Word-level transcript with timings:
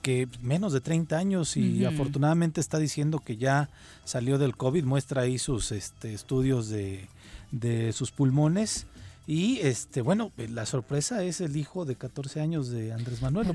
que 0.05 0.29
menos 0.43 0.75
de 0.75 0.83
30 0.83 1.17
años 1.17 1.57
y 1.57 1.87
afortunadamente 1.87 2.61
está 2.61 2.79
diciendo 2.79 3.21
que 3.21 3.39
ya 3.39 3.71
salió 4.05 4.37
del 4.37 4.55
COVID, 4.55 4.85
muestra 4.85 5.23
ahí 5.23 5.39
sus 5.39 5.73
este, 5.73 6.13
estudios 6.13 6.69
de, 6.69 7.09
de 7.53 7.91
sus 7.95 8.11
pulmones. 8.11 8.87
Y 9.27 9.61
este, 9.61 10.03
bueno, 10.03 10.31
eh, 10.37 10.47
la 10.49 10.67
sorpresa 10.67 11.25
es 11.25 11.41
el 11.41 11.57
hijo 11.57 11.87
de 11.87 11.97
14 11.97 12.43
años 12.43 12.69
de 12.69 12.93
Andrés 12.93 13.23
Manuel 13.23 13.47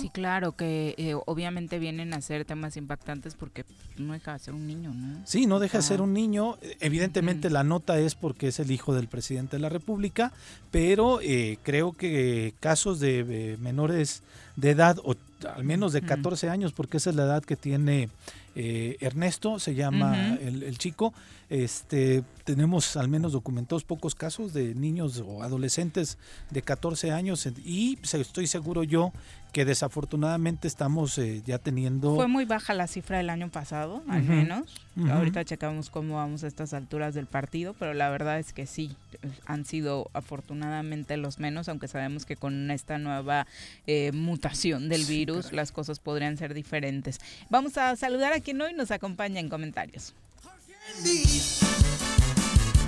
Sí, 0.00 0.08
claro, 0.10 0.52
que 0.52 0.94
eh, 0.96 1.16
obviamente 1.26 1.80
vienen 1.80 2.14
a 2.14 2.20
ser 2.20 2.44
temas 2.44 2.76
impactantes 2.76 3.34
porque 3.34 3.64
no 3.98 4.12
deja 4.12 4.34
de 4.34 4.38
ser 4.38 4.54
un 4.54 4.68
niño, 4.68 4.94
¿no? 4.94 5.20
Sí, 5.26 5.46
no 5.46 5.58
deja 5.58 5.78
de 5.78 5.82
ser 5.82 6.00
un 6.00 6.12
niño. 6.12 6.58
Evidentemente 6.78 7.50
la 7.50 7.64
nota 7.64 7.98
es 7.98 8.14
porque 8.14 8.46
es 8.46 8.60
el 8.60 8.70
hijo 8.70 8.94
del 8.94 9.08
presidente 9.08 9.56
de 9.56 9.62
la 9.62 9.68
República, 9.68 10.32
pero 10.70 11.20
eh, 11.20 11.58
creo 11.64 11.94
que 11.94 12.54
casos 12.60 13.00
de 13.00 13.58
menores 13.60 14.22
de 14.54 14.70
edad, 14.70 14.98
o 15.02 15.16
al 15.46 15.64
menos 15.64 15.92
de 15.92 16.02
14 16.02 16.48
años, 16.48 16.72
porque 16.72 16.96
esa 16.96 17.10
es 17.10 17.16
la 17.16 17.24
edad 17.24 17.42
que 17.42 17.56
tiene 17.56 18.08
Ernesto, 18.54 19.58
se 19.58 19.74
llama 19.74 20.36
el, 20.40 20.62
el 20.62 20.78
chico, 20.78 21.12
este, 21.52 22.24
tenemos 22.44 22.96
al 22.96 23.08
menos 23.08 23.32
documentados 23.32 23.84
pocos 23.84 24.14
casos 24.14 24.54
de 24.54 24.74
niños 24.74 25.22
o 25.26 25.42
adolescentes 25.42 26.16
de 26.50 26.62
14 26.62 27.10
años 27.12 27.46
y 27.62 27.98
estoy 28.02 28.46
seguro 28.46 28.84
yo 28.84 29.12
que 29.52 29.66
desafortunadamente 29.66 30.66
estamos 30.66 31.18
eh, 31.18 31.42
ya 31.44 31.58
teniendo... 31.58 32.14
Fue 32.14 32.26
muy 32.26 32.46
baja 32.46 32.72
la 32.72 32.86
cifra 32.86 33.18
del 33.18 33.28
año 33.28 33.50
pasado, 33.50 34.02
al 34.08 34.22
menos. 34.22 34.80
Ahorita 35.10 35.44
checamos 35.44 35.90
cómo 35.90 36.16
vamos 36.16 36.42
a 36.42 36.46
estas 36.46 36.72
alturas 36.72 37.12
del 37.14 37.26
partido, 37.26 37.74
pero 37.78 37.92
la 37.92 38.08
verdad 38.08 38.38
es 38.38 38.54
que 38.54 38.66
sí, 38.66 38.96
han 39.44 39.66
sido 39.66 40.10
afortunadamente 40.14 41.18
los 41.18 41.38
menos, 41.38 41.68
aunque 41.68 41.86
sabemos 41.86 42.24
que 42.24 42.36
con 42.36 42.70
esta 42.70 42.96
nueva 42.96 43.46
eh, 43.86 44.10
mutación 44.12 44.88
del 44.88 45.04
virus 45.04 45.52
las 45.52 45.70
cosas 45.70 45.98
podrían 45.98 46.38
ser 46.38 46.54
diferentes. 46.54 47.20
Vamos 47.50 47.76
a 47.76 47.94
saludar 47.96 48.32
a 48.32 48.40
quien 48.42 48.60
hoy 48.60 48.74
nos 48.74 48.90
acompaña 48.90 49.40
en 49.40 49.48
comentarios. 49.48 50.12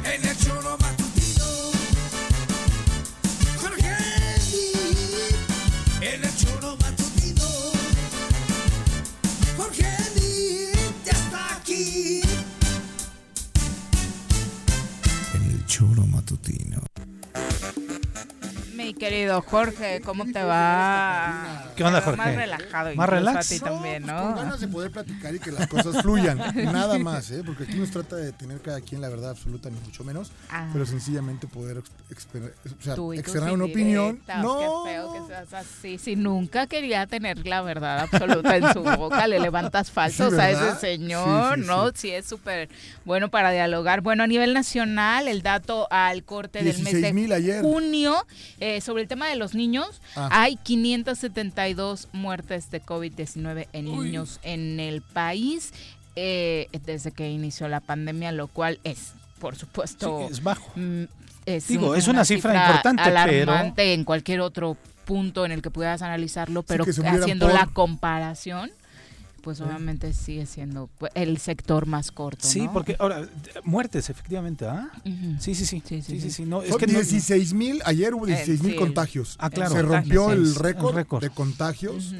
En 0.04 0.24
el 0.28 0.36
choro 0.38 0.76
matutino. 0.78 1.44
Jorge 3.60 3.96
En 6.00 6.24
el 6.24 6.36
choro 6.36 6.76
matutino. 6.76 7.46
Jorge 9.56 9.90
ya 11.04 11.12
está 11.12 11.56
aquí. 11.56 12.20
En 15.34 15.42
el 15.50 15.66
choro 15.66 16.06
matutino. 16.06 16.82
Mi 18.76 18.94
querido 18.94 19.40
Jorge? 19.42 20.00
¿Cómo 20.04 20.24
te 20.24 20.42
va? 20.42 21.72
¿Qué 21.76 21.84
onda, 21.84 22.00
Jorge? 22.00 22.16
Más 22.18 22.34
relajado. 22.36 22.94
Más 22.94 23.08
relax. 23.08 23.46
A 23.46 23.54
ti 23.54 23.60
también, 23.60 24.02
pues, 24.02 24.14
¿no? 24.14 24.22
con 24.22 24.34
ganas 24.36 24.60
de 24.60 24.68
poder 24.68 24.90
platicar 24.90 25.34
y 25.34 25.38
que 25.38 25.52
las 25.52 25.66
cosas 25.68 26.02
fluyan. 26.02 26.38
Nada 26.72 26.98
más, 26.98 27.30
¿eh? 27.30 27.42
Porque 27.44 27.64
aquí 27.64 27.76
nos 27.76 27.90
trata 27.90 28.16
de 28.16 28.32
tener 28.32 28.60
cada 28.60 28.80
quien 28.80 29.00
la 29.00 29.08
verdad 29.08 29.30
absoluta, 29.30 29.70
ni 29.70 29.78
mucho 29.80 30.04
menos. 30.04 30.32
Ah. 30.50 30.68
Pero 30.72 30.86
sencillamente 30.86 31.46
poder 31.46 31.78
o 31.78 32.82
sea, 32.82 32.94
Tú 32.94 33.12
y 33.12 33.16
tus 33.16 33.24
externar 33.26 33.52
una 33.54 33.64
opinión. 33.64 34.20
No. 34.42 34.84
Qué 34.84 34.90
feo 34.90 35.12
que 35.12 35.28
seas 35.28 35.52
así. 35.52 35.98
Si 35.98 36.16
nunca 36.16 36.66
quería 36.66 37.06
tener 37.06 37.46
la 37.46 37.62
verdad 37.62 38.00
absoluta 38.00 38.56
en 38.56 38.72
su 38.72 38.82
boca, 38.82 39.26
le 39.26 39.38
levantas 39.38 39.90
falsos 39.90 40.34
Sí, 40.34 40.40
a 40.40 40.50
ese 40.50 40.80
señor, 40.80 41.56
Sí, 41.56 41.62
sí, 41.62 41.66
¿no? 41.66 41.90
sí. 41.94 42.10
Es 42.10 42.26
súper 42.26 42.68
bueno 43.04 43.30
para 43.30 43.50
dialogar. 43.50 44.00
Bueno, 44.00 44.24
a 44.24 44.26
nivel 44.26 44.54
nacional, 44.54 45.28
el 45.28 45.42
dato 45.42 45.88
al 45.90 46.24
corte 46.24 46.58
del 46.62 46.66
mes 46.78 46.84
de 46.84 47.12
16,000 47.12 47.32
ayer. 47.32 47.62
junio, 47.62 48.26
eh, 48.66 48.80
sobre 48.80 49.02
el 49.02 49.08
tema 49.08 49.28
de 49.28 49.36
los 49.36 49.54
niños, 49.54 50.00
Ah. 50.16 50.28
hay 50.32 50.56
572 50.56 52.08
muertes 52.12 52.70
de 52.70 52.80
COVID-19 52.82 53.68
en 53.72 53.84
niños 53.84 54.40
en 54.42 54.80
el 54.80 55.02
país 55.02 55.72
eh, 56.16 56.68
desde 56.86 57.10
que 57.10 57.28
inició 57.30 57.68
la 57.68 57.80
pandemia, 57.80 58.30
lo 58.32 58.46
cual 58.46 58.78
es, 58.84 59.12
por 59.40 59.56
supuesto, 59.56 60.20
Sí, 60.28 60.32
es 60.32 60.42
bajo. 60.42 60.70
Mm, 60.76 61.04
es 61.44 61.66
Digo, 61.68 61.90
un- 61.90 61.96
es 61.98 62.06
una 62.08 62.24
cifra 62.24 62.54
importante, 62.54 63.02
pero- 63.04 63.18
alarmante 63.18 63.92
en 63.94 64.04
cualquier 64.04 64.40
otro 64.40 64.76
punto 65.04 65.44
en 65.44 65.52
el 65.52 65.60
que 65.60 65.70
pudieras 65.70 66.00
analizarlo, 66.02 66.62
pero 66.62 66.84
haciendo 66.84 67.46
por- 67.46 67.54
la 67.54 67.66
comparación, 67.66 68.70
pues 69.44 69.60
obviamente 69.60 70.12
sigue 70.14 70.46
siendo 70.46 70.88
pues, 70.98 71.12
el 71.14 71.38
sector 71.38 71.86
más 71.86 72.10
corto. 72.10 72.46
Sí, 72.48 72.62
¿no? 72.64 72.72
porque 72.72 72.96
ahora, 72.98 73.28
muertes, 73.62 74.08
efectivamente, 74.10 74.66
¿ah? 74.66 74.90
Sí, 75.38 75.54
sí, 75.54 75.66
sí. 75.66 75.66
Sí, 75.66 75.80
Sí, 75.84 76.02
sí, 76.02 76.02
sí, 76.02 76.20
sí. 76.20 76.30
sí. 76.30 76.44
No, 76.46 76.62
es 76.62 76.74
que 76.76 76.86
no- 76.86 76.94
16 76.94 77.52
mil, 77.52 77.80
ayer 77.84 78.14
hubo 78.14 78.26
16 78.26 78.62
mil 78.62 78.72
sí, 78.72 78.76
el- 78.78 78.80
contagios. 78.82 79.36
Ah, 79.38 79.50
claro. 79.50 79.74
Se 79.74 79.82
rompió 79.82 80.32
el 80.32 80.54
récord, 80.54 80.90
El 80.90 80.96
récord. 80.96 81.22
de 81.22 81.30
contagios 81.30 82.14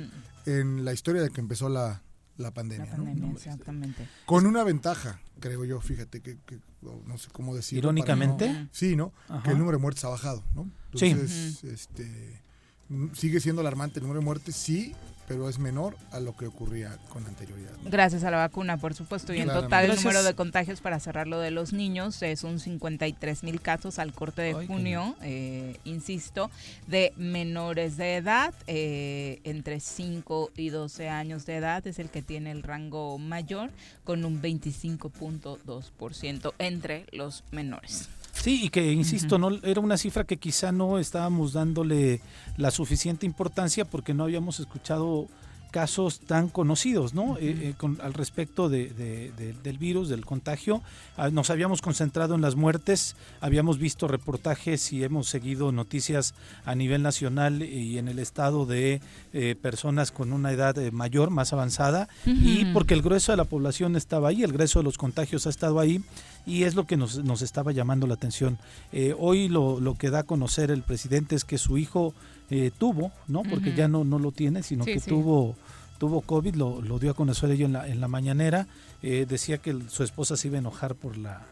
en 0.46 0.84
la 0.84 0.92
historia 0.92 1.22
de 1.22 1.30
que 1.30 1.40
empezó 1.40 1.68
la, 1.68 2.02
la 2.36 2.52
pandemia. 2.52 2.86
La 2.90 2.96
¿no? 2.98 3.04
pandemia, 3.04 3.32
exactamente. 3.32 4.06
Con 4.26 4.44
una 4.46 4.62
ventaja, 4.64 5.20
creo 5.40 5.64
yo, 5.64 5.80
fíjate, 5.80 6.20
que, 6.20 6.36
que- 6.46 6.58
no 7.06 7.16
sé 7.16 7.28
cómo 7.32 7.54
decirlo. 7.54 7.88
Irónicamente. 7.88 8.52
no- 8.52 8.68
sí, 8.70 8.94
¿no? 8.96 9.12
Ajá. 9.28 9.42
Que 9.44 9.50
el 9.52 9.58
número 9.58 9.78
de 9.78 9.82
muertes 9.82 10.04
ha 10.04 10.08
bajado, 10.10 10.44
¿no? 10.54 10.70
Sí. 10.94 11.06
Entonces, 11.06 11.64
este, 11.64 12.42
mm, 12.90 13.06
sigue 13.14 13.40
siendo 13.40 13.62
alarmante 13.62 13.98
el 14.00 14.02
número 14.02 14.20
de 14.20 14.24
muertes, 14.26 14.54
sí, 14.54 14.94
pero 15.26 15.48
es 15.48 15.58
menor 15.58 15.96
a 16.10 16.20
lo 16.20 16.36
que 16.36 16.46
ocurría 16.46 16.96
con 17.08 17.26
anterioridad. 17.26 17.70
¿no? 17.82 17.90
Gracias 17.90 18.24
a 18.24 18.30
la 18.30 18.38
vacuna, 18.38 18.76
por 18.76 18.94
supuesto. 18.94 19.32
Y 19.32 19.40
en 19.40 19.48
total 19.48 19.84
el 19.84 19.88
Gracias. 19.88 20.04
número 20.04 20.22
de 20.22 20.34
contagios 20.34 20.80
para 20.80 21.00
cerrar 21.00 21.26
lo 21.26 21.38
de 21.38 21.50
los 21.50 21.72
niños 21.72 22.22
es 22.22 22.44
un 22.44 22.60
53 22.60 23.42
mil 23.42 23.60
casos 23.60 23.98
al 23.98 24.12
corte 24.12 24.42
de 24.42 24.54
Ay, 24.54 24.66
junio, 24.66 25.16
eh, 25.22 25.78
insisto, 25.84 26.50
de 26.86 27.12
menores 27.16 27.96
de 27.96 28.16
edad, 28.16 28.54
eh, 28.66 29.40
entre 29.44 29.80
5 29.80 30.50
y 30.56 30.70
12 30.70 31.08
años 31.08 31.46
de 31.46 31.56
edad 31.56 31.86
es 31.86 31.98
el 31.98 32.10
que 32.10 32.22
tiene 32.22 32.50
el 32.50 32.62
rango 32.62 33.18
mayor, 33.18 33.70
con 34.04 34.24
un 34.24 34.40
25.2% 34.42 36.54
entre 36.58 37.06
los 37.12 37.44
menores. 37.50 38.08
Sí, 38.34 38.64
y 38.64 38.68
que, 38.68 38.92
insisto, 38.92 39.38
no 39.38 39.50
era 39.62 39.80
una 39.80 39.96
cifra 39.96 40.24
que 40.24 40.36
quizá 40.36 40.70
no 40.72 40.98
estábamos 40.98 41.52
dándole 41.52 42.20
la 42.56 42.70
suficiente 42.70 43.24
importancia 43.26 43.84
porque 43.84 44.12
no 44.12 44.24
habíamos 44.24 44.60
escuchado 44.60 45.28
casos 45.70 46.20
tan 46.20 46.50
conocidos, 46.50 47.14
¿no? 47.14 47.36
Eh, 47.38 47.40
eh, 47.70 47.74
con- 47.76 47.98
al 48.00 48.14
respecto 48.14 48.68
de- 48.68 48.90
de- 48.90 49.32
de- 49.32 49.54
del 49.54 49.76
virus, 49.76 50.08
del 50.08 50.24
contagio. 50.24 50.82
Ah, 51.16 51.30
nos 51.30 51.50
habíamos 51.50 51.82
concentrado 51.82 52.36
en 52.36 52.42
las 52.42 52.54
muertes, 52.54 53.16
habíamos 53.40 53.78
visto 53.78 54.06
reportajes 54.06 54.92
y 54.92 55.02
hemos 55.02 55.26
seguido 55.28 55.72
noticias 55.72 56.34
a 56.64 56.76
nivel 56.76 57.02
nacional 57.02 57.60
y 57.64 57.98
en 57.98 58.06
el 58.06 58.20
estado 58.20 58.66
de 58.66 59.00
eh, 59.32 59.56
personas 59.60 60.12
con 60.12 60.32
una 60.32 60.52
edad 60.52 60.78
eh, 60.78 60.92
mayor, 60.92 61.30
más 61.30 61.52
avanzada, 61.52 62.08
y 62.24 62.66
porque 62.66 62.94
el 62.94 63.02
grueso 63.02 63.32
de 63.32 63.36
la 63.36 63.44
población 63.44 63.96
estaba 63.96 64.28
ahí, 64.28 64.44
el 64.44 64.52
grueso 64.52 64.78
de 64.78 64.84
los 64.84 64.96
contagios 64.96 65.48
ha 65.48 65.50
estado 65.50 65.80
ahí, 65.80 66.00
y 66.46 66.64
es 66.64 66.74
lo 66.74 66.86
que 66.86 66.96
nos, 66.96 67.22
nos 67.24 67.42
estaba 67.42 67.72
llamando 67.72 68.06
la 68.06 68.14
atención. 68.14 68.58
Eh, 68.92 69.14
hoy 69.18 69.48
lo, 69.48 69.80
lo 69.80 69.94
que 69.96 70.10
da 70.10 70.20
a 70.20 70.22
conocer 70.24 70.70
el 70.70 70.82
presidente 70.82 71.34
es 71.36 71.44
que 71.44 71.58
su 71.58 71.78
hijo 71.78 72.14
eh, 72.50 72.70
tuvo, 72.76 73.12
¿no? 73.28 73.42
Porque 73.42 73.74
ya 73.74 73.88
no, 73.88 74.04
no 74.04 74.18
lo 74.18 74.30
tiene, 74.32 74.62
sino 74.62 74.84
Sí, 74.84 74.94
que 74.94 75.00
sí. 75.00 75.10
tuvo 75.10 75.56
tuvo 75.98 76.20
COVID, 76.22 76.56
lo, 76.56 76.82
lo 76.82 76.98
dio 76.98 77.12
a 77.12 77.14
conocer 77.14 77.50
ello 77.52 77.66
en 77.66 77.72
la, 77.72 77.88
en 77.88 78.00
la 78.00 78.08
mañanera, 78.08 78.66
eh, 79.02 79.26
decía 79.28 79.58
que 79.58 79.78
su 79.88 80.02
esposa 80.02 80.36
se 80.36 80.48
iba 80.48 80.56
a 80.56 80.58
enojar 80.58 80.94
por 80.96 81.16
la 81.16 81.46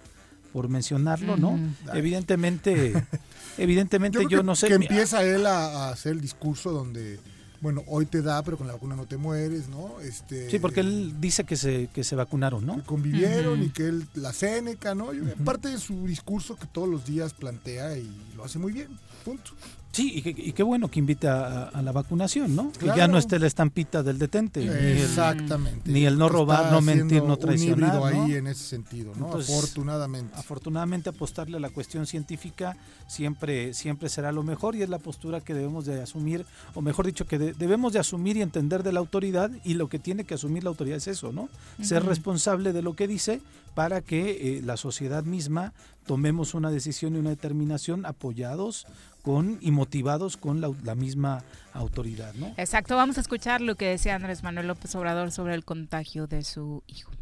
por 0.53 0.69
mencionarlo, 0.69 1.39
¿no? 1.39 1.59
Evidentemente, 1.95 2.93
evidentemente 3.57 4.19
yo, 4.21 4.29
creo 4.29 4.41
que, 4.41 4.45
no 4.47 4.55
sé. 4.55 4.69
Que 4.69 4.75
empieza 4.75 5.25
él 5.25 5.47
a, 5.47 5.87
a 5.87 5.91
hacer 5.91 6.13
el 6.13 6.21
discurso 6.21 6.73
donde, 6.73 7.19
bueno, 7.63 7.85
hoy 7.87 8.07
te 8.07 8.23
da, 8.23 8.43
pero 8.43 8.59
con 8.59 8.67
la 8.67 8.73
vacuna 8.73 8.97
no 8.97 9.07
te 9.07 9.17
mueres, 9.17 9.69
¿no? 9.69 10.01
Este, 10.01 10.51
Sí, 10.51 10.59
porque 10.59 10.81
él 10.81 11.15
dice 11.21 11.45
que 11.45 11.57
se, 11.57 11.89
que 11.95 12.03
se 12.03 12.17
vacunaron, 12.17 12.67
¿no? 12.67 12.77
que 12.77 12.83
convivieron 12.83 13.63
y 13.63 13.71
que 13.71 13.87
él, 13.87 14.05
la 14.15 14.33
Séneca, 14.33 14.97
¿no? 14.97 15.15
Y 15.15 15.21
Parte 15.45 15.69
de 15.69 15.79
su 15.79 16.05
discurso 16.07 16.57
que 16.57 16.67
todos 16.67 16.89
los 16.89 17.07
días 17.07 17.33
plantea 17.35 17.97
y 17.97 18.11
lo 18.37 18.45
hace 18.45 18.59
muy 18.59 18.73
bien, 18.73 18.89
punto. 19.25 19.53
Sí, 19.93 20.23
y, 20.25 20.49
y 20.49 20.53
qué 20.53 20.63
bueno 20.63 20.89
que 20.89 20.99
invite 21.01 21.29
a, 21.29 21.65
a 21.65 21.83
la 21.83 21.93
vacunación, 21.93 22.57
¿no? 22.57 22.73
Que 22.73 22.87
ya 22.87 23.07
no 23.09 23.19
esté 23.19 23.39
la 23.39 23.47
estampita 23.47 24.03
del 24.03 24.19
detente. 24.19 24.61
ni 24.61 24.67
el- 24.69 24.99
Exactamente. 24.99 25.91
ni 25.91 26.07
el 26.07 26.17
no 26.19 26.27
Está 26.27 26.39
robar, 26.39 26.73
no 26.73 26.81
mentir, 26.81 27.23
no 27.23 27.37
traicionar, 27.37 28.01
Un 28.01 28.01
¿no? 28.17 28.25
ahí 28.25 28.35
en 28.37 28.47
ese 28.47 28.65
sentido, 28.65 29.13
¿no? 29.17 29.27
Entonces, 29.27 29.55
Afortunadamente. 29.55 30.35
Afortunadamente 30.37 31.09
apostarle 31.11 31.59
a 31.59 31.61
la 31.61 31.69
cuestión 31.71 32.07
científica 32.07 32.77
siempre, 33.07 33.75
siempre 33.75 34.09
será 34.09 34.33
lo 34.33 34.43
mejor 34.43 34.75
y 34.77 34.83
es 34.83 34.89
la 34.89 34.99
postura 34.99 35.41
que 35.41 35.53
debemos 35.55 35.85
de 35.85 36.01
asumir, 36.03 36.47
o 36.75 36.81
mejor 36.81 37.05
dicho, 37.07 37.27
que 37.27 37.39
de- 37.39 37.53
debemos 37.53 37.93
de 37.93 37.99
asumir 37.99 38.37
y 38.39 38.43
entender 38.43 38.83
de 38.83 38.93
la 38.93 39.01
autoridad 39.01 39.51
y 39.65 39.75
lo 39.75 39.89
que 39.89 39.99
tiene 39.99 40.25
que 40.25 40.35
asumir 40.35 40.65
la 40.65 40.71
autoridad 40.71 40.97
es 40.97 41.09
eso, 41.09 41.33
¿no? 41.33 41.49
Ser 41.83 42.05
responsable 42.05 42.73
de 42.73 42.81
lo 42.83 42.95
que 42.97 43.07
dice 43.07 43.41
para 43.75 44.01
que 44.01 44.59
eh, 44.59 44.63
la 44.63 44.77
sociedad 44.77 45.25
misma 45.25 45.73
tomemos 46.07 46.55
una 46.55 46.71
decisión 46.71 47.15
y 47.15 47.19
una 47.19 47.31
determinación 47.31 48.05
apoyados 48.07 48.87
con 49.23 49.59
y 49.61 49.71
motivados 49.71 50.37
con 50.37 50.61
la, 50.61 50.71
la 50.83 50.95
misma 50.95 51.43
autoridad, 51.73 52.35
¿no? 52.35 52.53
Exacto, 52.57 52.97
vamos 52.97 53.19
a 53.19 53.21
escuchar 53.21 53.61
lo 53.61 53.77
que 53.77 53.87
decía 53.87 54.15
Andrés 54.15 54.43
Manuel 54.43 54.67
López 54.67 54.95
Obrador 54.95 55.31
sobre 55.31 55.55
el 55.55 55.65
contagio 55.65 56.27
de 56.27 56.43
su 56.43 56.83
hijo. 56.87 57.13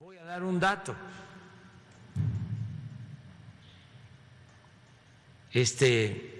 Voy 0.00 0.16
a 0.16 0.24
dar 0.24 0.42
un 0.42 0.58
dato. 0.58 0.94
Este 5.52 6.38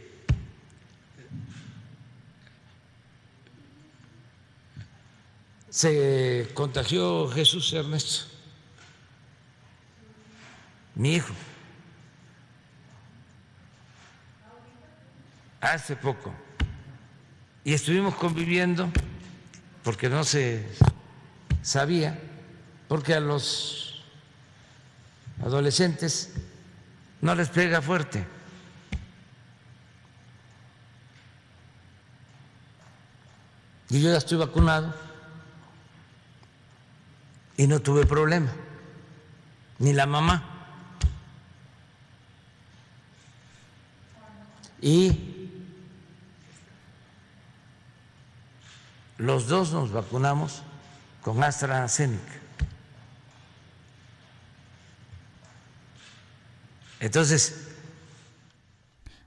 se 5.70 6.48
contagió 6.54 7.28
Jesús 7.28 7.72
Ernesto, 7.72 8.26
mi 10.94 11.14
hijo, 11.14 11.32
hace 15.60 15.96
poco. 15.96 16.32
Y 17.64 17.74
estuvimos 17.74 18.14
conviviendo 18.14 18.90
porque 19.82 20.08
no 20.08 20.24
se 20.24 20.66
sabía, 21.62 22.18
porque 22.88 23.14
a 23.14 23.20
los 23.20 24.04
adolescentes 25.42 26.34
no 27.20 27.34
les 27.34 27.48
pega 27.48 27.82
fuerte. 27.82 28.24
Y 33.90 34.02
yo 34.02 34.10
ya 34.10 34.18
estoy 34.18 34.38
vacunado 34.38 34.94
y 37.56 37.66
no 37.66 37.80
tuve 37.80 38.04
problema, 38.04 38.52
ni 39.78 39.92
la 39.92 40.06
mamá. 40.06 40.44
Y 44.80 45.27
los 49.18 49.48
dos 49.48 49.72
nos 49.72 49.92
vacunamos 49.92 50.62
con 51.22 51.42
AstraZeneca. 51.42 52.32
Entonces, 57.00 57.64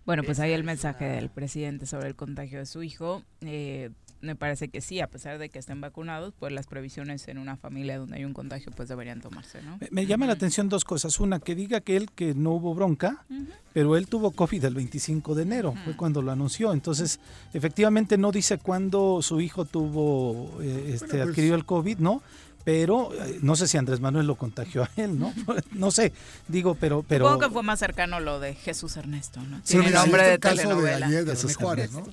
Bueno, 0.06 0.24
pues 0.24 0.40
ahí 0.40 0.52
el 0.52 0.64
mensaje 0.64 1.06
del 1.06 1.30
presidente 1.30 1.86
sobre 1.86 2.08
el 2.08 2.16
contagio 2.16 2.60
de 2.60 2.66
su 2.66 2.84
hijo. 2.84 3.24
Eh, 3.42 3.92
me 4.22 4.36
parece 4.36 4.70
que 4.70 4.82
sí, 4.82 5.00
a 5.00 5.08
pesar 5.08 5.38
de 5.38 5.50
que 5.50 5.60
estén 5.60 5.82
vacunados, 5.82 6.34
pues 6.40 6.51
las 6.51 6.68
previsiones 6.68 7.28
en 7.28 7.38
una 7.38 7.58
familia 7.58 7.98
donde 7.98 8.18
hay 8.18 8.25
un 8.25 8.34
contagio 8.34 8.72
pues 8.75 8.90
deberían 8.90 9.22
tomarse, 9.22 9.62
¿no? 9.62 9.78
Me, 9.80 9.88
me 9.92 10.06
llama 10.06 10.25
la 10.25 10.34
atención 10.34 10.70
dos 10.70 10.86
cosas. 10.86 11.20
Una, 11.20 11.40
que 11.40 11.56
diga 11.56 11.82
que 11.82 11.98
él 11.98 12.10
que 12.12 12.34
no 12.34 12.51
hubo 12.51 12.74
bronca, 12.74 13.25
pero 13.74 13.98
él 13.98 14.08
tuvo 14.08 14.32
COVID 14.32 14.66
el 14.66 14.75
25 14.75 15.36
de 15.36 15.44
enero, 15.44 15.74
fue 15.84 15.96
cuando 15.96 16.22
lo 16.22 16.32
anunció. 16.32 16.74
Entonces, 16.74 17.20
efectivamente 17.54 18.18
no 18.18 18.32
dice 18.32 18.58
cuándo 18.58 19.22
su 19.22 19.42
hijo 19.42 19.66
tuvo, 19.66 20.62
eh, 20.62 20.92
este, 20.94 21.08
Bueno, 21.08 21.24
pues- 21.25 21.30
adquirió 21.30 21.56
el 21.56 21.66
COVID, 21.66 21.98
¿no? 21.98 22.22
pero 22.63 23.12
eh, 23.13 23.40
no 23.42 23.56
sé 23.56 23.68
si 23.68 23.78
Andrés 23.78 24.00
Manuel 24.00 24.28
lo 24.28 24.36
contagió 24.36 24.84
a 24.84 24.90
él, 24.96 25.18
¿no? 25.18 25.34
no 25.72 25.92
sé, 25.92 26.13
digo, 26.48 26.75
pero... 26.75 27.04
pero 27.08 27.25
Supongo 27.25 27.48
que 27.48 27.54
fue 27.54 27.63
más 27.63 27.80
cercano 27.80 28.20
lo 28.20 28.40
de 28.40 28.54
Jesús 28.54 28.98
Ernesto, 28.98 29.42
¿no? 29.42 29.62
Sí, 29.63 29.78
el 29.78 29.92
nombre 29.94 30.28
de 30.28 30.38
telenovela. 30.38 31.10
De 31.10 31.24
de 31.24 31.32
Jesús 31.32 31.56
Juárez, 31.56 31.92
¿no? 31.92 32.04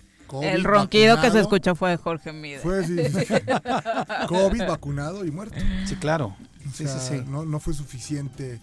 El 0.42 0.64
ronquido 0.64 1.20
que 1.20 1.30
se 1.30 1.40
escuchó 1.40 1.74
fue 1.74 1.90
de 1.90 1.96
Jorge 1.96 2.32
Mide. 2.32 2.58
Fue, 2.60 2.84
sí, 2.84 2.96
COVID, 4.28 4.66
vacunado 4.66 5.24
y 5.24 5.30
muerto. 5.30 5.56
Sí, 5.86 5.96
claro. 5.96 6.36
sí, 6.72 6.86
sí, 6.86 6.98
sí. 7.00 7.22
No, 7.26 7.44
no 7.44 7.60
fue 7.60 7.74
suficiente 7.74 8.60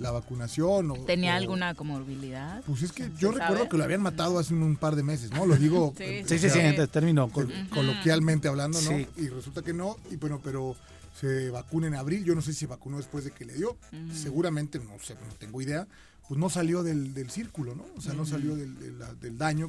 la 0.00 0.10
vacunación. 0.10 0.90
O, 0.90 0.94
¿Tenía 1.04 1.36
alguna 1.36 1.74
comorbilidad? 1.74 2.62
Pues 2.66 2.82
es 2.82 2.92
que 2.92 3.10
yo 3.18 3.30
recuerdo 3.30 3.68
que 3.68 3.76
lo 3.76 3.84
habían 3.84 4.02
matado 4.02 4.38
hace 4.38 4.54
un, 4.54 4.76
par 4.76 4.96
de 4.96 5.02
meses, 5.02 5.30
¿no? 5.30 5.46
Lo 5.46 5.56
digo 5.56 5.94
sí, 5.98 6.24
sí, 6.26 6.50
sí, 6.50 6.58
en 6.58 6.88
término 6.88 7.30
coloquialmente 7.70 8.48
hablando, 8.48 8.80
¿no? 8.82 8.98
Y 8.98 9.28
resulta 9.28 9.62
que 9.62 9.72
no, 9.72 9.96
y 10.10 10.16
bueno, 10.16 10.40
pero 10.42 10.74
se 11.20 11.50
vacuna 11.50 11.86
en 11.86 11.94
abril, 11.94 12.24
yo 12.24 12.34
no 12.34 12.40
sé 12.40 12.52
si 12.52 12.60
se 12.60 12.66
vacunó 12.66 12.96
después 12.96 13.24
de 13.24 13.30
que 13.30 13.44
le 13.44 13.54
dio, 13.54 13.76
seguramente, 14.12 14.78
no 14.78 14.98
sé, 15.02 15.14
no 15.14 15.34
tengo 15.38 15.60
idea, 15.60 15.86
pues 16.26 16.38
no 16.38 16.48
salió 16.48 16.82
del, 16.82 17.12
del 17.12 17.30
círculo, 17.30 17.74
¿no? 17.74 17.84
O 17.96 18.00
sea, 18.00 18.14
no 18.14 18.24
salió 18.24 18.56
del, 18.56 18.78
del, 19.20 19.36
daño 19.36 19.68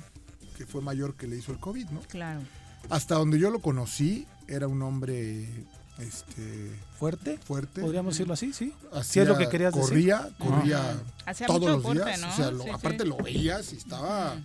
que 0.62 0.68
fue 0.68 0.82
mayor 0.82 1.15
que 1.15 1.25
le 1.25 1.38
hizo 1.38 1.51
el 1.51 1.58
COVID, 1.58 1.89
¿no? 1.89 2.01
Claro. 2.01 2.41
Hasta 2.91 3.15
donde 3.15 3.39
yo 3.39 3.50
lo 3.50 3.60
conocí, 3.60 4.27
era 4.48 4.68
un 4.68 4.84
hombre 4.84 5.48
este 5.98 6.72
fuerte 7.00 7.39
fuerte. 7.39 7.82
Podríamos 7.82 8.13
decirlo 8.13 8.36
así 8.36 8.53
sí. 8.53 8.74
Así 8.94 9.20
es 9.20 9.27
lo 9.27 9.38
que 9.38 9.50
querías 9.50 9.74
corría, 9.74 10.18
decir 10.20 10.38
corría 10.38 11.00
todos 11.48 11.84
los 11.84 11.94
días 11.94 12.24
o 12.24 12.32
sea 12.36 12.74
aparte 12.74 13.06
lo 13.06 13.18
veías 13.18 13.74
y 13.74 13.77
estaba 13.77 14.36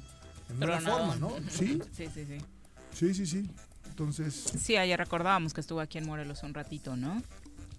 en 0.51 0.63
una 0.63 0.81
forma 0.81 1.17
no 1.17 1.33
sí. 1.51 1.81
Sí 1.93 2.09
sí 2.13 2.25
sí. 2.27 2.39
Sí 2.93 3.15
sí 3.15 3.27
sí. 3.27 3.51
Entonces 3.89 4.35
sí 4.59 4.77
ayer 4.77 4.99
recordábamos 4.99 5.53
que 5.55 5.61
estuvo 5.61 5.81
aquí 5.81 5.99
en 5.99 6.07
Morelos 6.07 6.43
un 6.43 6.55
ratito 6.55 6.97
no 6.97 7.23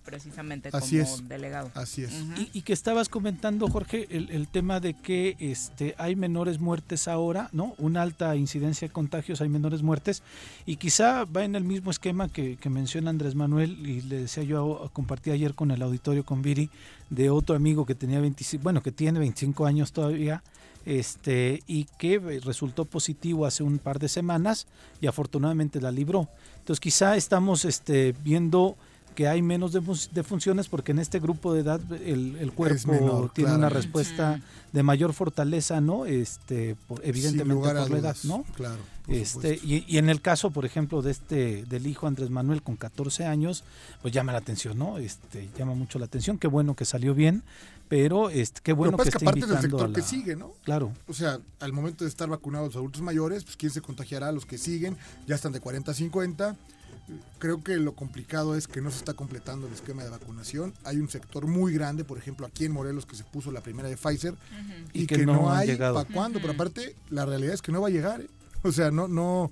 precisamente 0.07 0.71
como 0.71 0.83
Así 0.83 0.99
es. 0.99 1.27
delegado. 1.27 1.69
Así 1.75 2.03
es. 2.03 2.13
y, 2.53 2.61
que 2.61 2.71
estabas 2.71 3.09
comentando, 3.09 3.67
Jorge, 3.67 4.07
el, 4.09 4.47
tema 4.47 4.79
de 4.79 4.93
que 4.93 5.35
este, 5.39 5.95
hay 5.97 6.15
menores 6.15 6.61
muertes 6.61 7.09
ahora, 7.09 7.49
¿no? 7.51 7.75
Una 7.77 8.03
alta 8.03 8.33
incidencia 8.37 8.87
de 8.87 8.93
contagios, 8.93 9.41
hay 9.41 9.49
menores 9.49 9.83
muertes, 9.83 10.23
y 10.65 10.77
quizá 10.77 11.25
va 11.25 11.43
en 11.43 11.55
el 11.55 11.65
mismo 11.65 11.91
esquema 11.91 12.29
que, 12.29 12.57
menciona 12.69 13.09
Andrés 13.09 13.35
Manuel, 13.35 13.85
y 13.85 14.01
le 14.01 14.21
decía 14.21 14.43
yo, 14.43 14.89
compartí 14.93 15.31
ayer 15.31 15.53
con 15.53 15.71
el 15.71 15.81
auditorio 15.81 16.23
con 16.25 16.41
Viri, 16.41 16.69
de 17.09 17.29
otro 17.29 17.57
amigo 17.57 17.85
que 17.85 17.93
tenía 17.93 18.21
25, 18.21 18.63
bueno, 18.63 18.81
que 18.81 18.93
tiene 18.93 19.19
25 19.19 19.65
años 19.65 19.91
todavía, 19.91 20.41
este, 20.85 21.63
y 21.67 21.83
que 21.97 22.17
resultó 22.45 22.85
positivo 22.85 23.45
hace 23.45 23.61
un 23.61 23.77
par 23.77 23.99
de 23.99 24.07
semanas 24.07 24.67
y 25.01 25.07
afortunadamente 25.07 25.81
la 25.81 25.91
libró. 25.91 26.29
Entonces 26.59 26.79
quizá 26.79 27.17
estamos 27.17 27.65
este, 27.65 28.15
viendo 28.23 28.77
que 29.17 29.27
hay 29.27 29.41
menos 29.41 29.71
de, 29.73 29.81
funciones 30.23 30.67
porque 30.67 30.91
en 30.91 30.99
este 30.99 31.19
grupo 31.19 31.51
de 31.51 31.61
edad 31.61 31.81
el, 31.91 32.51
cuerpo 32.53 33.31
tiene 33.33 33.55
una 33.55 33.67
respuesta 33.67 34.39
de 34.71 34.83
mayor 34.83 35.11
fortaleza, 35.11 35.81
¿no? 35.81 36.05
Este, 36.05 36.75
evidentemente 37.01 37.55
por 37.55 37.89
la 37.89 37.97
edad, 37.97 38.15
¿no? 38.25 38.45
Claro. 38.55 38.77
Este, 39.07 39.59
y, 39.63 39.97
en 39.97 40.11
el 40.11 40.21
caso, 40.21 40.51
por 40.51 40.65
ejemplo, 40.65 41.01
de 41.01 41.09
este 41.09 41.65
del 41.65 41.87
hijo 41.87 42.05
Andrés 42.05 42.29
Manuel 42.29 42.61
con 42.61 42.75
14 42.75 43.25
años, 43.25 43.63
pues 44.03 44.13
llama 44.13 44.33
la 44.33 44.37
atención, 44.37 44.77
¿no? 44.77 44.99
Este, 44.99 45.49
llama 45.57 45.73
mucho 45.73 45.97
la 45.97 46.05
atención. 46.05 46.37
Qué 46.37 46.47
bueno 46.47 46.75
que 46.75 46.85
salió 46.85 47.15
bien, 47.15 47.41
pero 47.89 48.29
este, 48.29 48.61
qué 48.61 48.73
bueno 48.73 48.97
que, 48.99 49.09
que 49.09 49.17
aparte 49.17 49.47
del 49.47 49.57
sector 49.57 49.93
que 49.93 50.03
sigue, 50.03 50.35
¿no? 50.35 50.51
Claro. 50.63 50.91
O 51.07 51.13
sea, 51.15 51.39
al 51.59 51.73
momento 51.73 52.03
de 52.03 52.09
estar 52.11 52.29
vacunados 52.29 52.67
los 52.67 52.75
adultos 52.75 53.01
mayores, 53.01 53.45
pues 53.45 53.57
quién 53.57 53.71
se 53.71 53.81
contagiará, 53.81 54.31
los 54.31 54.45
que 54.45 54.59
siguen, 54.59 54.95
ya 55.25 55.33
están 55.33 55.53
de 55.53 55.59
40 55.59 55.89
a 55.89 55.95
50 55.95 56.55
creo 57.39 57.63
que 57.63 57.77
lo 57.77 57.93
complicado 57.93 58.55
es 58.55 58.67
que 58.67 58.81
no 58.81 58.91
se 58.91 58.97
está 58.97 59.13
completando 59.13 59.67
el 59.67 59.73
esquema 59.73 60.03
de 60.03 60.09
vacunación. 60.09 60.73
Hay 60.83 60.97
un 60.97 61.09
sector 61.09 61.47
muy 61.47 61.73
grande, 61.73 62.03
por 62.03 62.17
ejemplo, 62.17 62.45
aquí 62.45 62.65
en 62.65 62.71
Morelos, 62.71 63.05
que 63.05 63.15
se 63.15 63.23
puso 63.23 63.51
la 63.51 63.61
primera 63.61 63.87
de 63.89 63.97
Pfizer 63.97 64.35
y, 64.93 65.07
que, 65.07 65.25
no, 65.25 65.51
hay 65.51 65.75
para 65.75 66.05
cuándo. 66.05 66.39
Pero 66.39 66.53
aparte, 66.53 66.95
la 67.09 67.25
realidad 67.25 67.53
es 67.53 67.61
que 67.61 67.71
no 67.71 67.81
va 67.81 67.87
a 67.87 67.91
llegar. 67.91 68.21
¿eh? 68.21 68.27
O 68.63 68.71
sea, 68.71 68.91
no, 68.91 69.07
no, 69.07 69.51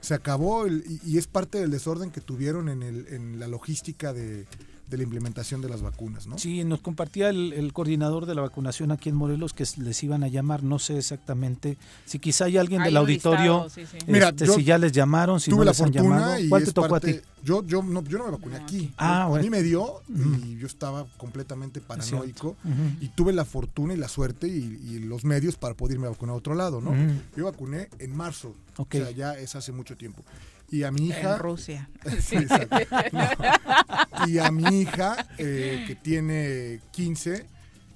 se 0.00 0.14
acabó 0.14 0.66
y, 0.66 1.18
es 1.18 1.26
parte 1.26 1.58
del 1.58 1.70
desorden 1.70 2.10
que 2.10 2.20
tuvieron 2.20 2.68
en, 2.68 2.82
el, 2.82 3.06
en 3.08 3.38
la 3.38 3.48
logística 3.48 4.12
de, 4.12 4.46
de 4.90 4.96
la 4.96 5.02
implementación 5.02 5.60
de 5.60 5.68
las 5.68 5.82
vacunas, 5.82 6.26
¿no? 6.26 6.38
Sí, 6.38 6.64
nos 6.64 6.80
compartía 6.80 7.28
el, 7.28 7.72
coordinador 7.72 8.26
de 8.26 8.34
la 8.34 8.42
vacunación 8.42 8.90
aquí 8.90 9.08
en 9.08 9.16
Morelos 9.16 9.52
que 9.52 9.64
les 9.76 10.02
iban 10.02 10.24
a 10.24 10.28
llamar, 10.28 10.62
no 10.62 10.78
sé 10.78 10.96
exactamente, 10.98 11.76
si 12.06 12.18
quizá 12.18 12.46
hay 12.46 12.56
alguien 12.56 12.82
del 12.82 12.96
auditorio, 12.96 13.66
Mira, 14.06 14.30
este, 14.30 14.46
si 14.46 14.64
ya 14.64 14.78
les 14.78 14.92
llamaron, 14.92 15.40
si 15.40 15.50
no 15.50 15.62
les 15.62 15.80
han 15.80 15.92
llamado. 15.92 16.36
¿Cuál 16.48 16.64
te 16.64 16.72
tocó 16.72 16.96
a 16.96 17.00
ti? 17.00 17.20
Yo, 17.44 17.64
yo, 17.64 17.82
no, 17.82 18.02
yo 18.02 18.18
no 18.18 18.24
me 18.24 18.30
vacuné 18.32 18.56
aquí. 18.56 18.92
Ah, 18.96 19.24
A 19.24 19.38
mí 19.38 19.50
me 19.50 19.62
dio 19.62 20.02
y 20.08 20.56
yo 20.58 20.66
estaba 20.66 21.06
completamente 21.16 21.80
paranoico 21.80 22.56
y 23.00 23.08
tuve 23.08 23.32
la 23.32 23.44
fortuna 23.44 23.94
y 23.94 23.96
la 23.96 24.08
suerte 24.08 24.48
y, 24.48 24.98
los 25.08 25.24
medios 25.24 25.56
para 25.56 25.74
poder 25.74 25.94
irme 25.94 26.06
a 26.06 26.10
vacunar 26.10 26.34
a 26.34 26.38
otro 26.38 26.54
lado, 26.54 26.80
¿no? 26.80 26.92
Yo 27.36 27.44
vacuné 27.44 27.88
en 27.98 28.16
marzo, 28.16 28.54
o 28.76 28.86
sea, 28.90 29.10
ya 29.10 29.38
es 29.38 29.54
hace 29.54 29.72
mucho 29.72 29.96
tiempo 29.96 30.22
y 30.70 30.82
a 30.82 30.90
mi 30.90 31.08
hija. 31.08 31.34
En 31.34 31.38
Rusia. 31.38 31.90
Y 34.26 34.38
a 34.38 34.50
mi 34.50 34.80
hija, 34.80 35.28
eh, 35.38 35.84
que 35.86 35.94
tiene 35.94 36.80
15, 36.90 37.46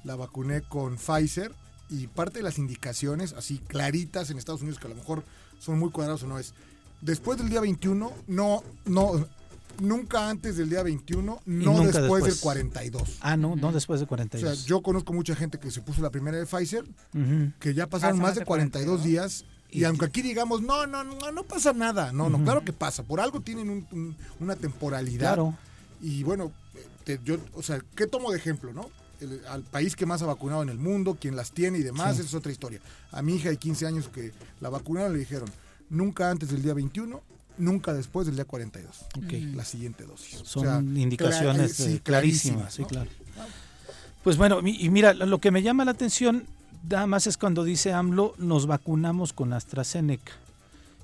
la 0.05 0.15
vacuné 0.15 0.63
con 0.63 0.97
Pfizer 0.97 1.53
y 1.91 2.07
parte 2.07 2.39
de 2.39 2.45
las 2.45 2.59
indicaciones, 2.59 3.33
así 3.33 3.59
claritas 3.59 4.31
en 4.31 4.39
Estados 4.39 4.63
Unidos, 4.63 4.79
que 4.79 4.87
a 4.87 4.91
lo 4.91 4.97
mejor 4.97 5.25
son 5.59 5.79
muy 5.79 5.91
cuadrados 5.91 6.23
o 6.23 6.29
no, 6.29 6.39
es 6.39 6.55
después 7.01 7.39
del 7.39 7.51
día 7.51 7.61
21, 7.61 8.13
no, 8.29 8.63
no, 8.87 9.27
nunca 9.81 10.31
antes 10.31 10.57
del 10.57 10.71
día 10.71 10.83
21, 10.83 11.43
no 11.45 11.81
después, 11.83 12.25
del 12.25 12.39
42. 12.41 13.19
Ah, 13.21 13.37
no, 13.37 13.57
no 13.57 13.73
después 13.73 14.01
del 14.01 14.09
42. 14.09 14.51
O 14.51 14.55
sea, 14.55 14.67
yo 14.67 14.83
conozco 14.83 15.13
mucha 15.13 15.35
gente 15.35 15.59
que 15.59 15.71
se 15.71 15.83
puso 15.83 16.01
la 16.01 16.11
primera 16.11 16.39
de 16.39 16.47
Pfizer, 16.47 16.85
que 17.59 17.75
ya 17.75 17.89
pasaron 17.89 18.21
más 18.21 18.37
de 18.37 18.45
42 18.45 19.05
días 19.05 19.45
y 19.73 19.85
aunque 19.85 20.05
aquí 20.05 20.23
digamos, 20.23 20.63
no, 20.63 20.87
no, 20.87 21.03
no, 21.03 21.33
no 21.33 21.43
pasa 21.45 21.73
nada. 21.73 22.13
No, 22.13 22.29
no, 22.29 22.43
claro 22.45 22.63
que 22.65 22.73
pasa. 22.73 23.03
Por 23.03 23.21
algo 23.21 23.41
tienen 23.41 23.87
una 24.39 24.57
temporalidad. 24.57 25.35
Claro. 25.35 25.55
Y 26.03 26.23
bueno, 26.23 26.53
yo, 27.25 27.39
o 27.55 27.63
sea, 27.63 27.83
¿qué 27.97 28.07
tomo 28.07 28.31
de 28.31 28.39
ejemplo, 28.39 28.73
no? 28.73 28.91
al 29.49 29.63
país 29.63 29.95
que 29.95 30.07
más 30.07 30.21
ha 30.23 30.27
vacunado 30.27 30.63
en 30.63 30.69
el 30.69 30.79
mundo, 30.79 31.17
quien 31.21 31.37
las 31.37 31.53
tiene 31.53 31.79
y 31.79 31.83
demás, 31.83 32.19
esa 32.19 32.27
es 32.27 32.35
otra 32.35 32.51
historia. 32.51 32.81
A 33.13 33.23
mi 33.23 33.37
hija 33.37 33.51
de 33.51 33.57
15 33.57 33.87
años 33.87 34.09
que 34.09 34.33
la 34.61 34.69
vacunaron 34.69 35.13
le 35.13 35.21
dijeron, 35.21 35.49
nunca 35.91 36.29
antes 36.29 36.51
del 36.51 36.61
día 36.61 36.75
21, 36.75 37.23
nunca 37.59 37.95
después 37.95 38.27
del 38.27 38.37
día 38.37 38.45
42. 38.45 39.07
Okay. 39.25 39.53
La 39.55 39.65
siguiente 39.65 40.05
dosis. 40.05 40.41
Son 40.45 40.97
indicaciones 40.97 41.79
eh, 41.81 42.01
clarísimas, 42.03 42.75
sí, 42.75 42.85
claro. 42.85 43.11
Pues 44.25 44.37
bueno, 44.37 44.61
y 44.65 44.89
mira, 44.91 45.15
lo 45.15 45.39
que 45.39 45.51
me 45.51 45.63
llama 45.63 45.85
la 45.85 45.93
atención 45.93 46.47
nada 46.89 47.07
más 47.07 47.27
es 47.27 47.37
cuando 47.37 47.65
dice 47.65 47.93
AMLO, 47.93 48.35
nos 48.39 48.67
vacunamos 48.67 49.33
con 49.33 49.53
AstraZeneca. 49.53 50.33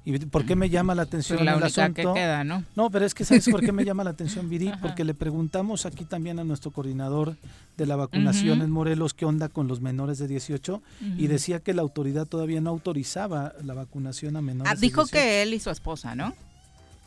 ¿Y 0.05 0.19
por 0.21 0.47
qué 0.47 0.57
me 0.57 0.71
llama 0.71 0.95
la 0.95 1.03
atención 1.03 1.45
la 1.45 1.55
el 1.57 1.93
que 1.93 2.03
queda, 2.03 2.43
¿no? 2.43 2.65
No, 2.75 2.89
pero 2.89 3.05
es 3.05 3.13
que 3.13 3.27
¿sabes 3.27 3.47
por 3.51 3.61
qué 3.61 3.73
me 3.73 3.85
llama 3.85 4.05
la 4.05 4.11
atención, 4.11 4.49
Viri? 4.49 4.73
Porque 4.81 5.05
le 5.05 5.13
preguntamos 5.13 5.85
aquí 5.85 6.07
también 6.07 6.39
a 6.39 6.45
nuestro 6.45 6.71
coordinador 6.71 7.37
de 7.77 7.85
la 7.85 7.95
vacunación 7.95 8.63
en 8.63 8.71
Morelos 8.71 9.13
qué 9.13 9.27
onda 9.27 9.51
con 9.51 9.69
los 9.69 9.83
menores 9.83 10.19
de 10.19 10.27
18 10.27 10.83
y 11.19 11.27
decía 11.27 11.61
que 11.61 11.75
la 11.75 11.83
autoridad 11.83 12.27
todavía 12.27 12.63
no 12.63 12.71
autorizaba 12.71 13.53
la 13.63 13.75
vacunación 13.75 14.37
a 14.37 14.41
menores 14.41 14.73
ah, 14.73 14.77
dijo 14.81 15.05
que 15.07 15.43
él 15.43 15.53
y 15.53 15.61
su 15.61 15.69
esposa, 15.69 16.15
¿no? 16.15 16.35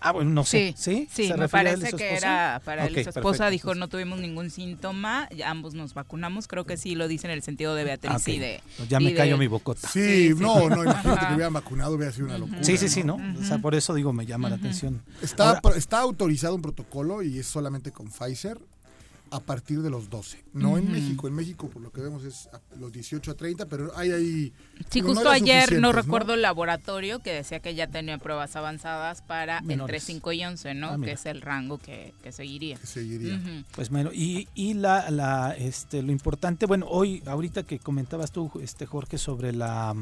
Ah, 0.03 0.11
bueno, 0.11 0.31
no 0.31 0.43
sé. 0.43 0.73
Sí, 0.75 1.07
sí, 1.11 1.31
me 1.37 1.47
parece 1.47 1.93
que 1.93 2.15
era 2.15 2.59
para 2.65 2.87
él 2.87 3.03
su 3.03 3.09
esposa. 3.09 3.49
dijo, 3.51 3.75
no 3.75 3.87
tuvimos 3.87 4.19
ningún 4.19 4.49
síntoma, 4.49 5.29
ambos 5.45 5.75
nos 5.75 5.93
vacunamos. 5.93 6.47
Creo 6.47 6.65
que 6.65 6.75
sí 6.75 6.95
lo 6.95 7.07
dice 7.07 7.27
en 7.27 7.33
el 7.33 7.43
sentido 7.43 7.75
de 7.75 7.83
Beatriz 7.83 8.27
y 8.27 8.39
de... 8.39 8.61
Pues 8.77 8.89
ya 8.89 8.99
me 8.99 9.13
callo 9.13 9.37
mi 9.37 9.47
bocota. 9.47 9.87
Sí, 9.87 10.31
no, 10.37 10.69
no, 10.69 10.83
imagínate 10.83 11.27
que 11.27 11.33
hubieran 11.35 11.53
vacunado, 11.53 11.93
hubiera 11.93 12.11
sido 12.11 12.25
una 12.25 12.39
locura. 12.39 12.63
Sí, 12.63 12.77
sí, 12.77 12.89
sí, 12.89 13.03
¿no? 13.03 13.19
O 13.39 13.43
sea, 13.43 13.59
por 13.59 13.75
eso 13.75 13.93
digo, 13.93 14.11
me 14.11 14.25
llama 14.25 14.49
la 14.49 14.55
atención. 14.55 15.03
Está, 15.21 15.61
está 15.75 15.99
autorizado 15.99 16.55
un 16.55 16.63
protocolo 16.63 17.21
y 17.21 17.37
es 17.37 17.45
solamente 17.45 17.91
con 17.91 18.07
Pfizer 18.09 18.57
a 19.31 19.39
partir 19.39 19.81
de 19.81 19.89
los 19.89 20.09
12. 20.09 20.43
No 20.53 20.77
en 20.77 20.91
México. 20.91 21.27
En 21.27 21.33
México, 21.33 21.69
por 21.69 21.81
lo 21.81 21.91
que 21.91 22.01
vemos, 22.01 22.25
es 22.25 22.49
los 22.77 22.91
18 22.91 23.31
a 23.31 23.33
30, 23.33 23.65
pero 23.65 23.91
hay 23.95 24.11
ahí. 24.11 24.53
Sí, 24.89 24.99
justo 24.99 25.29
ayer 25.29 25.79
no, 25.79 25.93
recuerdo 25.93 26.33
el 26.33 26.41
laboratorio 26.41 27.19
que 27.19 27.31
decía 27.31 27.61
que 27.61 27.73
ya 27.73 27.87
tenía 27.87 28.17
pruebas 28.17 28.55
avanzadas 28.57 29.21
para 29.21 29.63
entre 29.67 30.01
5 30.01 30.31
y 30.33 30.43
11, 30.43 30.73
¿no? 30.75 30.89
Ah, 30.89 30.97
que 31.01 31.13
es 31.13 31.25
el 31.25 31.41
rango 31.41 31.77
que, 31.77 32.13
seguiría. 32.31 32.77
Que 32.77 32.87
seguiría. 32.87 33.39
Pues 33.73 33.89
bueno, 33.89 34.11
y, 34.13 34.49
y 34.53 34.73
la, 34.73 35.09
la, 35.09 35.55
este, 35.57 36.01
lo 36.01 36.11
importante, 36.11 36.65
bueno, 36.65 36.87
hoy, 36.89 37.23
ahorita 37.25 37.63
que 37.63 37.79
comentabas 37.79 38.31
tú, 38.31 38.51
este 38.61 38.85
Jorge, 38.85 39.17
sobre 39.17 39.53
la 39.53 39.95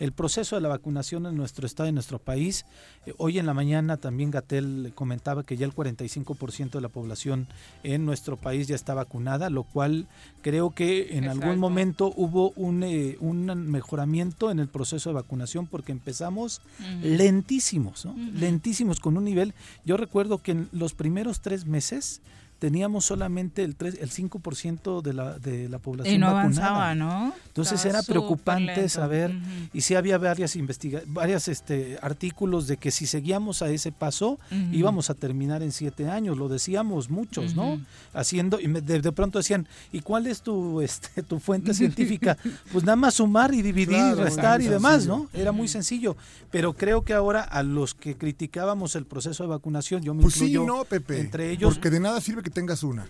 el 0.00 0.12
proceso 0.12 0.56
de 0.56 0.62
la 0.62 0.68
vacunación 0.68 1.26
en 1.26 1.36
nuestro 1.36 1.66
estado 1.66 1.86
y 1.86 1.90
en 1.90 1.94
nuestro 1.94 2.18
país. 2.18 2.64
Eh, 3.06 3.14
hoy 3.18 3.38
en 3.38 3.46
la 3.46 3.54
mañana 3.54 3.98
también 3.98 4.30
Gatel 4.30 4.92
comentaba 4.94 5.44
que 5.44 5.56
ya 5.56 5.66
el 5.66 5.74
45% 5.74 6.70
de 6.70 6.80
la 6.80 6.88
población 6.88 7.46
en 7.84 8.06
nuestro 8.06 8.36
país 8.36 8.66
ya 8.66 8.74
está 8.74 8.94
vacunada, 8.94 9.50
lo 9.50 9.62
cual 9.62 10.08
creo 10.42 10.70
que 10.70 11.16
en 11.16 11.28
algún 11.28 11.58
momento 11.58 12.12
hubo 12.16 12.50
un, 12.56 12.82
eh, 12.82 13.16
un, 13.20 13.44
mejoramiento 13.70 14.50
en 14.50 14.58
el 14.58 14.68
proceso 14.68 15.10
de 15.10 15.14
vacunación 15.14 15.66
porque 15.66 15.92
empezamos 15.92 16.62
lentísimos, 17.02 18.08
lentísimos 18.34 19.00
con 19.00 19.18
un 19.18 19.24
nivel. 19.24 19.54
Yo 19.84 19.96
recuerdo 19.98 20.38
que 20.38 20.52
en 20.52 20.68
los 20.72 20.94
primeros 20.94 21.40
tres 21.40 21.66
meses 21.66 22.22
teníamos 22.60 23.06
solamente 23.06 23.64
el, 23.64 23.74
3, 23.74 23.98
el 24.00 24.10
5% 24.10 25.00
de 25.00 25.14
la, 25.14 25.38
de 25.38 25.68
la 25.70 25.78
población 25.78 26.14
y 26.14 26.18
no 26.18 26.28
avanzaba, 26.28 26.94
¿no? 26.94 27.32
Entonces 27.48 27.84
era 27.86 28.02
preocupante 28.02 28.88
saber, 28.90 29.34
y 29.72 29.80
sí 29.80 29.94
había 29.94 30.18
varias 30.18 30.54
investiga 30.56 31.00
varias 31.06 31.48
este, 31.48 31.98
artículos 32.02 32.66
de 32.66 32.76
que 32.76 32.90
si 32.90 33.06
seguíamos 33.06 33.62
a 33.62 33.70
ese 33.70 33.92
paso 33.92 34.38
íbamos 34.72 35.08
a 35.08 35.14
terminar 35.14 35.62
en 35.62 35.72
siete 35.72 36.08
años, 36.08 36.36
lo 36.36 36.48
decíamos 36.48 37.08
muchos, 37.08 37.56
¿no? 37.56 37.80
Haciendo, 38.12 38.60
y 38.60 38.66
de, 38.68 39.12
pronto 39.12 39.38
decían, 39.38 39.66
¿y 39.90 40.00
cuál 40.00 40.26
es 40.26 40.42
tu, 40.42 40.82
este, 40.82 41.22
tu 41.22 41.40
fuente 41.40 41.72
científica? 41.80 42.36
pues 42.72 42.84
nada 42.84 42.96
más 42.96 43.14
sumar 43.14 43.54
y 43.54 43.62
dividir, 43.62 44.16
restar 44.16 44.60
y 44.60 44.66
demás, 44.66 45.06
¿no? 45.06 45.28
Era 45.32 45.50
muy 45.50 45.66
sencillo, 45.66 46.14
pero 46.50 46.74
creo 46.74 47.02
que 47.02 47.14
ahora 47.14 47.40
a 47.40 47.62
los 47.62 47.94
que 47.94 48.16
criticábamos 48.16 48.96
el 48.96 49.06
proceso 49.06 49.44
de 49.44 49.48
vacunación, 49.48 50.02
yo 50.02 50.12
me 50.12 50.22
pues 50.22 50.36
incluyo 50.36 50.60
sí, 50.60 50.66
no, 50.66 50.84
Pepe, 50.84 51.20
entre 51.20 51.50
ellos. 51.50 51.74
Porque 51.74 51.88
de 51.88 52.00
nada 52.00 52.20
sirve 52.20 52.42
que 52.42 52.49
tengas 52.50 52.82
una. 52.82 53.06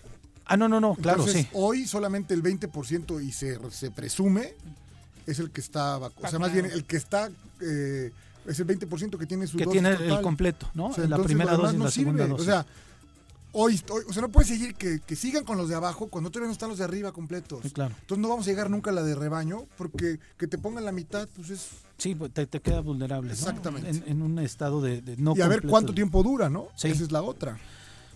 Ah, 0.46 0.56
no, 0.56 0.68
no, 0.68 0.80
no, 0.80 0.94
claro, 0.96 1.20
Entonces, 1.20 1.42
sí. 1.46 1.48
Hoy 1.52 1.86
solamente 1.86 2.34
el 2.34 2.42
20% 2.42 3.24
y 3.24 3.30
se, 3.32 3.58
se 3.70 3.90
presume 3.90 4.54
es 5.26 5.38
el 5.38 5.50
que 5.50 5.60
está 5.60 5.96
vacunado. 5.98 6.26
O 6.26 6.30
sea, 6.30 6.38
más 6.40 6.52
bien 6.52 6.66
el 6.66 6.84
que 6.84 6.96
está... 6.96 7.30
Eh, 7.60 8.10
es 8.46 8.58
el 8.58 8.66
20% 8.66 9.18
que 9.18 9.26
tiene 9.26 9.46
su 9.46 9.58
que 9.58 9.64
dosis 9.64 9.80
tiene 9.80 9.94
total. 9.96 10.16
el 10.16 10.22
completo, 10.22 10.70
¿no? 10.74 10.86
O 10.86 10.92
sea, 10.92 11.02
la 11.04 11.16
entonces, 11.16 11.26
primera 11.26 11.56
dosis 11.56 11.74
y 11.74 11.78
no 11.78 11.90
segunda 11.90 12.26
dosis. 12.26 12.48
O 12.48 12.50
sea, 12.50 12.66
hoy, 13.52 13.80
hoy- 13.90 14.02
o 14.08 14.12
sea, 14.12 14.22
no 14.22 14.28
puede 14.30 14.48
seguir 14.48 14.74
que, 14.74 15.00
que 15.06 15.14
sigan 15.14 15.44
con 15.44 15.56
los 15.58 15.68
de 15.68 15.74
abajo 15.74 16.08
cuando 16.08 16.30
todavía 16.30 16.48
no 16.48 16.52
están 16.52 16.70
los 16.70 16.78
de 16.78 16.84
arriba 16.84 17.12
completos. 17.12 17.60
Sí, 17.62 17.70
claro. 17.70 17.94
Entonces 18.00 18.20
no 18.22 18.28
vamos 18.28 18.46
a 18.46 18.50
llegar 18.50 18.70
nunca 18.70 18.90
a 18.90 18.94
la 18.94 19.02
de 19.02 19.14
rebaño 19.14 19.66
porque 19.76 20.18
que 20.38 20.46
te 20.46 20.58
pongan 20.58 20.84
la 20.84 20.90
mitad, 20.92 21.28
pues 21.36 21.50
es... 21.50 21.68
Sí, 21.98 22.14
pues, 22.14 22.32
te, 22.32 22.46
te 22.46 22.60
queda 22.60 22.80
vulnerable. 22.80 23.28
¿no? 23.28 23.34
Exactamente. 23.34 23.90
En, 23.90 24.04
en 24.06 24.22
un 24.22 24.38
estado 24.38 24.80
de, 24.80 25.02
de 25.02 25.16
no 25.18 25.34
y 25.36 25.42
a 25.42 25.48
ver 25.48 25.62
cuánto 25.62 25.92
tiempo 25.92 26.22
dura, 26.22 26.48
¿no? 26.48 26.68
Sí. 26.76 26.88
Esa 26.88 27.04
es 27.04 27.12
la 27.12 27.22
otra. 27.22 27.58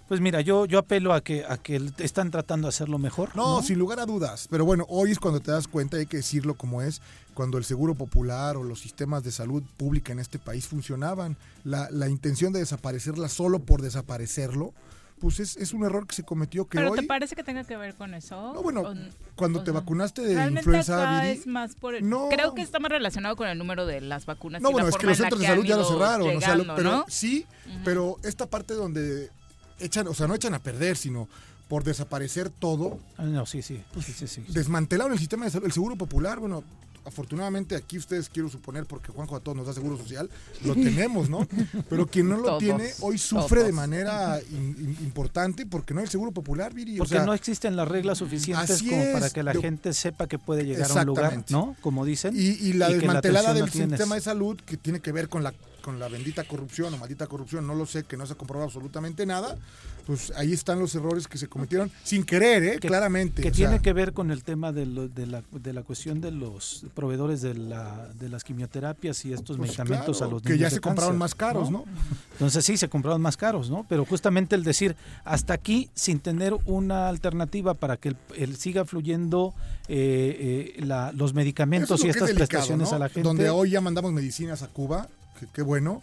Pues 0.08 0.20
mira, 0.20 0.42
yo, 0.42 0.66
yo 0.66 0.78
apelo 0.78 1.14
a 1.14 1.22
que, 1.22 1.44
a 1.48 1.56
que 1.56 1.80
están 1.98 2.30
tratando 2.30 2.66
de 2.66 2.70
hacerlo 2.70 2.98
mejor. 2.98 3.34
No, 3.34 3.56
No, 3.56 3.62
sin 3.62 3.78
lugar 3.78 4.00
a 4.00 4.06
dudas. 4.06 4.48
Pero 4.50 4.64
bueno, 4.66 4.84
hoy 4.88 5.10
es 5.10 5.18
cuando 5.18 5.40
te 5.40 5.50
das 5.50 5.66
cuenta, 5.66 5.96
hay 5.96 6.06
que 6.06 6.18
decirlo 6.18 6.54
como 6.54 6.82
es, 6.82 7.00
cuando 7.32 7.56
el 7.56 7.64
seguro 7.64 7.94
popular 7.94 8.56
o 8.58 8.62
los 8.64 8.80
sistemas 8.80 9.24
de 9.24 9.32
salud 9.32 9.62
pública 9.78 10.12
en 10.12 10.18
este 10.18 10.38
país 10.38 10.66
funcionaban. 10.68 11.36
La, 11.64 11.88
la 11.90 12.08
intención 12.10 12.52
de 12.52 12.58
desaparecerla 12.60 13.28
solo 13.30 13.60
por 13.60 13.80
desaparecerlo, 13.80 14.74
pues 15.20 15.40
es, 15.40 15.56
es 15.56 15.72
un 15.72 15.84
error 15.84 16.06
que 16.06 16.14
se 16.14 16.22
cometió 16.22 16.66
que 16.66 16.76
¿Pero 16.76 16.90
hoy... 16.92 17.00
te 17.00 17.06
parece 17.06 17.34
que 17.34 17.42
tenga 17.42 17.64
que 17.64 17.76
ver 17.78 17.94
con 17.94 18.12
eso? 18.12 18.52
No, 18.52 18.62
bueno, 18.62 18.82
¿O- 18.82 18.94
cuando 19.36 19.60
o 19.60 19.62
te 19.64 19.70
sea, 19.70 19.80
vacunaste 19.80 20.20
de 20.20 20.50
influenza 20.50 20.96
acá 21.00 21.22
viri- 21.24 21.30
es 21.38 21.46
más 21.46 21.76
por 21.76 21.94
el- 21.94 22.06
No. 22.06 22.28
Creo 22.28 22.52
que 22.54 22.60
está 22.60 22.78
más 22.78 22.90
relacionado 22.90 23.36
con 23.36 23.48
el 23.48 23.56
número 23.56 23.86
de 23.86 24.02
las 24.02 24.26
vacunas. 24.26 24.60
No, 24.60 24.68
y 24.68 24.72
bueno, 24.74 24.88
la 24.88 24.90
es 24.90 24.98
que 24.98 25.06
los 25.06 25.16
centros 25.16 25.40
de 25.40 25.46
salud 25.46 25.64
ya 25.64 25.76
lo 25.76 25.84
cerraron, 25.88 26.36
o 26.36 26.40
sea, 26.40 26.56
lo- 26.56 26.64
llegando, 26.64 26.74
pero 26.76 26.90
¿no? 26.90 27.04
sí, 27.08 27.46
pero 27.84 28.18
esta 28.22 28.46
parte 28.50 28.74
donde 28.74 29.30
echan, 29.78 30.06
o 30.08 30.14
sea, 30.14 30.26
no 30.26 30.34
echan 30.34 30.54
a 30.54 30.58
perder, 30.58 30.96
sino 30.96 31.28
por 31.68 31.82
desaparecer 31.84 32.50
todo, 32.50 32.98
Ah, 33.16 33.24
no, 33.24 33.46
sí, 33.46 33.62
sí, 33.62 33.82
sí, 34.04 34.12
sí, 34.12 34.26
sí. 34.26 34.44
desmantelaron 34.48 35.12
el 35.12 35.18
sistema 35.18 35.44
de 35.46 35.50
salud, 35.50 35.66
el 35.66 35.72
seguro 35.72 35.96
popular, 35.96 36.38
bueno, 36.38 36.62
afortunadamente 37.06 37.76
aquí 37.76 37.98
ustedes 37.98 38.28
quiero 38.30 38.48
suponer, 38.48 38.86
porque 38.86 39.12
Juanjo 39.12 39.36
a 39.36 39.40
todos 39.40 39.56
nos 39.56 39.66
da 39.66 39.74
seguro 39.74 39.96
social, 39.98 40.30
lo 40.64 40.74
tenemos, 40.74 41.28
¿no? 41.28 41.46
Pero 41.90 42.06
quien 42.06 42.28
no 42.30 42.36
lo 42.38 42.44
Todos, 42.44 42.58
tiene 42.60 42.90
hoy 43.00 43.18
sufre 43.18 43.62
de 43.62 43.72
manera 43.72 44.40
in- 44.50 44.76
in- 44.78 44.96
importante 45.04 45.66
porque 45.66 45.92
no 45.92 46.00
hay 46.00 46.06
seguro 46.06 46.32
popular, 46.32 46.72
Viri. 46.72 46.94
o 46.94 46.98
Porque 46.98 47.14
sea, 47.16 47.26
no 47.26 47.34
existen 47.34 47.76
las 47.76 47.88
reglas 47.88 48.18
suficientes 48.18 48.82
como 48.82 49.12
para 49.12 49.28
que 49.30 49.42
la 49.42 49.52
Yo- 49.52 49.60
gente 49.60 49.92
sepa 49.92 50.26
que 50.26 50.38
puede 50.38 50.64
llegar 50.64 50.90
a 50.90 50.94
un 50.94 51.06
lugar. 51.06 51.44
¿no? 51.50 51.76
Como 51.82 52.06
dicen. 52.06 52.34
Y, 52.34 52.40
y 52.40 52.72
la 52.72 52.88
desmantelada 52.88 53.50
atención 53.50 53.54
del 53.54 53.66
no 53.66 53.72
tienes. 53.72 53.90
sistema 53.98 54.14
de 54.14 54.20
salud 54.22 54.58
que 54.64 54.76
tiene 54.78 55.00
que 55.00 55.12
ver 55.12 55.28
con 55.28 55.42
la 55.42 55.52
con 55.84 55.98
la 55.98 56.08
bendita 56.08 56.44
corrupción 56.44 56.94
o 56.94 56.96
maldita 56.96 57.26
corrupción, 57.26 57.66
no 57.66 57.74
lo 57.74 57.84
sé, 57.84 58.04
que 58.04 58.16
no 58.16 58.24
se 58.26 58.32
ha 58.32 58.36
comprobado 58.36 58.64
absolutamente 58.68 59.26
nada, 59.26 59.58
pues 60.06 60.32
ahí 60.36 60.52
están 60.54 60.78
los 60.78 60.94
errores 60.94 61.28
que 61.28 61.36
se 61.36 61.46
cometieron 61.46 61.90
sin 62.02 62.24
querer, 62.24 62.62
¿eh? 62.64 62.78
Que- 62.80 62.88
claramente. 62.88 63.42
Que 63.42 63.50
tiene 63.50 63.74
sea, 63.74 63.82
que 63.82 63.92
ver 63.92 64.14
con 64.14 64.30
el 64.30 64.42
tema 64.44 64.72
de, 64.72 64.86
lo- 64.86 65.08
de, 65.08 65.26
la, 65.26 65.42
de 65.52 65.72
la 65.74 65.82
cuestión 65.82 66.22
de 66.22 66.30
los 66.30 66.86
proveedores 66.94 67.42
de, 67.42 67.52
la, 67.54 68.08
de 68.18 68.30
las 68.30 68.44
quimioterapias 68.44 69.24
y 69.26 69.32
estos 69.34 69.58
pues, 69.58 69.68
medicamentos 69.68 70.16
claro, 70.18 70.30
a 70.30 70.34
los 70.34 70.42
que 70.42 70.48
niños 70.50 70.60
ya 70.60 70.66
de 70.70 70.74
se 70.76 70.80
compraron 70.80 71.18
más 71.18 71.34
caros, 71.34 71.70
¿no? 71.70 71.84
Entonces 72.32 72.64
sí, 72.64 72.76
se 72.78 72.88
compraron 72.88 73.20
más 73.20 73.36
caros, 73.36 73.68
¿no? 73.68 73.84
Pero 73.88 74.06
justamente 74.06 74.54
el 74.56 74.64
decir, 74.64 74.96
hasta 75.24 75.52
aquí, 75.52 75.90
sin 75.94 76.18
tener 76.20 76.54
una 76.64 77.08
alternativa 77.08 77.74
para 77.74 77.98
que 77.98 78.08
el, 78.10 78.16
el 78.36 78.56
siga 78.56 78.84
fluyendo 78.86 79.52
eh, 79.88 80.72
eh, 80.78 80.84
la- 80.84 81.12
los 81.12 81.34
medicamentos 81.34 82.00
es 82.00 82.04
y 82.04 82.08
lo 82.08 82.12
que 82.12 82.18
estas 82.18 82.28
delicado, 82.28 82.48
prestaciones 82.48 82.88
¿no? 82.90 82.96
a 82.96 82.98
la 82.98 83.08
gente. 83.10 83.22
Donde 83.28 83.50
hoy 83.50 83.70
ya 83.70 83.80
mandamos 83.82 84.12
medicinas 84.12 84.62
a 84.62 84.68
Cuba, 84.68 85.08
que 85.46 85.52
qué 85.52 85.62
bueno, 85.62 86.02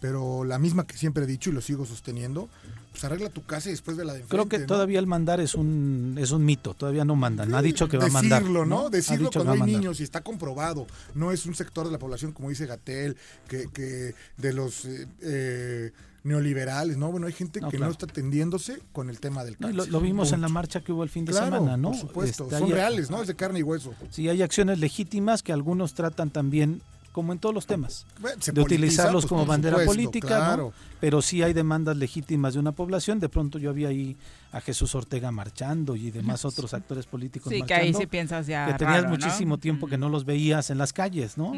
pero 0.00 0.44
la 0.44 0.58
misma 0.58 0.86
que 0.86 0.96
siempre 0.96 1.24
he 1.24 1.26
dicho 1.26 1.50
y 1.50 1.52
lo 1.52 1.60
sigo 1.60 1.84
sosteniendo, 1.84 2.48
pues 2.92 3.02
arregla 3.04 3.30
tu 3.30 3.44
casa 3.44 3.68
y 3.68 3.72
después 3.72 3.96
de 3.96 4.04
la 4.04 4.14
de 4.14 4.22
Creo 4.22 4.48
que 4.48 4.60
todavía 4.60 4.98
el 5.00 5.06
mandar 5.06 5.40
es 5.40 5.54
un 5.54 6.16
es 6.20 6.30
un 6.30 6.44
mito, 6.44 6.74
todavía 6.74 7.04
no 7.04 7.16
mandan. 7.16 7.54
Ha 7.54 7.62
dicho 7.62 7.88
que 7.88 7.96
va 7.98 8.06
a 8.06 8.08
mandar. 8.10 8.40
Decirlo, 8.42 8.64
¿no? 8.66 8.90
Decirlo 8.90 9.30
cuando 9.32 9.52
hay 9.52 9.60
niños 9.62 10.00
y 10.00 10.04
está 10.04 10.20
comprobado. 10.22 10.86
No 11.14 11.32
es 11.32 11.46
un 11.46 11.54
sector 11.54 11.86
de 11.86 11.92
la 11.92 11.98
población, 11.98 12.32
como 12.32 12.48
dice 12.48 12.66
Gatel, 12.66 13.16
que, 13.48 13.68
que 13.72 14.14
de 14.36 14.52
los 14.52 14.84
eh, 14.84 15.06
eh, 15.22 15.92
neoliberales, 16.24 16.96
¿no? 16.96 17.10
Bueno, 17.10 17.26
hay 17.26 17.32
gente 17.32 17.60
No, 17.60 17.68
que 17.70 17.76
claro. 17.76 17.90
no 17.90 17.92
está 17.92 18.06
atendiendo 18.06 18.58
en 18.96 19.10
el 19.10 19.20
tema 19.20 19.44
del 19.44 19.54
No, 19.58 19.68
cáncer. 19.68 19.86
lo, 19.86 19.92
lo 19.92 20.00
vimos 20.00 20.32
en 20.32 20.40
la 20.40 20.48
marcha 20.48 20.80
que 20.80 20.92
hubo 20.92 21.02
el 21.02 21.08
fin 21.08 21.24
de 21.24 21.32
Claro, 21.32 21.56
semana, 21.56 21.76
¿no? 21.76 21.90
por 21.90 22.00
supuesto. 22.00 22.44
Este, 22.44 22.58
Son 22.58 22.70
reales, 22.70 23.10
¿no? 23.10 23.20
Es 23.22 23.28
de 23.28 23.34
carne 23.34 23.60
y 23.60 23.62
hueso. 23.62 23.94
Sí, 24.10 24.28
hay 24.28 24.42
acciones 24.42 24.78
legítimas 24.78 25.42
que 25.42 25.52
algunos 25.52 25.94
tratan 25.94 26.30
también, 26.30 26.82
como 27.12 27.32
en 27.32 27.38
todos 27.38 27.54
los 27.54 27.66
temas, 27.66 28.06
se 28.38 28.52
de 28.52 28.60
utilizarlos 28.60 29.24
pues, 29.24 29.28
como 29.28 29.46
bandera 29.46 29.78
supuesto, 29.78 29.92
política, 29.92 30.26
claro. 30.26 30.62
¿no? 30.64 30.72
Pero 31.00 31.22
sí 31.22 31.42
hay 31.42 31.52
demandas 31.52 31.96
legítimas 31.96 32.54
de 32.54 32.60
una 32.60 32.72
población. 32.72 33.18
De 33.18 33.28
pronto 33.28 33.58
yo 33.58 33.70
había 33.70 33.88
ahí 33.88 34.16
a 34.52 34.60
Jesús 34.60 34.94
Ortega 34.94 35.30
marchando 35.30 35.96
y 35.96 36.10
demás 36.10 36.44
otros 36.44 36.74
actores 36.74 37.06
políticos 37.06 37.52
Sí, 37.52 37.62
que 37.62 37.74
ahí 37.74 37.94
sí 37.94 38.06
piensas 38.06 38.46
ya 38.46 38.66
que 38.66 38.74
tenías 38.74 39.02
raro, 39.02 39.10
¿no? 39.10 39.16
muchísimo 39.16 39.58
tiempo 39.58 39.86
que 39.86 39.98
no 39.98 40.08
los 40.08 40.24
veías 40.24 40.70
en 40.70 40.78
las 40.78 40.92
calles, 40.92 41.38
¿no? 41.38 41.52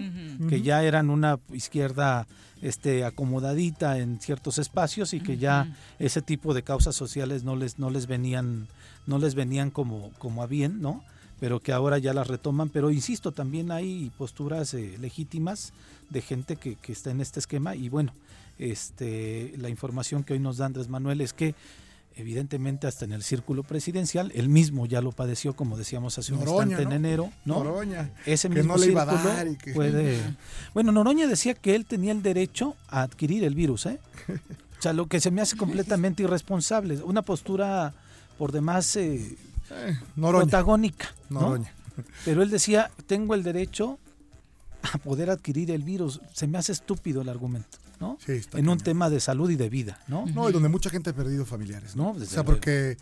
Que 0.49 0.63
ya 0.63 0.83
eran 0.83 1.11
una 1.11 1.39
izquierda 1.53 2.27
este 2.63 3.05
acomodadita 3.05 3.99
en 3.99 4.21
ciertos 4.21 4.59
espacios 4.59 5.15
y 5.15 5.21
que 5.21 5.39
ya 5.39 5.75
ese 5.99 6.21
tipo 6.21 6.53
de 6.53 6.63
causas 6.63 6.95
sociales 6.95 7.43
no 7.43 7.57
les 7.57 7.79
no 7.79 7.91
les 7.91 8.07
venían 8.07 8.69
no 9.07 9.19
les 9.19 9.35
venían 9.35 9.71
como 9.71 10.11
como 10.19 10.43
a 10.43 10.47
bien, 10.47 10.81
¿no? 10.81 11.03
Pero 11.41 11.59
que 11.61 11.73
ahora 11.73 11.99
ya 11.99 12.13
las 12.15 12.29
retoman, 12.29 12.69
pero 12.69 12.91
insisto, 12.91 13.33
también 13.33 13.73
hay 13.73 14.13
posturas 14.19 14.75
eh, 14.75 14.97
legítimas 15.01 15.73
de 16.11 16.21
gente 16.21 16.57
que, 16.57 16.77
que 16.77 16.93
está 16.93 17.11
en 17.11 17.21
este 17.21 17.41
esquema 17.41 17.75
y 17.75 17.89
bueno, 17.89 18.13
este 18.59 19.55
la 19.59 19.69
información 19.69 20.23
que 20.23 20.35
hoy 20.35 20.39
nos 20.39 20.59
da 20.59 20.67
Andrés 20.67 20.89
Manuel 20.89 21.21
es 21.23 21.33
que 21.33 21.55
evidentemente 22.17 22.87
hasta 22.87 23.05
en 23.07 23.13
el 23.13 23.23
círculo 23.23 23.63
presidencial, 23.63 24.31
él 24.35 24.49
mismo 24.49 24.85
ya 24.85 25.01
lo 25.01 25.13
padeció, 25.13 25.55
como 25.55 25.79
decíamos 25.79 26.19
hace 26.19 26.33
un 26.35 26.41
Noroña, 26.41 26.65
instante 26.65 26.83
en 26.83 26.93
enero, 26.93 27.33
¿no? 27.47 27.65
Noroña. 27.65 28.11
ese 28.27 28.49
que 28.51 28.57
mismo 28.57 28.75
no 28.75 28.79
le 28.81 28.87
iba 28.89 29.03
a 29.03 29.07
dar 29.07 29.49
y 29.49 29.57
que- 29.57 29.73
puede... 29.73 30.19
Bueno, 30.75 30.93
Noroña 30.93 31.27
decía 31.27 31.55
que 31.55 31.75
él 31.75 31.87
tenía 31.87 32.13
el 32.13 32.23
derecho 32.23 32.77
a 32.89 33.03
adquirir 33.03 33.45
el 33.45 33.55
virus, 33.55 33.87
¿eh? 33.87 33.99
O 34.29 34.83
sea, 34.83 34.93
lo 34.93 35.07
que 35.07 35.21
se 35.21 35.31
me 35.31 35.41
hace 35.41 35.57
completamente 35.57 36.23
irresponsable, 36.23 37.01
una 37.03 37.23
postura 37.23 37.95
por 38.37 38.53
demás 38.53 38.97
eh, 38.97 39.37
Eh, 39.71 39.99
Noroña. 40.17 40.43
protagónica. 40.45 41.15
Pero 42.25 42.43
él 42.43 42.51
decía, 42.51 42.91
tengo 43.07 43.35
el 43.35 43.43
derecho 43.43 43.99
a 44.93 44.99
poder 44.99 45.31
adquirir 45.31 45.71
el 45.71 45.83
virus. 45.83 46.21
Se 46.33 46.47
me 46.47 46.59
hace 46.59 46.73
estúpido 46.73 47.21
el 47.23 47.29
argumento, 47.29 47.79
¿no? 48.01 48.17
Sí, 48.25 48.33
está 48.33 48.59
en 48.59 48.69
un 48.69 48.79
tema 48.79 49.11
de 49.11 49.21
salud 49.21 49.51
y 49.51 49.57
de 49.57 49.69
vida, 49.69 49.99
¿no? 50.09 50.25
No, 50.27 50.49
y 50.49 50.53
donde 50.53 50.69
mucha 50.69 50.89
gente 50.91 51.11
ha 51.11 51.13
perdido 51.13 51.45
familiares, 51.45 51.97
¿no? 51.97 52.05
No, 52.05 52.11
o 52.13 52.15
sea, 52.25 52.43
luego. 52.43 52.45
porque 52.45 52.97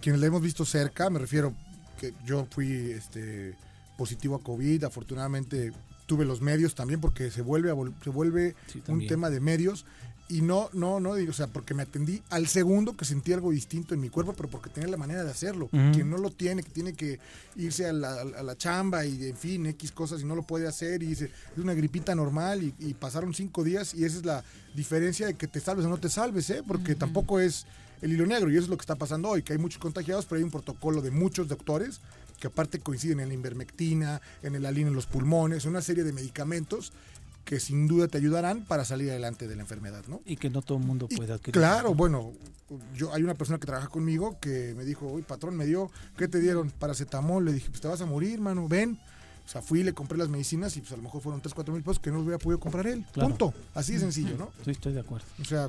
quienes 0.00 0.20
la 0.20 0.26
hemos 0.28 0.42
visto 0.42 0.64
cerca, 0.64 1.10
me 1.10 1.18
refiero 1.18 1.52
que 1.98 2.14
yo 2.24 2.46
fui 2.50 2.72
este 2.92 3.56
positivo 3.98 4.36
a 4.36 4.42
COVID, 4.42 4.84
afortunadamente 4.84 5.72
tuve 6.06 6.24
los 6.24 6.40
medios 6.40 6.74
también 6.74 7.00
porque 7.00 7.30
se 7.30 7.42
vuelve 7.42 7.70
a 7.70 7.74
se 8.02 8.10
vuelve 8.10 8.54
Sí, 8.66 8.78
un 8.78 8.84
también. 8.84 9.08
tema 9.08 9.30
de 9.30 9.40
medios 9.40 9.86
y 10.28 10.40
no 10.40 10.70
no 10.72 11.00
no 11.00 11.14
digo, 11.14 11.30
o 11.30 11.34
sea, 11.34 11.48
porque 11.48 11.74
me 11.74 11.82
atendí 11.82 12.22
al 12.30 12.46
segundo 12.46 12.96
que 12.96 13.04
sentí 13.04 13.32
algo 13.32 13.50
distinto 13.50 13.94
en 13.94 14.00
mi 14.00 14.08
cuerpo, 14.08 14.32
pero 14.34 14.48
porque 14.48 14.70
tenía 14.70 14.88
la 14.88 14.96
manera 14.96 15.22
de 15.22 15.30
hacerlo. 15.30 15.68
Quien 15.92 16.08
no 16.08 16.16
lo 16.16 16.30
tiene, 16.30 16.62
que 16.62 16.70
tiene 16.70 16.94
que 16.94 17.18
irse 17.56 17.86
a 17.86 17.92
la, 17.92 18.22
a 18.22 18.42
la 18.42 18.56
chamba 18.56 19.04
y 19.04 19.28
en 19.28 19.36
fin, 19.36 19.66
X 19.66 19.92
cosas 19.92 20.22
y 20.22 20.24
no 20.24 20.34
lo 20.34 20.42
puede 20.42 20.66
hacer 20.66 21.02
y 21.02 21.06
dice, 21.08 21.26
es 21.26 21.58
una 21.58 21.74
gripita 21.74 22.14
normal 22.14 22.62
y, 22.62 22.74
y 22.78 22.94
pasaron 22.94 23.34
cinco 23.34 23.64
días 23.64 23.94
y 23.94 24.04
esa 24.04 24.18
es 24.18 24.24
la 24.24 24.44
diferencia 24.74 25.26
de 25.26 25.34
que 25.34 25.46
te 25.46 25.60
salves 25.60 25.84
o 25.84 25.88
no 25.88 25.98
te 25.98 26.08
salves, 26.08 26.48
¿eh? 26.50 26.62
Porque 26.66 26.94
tampoco 26.94 27.38
es 27.38 27.66
el 28.00 28.12
hilo 28.12 28.26
negro 28.26 28.50
y 28.50 28.54
eso 28.54 28.64
es 28.64 28.68
lo 28.70 28.76
que 28.76 28.82
está 28.82 28.96
pasando 28.96 29.28
hoy, 29.28 29.42
que 29.42 29.52
hay 29.52 29.58
muchos 29.58 29.78
contagiados, 29.78 30.24
pero 30.26 30.38
hay 30.38 30.44
un 30.44 30.50
protocolo 30.50 31.02
de 31.02 31.10
muchos 31.10 31.48
doctores 31.48 32.00
que 32.40 32.48
aparte 32.48 32.80
coinciden 32.80 33.20
en 33.20 33.28
la 33.28 33.34
invermectina, 33.34 34.20
en 34.42 34.54
el 34.54 34.66
alín 34.66 34.88
en 34.88 34.94
los 34.94 35.06
pulmones, 35.06 35.64
una 35.64 35.80
serie 35.80 36.04
de 36.04 36.12
medicamentos 36.12 36.92
que 37.44 37.60
sin 37.60 37.86
duda 37.86 38.08
te 38.08 38.18
ayudarán 38.18 38.64
para 38.64 38.84
salir 38.84 39.10
adelante 39.10 39.46
de 39.48 39.56
la 39.56 39.62
enfermedad, 39.62 40.04
¿no? 40.08 40.20
Y 40.24 40.36
que 40.36 40.50
no 40.50 40.62
todo 40.62 40.78
el 40.78 40.84
mundo 40.84 41.06
Y 41.10 41.16
puede 41.16 41.32
adquirir. 41.32 41.52
Claro, 41.52 41.94
bueno, 41.94 42.32
yo 42.94 43.12
hay 43.12 43.22
una 43.22 43.34
persona 43.34 43.58
que 43.58 43.66
trabaja 43.66 43.88
conmigo 43.88 44.38
que 44.40 44.74
me 44.76 44.84
dijo, 44.84 45.10
oye, 45.12 45.24
patrón, 45.24 45.56
me 45.56 45.66
dio, 45.66 45.90
¿qué 46.16 46.28
te 46.28 46.40
dieron? 46.40 46.70
Paracetamol. 46.70 47.44
Le 47.44 47.52
dije, 47.52 47.68
pues 47.68 47.80
te 47.80 47.88
vas 47.88 48.00
a 48.00 48.06
morir, 48.06 48.40
mano, 48.40 48.66
ven. 48.68 48.98
O 49.44 49.48
sea, 49.48 49.60
fui, 49.60 49.82
le 49.82 49.92
compré 49.92 50.16
las 50.16 50.30
medicinas 50.30 50.74
y 50.76 50.80
pues 50.80 50.92
a 50.92 50.96
lo 50.96 51.02
mejor 51.02 51.20
fueron 51.20 51.42
3, 51.42 51.52
4 51.52 51.74
mil 51.74 51.82
pesos 51.82 51.98
que 51.98 52.10
no 52.10 52.20
hubiera 52.20 52.38
podido 52.38 52.58
comprar 52.58 52.86
él. 52.86 53.04
Claro. 53.12 53.28
Punto. 53.28 53.54
Así 53.74 53.92
de 53.92 54.00
sencillo, 54.00 54.38
¿no? 54.38 54.50
Sí, 54.64 54.70
estoy 54.70 54.94
de 54.94 55.00
acuerdo. 55.00 55.26
O 55.40 55.44
sea, 55.44 55.68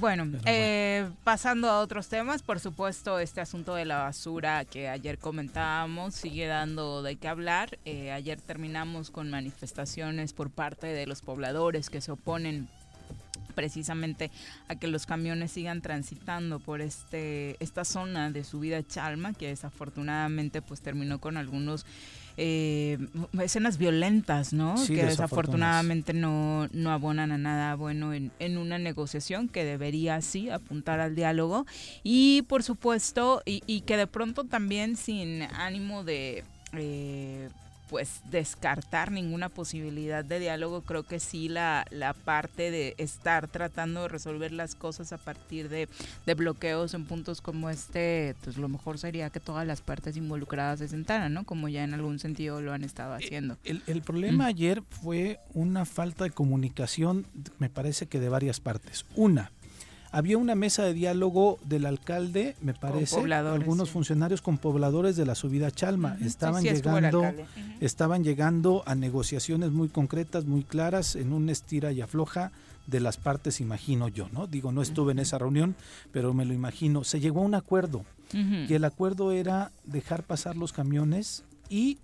Bueno, 0.00 0.26
eh, 0.44 1.08
pasando 1.22 1.70
a 1.70 1.78
otros 1.78 2.08
temas, 2.08 2.42
por 2.42 2.58
supuesto, 2.58 3.20
este 3.20 3.40
asunto 3.40 3.76
de 3.76 3.84
la 3.84 3.98
basura 3.98 4.64
que 4.64 4.88
ayer 4.88 5.18
comentábamos 5.18 6.14
sigue 6.14 6.46
dando 6.46 7.02
de 7.02 7.14
qué 7.14 7.28
hablar. 7.28 7.78
Eh, 7.84 8.10
ayer 8.10 8.40
terminamos 8.40 9.10
con 9.10 9.30
manifestaciones 9.30 10.32
por 10.32 10.50
parte 10.50 10.88
de 10.88 11.06
los 11.06 11.22
pobladores 11.22 11.90
que 11.90 12.00
se 12.00 12.10
oponen 12.10 12.68
precisamente 13.54 14.32
a 14.66 14.74
que 14.74 14.88
los 14.88 15.06
camiones 15.06 15.52
sigan 15.52 15.80
transitando 15.80 16.58
por 16.58 16.80
este 16.80 17.56
esta 17.60 17.84
zona 17.84 18.30
de 18.30 18.42
subida 18.42 18.82
Chalma 18.82 19.32
que 19.32 19.46
desafortunadamente 19.46 20.60
pues 20.60 20.80
terminó 20.80 21.20
con 21.20 21.36
algunos 21.36 21.86
eh, 22.36 22.98
escenas 23.40 23.78
violentas, 23.78 24.52
¿no? 24.52 24.74
que 24.86 25.04
desafortunadamente 25.04 26.12
no, 26.14 26.68
no 26.72 26.90
abonan 26.90 27.32
a 27.32 27.38
nada 27.38 27.74
bueno 27.76 28.12
en, 28.12 28.32
en, 28.38 28.58
una 28.58 28.78
negociación 28.78 29.48
que 29.48 29.64
debería 29.64 30.20
sí 30.20 30.50
apuntar 30.50 31.00
al 31.00 31.14
diálogo 31.14 31.66
y 32.02 32.42
por 32.42 32.62
supuesto 32.62 33.42
y, 33.44 33.62
y 33.66 33.82
que 33.82 33.96
de 33.96 34.06
pronto 34.06 34.44
también 34.44 34.96
sin 34.96 35.42
ánimo 35.42 36.04
de 36.04 36.44
eh, 36.72 37.48
pues 37.94 38.22
descartar 38.28 39.12
ninguna 39.12 39.48
posibilidad 39.48 40.24
de 40.24 40.40
diálogo, 40.40 40.82
creo 40.82 41.04
que 41.04 41.20
sí 41.20 41.48
la, 41.48 41.86
la 41.92 42.12
parte 42.12 42.72
de 42.72 42.96
estar 42.98 43.46
tratando 43.46 44.02
de 44.02 44.08
resolver 44.08 44.50
las 44.50 44.74
cosas 44.74 45.12
a 45.12 45.16
partir 45.16 45.68
de, 45.68 45.88
de, 46.26 46.34
bloqueos 46.34 46.92
en 46.94 47.04
puntos 47.04 47.40
como 47.40 47.70
este, 47.70 48.34
pues 48.42 48.56
lo 48.56 48.68
mejor 48.68 48.98
sería 48.98 49.30
que 49.30 49.38
todas 49.38 49.64
las 49.64 49.80
partes 49.80 50.16
involucradas 50.16 50.80
se 50.80 50.88
sentaran, 50.88 51.32
¿no? 51.32 51.44
Como 51.44 51.68
ya 51.68 51.84
en 51.84 51.94
algún 51.94 52.18
sentido 52.18 52.60
lo 52.60 52.72
han 52.72 52.82
estado 52.82 53.14
eh, 53.14 53.20
haciendo. 53.22 53.58
El, 53.62 53.80
el 53.86 54.02
problema 54.02 54.46
ayer 54.46 54.82
fue 54.82 55.38
una 55.52 55.84
falta 55.84 56.24
de 56.24 56.30
comunicación, 56.30 57.28
me 57.60 57.70
parece 57.70 58.08
que 58.08 58.18
de 58.18 58.28
varias 58.28 58.58
partes. 58.58 59.06
Una, 59.14 59.52
había 60.14 60.38
una 60.38 60.54
mesa 60.54 60.84
de 60.84 60.94
diálogo 60.94 61.58
del 61.64 61.86
alcalde, 61.86 62.54
me 62.60 62.72
parece, 62.72 63.20
algunos 63.32 63.90
funcionarios 63.90 64.42
con 64.42 64.58
pobladores 64.58 65.16
de 65.16 65.26
la 65.26 65.34
subida 65.34 65.72
Chalma. 65.72 66.16
Estaban 66.20 66.62
llegando, 66.62 67.24
estaban 67.80 68.22
llegando 68.22 68.84
a 68.86 68.94
negociaciones 68.94 69.72
muy 69.72 69.88
concretas, 69.88 70.44
muy 70.44 70.62
claras, 70.62 71.16
en 71.16 71.32
un 71.32 71.50
estira 71.50 71.90
y 71.90 72.00
afloja 72.00 72.52
de 72.86 73.00
las 73.00 73.16
partes, 73.16 73.60
imagino 73.60 74.06
yo, 74.06 74.28
¿no? 74.32 74.46
Digo, 74.46 74.70
no 74.70 74.82
estuve 74.82 75.10
en 75.10 75.18
esa 75.18 75.36
reunión, 75.38 75.74
pero 76.12 76.32
me 76.32 76.44
lo 76.44 76.54
imagino. 76.54 77.02
Se 77.02 77.18
llegó 77.18 77.40
a 77.40 77.44
un 77.44 77.56
acuerdo, 77.56 78.04
y 78.32 78.72
el 78.72 78.84
acuerdo 78.84 79.32
era 79.32 79.72
dejar 79.84 80.22
pasar 80.22 80.56
los 80.56 80.72
camiones 80.72 81.42
y 81.68 81.98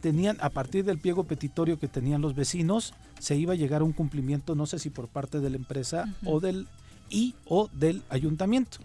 tenían, 0.00 0.38
a 0.40 0.50
partir 0.50 0.84
del 0.84 0.98
pliego 0.98 1.22
petitorio 1.22 1.78
que 1.78 1.86
tenían 1.86 2.20
los 2.20 2.34
vecinos, 2.34 2.94
se 3.20 3.36
iba 3.36 3.52
a 3.52 3.56
llegar 3.56 3.80
a 3.80 3.84
un 3.84 3.92
cumplimiento, 3.92 4.56
no 4.56 4.66
sé 4.66 4.80
si 4.80 4.90
por 4.90 5.06
parte 5.06 5.38
de 5.38 5.50
la 5.50 5.56
empresa 5.56 6.12
o 6.26 6.40
del 6.40 6.66
y 7.10 7.34
o 7.46 7.68
del 7.72 8.02
ayuntamiento. 8.08 8.78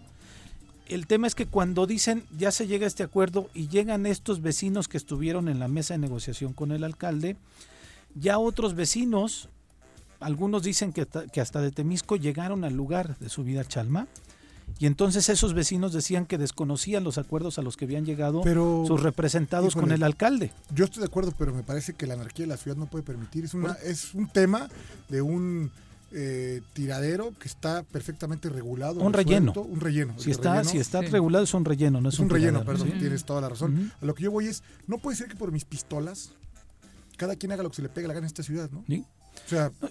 El 0.86 1.06
tema 1.06 1.26
es 1.26 1.34
que 1.34 1.46
cuando 1.46 1.86
dicen 1.86 2.24
ya 2.36 2.50
se 2.50 2.66
llega 2.66 2.84
a 2.84 2.88
este 2.88 3.02
acuerdo 3.02 3.48
y 3.54 3.68
llegan 3.68 4.06
estos 4.06 4.42
vecinos 4.42 4.88
que 4.88 4.96
estuvieron 4.96 5.48
en 5.48 5.60
la 5.60 5.68
mesa 5.68 5.94
de 5.94 5.98
negociación 5.98 6.52
con 6.52 6.72
el 6.72 6.82
alcalde, 6.82 7.36
ya 8.14 8.38
otros 8.38 8.74
vecinos, 8.74 9.48
algunos 10.18 10.62
dicen 10.62 10.92
que, 10.92 11.06
que 11.32 11.40
hasta 11.40 11.60
de 11.60 11.70
Temisco 11.70 12.16
llegaron 12.16 12.64
al 12.64 12.74
lugar 12.74 13.16
de 13.18 13.28
su 13.28 13.44
vida 13.44 13.64
Chalma, 13.64 14.08
y 14.78 14.86
entonces 14.86 15.28
esos 15.28 15.52
vecinos 15.54 15.92
decían 15.92 16.26
que 16.26 16.38
desconocían 16.38 17.04
los 17.04 17.18
acuerdos 17.18 17.58
a 17.58 17.62
los 17.62 17.76
que 17.76 17.84
habían 17.84 18.04
llegado 18.04 18.42
sus 18.86 19.02
representados 19.02 19.74
con 19.74 19.90
el 19.90 20.02
alcalde. 20.02 20.52
Yo 20.74 20.84
estoy 20.84 21.00
de 21.00 21.06
acuerdo, 21.06 21.32
pero 21.36 21.54
me 21.54 21.62
parece 21.62 21.94
que 21.94 22.06
la 22.06 22.14
anarquía 22.14 22.44
de 22.44 22.48
la 22.48 22.56
ciudad 22.56 22.76
no 22.76 22.86
puede 22.86 23.04
permitir. 23.04 23.44
Es, 23.44 23.54
una, 23.54 23.72
es 23.84 24.14
un 24.14 24.28
tema 24.28 24.68
de 25.08 25.22
un 25.22 25.70
eh, 26.12 26.60
tiradero 26.72 27.32
que 27.38 27.48
está 27.48 27.82
perfectamente 27.82 28.48
regulado. 28.48 29.00
Un 29.00 29.12
relleno. 29.12 29.52
un 29.52 29.80
relleno. 29.80 30.18
Si 30.18 30.30
está, 30.30 30.64
si 30.64 30.78
está 30.78 31.00
regulado 31.02 31.44
es 31.44 31.54
un 31.54 31.64
relleno, 31.64 32.00
no 32.00 32.08
es, 32.08 32.18
un, 32.18 32.28
relleno, 32.28 32.64
perdón, 32.64 32.92
tienes 32.98 33.24
toda 33.24 33.40
la 33.40 33.48
razón. 33.48 33.92
A 34.00 34.04
lo 34.04 34.14
que 34.14 34.24
yo 34.24 34.30
voy 34.30 34.46
es, 34.46 34.62
no 34.86 34.98
puede 34.98 35.16
ser 35.16 35.28
que 35.28 35.36
por 35.36 35.52
mis 35.52 35.64
pistolas 35.64 36.32
cada 37.16 37.36
quien 37.36 37.52
haga 37.52 37.62
lo 37.62 37.68
que 37.68 37.76
se 37.76 37.82
le 37.82 37.90
pegue 37.90 38.08
la 38.08 38.14
gana 38.14 38.24
en 38.24 38.28
esta 38.28 38.42
ciudad, 38.42 38.70
¿no? 38.70 38.82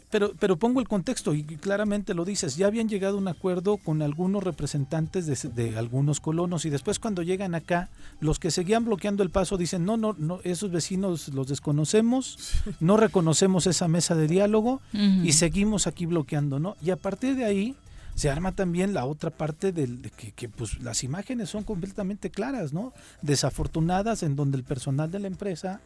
Pero, 0.10 0.34
pero 0.40 0.58
pongo 0.58 0.80
el 0.80 0.88
contexto 0.88 1.34
y 1.34 1.44
claramente 1.44 2.14
lo 2.14 2.26
dices, 2.26 2.56
ya 2.56 2.68
habían 2.68 2.88
llegado 2.90 3.16
a 3.16 3.20
un 3.20 3.28
acuerdo 3.28 3.78
con 3.78 4.02
algunos 4.02 4.44
representantes 4.44 5.54
de, 5.56 5.78
algunos 5.78 6.20
colonos 6.20 6.66
y 6.66 6.70
después 6.70 7.00
cuando 7.00 7.24
llegan 7.24 7.56
acá, 7.56 7.90
los 8.22 8.40
que 8.40 8.52
seguían 8.52 8.86
bloqueando 8.86 9.24
el 9.24 9.30
paso 9.30 9.58
dicen, 9.58 9.86
no, 9.86 9.98
no, 9.98 10.16
no, 10.18 10.40
esos 10.44 10.72
vecinos 10.72 11.30
los 11.30 11.48
desconocemos, 11.48 12.38
no 12.80 12.98
reconocemos 12.98 13.68
esa 13.68 13.88
mesa 13.88 14.16
de 14.16 14.28
diálogo 14.28 14.82
y 14.94 15.34
seguimos 15.34 15.88
aquí 15.88 16.06
bloqueando, 16.06 16.60
¿no? 16.60 16.76
Y 16.82 16.92
a 16.92 16.96
partir 16.96 17.36
de 17.36 17.46
ahí 17.46 17.76
se 18.16 18.30
arma 18.30 18.52
también 18.52 18.94
la 18.94 19.06
otra 19.06 19.30
parte 19.30 19.72
del, 19.72 20.02
de 20.02 20.10
que, 20.10 20.32
que, 20.32 20.50
pues 20.50 20.82
las 20.82 21.04
imágenes 21.04 21.50
son 21.50 21.64
completamente 21.64 22.30
claras, 22.30 22.74
¿no? 22.74 22.94
Desafortunadas 23.22 24.24
en 24.24 24.36
donde 24.36 24.58
el 24.58 24.64
personal 24.64 25.10
de 25.10 25.20
la 25.20 25.28
empresa 25.28 25.80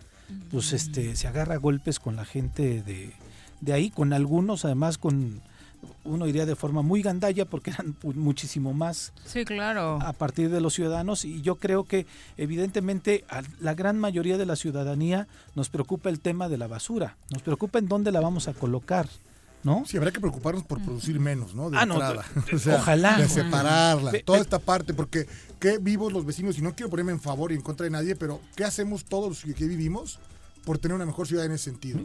pues 0.51 0.73
este 0.73 1.15
se 1.15 1.27
agarra 1.27 1.57
golpes 1.57 1.99
con 1.99 2.15
la 2.15 2.25
gente 2.25 2.81
de 2.83 3.13
de 3.63 3.73
ahí, 3.73 3.89
con 3.89 4.13
algunos, 4.13 4.65
además 4.65 4.97
con 4.97 5.41
uno 6.05 6.27
iría 6.27 6.45
de 6.45 6.55
forma 6.55 6.81
muy 6.81 7.01
gandalla 7.01 7.45
porque 7.45 7.71
eran 7.71 7.95
muchísimo 8.03 8.73
más 8.73 9.13
sí, 9.25 9.45
claro. 9.45 9.99
a 10.01 10.13
partir 10.13 10.49
de 10.49 10.61
los 10.61 10.73
ciudadanos 10.73 11.25
y 11.25 11.41
yo 11.41 11.55
creo 11.55 11.85
que 11.85 12.05
evidentemente 12.37 13.25
a 13.29 13.41
la 13.59 13.73
gran 13.73 13.99
mayoría 13.99 14.37
de 14.37 14.45
la 14.45 14.55
ciudadanía 14.55 15.27
nos 15.55 15.69
preocupa 15.69 16.09
el 16.09 16.19
tema 16.19 16.49
de 16.49 16.57
la 16.57 16.67
basura, 16.67 17.17
nos 17.31 17.41
preocupa 17.41 17.79
en 17.79 17.87
dónde 17.87 18.11
la 18.11 18.21
vamos 18.21 18.47
a 18.47 18.53
colocar. 18.53 19.07
¿No? 19.63 19.85
Sí, 19.85 19.95
habrá 19.95 20.11
que 20.11 20.19
preocuparnos 20.19 20.65
por 20.65 20.81
producir 20.81 21.21
menos, 21.21 21.55
¿no? 21.55 21.69
De 21.69 21.77
ah, 21.77 21.83
entrada. 21.83 22.25
No, 22.35 22.75
ojalá. 22.75 23.17
De 23.17 23.29
separarla, 23.29 24.11
toda 24.25 24.39
esta 24.39 24.59
parte, 24.59 24.93
porque 24.93 25.25
qué 25.57 25.77
vivos 25.77 26.11
los 26.11 26.25
vecinos, 26.25 26.57
y 26.57 26.61
no 26.61 26.75
quiero 26.75 26.89
ponerme 26.89 27.13
en 27.13 27.21
favor 27.21 27.53
y 27.53 27.55
en 27.55 27.61
contra 27.61 27.85
de 27.85 27.89
nadie, 27.89 28.17
pero 28.17 28.41
¿qué 28.57 28.65
hacemos 28.65 29.05
todos 29.05 29.29
los 29.45 29.55
que 29.55 29.65
vivimos 29.65 30.19
por 30.65 30.77
tener 30.77 30.95
una 30.95 31.05
mejor 31.05 31.27
ciudad 31.27 31.45
en 31.45 31.51
ese 31.51 31.65
sentido, 31.65 31.99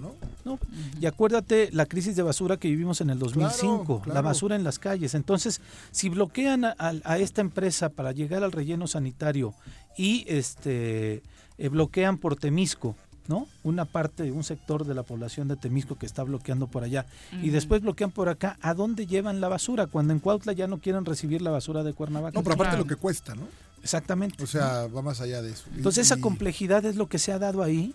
¿no? 0.44 0.59
y 1.01 1.07
acuérdate 1.07 1.68
la 1.73 1.87
crisis 1.87 2.16
de 2.16 2.23
basura 2.23 2.57
que 2.57 2.68
vivimos 2.68 3.01
en 3.01 3.11
el 3.11 3.18
2005, 3.18 4.03
la 4.07 4.23
basura 4.23 4.57
en 4.57 4.64
las 4.64 4.79
calles. 4.79 5.14
Entonces, 5.14 5.61
si 5.90 6.09
bloquean 6.09 6.64
a, 6.64 7.18
esta 7.18 7.40
empresa 7.40 7.88
para 7.90 8.12
llegar 8.12 8.42
al 8.42 8.53
relleno 8.53 8.87
sanitario 8.87 9.55
y 9.97 10.25
este 10.29 11.23
eh, 11.59 11.68
bloquean 11.68 12.18
por 12.18 12.37
Temisco, 12.37 12.97
¿no? 13.29 13.47
Una 13.62 13.85
parte, 13.85 14.33
un 14.33 14.42
sector 14.42 14.87
de 14.87 14.94
la 14.94 15.03
población 15.03 15.49
de 15.49 15.57
Temisco 15.57 15.97
que 15.97 16.07
está 16.07 16.23
bloqueando 16.23 16.66
por 16.66 16.83
allá 16.83 17.07
y 17.42 17.51
después 17.51 17.83
bloquean 17.83 18.11
por 18.11 18.29
acá, 18.29 18.59
¿a 18.62 18.75
dónde 18.75 19.07
llevan 19.07 19.40
la 19.40 19.49
basura? 19.49 19.87
Cuando 19.87 20.14
en 20.14 20.18
Cuautla 20.18 20.53
ya 20.53 20.66
no 20.66 20.79
quieren 20.79 21.05
recibir 21.05 21.42
la 21.42 21.51
basura 21.51 21.85
de 21.85 21.92
Cuernavaca. 21.92 22.38
No, 22.38 22.42
pero 22.42 22.55
aparte 22.55 22.77
lo 22.77 22.87
que 22.87 22.97
cuesta, 22.97 23.35
¿no? 23.35 23.42
Exactamente. 23.83 24.42
O 24.42 24.47
sea, 24.47 24.88
va 24.88 25.03
más 25.03 25.21
allá 25.21 25.42
de 25.42 25.53
eso. 25.53 25.64
Entonces 25.77 26.07
esa 26.07 26.21
complejidad 26.21 26.85
es 26.85 26.97
lo 26.97 27.09
que 27.09 27.18
se 27.18 27.33
ha 27.33 27.38
dado 27.38 27.62
ahí 27.62 27.94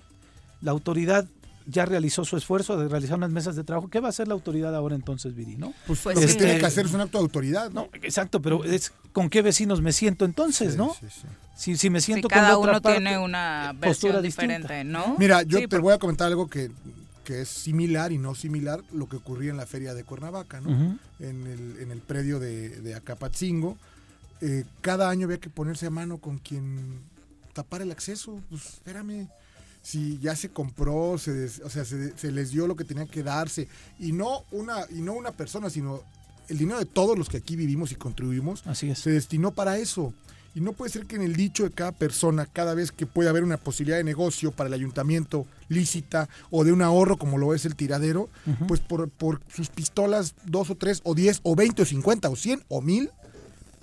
la 0.64 0.72
autoridad 0.72 1.28
ya 1.66 1.86
realizó 1.86 2.26
su 2.26 2.36
esfuerzo 2.36 2.78
de 2.78 2.88
realizar 2.90 3.18
unas 3.18 3.32
mesas 3.32 3.56
de 3.56 3.64
trabajo. 3.64 3.90
¿Qué 3.90 4.00
va 4.00 4.08
a 4.08 4.10
hacer 4.10 4.28
la 4.28 4.34
autoridad 4.34 4.76
ahora 4.76 4.96
entonces, 4.96 5.36
Viri? 5.36 5.56
¿no? 5.56 5.74
Pues, 5.88 6.00
pues 6.00 6.16
lo 6.16 6.22
que 6.22 6.34
tiene 6.34 6.58
que 6.58 6.66
hacer 6.66 6.86
es 6.86 6.94
un 6.94 7.02
acto 7.02 7.18
de 7.20 7.24
autoridad. 7.24 7.72
¿no? 7.72 7.90
exacto, 7.94 8.42
pero 8.42 8.64
es 8.64 8.92
con 9.12 9.30
qué 9.30 9.42
vecinos 9.42 9.82
me 9.82 9.92
siento 9.92 10.26
entonces, 10.26 10.76
¿no? 10.76 10.94
Sí, 11.00 11.08
sí. 11.56 11.78
Si, 11.78 11.90
me 11.90 12.02
siento 12.02 12.28
con 12.28 12.38
cada 12.38 12.58
uno 12.58 12.82
tiene 12.82 13.18
una 13.18 13.76
postura 13.80 14.22
diferente, 14.22 14.84
¿no? 14.84 15.16
Mira, 15.20 15.44
yo 15.44 15.68
te 15.68 15.78
voy 15.78 15.94
a 15.94 16.00
comentar 16.00 16.28
algo 16.28 16.48
que, 16.48 16.72
es 17.28 17.48
similar 17.48 18.12
y 18.12 18.18
no 18.18 18.36
similar 18.36 18.82
lo 18.92 19.08
que 19.08 19.16
ocurría 19.16 19.52
en 19.52 19.58
la 19.58 19.66
feria 19.66 19.94
de 19.94 20.04
Cuernavaca, 20.04 20.60
¿no? 20.62 20.98
en, 21.20 21.48
el, 21.48 21.78
en 21.80 21.92
el 21.92 22.00
predio 22.00 22.40
de, 22.40 22.70
de 22.70 22.96
Acapatzingo. 22.96 23.78
Eh, 24.42 24.66
cada 24.82 25.10
año 25.10 25.26
había 25.26 25.38
que 25.38 25.50
ponerse 25.50 25.86
a 25.86 25.90
mano 25.90 26.18
con 26.18 26.38
quien 26.38 27.00
tapar 27.54 27.82
el 27.82 27.92
acceso. 27.92 28.42
Pues 28.50 28.66
espérame 28.66 29.30
si 29.84 30.18
ya 30.20 30.36
se 30.36 30.50
compró, 30.50 31.18
se 31.20 31.46
o 31.64 31.70
sea, 31.70 31.86
se, 31.86 32.32
les 32.32 32.52
dio 32.52 32.66
lo 32.66 32.76
que 32.76 32.86
tenía 32.86 33.06
que 33.06 33.22
darse. 33.22 33.68
Y 34.00 34.14
no 34.14 34.46
una 34.52 34.78
y 34.90 35.02
no 35.02 35.14
una 35.14 35.32
persona, 35.32 35.70
sino 35.70 36.02
el 36.48 36.58
dinero 36.58 36.80
de 36.80 36.86
todos 36.86 37.18
los 37.18 37.30
que 37.30 37.38
aquí 37.38 37.56
vivimos 37.56 37.92
y 37.92 37.96
contribuimos 37.96 38.66
Así 38.66 38.94
se 38.96 39.12
destinó 39.12 39.52
para 39.52 39.78
eso. 39.78 40.14
Y 40.56 40.62
no 40.62 40.74
puede 40.74 40.92
ser 40.92 41.08
que 41.08 41.16
en 41.16 41.24
el 41.24 41.36
dicho 41.36 41.64
de 41.64 41.72
cada 41.72 41.92
persona, 41.92 42.46
cada 42.46 42.76
vez 42.76 42.92
que 42.92 43.08
puede 43.08 43.28
haber 43.28 43.44
una 43.44 43.58
posibilidad 43.58 43.98
de 43.98 44.04
negocio 44.04 44.52
para 44.52 44.68
el 44.68 44.74
ayuntamiento 44.74 45.48
lícita 45.68 46.30
o 46.52 46.64
de 46.64 46.72
un 46.72 46.84
ahorro 46.84 47.18
como 47.18 47.40
lo 47.40 47.56
es 47.56 47.66
el 47.66 47.76
tiradero, 47.76 48.30
pues 48.68 48.80
por, 48.80 49.10
por 49.10 49.42
sus 49.52 49.70
pistolas, 49.70 50.36
dos 50.46 50.70
o 50.70 50.76
tres 50.76 51.02
o 51.04 51.16
diez 51.16 51.40
o 51.42 51.56
veinte 51.56 51.82
o 51.82 51.86
cincuenta 51.86 52.30
o 52.30 52.36
cien 52.36 52.64
o 52.68 52.82
mil, 52.82 53.10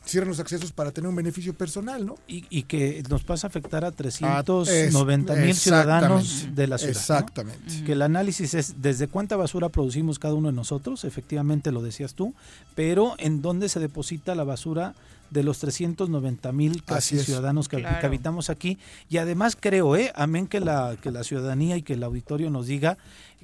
cierran 0.05 0.31
los 0.31 0.41
accesos 0.41 0.73
para 0.73 0.91
tener 0.91 1.09
un 1.09 1.17
beneficio 1.17 1.55
personal, 1.55 2.05
¿no? 2.07 2.17
Y, 2.27 2.63
que 2.63 3.03
nos 3.09 3.23
pasa 3.23 3.47
a 3.47 3.49
afectar 3.49 3.85
a 3.85 3.91
390 3.91 5.35
mil 5.37 5.55
ciudadanos 5.55 6.49
de 6.55 6.67
la 6.67 6.79
ciudad. 6.79 6.97
Exactamente. 6.97 7.85
Que 7.85 7.93
el 7.93 8.03
análisis 8.03 8.55
es 8.55 8.83
desde 8.83 9.09
cuánta 9.09 9.37
basura 9.37 9.69
producimos 9.69 10.19
cada 10.19 10.35
uno 10.35 10.49
de 10.49 10.55
nosotros, 10.55 11.05
efectivamente 11.05 11.73
lo 11.73 11.83
decías 11.83 12.15
tú, 12.15 12.35
pero 12.75 13.15
en 13.19 13.43
dónde 13.43 13.69
se 13.69 13.81
deposita 13.81 14.35
la 14.35 14.45
basura 14.45 14.95
de 15.31 15.45
los 15.45 15.59
390 15.59 16.53
mil 16.53 16.83
casi 16.83 17.19
ciudadanos 17.19 17.69
que, 17.69 17.87
habitamos 17.87 18.51
aquí. 18.51 18.79
Y 19.09 19.19
además 19.19 19.57
creo, 19.59 19.95
eh, 19.97 20.13
amén 20.17 20.49
que 20.49 20.61
la, 20.61 20.97
que 21.01 21.13
la 21.13 21.23
ciudadanía 21.23 21.77
y 21.77 21.83
que 21.83 21.93
el 21.93 22.03
auditorio 22.03 22.51
nos 22.51 22.67
diga, 22.67 22.99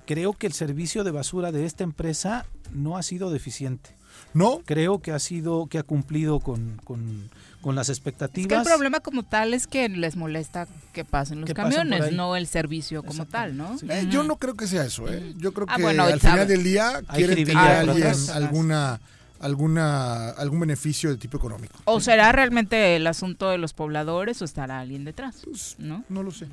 creo 0.05 0.33
que 0.33 0.49
el 0.49 0.53
servicio 0.53 1.05
de 1.05 1.12
basura 1.12 1.53
de 1.53 1.64
esta 1.64 1.85
empresa 1.85 2.47
no 2.73 2.97
ha 2.97 3.03
sido 3.03 3.31
deficiente 3.31 3.97
No. 4.37 4.62
Creo 4.64 5.01
que 5.01 5.12
ha 5.12 5.18
sido, 5.18 5.66
que 5.66 5.79
ha 5.79 5.83
cumplido 5.83 6.40
con, 6.40 6.81
con, 6.85 7.31
las 7.75 7.88
expectativas. 7.88 8.64
el 8.64 8.72
problema 8.72 9.01
como 9.01 9.25
tal 9.25 9.53
es 9.53 9.66
que 9.66 9.88
les 9.88 10.14
molesta 10.14 10.68
que 10.92 11.05
pasen 11.05 11.40
los 11.40 11.53
camiones, 11.53 12.12
no 12.12 12.37
el 12.37 12.46
servicio 12.46 13.03
como 13.03 13.27
tal, 13.27 13.57
¿no? 13.57 13.77
Eh, 13.88 14.07
yo 14.09 14.22
no 14.22 14.37
creo 14.37 14.55
que 14.55 14.68
sea 14.68 14.85
eso, 14.85 15.09
¿eh? 15.12 15.35
Yo 15.37 15.53
creo 15.53 15.66
ah, 15.68 15.77
que 15.77 15.85
al 15.85 16.20
final 16.20 16.46
del 16.46 16.62
día 16.62 17.03
quieren 17.12 17.44
tener 17.44 17.57
alguien 17.57 18.14
alguna 18.33 19.01
alguna 19.46 20.30
algún 20.30 20.61
beneficio 20.61 21.11
de 21.11 21.16
tipo 21.16 21.38
económico. 21.38 21.78
¿O 21.85 22.00
será 22.00 22.32
realmente 22.32 22.96
el 22.96 23.06
asunto 23.06 23.48
de 23.48 23.59
los 23.59 23.72
pobladores 23.72 24.42
o 24.42 24.44
estará 24.44 24.80
alguien 24.80 25.04
detrás? 25.04 25.42
Pues, 25.44 25.76
¿no? 25.78 26.04
no 26.09 26.22
lo 26.22 26.32
sé. 26.32 26.48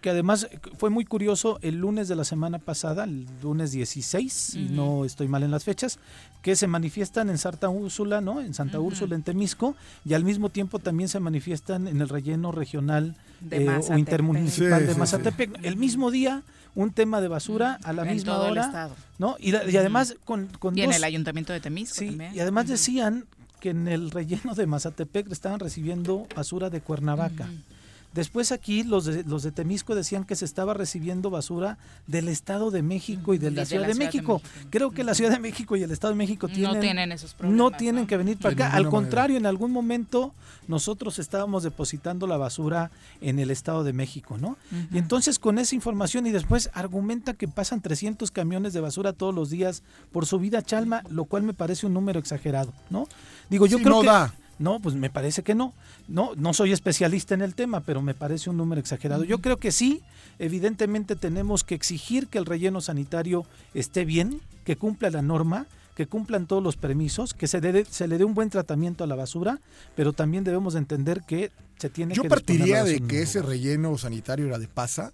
Que 0.00 0.10
además 0.10 0.48
fue 0.78 0.88
muy 0.88 1.04
curioso 1.04 1.58
el 1.62 1.76
lunes 1.76 2.06
de 2.06 2.14
la 2.14 2.24
semana 2.24 2.58
pasada, 2.58 3.04
el 3.04 3.26
lunes 3.42 3.72
16, 3.72 4.54
y 4.54 4.68
no 4.70 5.04
estoy 5.04 5.26
mal 5.26 5.42
en 5.42 5.50
las 5.50 5.64
fechas, 5.64 5.98
que 6.42 6.54
se 6.54 6.68
manifiestan 6.68 7.28
en 7.28 7.38
Santa 7.38 7.68
Úrsula, 7.68 8.20
¿no? 8.20 8.40
En 8.40 8.54
Santa 8.54 8.78
Úrsula, 8.78 9.16
en 9.16 9.24
Temisco, 9.24 9.74
y 10.04 10.14
al 10.14 10.22
mismo 10.22 10.48
tiempo 10.48 10.78
también 10.78 11.08
se 11.08 11.18
manifiestan 11.18 11.88
en 11.88 12.00
el 12.00 12.08
relleno 12.08 12.52
regional 12.52 13.16
eh, 13.50 13.80
o 13.88 13.98
intermunicipal 13.98 14.86
de 14.86 14.94
Mazatepec. 14.94 15.58
El 15.64 15.76
mismo 15.76 16.12
día 16.12 16.44
un 16.76 16.92
tema 16.92 17.20
de 17.20 17.26
basura 17.26 17.80
a 17.82 17.92
la 17.92 18.04
misma 18.04 18.38
hora, 18.38 18.90
¿no? 19.18 19.36
Y, 19.40 19.54
además 19.54 20.14
con, 20.24 20.46
con 20.46 20.78
y 20.78 20.82
en 20.82 20.92
el 20.92 21.02
ayuntamiento 21.02 21.52
de 21.52 21.60
Temisco 21.60 21.96
sí, 21.98 22.16
y 22.32 22.38
además 22.38 22.68
decían 22.68 23.24
que 23.58 23.70
en 23.70 23.88
el 23.88 24.10
relleno 24.10 24.54
de 24.54 24.66
Mazatepec 24.66 25.32
estaban 25.32 25.58
recibiendo 25.58 26.28
basura 26.36 26.70
de 26.70 26.80
Cuernavaca. 26.82 27.48
Después 28.16 28.50
aquí 28.50 28.82
los 28.82 29.04
de, 29.04 29.24
los 29.24 29.42
de 29.42 29.52
Temisco 29.52 29.94
decían 29.94 30.24
que 30.24 30.36
se 30.36 30.46
estaba 30.46 30.72
recibiendo 30.72 31.28
basura 31.28 31.76
del 32.06 32.28
Estado 32.28 32.70
de 32.70 32.80
México 32.80 33.34
y 33.34 33.38
de 33.38 33.50
la, 33.50 33.66
Ciudad, 33.66 33.86
de, 33.86 33.94
México. 33.94 34.40
Creo 34.70 34.90
que 34.90 35.04
la 35.04 35.14
Ciudad 35.14 35.32
de 35.32 35.38
México 35.38 35.76
y 35.76 35.82
el 35.82 35.90
Estado 35.90 36.14
de 36.14 36.16
México 36.16 36.48
tienen, 36.48 36.72
no 36.72 36.80
tienen 36.80 37.12
esos 37.12 37.34
problemas. 37.34 37.58
No 37.58 37.70
tienen 37.76 38.06
que 38.06 38.16
venir 38.16 38.38
para 38.38 38.54
acá. 38.54 38.72
Al 38.72 38.88
contrario, 38.88 39.36
en 39.36 39.44
algún 39.44 39.70
momento 39.70 40.32
nosotros 40.66 41.18
estábamos 41.18 41.62
depositando 41.62 42.26
la 42.26 42.38
basura 42.38 42.90
en 43.20 43.38
el 43.38 43.50
Estado 43.50 43.84
de 43.84 43.92
México, 43.92 44.38
¿no? 44.38 44.56
Y 44.90 44.96
entonces 44.96 45.38
con 45.38 45.58
esa 45.58 45.74
información 45.74 46.26
y 46.26 46.30
después 46.30 46.70
argumenta 46.72 47.34
que 47.34 47.48
pasan 47.48 47.82
300 47.82 48.30
camiones 48.30 48.72
de 48.72 48.80
basura 48.80 49.12
todos 49.12 49.34
los 49.34 49.50
días 49.50 49.82
por 50.10 50.24
su 50.24 50.38
vida 50.38 50.62
Chalma, 50.62 51.02
lo 51.10 51.26
cual 51.26 51.42
me 51.42 51.52
parece 51.52 51.84
un 51.84 51.92
número 51.92 52.18
exagerado, 52.18 52.72
¿no? 52.88 53.06
Digo, 53.50 53.66
yo 53.66 53.78
creo 53.78 54.00
que... 54.00 54.45
No, 54.58 54.80
pues 54.80 54.94
me 54.94 55.10
parece 55.10 55.42
que 55.42 55.54
no. 55.54 55.74
No, 56.08 56.34
no 56.36 56.54
soy 56.54 56.72
especialista 56.72 57.34
en 57.34 57.42
el 57.42 57.54
tema, 57.54 57.80
pero 57.80 58.00
me 58.02 58.14
parece 58.14 58.50
un 58.50 58.56
número 58.56 58.80
exagerado. 58.80 59.24
Yo 59.24 59.40
creo 59.40 59.58
que 59.58 59.72
sí, 59.72 60.02
evidentemente 60.38 61.16
tenemos 61.16 61.64
que 61.64 61.74
exigir 61.74 62.28
que 62.28 62.38
el 62.38 62.46
relleno 62.46 62.80
sanitario 62.80 63.44
esté 63.74 64.04
bien, 64.04 64.40
que 64.64 64.76
cumpla 64.76 65.10
la 65.10 65.22
norma, 65.22 65.66
que 65.94 66.06
cumplan 66.06 66.46
todos 66.46 66.62
los 66.62 66.76
permisos, 66.76 67.34
que 67.34 67.46
se, 67.46 67.84
se 67.84 68.08
le 68.08 68.18
dé 68.18 68.24
un 68.24 68.34
buen 68.34 68.50
tratamiento 68.50 69.04
a 69.04 69.06
la 69.06 69.14
basura, 69.14 69.60
pero 69.94 70.12
también 70.12 70.44
debemos 70.44 70.74
entender 70.74 71.22
que 71.26 71.50
se 71.78 71.88
tiene 71.88 72.14
yo 72.14 72.22
que... 72.22 72.28
Yo 72.28 72.34
partiría 72.34 72.84
de 72.84 73.00
que 73.00 73.22
ese 73.22 73.42
relleno 73.42 73.96
sanitario 73.98 74.46
era 74.46 74.58
de 74.58 74.68
pasa 74.68 75.12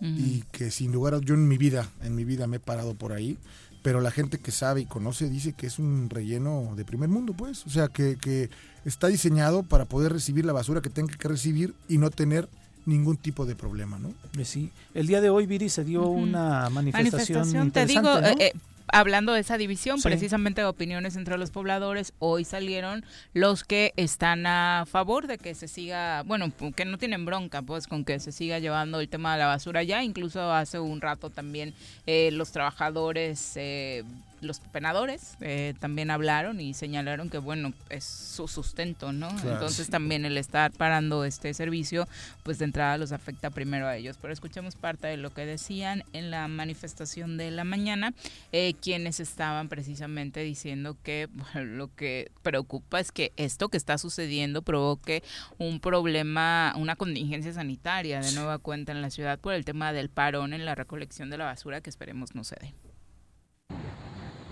y 0.00 0.42
que 0.52 0.70
sin 0.70 0.92
lugar 0.92 1.14
a... 1.14 1.20
Yo 1.20 1.34
en 1.34 1.48
mi 1.48 1.56
vida, 1.56 1.88
en 2.02 2.14
mi 2.14 2.24
vida 2.24 2.46
me 2.46 2.56
he 2.56 2.60
parado 2.60 2.94
por 2.94 3.12
ahí 3.12 3.38
pero 3.84 4.00
la 4.00 4.10
gente 4.10 4.38
que 4.38 4.50
sabe 4.50 4.80
y 4.80 4.86
conoce 4.86 5.28
dice 5.28 5.52
que 5.52 5.66
es 5.66 5.78
un 5.78 6.08
relleno 6.08 6.72
de 6.74 6.86
primer 6.86 7.10
mundo, 7.10 7.34
pues. 7.34 7.66
O 7.66 7.68
sea, 7.68 7.88
que, 7.88 8.16
que 8.16 8.48
está 8.86 9.08
diseñado 9.08 9.62
para 9.62 9.84
poder 9.84 10.10
recibir 10.10 10.46
la 10.46 10.54
basura 10.54 10.80
que 10.80 10.88
tenga 10.88 11.14
que 11.14 11.28
recibir 11.28 11.74
y 11.86 11.98
no 11.98 12.08
tener 12.08 12.48
ningún 12.86 13.18
tipo 13.18 13.44
de 13.44 13.54
problema, 13.54 13.98
¿no? 13.98 14.14
Eh, 14.38 14.46
sí. 14.46 14.70
El 14.94 15.06
día 15.06 15.20
de 15.20 15.28
hoy, 15.28 15.44
Viri, 15.44 15.68
se 15.68 15.84
dio 15.84 16.08
una 16.08 16.70
manifestación, 16.70 17.70
Te 17.72 17.84
digo, 17.84 18.08
eh, 18.20 18.54
hablando 18.94 19.32
de 19.32 19.40
esa 19.40 19.58
división, 19.58 20.00
precisamente 20.00 20.60
de 20.60 20.68
opiniones 20.68 21.16
entre 21.16 21.36
los 21.36 21.50
pobladores, 21.50 22.12
hoy 22.20 22.44
salieron 22.44 23.04
los 23.32 23.64
que 23.64 23.92
están 23.96 24.46
a 24.46 24.84
favor 24.86 25.26
de 25.26 25.36
que 25.36 25.56
se 25.56 25.66
siga, 25.66 26.22
bueno, 26.22 26.52
que 26.76 26.84
no 26.84 26.96
tienen 26.96 27.24
bronca, 27.24 27.62
pues, 27.62 27.88
con 27.88 28.04
que 28.04 28.20
se 28.20 28.30
siga 28.30 28.60
llevando 28.60 29.00
el 29.00 29.08
tema 29.08 29.32
de 29.32 29.40
la 29.40 29.46
basura 29.46 29.82
ya. 29.82 30.04
Incluso 30.04 30.52
hace 30.52 30.78
un 30.78 31.00
rato 31.00 31.28
también 31.28 31.74
eh, 32.06 32.30
los 32.30 32.52
trabajadores 32.52 33.54
eh, 33.56 34.04
los 34.44 34.60
penadores 34.60 35.36
eh, 35.40 35.74
también 35.80 36.10
hablaron 36.10 36.60
y 36.60 36.74
señalaron 36.74 37.30
que 37.30 37.38
bueno 37.38 37.72
es 37.90 38.04
su 38.04 38.48
sustento 38.48 39.12
no 39.12 39.30
entonces 39.30 39.88
también 39.88 40.24
el 40.24 40.38
estar 40.38 40.72
parando 40.72 41.24
este 41.24 41.54
servicio 41.54 42.06
pues 42.42 42.58
de 42.58 42.66
entrada 42.66 42.98
los 42.98 43.12
afecta 43.12 43.50
primero 43.50 43.86
a 43.86 43.96
ellos. 43.96 44.18
Pero 44.20 44.32
escuchemos 44.32 44.76
parte 44.76 45.06
de 45.06 45.16
lo 45.16 45.32
que 45.32 45.46
decían 45.46 46.04
en 46.12 46.30
la 46.30 46.48
manifestación 46.48 47.36
de 47.36 47.50
la 47.50 47.64
mañana 47.64 48.14
eh, 48.52 48.74
quienes 48.80 49.20
estaban 49.20 49.68
precisamente 49.68 50.40
diciendo 50.40 50.96
que 51.02 51.28
lo 51.54 51.94
que 51.94 52.30
preocupa 52.42 53.00
es 53.00 53.12
que 53.12 53.32
esto 53.36 53.68
que 53.68 53.76
está 53.76 53.98
sucediendo 53.98 54.62
provoque 54.62 55.22
un 55.58 55.80
problema 55.80 56.74
una 56.76 56.96
contingencia 56.96 57.52
sanitaria 57.52 58.20
de 58.20 58.32
nueva 58.32 58.58
cuenta 58.58 58.92
en 58.92 59.02
la 59.02 59.10
ciudad 59.10 59.38
por 59.38 59.54
el 59.54 59.64
tema 59.64 59.92
del 59.92 60.08
parón 60.08 60.52
en 60.52 60.64
la 60.64 60.74
recolección 60.74 61.30
de 61.30 61.38
la 61.38 61.44
basura 61.44 61.80
que 61.80 61.90
esperemos 61.90 62.34
no 62.34 62.44
se 62.44 62.56
dé 62.60 62.93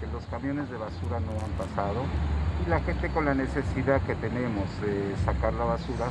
los 0.07 0.25
camiones 0.27 0.71
de 0.71 0.77
basura 0.77 1.21
no 1.21 1.33
han 1.33 1.53
pasado 1.59 2.03
y 2.65 2.71
la 2.71 2.81
gente 2.81 3.09
con 3.09 3.25
la 3.25 3.35
necesidad 3.35 4.01
que 4.03 4.15
tenemos 4.17 4.65
de 4.81 5.15
sacar 5.25 5.53
la 5.55 5.65
basura, 5.65 6.07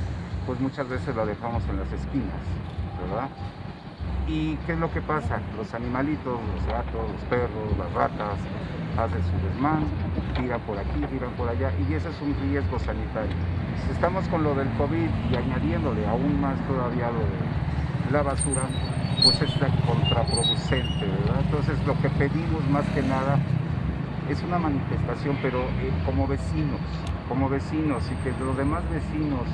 pues 0.45 0.59
muchas 0.59 0.87
veces 0.87 1.15
la 1.15 1.25
dejamos 1.25 1.63
en 1.69 1.77
las 1.77 1.91
esquinas, 1.91 2.43
¿verdad? 3.01 3.29
¿Y 4.27 4.55
qué 4.65 4.73
es 4.73 4.79
lo 4.79 4.91
que 4.91 5.01
pasa? 5.01 5.39
Los 5.57 5.73
animalitos, 5.73 6.39
los 6.55 6.65
gatos, 6.65 7.09
los 7.11 7.21
perros, 7.29 7.77
las 7.77 7.91
ratas, 7.93 8.39
hacen 8.97 9.23
su 9.23 9.47
desmán, 9.47 9.85
tiran 10.35 10.59
por 10.61 10.77
aquí, 10.77 10.99
tiran 11.09 11.31
por 11.31 11.49
allá, 11.49 11.71
y 11.87 11.93
ese 11.93 12.09
es 12.09 12.21
un 12.21 12.35
riesgo 12.41 12.79
sanitario. 12.79 13.35
Si 13.85 13.91
estamos 13.91 14.27
con 14.27 14.43
lo 14.43 14.53
del 14.55 14.69
COVID 14.77 15.09
y 15.31 15.35
añadiéndole 15.35 16.07
aún 16.07 16.39
más 16.39 16.55
todavía 16.67 17.07
lo 17.07 17.19
de 17.19 18.11
la 18.11 18.23
basura, 18.23 18.61
pues 19.23 19.41
es 19.41 19.51
contraproducente, 19.85 21.05
¿verdad? 21.05 21.41
Entonces 21.45 21.85
lo 21.85 21.99
que 22.01 22.09
pedimos 22.09 22.67
más 22.69 22.85
que 22.89 23.01
nada 23.03 23.37
es 24.31 24.41
una 24.43 24.57
manifestación, 24.57 25.37
pero 25.41 25.59
eh, 25.59 25.91
como 26.05 26.25
vecinos, 26.27 26.79
como 27.27 27.49
vecinos 27.49 28.01
y 28.09 28.15
que 28.23 28.31
los 28.43 28.55
demás 28.55 28.83
vecinos 28.89 29.45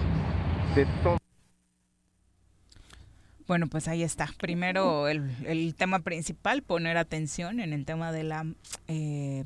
de 0.75 0.85
todo 1.03 1.17
bueno, 3.47 3.67
pues 3.67 3.87
ahí 3.87 4.03
está. 4.03 4.29
Primero, 4.37 5.07
el, 5.07 5.29
el, 5.45 5.75
tema 5.75 5.99
principal, 5.99 6.61
poner 6.61 6.97
atención 6.97 7.59
en 7.59 7.73
el 7.73 7.85
tema 7.85 8.11
de 8.11 8.23
la 8.23 8.45
eh, 8.87 9.45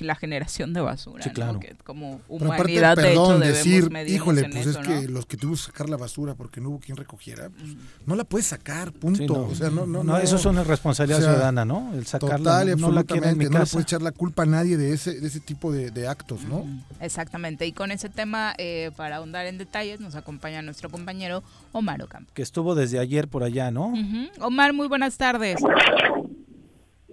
la 0.00 0.14
generación 0.14 0.72
de 0.72 0.80
basura. 0.80 1.22
Sí, 1.22 1.30
claro. 1.30 1.60
como 1.84 2.20
humanidad, 2.28 2.96
de 2.96 3.12
hecho, 3.12 3.38
decir, 3.38 3.90
híjole, 4.06 4.48
pues 4.48 4.66
es 4.66 4.76
que 4.78 5.08
los 5.08 5.26
que 5.26 5.36
tuvimos 5.36 5.60
que 5.60 5.72
sacar 5.72 5.88
la 5.88 5.96
basura 5.96 6.34
porque 6.34 6.60
no 6.60 6.70
hubo 6.70 6.80
quien 6.80 6.96
recogiera, 6.96 7.50
pues, 7.50 7.76
no 8.06 8.14
la 8.14 8.24
puedes 8.24 8.46
sacar, 8.46 8.92
punto. 8.92 9.26
no, 9.26 9.44
o 9.44 9.54
sea, 9.54 9.70
no, 9.70 9.86
no, 9.86 10.04
no, 10.04 10.18
eso 10.18 10.36
es 10.36 10.44
una 10.44 10.64
responsabilidad 10.64 11.20
ciudadana, 11.20 11.64
¿no? 11.64 11.92
El 11.94 12.06
sacarla. 12.06 12.36
Total, 12.38 12.66
no, 12.66 12.72
absolutamente. 12.72 13.44
No, 13.44 13.58
le 13.60 13.66
puedes 13.66 13.74
echar 13.74 14.02
la 14.02 14.12
culpa 14.12 14.42
a 14.42 14.46
nadie 14.46 14.76
de 14.76 14.92
ese, 14.92 15.20
de 15.20 15.26
ese 15.26 15.40
tipo 15.40 15.72
de, 15.72 15.90
de 15.90 16.08
actos, 16.08 16.44
¿no? 16.44 16.66
Exactamente. 17.00 17.66
Y 17.66 17.72
con 17.72 17.90
ese 17.90 18.08
tema, 18.08 18.54
eh, 18.58 18.90
para 18.96 19.16
ahondar 19.16 19.46
en 19.46 19.58
detalles, 19.58 20.00
nos 20.00 20.14
acompaña 20.14 20.62
nuestro 20.62 20.90
compañero 20.90 21.42
Omar 21.72 22.02
Ocampo. 22.02 22.30
Que 22.34 22.42
estuvo 22.42 22.74
desde 22.74 22.98
ayer 23.02 23.28
por 23.28 23.42
allá, 23.42 23.70
¿no? 23.70 23.92
Omar, 24.40 24.72
muy 24.72 24.88
buenas 24.88 25.18
tardes. 25.18 25.62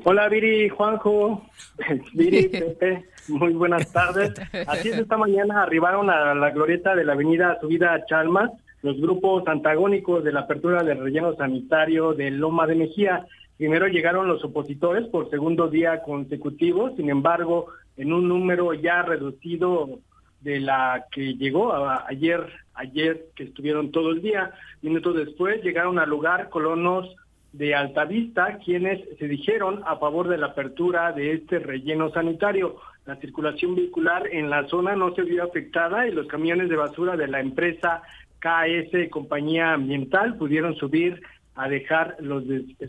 Hola 0.05 0.29
Viri, 0.29 0.69
Juanjo, 0.69 1.45
Viri, 2.13 2.47
Pepe, 2.47 3.05
muy 3.27 3.53
buenas 3.53 3.91
tardes. 3.91 4.33
Así 4.67 4.89
es, 4.89 4.97
esta 4.97 5.17
mañana 5.17 5.63
arribaron 5.63 6.09
a 6.09 6.33
la 6.33 6.51
glorieta 6.51 6.95
de 6.95 7.03
la 7.03 7.13
avenida 7.13 7.57
Subida 7.59 7.93
a 7.93 8.05
Chalmas 8.05 8.51
los 8.81 8.99
grupos 8.99 9.47
antagónicos 9.47 10.23
de 10.23 10.31
la 10.31 10.41
apertura 10.41 10.83
del 10.83 10.99
relleno 10.99 11.35
sanitario 11.35 12.13
de 12.13 12.31
Loma 12.31 12.65
de 12.67 12.75
Mejía. 12.75 13.25
Primero 13.57 13.87
llegaron 13.87 14.27
los 14.27 14.43
opositores 14.43 15.07
por 15.09 15.29
segundo 15.29 15.67
día 15.67 16.01
consecutivo, 16.01 16.95
sin 16.95 17.09
embargo, 17.09 17.67
en 17.97 18.13
un 18.13 18.27
número 18.29 18.73
ya 18.73 19.01
reducido 19.01 19.99
de 20.41 20.61
la 20.61 21.05
que 21.11 21.33
llegó 21.35 21.73
ayer, 22.07 22.47
ayer 22.79 23.27
que 23.35 23.43
estuvieron 23.43 23.91
todo 23.91 24.11
el 24.11 24.21
día. 24.21 24.51
Minutos 24.81 25.15
después 25.15 25.63
llegaron 25.63 25.99
al 25.99 26.09
lugar 26.09 26.49
colonos 26.49 27.15
de 27.53 27.75
Altavista, 27.75 28.59
quienes 28.63 29.01
se 29.17 29.27
dijeron 29.27 29.81
a 29.85 29.97
favor 29.97 30.27
de 30.27 30.37
la 30.37 30.47
apertura 30.47 31.11
de 31.11 31.33
este 31.33 31.59
relleno 31.59 32.11
sanitario. 32.11 32.77
La 33.05 33.15
circulación 33.17 33.75
vehicular 33.75 34.27
en 34.31 34.49
la 34.49 34.67
zona 34.67 34.95
no 34.95 35.13
se 35.15 35.23
vio 35.23 35.43
afectada 35.43 36.07
y 36.07 36.11
los 36.11 36.27
camiones 36.27 36.69
de 36.69 36.75
basura 36.75 37.17
de 37.17 37.27
la 37.27 37.39
empresa 37.39 38.01
KS 38.39 39.09
Compañía 39.09 39.73
Ambiental 39.73 40.37
pudieron 40.37 40.75
subir 40.75 41.21
a 41.55 41.67
dejar 41.67 42.15
los, 42.19 42.43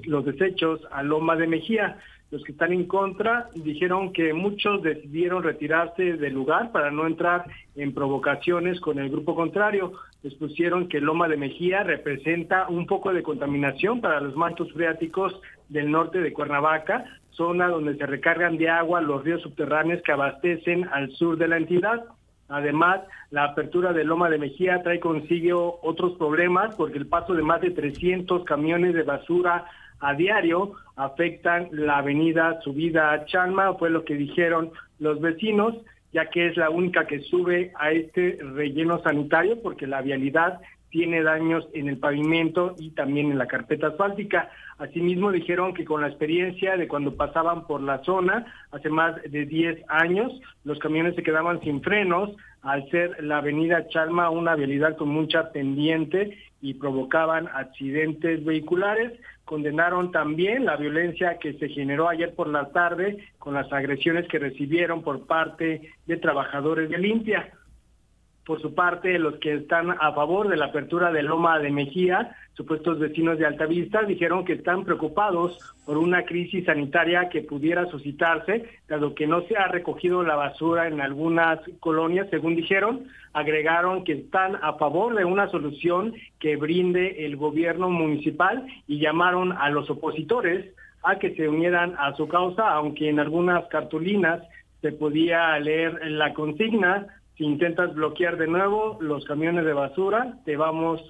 los 0.05 0.24
desechos 0.24 0.81
a 0.92 1.03
Loma 1.03 1.37
de 1.37 1.46
Mejía. 1.46 1.98
Los 2.30 2.44
que 2.44 2.52
están 2.52 2.72
en 2.72 2.84
contra 2.84 3.48
dijeron 3.54 4.12
que 4.12 4.32
muchos 4.32 4.82
decidieron 4.82 5.42
retirarse 5.42 6.16
del 6.16 6.32
lugar 6.32 6.70
para 6.70 6.92
no 6.92 7.06
entrar 7.06 7.44
en 7.74 7.92
provocaciones 7.92 8.80
con 8.80 9.00
el 9.00 9.10
grupo 9.10 9.34
contrario. 9.34 9.94
Les 10.22 10.34
pusieron 10.34 10.88
que 10.88 11.00
Loma 11.00 11.26
de 11.26 11.36
Mejía 11.36 11.82
representa 11.82 12.68
un 12.68 12.86
poco 12.86 13.12
de 13.12 13.24
contaminación 13.24 14.00
para 14.00 14.20
los 14.20 14.36
mantos 14.36 14.72
freáticos 14.72 15.40
del 15.68 15.90
norte 15.90 16.20
de 16.20 16.32
Cuernavaca, 16.32 17.04
zona 17.30 17.66
donde 17.66 17.96
se 17.96 18.06
recargan 18.06 18.58
de 18.58 18.68
agua 18.68 19.00
los 19.00 19.24
ríos 19.24 19.42
subterráneos 19.42 20.02
que 20.02 20.12
abastecen 20.12 20.86
al 20.92 21.10
sur 21.10 21.36
de 21.36 21.48
la 21.48 21.56
entidad. 21.56 22.04
Además, 22.48 23.00
la 23.30 23.44
apertura 23.44 23.92
de 23.92 24.04
Loma 24.04 24.28
de 24.30 24.38
Mejía 24.38 24.82
trae 24.82 25.00
consigo 25.00 25.80
otros 25.82 26.12
problemas 26.18 26.76
porque 26.76 26.98
el 26.98 27.06
paso 27.06 27.34
de 27.34 27.42
más 27.42 27.60
de 27.60 27.70
300 27.70 28.44
camiones 28.44 28.94
de 28.94 29.02
basura 29.02 29.64
a 30.00 30.14
diario 30.14 30.72
afectan 30.96 31.68
la 31.72 31.98
avenida 31.98 32.60
subida 32.62 33.24
Chalma, 33.26 33.74
fue 33.74 33.90
lo 33.90 34.04
que 34.04 34.14
dijeron 34.14 34.70
los 34.98 35.20
vecinos, 35.20 35.74
ya 36.12 36.26
que 36.26 36.48
es 36.48 36.56
la 36.56 36.70
única 36.70 37.06
que 37.06 37.20
sube 37.20 37.72
a 37.78 37.92
este 37.92 38.38
relleno 38.40 39.02
sanitario 39.02 39.62
porque 39.62 39.86
la 39.86 40.02
vialidad 40.02 40.60
tiene 40.90 41.22
daños 41.22 41.66
en 41.72 41.88
el 41.88 41.98
pavimento 41.98 42.74
y 42.78 42.90
también 42.90 43.30
en 43.30 43.38
la 43.38 43.46
carpeta 43.46 43.88
asfáltica. 43.88 44.50
Asimismo 44.78 45.30
dijeron 45.30 45.72
que 45.72 45.84
con 45.84 46.00
la 46.00 46.08
experiencia 46.08 46.76
de 46.76 46.88
cuando 46.88 47.14
pasaban 47.14 47.66
por 47.66 47.80
la 47.80 48.02
zona 48.02 48.44
hace 48.72 48.90
más 48.90 49.22
de 49.22 49.46
10 49.46 49.84
años, 49.88 50.32
los 50.64 50.78
camiones 50.80 51.14
se 51.14 51.22
quedaban 51.22 51.60
sin 51.60 51.80
frenos 51.80 52.30
al 52.62 52.88
ser 52.90 53.22
la 53.22 53.38
avenida 53.38 53.88
Chalma 53.88 54.30
una 54.30 54.54
vialidad 54.54 54.96
con 54.96 55.08
mucha 55.08 55.52
pendiente 55.52 56.36
y 56.60 56.74
provocaban 56.74 57.48
accidentes 57.54 58.44
vehiculares. 58.44 59.12
Condenaron 59.50 60.12
también 60.12 60.64
la 60.64 60.76
violencia 60.76 61.38
que 61.40 61.54
se 61.54 61.68
generó 61.68 62.08
ayer 62.08 62.36
por 62.36 62.46
la 62.46 62.70
tarde 62.70 63.18
con 63.40 63.52
las 63.52 63.72
agresiones 63.72 64.28
que 64.28 64.38
recibieron 64.38 65.02
por 65.02 65.26
parte 65.26 65.90
de 66.06 66.16
trabajadores 66.18 66.88
de 66.88 66.98
limpia. 66.98 67.52
Por 68.44 68.61
su 68.61 68.74
parte, 68.74 69.18
los 69.18 69.37
que 69.37 69.55
están 69.55 69.90
a 69.90 70.12
favor 70.12 70.48
de 70.48 70.57
la 70.57 70.66
apertura 70.66 71.12
de 71.12 71.22
Loma 71.22 71.59
de 71.59 71.70
Mejía, 71.70 72.35
supuestos 72.55 72.98
vecinos 72.98 73.38
de 73.38 73.46
Altavista, 73.46 74.03
dijeron 74.03 74.44
que 74.44 74.55
están 74.55 74.85
preocupados 74.85 75.59
por 75.85 75.98
una 75.98 76.24
crisis 76.24 76.64
sanitaria 76.64 77.29
que 77.29 77.42
pudiera 77.42 77.87
suscitarse, 77.87 78.64
dado 78.88 79.14
que 79.14 79.26
no 79.26 79.42
se 79.42 79.57
ha 79.57 79.68
recogido 79.68 80.22
la 80.22 80.37
basura 80.37 80.88
en 80.88 81.00
algunas 81.00 81.61
colonias, 81.81 82.29
según 82.31 82.57
dijeron. 82.57 83.05
Agregaron 83.33 84.05
que 84.05 84.12
están 84.12 84.57
a 84.62 84.72
favor 84.74 85.14
de 85.14 85.24
una 85.24 85.48
solución 85.50 86.14
que 86.38 86.57
brinde 86.57 87.26
el 87.26 87.37
gobierno 87.37 87.90
municipal 87.90 88.66
y 88.88 88.98
llamaron 88.98 89.53
a 89.53 89.68
los 89.68 89.88
opositores 89.90 90.74
a 91.03 91.18
que 91.18 91.35
se 91.35 91.48
unieran 91.48 91.94
a 91.98 92.14
su 92.16 92.26
causa, 92.26 92.68
aunque 92.70 93.09
en 93.09 93.20
algunas 93.20 93.66
cartulinas 93.68 94.42
se 94.81 94.92
podía 94.92 95.59
leer 95.59 95.98
la 96.11 96.33
consigna 96.35 97.07
si 97.40 97.46
intentas 97.46 97.94
bloquear 97.94 98.37
de 98.37 98.46
nuevo 98.46 98.98
los 99.00 99.24
camiones 99.24 99.64
de 99.64 99.72
basura, 99.72 100.37
te 100.44 100.59
vamos 100.59 101.00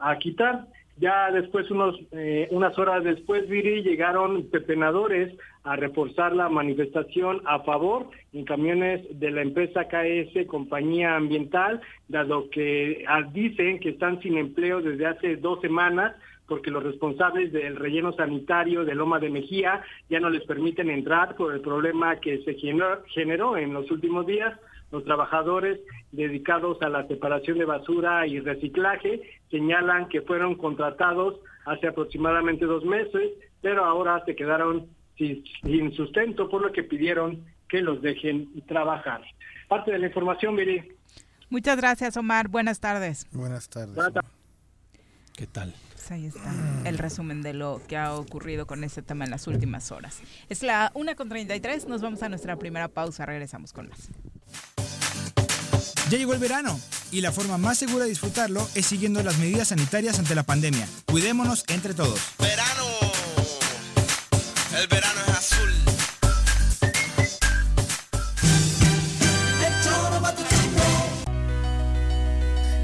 a 0.00 0.18
quitar. 0.18 0.66
Ya 0.96 1.30
después, 1.30 1.70
unos, 1.70 1.94
eh, 2.10 2.48
unas 2.50 2.76
horas 2.76 3.04
después, 3.04 3.48
Viri, 3.48 3.82
llegaron 3.82 4.50
pepenadores 4.50 5.32
a 5.62 5.76
reforzar 5.76 6.34
la 6.34 6.48
manifestación 6.48 7.40
a 7.44 7.60
favor 7.60 8.10
en 8.32 8.44
camiones 8.44 9.06
de 9.16 9.30
la 9.30 9.42
empresa 9.42 9.86
KS 9.86 10.44
Compañía 10.48 11.14
Ambiental, 11.14 11.80
dado 12.08 12.50
que 12.50 13.04
ah, 13.06 13.22
dicen 13.32 13.78
que 13.78 13.90
están 13.90 14.20
sin 14.22 14.38
empleo 14.38 14.82
desde 14.82 15.06
hace 15.06 15.36
dos 15.36 15.60
semanas 15.60 16.16
porque 16.48 16.70
los 16.70 16.82
responsables 16.82 17.52
del 17.52 17.76
relleno 17.76 18.12
sanitario 18.12 18.84
de 18.84 18.94
Loma 18.94 19.20
de 19.20 19.30
Mejía 19.30 19.82
ya 20.08 20.18
no 20.18 20.30
les 20.30 20.44
permiten 20.44 20.90
entrar 20.90 21.36
por 21.36 21.52
el 21.52 21.60
problema 21.60 22.16
que 22.16 22.42
se 22.42 22.54
generó 22.54 23.56
en 23.56 23.72
los 23.72 23.90
últimos 23.90 24.26
días 24.26 24.56
los 24.90 25.04
trabajadores 25.04 25.80
dedicados 26.12 26.80
a 26.82 26.88
la 26.88 27.06
separación 27.06 27.58
de 27.58 27.64
basura 27.64 28.26
y 28.26 28.40
reciclaje 28.40 29.20
señalan 29.50 30.08
que 30.08 30.22
fueron 30.22 30.54
contratados 30.54 31.40
hace 31.64 31.88
aproximadamente 31.88 32.64
dos 32.64 32.84
meses, 32.84 33.32
pero 33.60 33.84
ahora 33.84 34.22
se 34.24 34.36
quedaron 34.36 34.88
sin, 35.18 35.92
sustento, 35.94 36.48
por 36.48 36.62
lo 36.62 36.72
que 36.72 36.84
pidieron 36.84 37.44
que 37.68 37.80
los 37.80 38.00
dejen 38.02 38.48
trabajar. 38.66 39.22
Parte 39.68 39.90
de 39.90 39.98
la 39.98 40.06
información, 40.06 40.54
Viri. 40.54 40.92
Muchas 41.50 41.76
gracias, 41.76 42.16
Omar. 42.16 42.48
Buenas 42.48 42.80
tardes. 42.80 43.26
Buenas 43.32 43.68
tardes. 43.68 43.96
¿Qué 45.36 45.46
tal? 45.46 45.74
Pues 46.06 46.20
ahí 46.20 46.26
está 46.26 46.52
el 46.84 46.98
resumen 46.98 47.42
de 47.42 47.52
lo 47.52 47.82
que 47.88 47.96
ha 47.96 48.14
ocurrido 48.14 48.64
con 48.64 48.84
este 48.84 49.02
tema 49.02 49.24
en 49.24 49.30
las 49.32 49.48
últimas 49.48 49.90
horas. 49.90 50.18
Es 50.48 50.62
la 50.62 50.92
1.33, 50.94 51.86
nos 51.86 52.00
vamos 52.00 52.22
a 52.22 52.28
nuestra 52.28 52.56
primera 52.56 52.86
pausa, 52.86 53.26
regresamos 53.26 53.72
con 53.72 53.88
más. 53.88 53.98
Ya 56.08 56.16
llegó 56.16 56.32
el 56.32 56.38
verano 56.38 56.78
y 57.10 57.22
la 57.22 57.32
forma 57.32 57.58
más 57.58 57.78
segura 57.78 58.04
de 58.04 58.10
disfrutarlo 58.10 58.68
es 58.76 58.86
siguiendo 58.86 59.20
las 59.24 59.36
medidas 59.38 59.68
sanitarias 59.68 60.20
ante 60.20 60.36
la 60.36 60.44
pandemia. 60.44 60.86
Cuidémonos 61.06 61.64
entre 61.66 61.92
todos. 61.92 62.20
Verano. 62.38 62.84
El 64.80 64.86
verano 64.86 65.20
es 65.26 65.36
azul. 65.36 65.55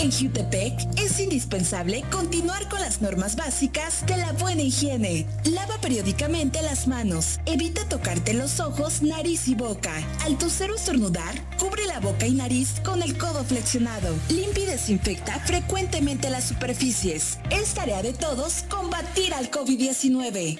En 0.00 0.10
Jutepec 0.10 0.88
es 0.96 1.20
indispensable 1.20 2.02
continuar 2.10 2.70
con 2.70 2.80
las 2.80 3.02
normas 3.02 3.36
básicas 3.36 4.06
de 4.06 4.16
la 4.16 4.32
buena 4.32 4.62
higiene. 4.62 5.26
Lava 5.44 5.78
periódicamente 5.82 6.62
las 6.62 6.88
manos. 6.88 7.38
Evita 7.44 7.86
tocarte 7.86 8.32
los 8.32 8.60
ojos, 8.60 9.02
nariz 9.02 9.46
y 9.46 9.54
boca. 9.54 9.92
Al 10.24 10.38
toser 10.38 10.70
o 10.70 10.76
estornudar, 10.76 11.34
cubre 11.58 11.84
la 11.84 12.00
boca 12.00 12.26
y 12.26 12.32
nariz 12.32 12.80
con 12.82 13.02
el 13.02 13.18
codo 13.18 13.44
flexionado. 13.44 14.14
Limpia 14.30 14.62
y 14.62 14.66
desinfecta 14.68 15.38
frecuentemente 15.40 16.30
las 16.30 16.44
superficies. 16.44 17.38
Es 17.50 17.74
tarea 17.74 18.00
de 18.00 18.14
todos 18.14 18.64
combatir 18.70 19.34
al 19.34 19.50
COVID-19. 19.50 20.58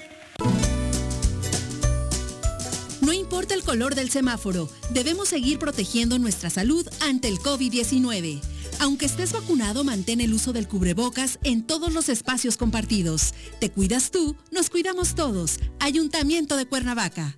No 3.01 3.11
importa 3.11 3.55
el 3.55 3.63
color 3.63 3.95
del 3.95 4.11
semáforo, 4.11 4.69
debemos 4.91 5.29
seguir 5.29 5.57
protegiendo 5.57 6.19
nuestra 6.19 6.51
salud 6.51 6.87
ante 6.99 7.27
el 7.27 7.39
COVID-19. 7.39 8.39
Aunque 8.81 9.05
estés 9.05 9.31
vacunado, 9.31 9.83
mantén 9.83 10.21
el 10.21 10.33
uso 10.33 10.53
del 10.53 10.67
cubrebocas 10.67 11.37
en 11.43 11.61
todos 11.61 11.93
los 11.93 12.09
espacios 12.09 12.57
compartidos. 12.57 13.35
Te 13.59 13.69
cuidas 13.69 14.09
tú, 14.09 14.35
nos 14.49 14.71
cuidamos 14.71 15.13
todos. 15.13 15.59
Ayuntamiento 15.79 16.57
de 16.57 16.65
Cuernavaca. 16.65 17.37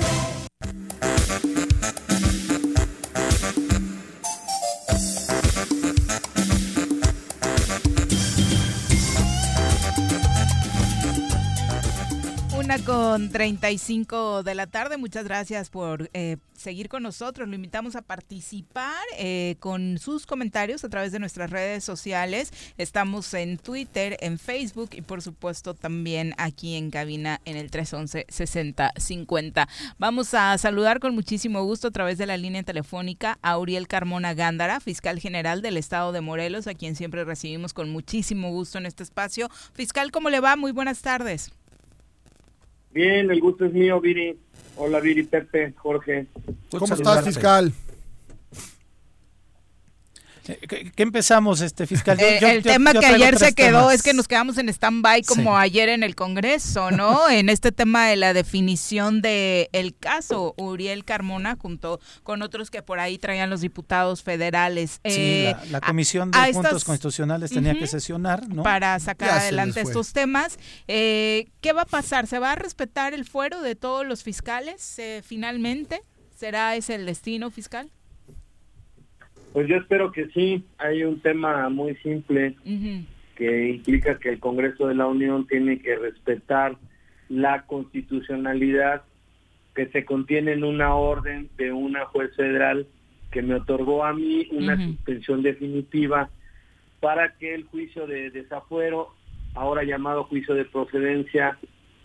Con 12.79 13.29
35 13.29 14.43
de 14.43 14.55
la 14.55 14.65
tarde. 14.65 14.95
Muchas 14.95 15.25
gracias 15.25 15.69
por 15.69 16.09
eh, 16.13 16.37
seguir 16.55 16.87
con 16.87 17.03
nosotros. 17.03 17.49
Lo 17.49 17.55
invitamos 17.55 17.97
a 17.97 18.01
participar 18.01 19.03
eh, 19.17 19.57
con 19.59 19.97
sus 19.97 20.25
comentarios 20.25 20.85
a 20.85 20.89
través 20.89 21.11
de 21.11 21.19
nuestras 21.19 21.49
redes 21.49 21.83
sociales. 21.83 22.53
Estamos 22.77 23.33
en 23.33 23.57
Twitter, 23.57 24.15
en 24.21 24.39
Facebook 24.39 24.91
y 24.93 25.01
por 25.01 25.21
supuesto 25.21 25.73
también 25.73 26.33
aquí 26.37 26.75
en 26.75 26.91
cabina 26.91 27.41
en 27.43 27.57
el 27.57 27.69
311-6050. 27.69 29.67
Vamos 29.97 30.33
a 30.33 30.57
saludar 30.57 31.01
con 31.01 31.13
muchísimo 31.13 31.65
gusto 31.65 31.89
a 31.89 31.91
través 31.91 32.17
de 32.17 32.25
la 32.25 32.37
línea 32.37 32.63
telefónica 32.63 33.37
a 33.41 33.57
Uriel 33.57 33.89
Carmona 33.89 34.33
Gándara, 34.33 34.79
fiscal 34.79 35.19
general 35.19 35.61
del 35.61 35.75
estado 35.75 36.13
de 36.13 36.21
Morelos, 36.21 36.67
a 36.67 36.73
quien 36.73 36.95
siempre 36.95 37.25
recibimos 37.25 37.73
con 37.73 37.89
muchísimo 37.89 38.49
gusto 38.49 38.77
en 38.77 38.85
este 38.85 39.03
espacio. 39.03 39.49
Fiscal, 39.73 40.11
¿cómo 40.11 40.29
le 40.29 40.39
va? 40.39 40.55
Muy 40.55 40.71
buenas 40.71 41.01
tardes. 41.01 41.51
Bien, 42.93 43.31
el 43.31 43.39
gusto 43.39 43.65
es 43.65 43.73
mío, 43.73 43.99
Viri. 44.01 44.37
Hola, 44.75 44.99
Viri, 44.99 45.23
Pepe, 45.23 45.73
Jorge. 45.77 46.27
¿Cómo 46.71 46.93
estás, 46.93 47.23
fiscal? 47.25 47.71
¿Qué, 50.43 50.91
empezamos, 50.97 51.61
este 51.61 51.85
fiscal? 51.85 52.19
Eh, 52.19 52.39
el 52.41 52.63
tema 52.63 52.93
que 52.93 53.05
ayer 53.05 53.37
se 53.37 53.53
quedó 53.53 53.91
es 53.91 54.01
que 54.01 54.13
nos 54.13 54.27
quedamos 54.27 54.57
en 54.57 54.69
stand-by 54.69 55.23
como 55.23 55.57
ayer 55.57 55.89
en 55.89 56.03
el 56.03 56.15
Congreso, 56.15 56.89
¿no? 56.89 57.29
en 57.29 57.49
este 57.49 57.71
tema 57.71 58.07
de 58.07 58.15
la 58.15 58.33
definición 58.33 59.21
del 59.21 59.69
el 59.71 59.95
caso 59.95 60.55
Uriel 60.57 61.05
Carmona 61.05 61.57
junto 61.59 61.99
con 62.23 62.41
otros 62.41 62.71
que 62.71 62.81
por 62.81 62.99
ahí 62.99 63.17
traían 63.19 63.49
los 63.49 63.61
diputados 63.61 64.23
federales. 64.23 64.99
Sí, 65.05 65.45
eh, 65.45 65.55
la, 65.69 65.79
Comisión 65.79 66.31
de 66.31 66.53
Puntos 66.53 66.85
Constitucionales 66.85 67.51
tenía 67.51 67.77
que 67.77 67.87
sesionar, 67.87 68.47
¿no? 68.49 68.63
Para 68.63 68.99
sacar 68.99 69.29
adelante 69.31 69.81
estos 69.81 70.11
temas. 70.13 70.57
Eh, 70.87 71.49
¿Qué 71.61 71.73
va 71.73 71.83
a 71.83 71.85
pasar? 71.85 72.25
¿Se 72.25 72.39
va 72.39 72.53
a 72.53 72.55
respetar 72.55 73.13
el 73.13 73.25
fuero 73.25 73.61
de 73.61 73.75
todos 73.75 74.05
los 74.05 74.23
fiscales 74.23 74.99
finalmente? 75.23 76.01
¿Será 76.35 76.75
ese 76.75 76.95
el 76.95 77.05
destino 77.05 77.51
fiscal? 77.51 77.91
Pues 79.53 79.67
yo 79.67 79.77
espero 79.77 80.11
que 80.11 80.27
sí. 80.29 80.63
Hay 80.77 81.03
un 81.03 81.19
tema 81.19 81.69
muy 81.69 81.95
simple 81.97 82.55
que 83.35 83.69
implica 83.69 84.17
que 84.17 84.29
el 84.29 84.39
Congreso 84.39 84.87
de 84.87 84.95
la 84.95 85.07
Unión 85.07 85.47
tiene 85.47 85.79
que 85.79 85.95
respetar 85.95 86.77
la 87.29 87.65
constitucionalidad 87.65 89.03
que 89.75 89.87
se 89.87 90.05
contiene 90.05 90.53
en 90.53 90.63
una 90.63 90.95
orden 90.95 91.49
de 91.57 91.71
una 91.71 92.05
juez 92.05 92.35
federal 92.35 92.87
que 93.31 93.41
me 93.41 93.55
otorgó 93.55 94.03
a 94.03 94.13
mí 94.13 94.47
una 94.51 94.75
suspensión 94.75 95.41
definitiva 95.41 96.29
para 96.99 97.33
que 97.35 97.55
el 97.55 97.63
juicio 97.63 98.05
de 98.05 98.29
desafuero, 98.29 99.15
ahora 99.55 99.83
llamado 99.83 100.25
juicio 100.25 100.53
de 100.53 100.65
procedencia, 100.65 101.57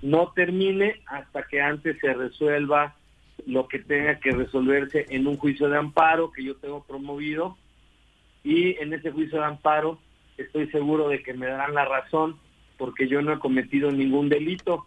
no 0.03 0.33
termine 0.35 1.01
hasta 1.07 1.43
que 1.45 1.61
antes 1.61 1.99
se 2.01 2.15
resuelva 2.15 2.96
lo 3.45 3.69
que 3.69 3.79
tenga 3.79 4.19
que 4.19 4.31
resolverse 4.31 5.07
en 5.11 5.27
un 5.27 5.37
juicio 5.37 5.69
de 5.69 5.77
amparo 5.77 6.33
que 6.33 6.43
yo 6.43 6.57
tengo 6.57 6.85
promovido 6.85 7.57
y 8.43 8.77
en 8.81 8.93
ese 8.93 9.11
juicio 9.11 9.39
de 9.39 9.45
amparo 9.45 9.99
estoy 10.37 10.69
seguro 10.69 11.09
de 11.09 11.23
que 11.23 11.35
me 11.35 11.47
darán 11.47 11.75
la 11.75 11.85
razón 11.85 12.37
porque 12.79 13.09
yo 13.09 13.23
no 13.23 13.33
he 13.33 13.39
cometido 13.39 13.91
ningún 13.91 14.29
delito. 14.29 14.87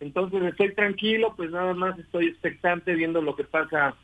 Entonces 0.00 0.42
estoy 0.42 0.74
tranquilo, 0.74 1.34
pues 1.36 1.50
nada 1.50 1.74
más 1.74 1.98
estoy 1.98 2.26
expectante 2.26 2.94
viendo 2.94 3.22
lo 3.22 3.34
que 3.34 3.44
pasa 3.44 3.94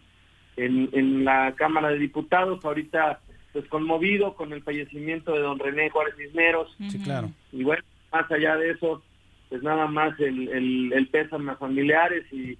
en, 0.56 0.88
en 0.92 1.24
la 1.24 1.54
Cámara 1.56 1.90
de 1.90 1.98
Diputados. 1.98 2.64
Ahorita 2.64 3.20
pues 3.52 3.66
conmovido 3.68 4.34
con 4.34 4.52
el 4.52 4.62
fallecimiento 4.62 5.32
de 5.32 5.40
don 5.40 5.58
René 5.58 5.90
Juárez 5.90 6.14
Cisneros. 6.16 6.74
Sí, 6.88 7.02
claro. 7.02 7.30
Y 7.52 7.64
bueno, 7.64 7.82
más 8.12 8.30
allá 8.30 8.56
de 8.56 8.70
eso, 8.70 9.02
pues 9.48 9.62
nada 9.62 9.86
más 9.86 10.18
el, 10.20 10.48
el, 10.48 10.92
el 10.92 11.08
pésame 11.08 11.52
a 11.52 11.56
familiares 11.56 12.24
y 12.32 12.56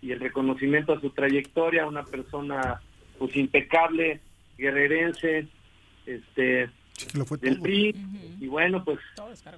y 0.00 0.12
el 0.12 0.20
reconocimiento 0.20 0.92
a 0.92 1.00
su 1.00 1.10
trayectoria, 1.10 1.86
una 1.86 2.04
persona 2.04 2.80
pues 3.18 3.36
impecable, 3.36 4.20
guerrerense, 4.56 5.46
este 6.06 6.70
del 7.40 7.60
PRI, 7.60 7.94
y 8.40 8.46
bueno, 8.46 8.84
pues 8.84 8.98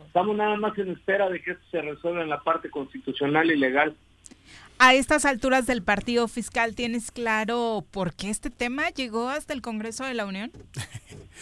estamos 0.06 0.36
nada 0.36 0.56
más 0.56 0.78
en 0.78 0.90
espera 0.90 1.28
de 1.28 1.42
que 1.42 1.52
esto 1.52 1.64
se 1.72 1.82
resuelva 1.82 2.22
en 2.22 2.28
la 2.28 2.40
parte 2.40 2.70
constitucional 2.70 3.50
y 3.50 3.56
legal. 3.56 3.96
A 4.78 4.94
estas 4.94 5.24
alturas 5.24 5.66
del 5.66 5.82
partido 5.82 6.28
fiscal, 6.28 6.76
¿tienes 6.76 7.10
claro 7.10 7.84
por 7.90 8.14
qué 8.14 8.30
este 8.30 8.50
tema 8.50 8.90
llegó 8.90 9.28
hasta 9.28 9.54
el 9.54 9.62
Congreso 9.62 10.04
de 10.04 10.14
la 10.14 10.26
Unión? 10.26 10.52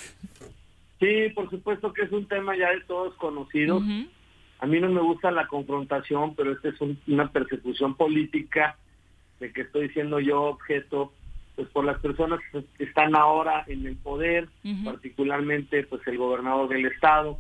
Sí, 1.00 1.30
por 1.34 1.48
supuesto 1.48 1.94
que 1.94 2.02
es 2.02 2.12
un 2.12 2.28
tema 2.28 2.54
ya 2.54 2.68
de 2.70 2.82
todos 2.82 3.14
conocidos. 3.14 3.82
A 4.58 4.66
mí 4.66 4.80
no 4.80 4.90
me 4.90 5.00
gusta 5.00 5.30
la 5.30 5.46
confrontación, 5.46 6.34
pero 6.34 6.52
esta 6.52 6.68
es 6.68 6.74
una 7.06 7.32
persecución 7.32 7.94
política 7.94 8.76
de 9.40 9.52
que 9.52 9.62
estoy 9.62 9.88
siendo 9.88 10.20
yo 10.20 10.42
objeto 10.42 11.12
pues 11.56 11.68
por 11.68 11.84
las 11.84 11.98
personas 12.00 12.40
que 12.52 12.84
están 12.84 13.14
ahora 13.16 13.64
en 13.66 13.84
el 13.84 13.96
poder, 13.96 14.48
particularmente 14.84 15.82
pues 15.84 16.06
el 16.06 16.16
gobernador 16.16 16.68
del 16.68 16.86
estado, 16.86 17.38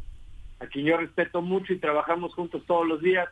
a 0.58 0.66
quien 0.66 0.86
yo 0.86 0.96
respeto 0.96 1.40
mucho 1.40 1.72
y 1.72 1.78
trabajamos 1.78 2.34
juntos 2.34 2.62
todos 2.66 2.86
los 2.86 3.00
días. 3.00 3.28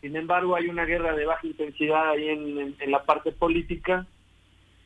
Sin 0.00 0.16
embargo, 0.16 0.56
hay 0.56 0.66
una 0.68 0.84
guerra 0.84 1.14
de 1.14 1.26
baja 1.26 1.46
intensidad 1.46 2.10
ahí 2.10 2.28
en, 2.28 2.74
en, 2.78 2.90
la 2.90 3.04
parte 3.04 3.32
política, 3.32 4.06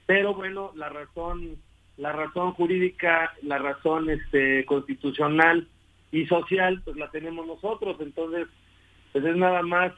pero 0.06 0.34
bueno, 0.34 0.72
la 0.74 0.88
razón 0.88 1.56
la 1.96 2.12
razón 2.12 2.52
jurídica, 2.52 3.32
la 3.42 3.58
razón 3.58 4.10
este 4.10 4.64
constitucional 4.66 5.68
y 6.10 6.26
social, 6.26 6.82
pues 6.84 6.96
la 6.96 7.10
tenemos 7.10 7.46
nosotros, 7.46 7.96
entonces 8.00 8.48
pues 9.12 9.24
es 9.24 9.36
nada 9.36 9.62
más 9.62 9.92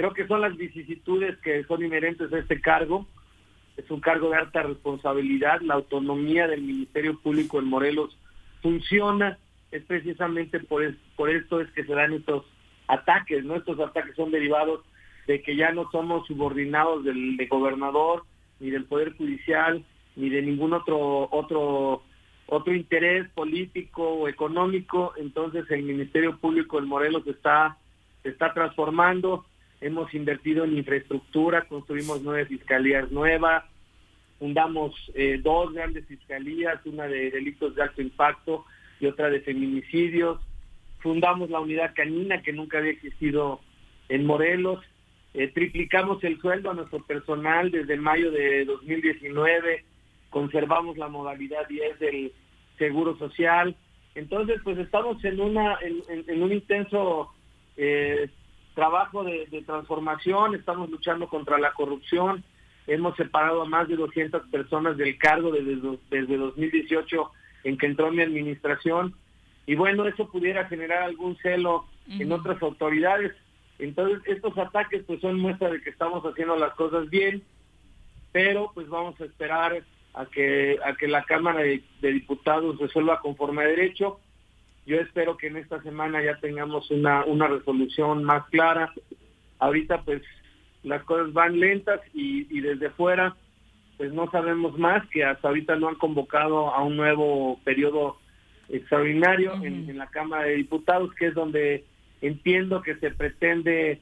Creo 0.00 0.14
que 0.14 0.26
son 0.26 0.40
las 0.40 0.56
vicisitudes 0.56 1.36
que 1.40 1.62
son 1.64 1.84
inherentes 1.84 2.32
a 2.32 2.38
este 2.38 2.58
cargo. 2.58 3.06
Es 3.76 3.90
un 3.90 4.00
cargo 4.00 4.30
de 4.30 4.38
alta 4.38 4.62
responsabilidad. 4.62 5.60
La 5.60 5.74
autonomía 5.74 6.48
del 6.48 6.62
Ministerio 6.62 7.18
Público 7.18 7.58
en 7.58 7.66
Morelos 7.66 8.16
funciona. 8.62 9.36
Es 9.70 9.84
precisamente 9.84 10.58
por, 10.58 10.82
por 11.16 11.28
esto 11.28 11.60
es 11.60 11.70
que 11.72 11.84
se 11.84 11.92
dan 11.92 12.14
estos 12.14 12.46
ataques, 12.88 13.44
¿no? 13.44 13.56
Estos 13.56 13.78
ataques 13.78 14.16
son 14.16 14.30
derivados 14.30 14.80
de 15.26 15.42
que 15.42 15.54
ya 15.54 15.70
no 15.72 15.90
somos 15.90 16.26
subordinados 16.26 17.04
del, 17.04 17.36
gobernador, 17.50 18.24
ni 18.58 18.70
del 18.70 18.86
Poder 18.86 19.14
Judicial, 19.18 19.84
ni 20.16 20.30
de 20.30 20.40
ningún 20.40 20.72
otro, 20.72 21.28
otro, 21.30 22.04
otro 22.46 22.74
interés 22.74 23.28
político 23.34 24.02
o 24.02 24.28
económico. 24.28 25.12
Entonces 25.18 25.70
el 25.70 25.82
Ministerio 25.82 26.38
Público 26.38 26.78
en 26.78 26.88
Morelos 26.88 27.26
está, 27.26 27.76
se 28.22 28.30
está 28.30 28.54
transformando 28.54 29.44
hemos 29.80 30.12
invertido 30.14 30.64
en 30.64 30.76
infraestructura, 30.76 31.62
construimos 31.62 32.22
nueve 32.22 32.46
fiscalías 32.46 33.10
nuevas, 33.10 33.64
fundamos 34.38 34.94
eh, 35.14 35.40
dos 35.42 35.72
grandes 35.72 36.06
fiscalías, 36.06 36.84
una 36.86 37.06
de 37.06 37.30
delitos 37.30 37.74
de 37.74 37.82
alto 37.82 38.02
impacto 38.02 38.64
y 38.98 39.06
otra 39.06 39.30
de 39.30 39.40
feminicidios, 39.40 40.40
fundamos 40.98 41.50
la 41.50 41.60
unidad 41.60 41.94
canina 41.94 42.42
que 42.42 42.52
nunca 42.52 42.78
había 42.78 42.92
existido 42.92 43.60
en 44.08 44.26
Morelos, 44.26 44.84
eh, 45.32 45.48
triplicamos 45.48 46.22
el 46.24 46.40
sueldo 46.40 46.70
a 46.70 46.74
nuestro 46.74 47.04
personal 47.06 47.70
desde 47.70 47.96
mayo 47.96 48.30
de 48.30 48.64
2019, 48.64 49.84
conservamos 50.28 50.98
la 50.98 51.08
modalidad 51.08 51.68
10 51.68 51.98
del 51.98 52.32
seguro 52.78 53.16
social, 53.16 53.76
entonces 54.14 54.60
pues 54.64 54.76
estamos 54.78 55.22
en 55.24 55.40
una 55.40 55.78
en, 55.82 56.42
un 56.42 56.52
intenso 56.52 57.32
eh, 57.76 58.28
trabajo 58.80 59.24
de, 59.24 59.62
transformación, 59.66 60.54
estamos 60.54 60.88
luchando 60.88 61.28
contra 61.28 61.58
la 61.58 61.72
corrupción, 61.72 62.42
hemos 62.86 63.14
separado 63.14 63.60
a 63.60 63.66
más 63.66 63.86
de 63.88 63.96
200 63.96 64.46
personas 64.46 64.96
del 64.96 65.18
cargo 65.18 65.52
desde, 65.52 65.98
desde 66.10 66.36
2018 66.38 67.30
en 67.64 67.76
que 67.76 67.84
entró 67.84 68.10
mi 68.10 68.22
administración 68.22 69.14
y 69.66 69.74
bueno, 69.74 70.06
eso 70.06 70.30
pudiera 70.30 70.64
generar 70.66 71.02
algún 71.02 71.36
celo 71.42 71.84
en 72.08 72.32
otras 72.32 72.62
autoridades. 72.62 73.32
Entonces, 73.78 74.22
estos 74.24 74.56
ataques 74.56 75.04
pues 75.06 75.20
son 75.20 75.38
muestra 75.38 75.68
de 75.68 75.82
que 75.82 75.90
estamos 75.90 76.24
haciendo 76.24 76.56
las 76.56 76.72
cosas 76.72 77.10
bien, 77.10 77.42
pero 78.32 78.70
pues 78.72 78.88
vamos 78.88 79.20
a 79.20 79.26
esperar 79.26 79.84
a 80.14 80.24
que 80.24 80.78
a 80.82 80.94
que 80.94 81.06
la 81.06 81.24
Cámara 81.24 81.60
de 81.60 81.82
Diputados 82.00 82.78
resuelva 82.78 83.20
conforme 83.20 83.62
a 83.62 83.66
derecho 83.66 84.20
yo 84.86 84.96
espero 84.96 85.36
que 85.36 85.48
en 85.48 85.56
esta 85.56 85.82
semana 85.82 86.22
ya 86.22 86.36
tengamos 86.40 86.90
una, 86.90 87.24
una 87.24 87.48
resolución 87.48 88.24
más 88.24 88.46
clara. 88.48 88.92
Ahorita 89.58 90.02
pues 90.02 90.22
las 90.82 91.02
cosas 91.04 91.32
van 91.32 91.60
lentas 91.60 92.00
y, 92.14 92.46
y 92.56 92.60
desde 92.60 92.90
fuera 92.90 93.36
pues 94.00 94.14
no 94.14 94.30
sabemos 94.30 94.78
más 94.78 95.06
que 95.10 95.24
hasta 95.24 95.48
ahorita 95.48 95.76
no 95.76 95.88
han 95.88 95.96
convocado 95.96 96.74
a 96.74 96.82
un 96.82 96.96
nuevo 96.96 97.60
periodo 97.64 98.16
extraordinario 98.70 99.62
en, 99.62 99.98
la 99.98 100.06
Cámara 100.06 100.44
de 100.44 100.54
Diputados, 100.54 101.12
que 101.16 101.26
es 101.26 101.34
donde 101.34 101.84
entiendo 102.22 102.80
que 102.80 102.96
se 102.96 103.10
pretende 103.10 104.00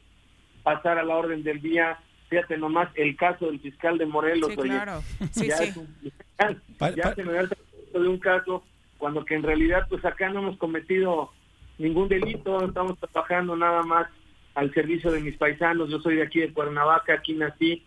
pasar 0.62 0.98
a 0.98 1.02
la 1.02 1.16
orden 1.16 1.42
del 1.42 1.60
día. 1.60 1.98
Fíjate 2.28 2.58
nomás 2.58 2.90
el 2.94 3.16
caso 3.16 3.46
del 3.46 3.58
fiscal 3.58 3.98
de 3.98 4.06
Morelos. 4.06 4.54
claro. 4.54 5.02
Sí, 5.32 5.48
ya, 5.48 6.92
ya 6.94 7.14
se 7.16 7.24
me 7.24 7.32
da 7.32 7.40
el 7.40 7.48
de 7.92 8.08
un 8.08 8.18
caso 8.18 8.62
cuando 8.98 9.24
que 9.24 9.34
en 9.34 9.42
realidad 9.42 9.86
pues 9.88 10.04
acá 10.04 10.28
no 10.28 10.40
hemos 10.40 10.58
cometido 10.58 11.30
ningún 11.78 12.08
delito, 12.08 12.64
estamos 12.64 12.98
trabajando 12.98 13.56
nada 13.56 13.82
más 13.82 14.08
al 14.54 14.74
servicio 14.74 15.10
de 15.12 15.20
mis 15.20 15.36
paisanos. 15.36 15.88
Yo 15.88 16.00
soy 16.00 16.16
de 16.16 16.22
aquí 16.24 16.40
de 16.40 16.52
Cuernavaca, 16.52 17.14
aquí 17.14 17.32
nací. 17.32 17.84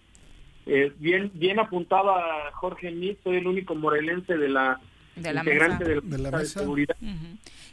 Eh, 0.66 0.94
bien 1.00 1.32
bien 1.34 1.60
apuntaba 1.60 2.52
Jorge 2.54 2.92
Nitz, 2.92 3.20
soy 3.24 3.38
el 3.38 3.48
único 3.48 3.76
morelense 3.76 4.38
de 4.38 4.48
la, 4.48 4.80
de 5.16 5.34
la 5.34 5.42
integrante 5.42 5.84
mesa. 5.86 6.02
de 6.04 6.18
la, 6.18 6.32
mesa 6.32 6.38
de 6.38 6.46
seguridad. 6.46 6.96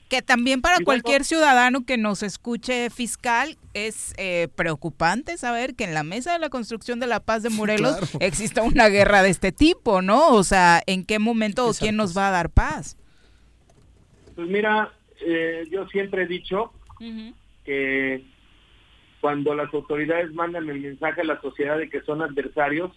Que 0.09 0.23
también 0.23 0.63
para 0.63 0.79
cualquier 0.83 1.25
ciudadano 1.27 1.85
que 1.85 1.99
nos 1.99 2.23
escuche 2.23 2.89
fiscal 2.89 3.59
es 3.75 4.15
eh, 4.17 4.49
preocupante 4.57 5.37
saber 5.37 5.75
que 5.75 5.85
en 5.85 5.93
la 5.93 6.03
mesa 6.03 6.33
de 6.33 6.39
la 6.39 6.49
construcción 6.49 6.99
de 6.99 7.07
la 7.07 7.21
paz 7.21 7.43
de 7.43 7.51
Morelos 7.51 7.97
Claro. 7.99 8.19
exista 8.21 8.63
una 8.63 8.89
guerra 8.89 9.23
de 9.23 9.29
este 9.29 9.53
tipo, 9.53 10.01
¿no? 10.01 10.31
O 10.31 10.43
sea, 10.45 10.83
¿en 10.87 11.05
qué 11.05 11.19
momento 11.19 11.67
o 11.69 11.75
quién 11.75 11.95
nos 11.95 12.17
va 12.17 12.29
a 12.29 12.31
dar 12.31 12.49
paz? 12.49 12.97
Pues 14.39 14.49
mira, 14.49 14.93
eh, 15.21 15.65
yo 15.69 15.89
siempre 15.89 16.23
he 16.23 16.27
dicho 16.29 16.73
que 17.65 18.23
cuando 19.21 19.53
las 19.53 19.75
autoridades 19.75 20.33
mandan 20.33 20.69
el 20.69 20.79
mensaje 20.79 21.23
a 21.23 21.25
la 21.25 21.41
sociedad 21.41 21.77
de 21.77 21.91
que 21.91 22.03
son 22.03 22.23
adversarios, 22.23 22.93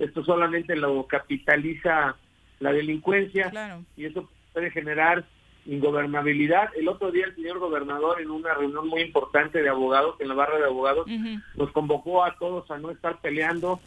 esto 0.00 0.24
solamente 0.24 0.74
lo 0.74 1.06
capitaliza 1.06 2.16
la 2.58 2.72
delincuencia 2.72 3.52
y 3.96 4.06
eso 4.06 4.28
puede 4.52 4.72
generar 4.72 5.24
ingobernabilidad. 5.64 6.70
El 6.76 6.88
otro 6.88 7.12
día 7.12 7.26
el 7.26 7.36
señor 7.36 7.60
gobernador 7.60 8.20
en 8.20 8.32
una 8.32 8.52
reunión 8.54 8.88
muy 8.88 9.02
importante 9.02 9.62
de 9.62 9.68
abogados, 9.68 10.16
en 10.18 10.26
la 10.26 10.34
barra 10.34 10.58
de 10.58 10.64
abogados, 10.64 11.06
nos 11.54 11.70
convocó 11.70 12.24
a 12.24 12.36
todos 12.36 12.68
a 12.68 12.78
no 12.78 12.90
estar 12.90 13.20
peleando, 13.20 13.78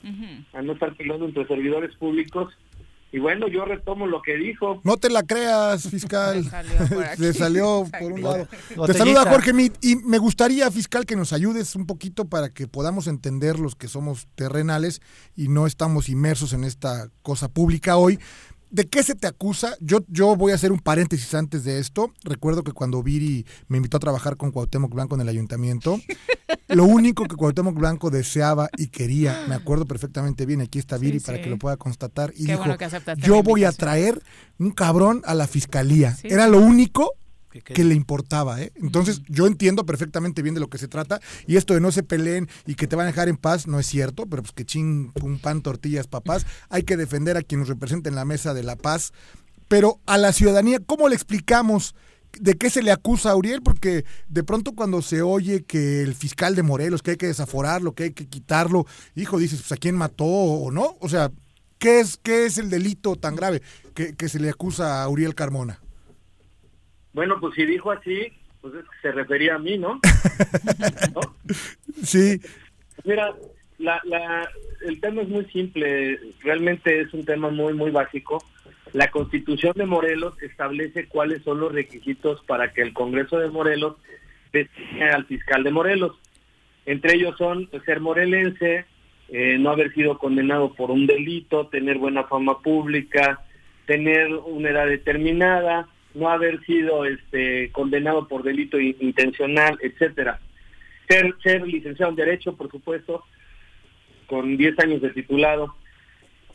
a 0.53 0.61
no 0.61 0.71
estar 0.71 0.95
peleando 0.95 1.25
entre 1.25 1.45
servidores 1.47 1.93
públicos. 1.97 2.57
Y 3.13 3.19
bueno, 3.19 3.47
yo 3.47 3.63
retomo 3.63 4.07
lo 4.07 4.23
que 4.23 4.35
dijo. 4.37 4.81
No 4.83 4.97
te 4.97 5.11
la 5.11 5.21
creas, 5.21 5.87
fiscal. 5.87 6.43
Le 7.19 7.33
salió 7.33 7.85
por 7.99 8.11
un 8.11 8.23
lado. 8.23 8.47
Te 8.87 8.93
saluda 8.95 9.29
Jorge 9.29 9.53
Mit 9.53 9.75
y 9.81 9.97
me 9.97 10.17
gustaría, 10.17 10.71
fiscal, 10.71 11.05
que 11.05 11.15
nos 11.15 11.31
ayudes 11.31 11.75
un 11.75 11.85
poquito 11.85 12.25
para 12.25 12.49
que 12.49 12.67
podamos 12.67 13.05
entender 13.05 13.59
los 13.59 13.75
que 13.75 13.87
somos 13.87 14.27
terrenales 14.33 14.99
y 15.35 15.47
no 15.47 15.67
estamos 15.67 16.09
inmersos 16.09 16.53
en 16.53 16.63
esta 16.63 17.07
cosa 17.21 17.49
pública 17.49 17.97
hoy. 17.97 18.17
¿De 18.73 18.85
qué 18.89 19.03
se 19.03 19.13
te 19.13 19.27
acusa? 19.27 19.75
Yo, 19.81 19.99
yo 20.07 20.35
voy 20.35 20.51
a 20.51 20.55
hacer 20.55 20.71
un 20.71 20.79
paréntesis 20.79 21.31
antes 21.35 21.63
de 21.63 21.77
esto. 21.77 22.11
Recuerdo 22.23 22.63
que 22.63 22.71
cuando 22.71 23.03
Viri 23.03 23.45
me 23.67 23.77
invitó 23.77 23.97
a 23.97 23.99
trabajar 23.99 24.35
con 24.35 24.49
Cuauhtémoc 24.51 24.91
Blanco 24.91 25.13
en 25.13 25.21
el 25.21 25.29
ayuntamiento, 25.29 25.99
lo 26.69 26.85
único 26.85 27.25
que 27.25 27.35
Cuauhtémoc 27.35 27.75
Blanco 27.75 28.09
deseaba 28.09 28.69
y 28.75 28.87
quería, 28.87 29.45
me 29.47 29.53
acuerdo 29.53 29.85
perfectamente 29.85 30.47
bien, 30.47 30.61
aquí 30.61 30.79
está 30.79 30.97
Viri 30.97 31.19
Sí, 31.19 31.25
para 31.27 31.37
sí. 31.37 31.43
que 31.43 31.51
lo 31.51 31.59
pueda 31.59 31.77
constatar, 31.77 32.31
y 32.35 32.45
Qué 32.47 32.53
dijo, 32.53 32.63
bueno 32.65 32.77
yo 33.17 33.43
voy 33.43 33.63
a 33.63 33.67
invitación". 33.67 33.75
traer 33.77 34.21
un 34.57 34.71
cabrón 34.71 35.21
a 35.25 35.35
la 35.35 35.45
fiscalía. 35.45 36.15
Sí, 36.15 36.29
Era 36.31 36.47
lo 36.47 36.57
único 36.57 37.11
que 37.61 37.83
le 37.83 37.95
importaba. 37.95 38.61
¿eh? 38.61 38.71
Entonces 38.75 39.21
yo 39.27 39.47
entiendo 39.47 39.85
perfectamente 39.85 40.41
bien 40.41 40.55
de 40.55 40.61
lo 40.61 40.69
que 40.69 40.77
se 40.77 40.87
trata 40.87 41.19
y 41.45 41.57
esto 41.57 41.73
de 41.73 41.81
no 41.81 41.91
se 41.91 42.03
peleen 42.03 42.49
y 42.65 42.75
que 42.75 42.87
te 42.87 42.95
van 42.95 43.05
a 43.05 43.11
dejar 43.11 43.29
en 43.29 43.37
paz 43.37 43.67
no 43.67 43.79
es 43.79 43.87
cierto, 43.87 44.25
pero 44.25 44.41
pues 44.41 44.53
que 44.53 44.65
ching, 44.65 45.11
pum, 45.13 45.39
pan, 45.39 45.61
tortillas, 45.61 46.07
papás. 46.07 46.45
Hay 46.69 46.83
que 46.83 46.97
defender 46.97 47.37
a 47.37 47.41
quien 47.41 47.59
nos 47.59 47.69
representa 47.69 48.09
en 48.09 48.15
la 48.15 48.25
mesa 48.25 48.53
de 48.53 48.63
la 48.63 48.75
paz. 48.75 49.13
Pero 49.67 49.99
a 50.05 50.17
la 50.17 50.33
ciudadanía, 50.33 50.79
¿cómo 50.85 51.09
le 51.09 51.15
explicamos? 51.15 51.95
¿De 52.39 52.57
qué 52.57 52.69
se 52.69 52.81
le 52.81 52.91
acusa 52.91 53.31
a 53.31 53.35
Uriel? 53.35 53.61
Porque 53.61 54.05
de 54.27 54.43
pronto 54.43 54.73
cuando 54.73 55.01
se 55.01 55.21
oye 55.21 55.63
que 55.63 56.01
el 56.01 56.15
fiscal 56.15 56.55
de 56.55 56.63
Morelos, 56.63 57.01
que 57.01 57.11
hay 57.11 57.17
que 57.17 57.27
desaforarlo, 57.27 57.93
que 57.93 58.03
hay 58.03 58.11
que 58.11 58.27
quitarlo, 58.27 58.85
hijo, 59.15 59.37
dices, 59.37 59.61
pues 59.61 59.71
a 59.71 59.77
quién 59.77 59.95
mató 59.95 60.25
o 60.25 60.71
no. 60.71 60.95
O 60.99 61.09
sea, 61.09 61.31
¿qué 61.77 61.99
es, 61.99 62.17
qué 62.21 62.45
es 62.45 62.57
el 62.57 62.69
delito 62.69 63.15
tan 63.15 63.35
grave 63.35 63.61
que, 63.93 64.15
que 64.15 64.29
se 64.29 64.39
le 64.39 64.49
acusa 64.49 65.03
a 65.03 65.09
Uriel 65.09 65.35
Carmona? 65.35 65.82
Bueno, 67.13 67.39
pues 67.39 67.55
si 67.55 67.65
dijo 67.65 67.91
así, 67.91 68.33
pues 68.61 68.73
es 68.75 68.83
que 68.83 68.97
se 69.01 69.11
refería 69.11 69.55
a 69.55 69.59
mí, 69.59 69.77
¿no? 69.77 69.99
¿No? 71.13 71.21
Sí. 72.03 72.41
Mira, 73.05 73.33
la, 73.77 74.01
la, 74.03 74.49
el 74.85 74.99
tema 74.99 75.21
es 75.21 75.29
muy 75.29 75.45
simple, 75.45 76.19
realmente 76.41 77.01
es 77.01 77.13
un 77.13 77.23
tema 77.23 77.49
muy, 77.49 77.73
muy 77.73 77.91
básico. 77.91 78.43
La 78.93 79.09
constitución 79.09 79.73
de 79.75 79.85
Morelos 79.85 80.41
establece 80.41 81.07
cuáles 81.07 81.43
son 81.43 81.59
los 81.59 81.71
requisitos 81.71 82.41
para 82.45 82.73
que 82.73 82.81
el 82.81 82.93
Congreso 82.93 83.37
de 83.37 83.49
Morelos 83.49 83.95
designe 84.51 85.09
al 85.09 85.25
fiscal 85.25 85.63
de 85.63 85.71
Morelos. 85.71 86.15
Entre 86.85 87.15
ellos 87.15 87.35
son 87.37 87.69
ser 87.85 87.99
morelense, 87.99 88.85
eh, 89.29 89.57
no 89.57 89.71
haber 89.71 89.93
sido 89.93 90.17
condenado 90.17 90.73
por 90.73 90.91
un 90.91 91.07
delito, 91.07 91.67
tener 91.67 91.97
buena 91.97 92.25
fama 92.25 92.59
pública, 92.59 93.41
tener 93.85 94.33
una 94.33 94.69
edad 94.69 94.87
determinada, 94.87 95.87
no 96.13 96.29
haber 96.29 96.63
sido 96.65 97.05
este 97.05 97.71
condenado 97.71 98.27
por 98.27 98.43
delito 98.43 98.79
in- 98.79 98.95
intencional, 98.99 99.77
etcétera. 99.81 100.39
Ser, 101.07 101.33
ser 101.43 101.67
licenciado 101.67 102.11
en 102.11 102.15
Derecho, 102.15 102.55
por 102.55 102.69
supuesto, 102.69 103.23
con 104.27 104.55
10 104.57 104.79
años 104.79 105.01
de 105.01 105.09
titulado, 105.11 105.75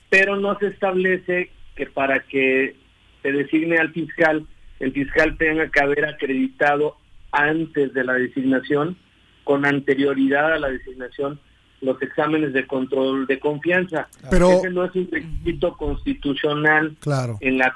pero 0.09 0.37
no 0.37 0.59
se 0.59 0.69
establece 0.69 1.51
que 1.77 1.87
para 1.87 2.21
que 2.21 2.75
se 3.23 3.33
designe 3.33 3.77
al 3.79 3.93
fiscal, 3.93 4.47
el 4.81 4.93
fiscal 4.93 5.37
tenga 5.37 5.69
que 5.71 5.81
haber 5.81 6.05
acreditado 6.07 6.97
antes 7.33 7.93
de 7.93 8.05
la 8.05 8.15
designación, 8.15 8.97
con 9.45 9.65
anterioridad 9.67 10.53
a 10.55 10.59
la 10.59 10.69
designación, 10.69 11.41
los 11.81 12.01
exámenes 12.03 12.53
de 12.53 12.67
control 12.67 13.27
de 13.27 13.39
confianza. 13.39 14.09
Pero- 14.31 14.51
Ese 14.59 14.71
no 14.71 14.85
es 14.85 14.95
un 14.95 15.09
requisito 15.11 15.77
constitucional 15.77 16.97
Claro. 17.01 17.37
en 17.41 17.59
la 17.59 17.75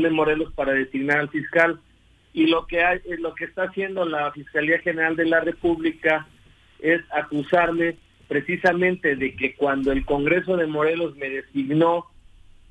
De 0.00 0.10
Morelos 0.10 0.52
para 0.54 0.72
designar 0.72 1.18
al 1.18 1.28
fiscal. 1.28 1.80
Y 2.32 2.46
lo 2.46 2.66
que 2.66 2.82
hay, 2.82 2.98
eh, 3.04 3.18
lo 3.18 3.34
que 3.34 3.44
está 3.44 3.64
haciendo 3.64 4.06
la 4.06 4.32
Fiscalía 4.32 4.78
General 4.78 5.16
de 5.16 5.26
la 5.26 5.40
República 5.40 6.26
es 6.78 7.02
acusarme 7.12 7.96
precisamente 8.26 9.16
de 9.16 9.36
que 9.36 9.54
cuando 9.54 9.92
el 9.92 10.06
Congreso 10.06 10.56
de 10.56 10.66
Morelos 10.66 11.14
me 11.16 11.28
designó, 11.28 12.06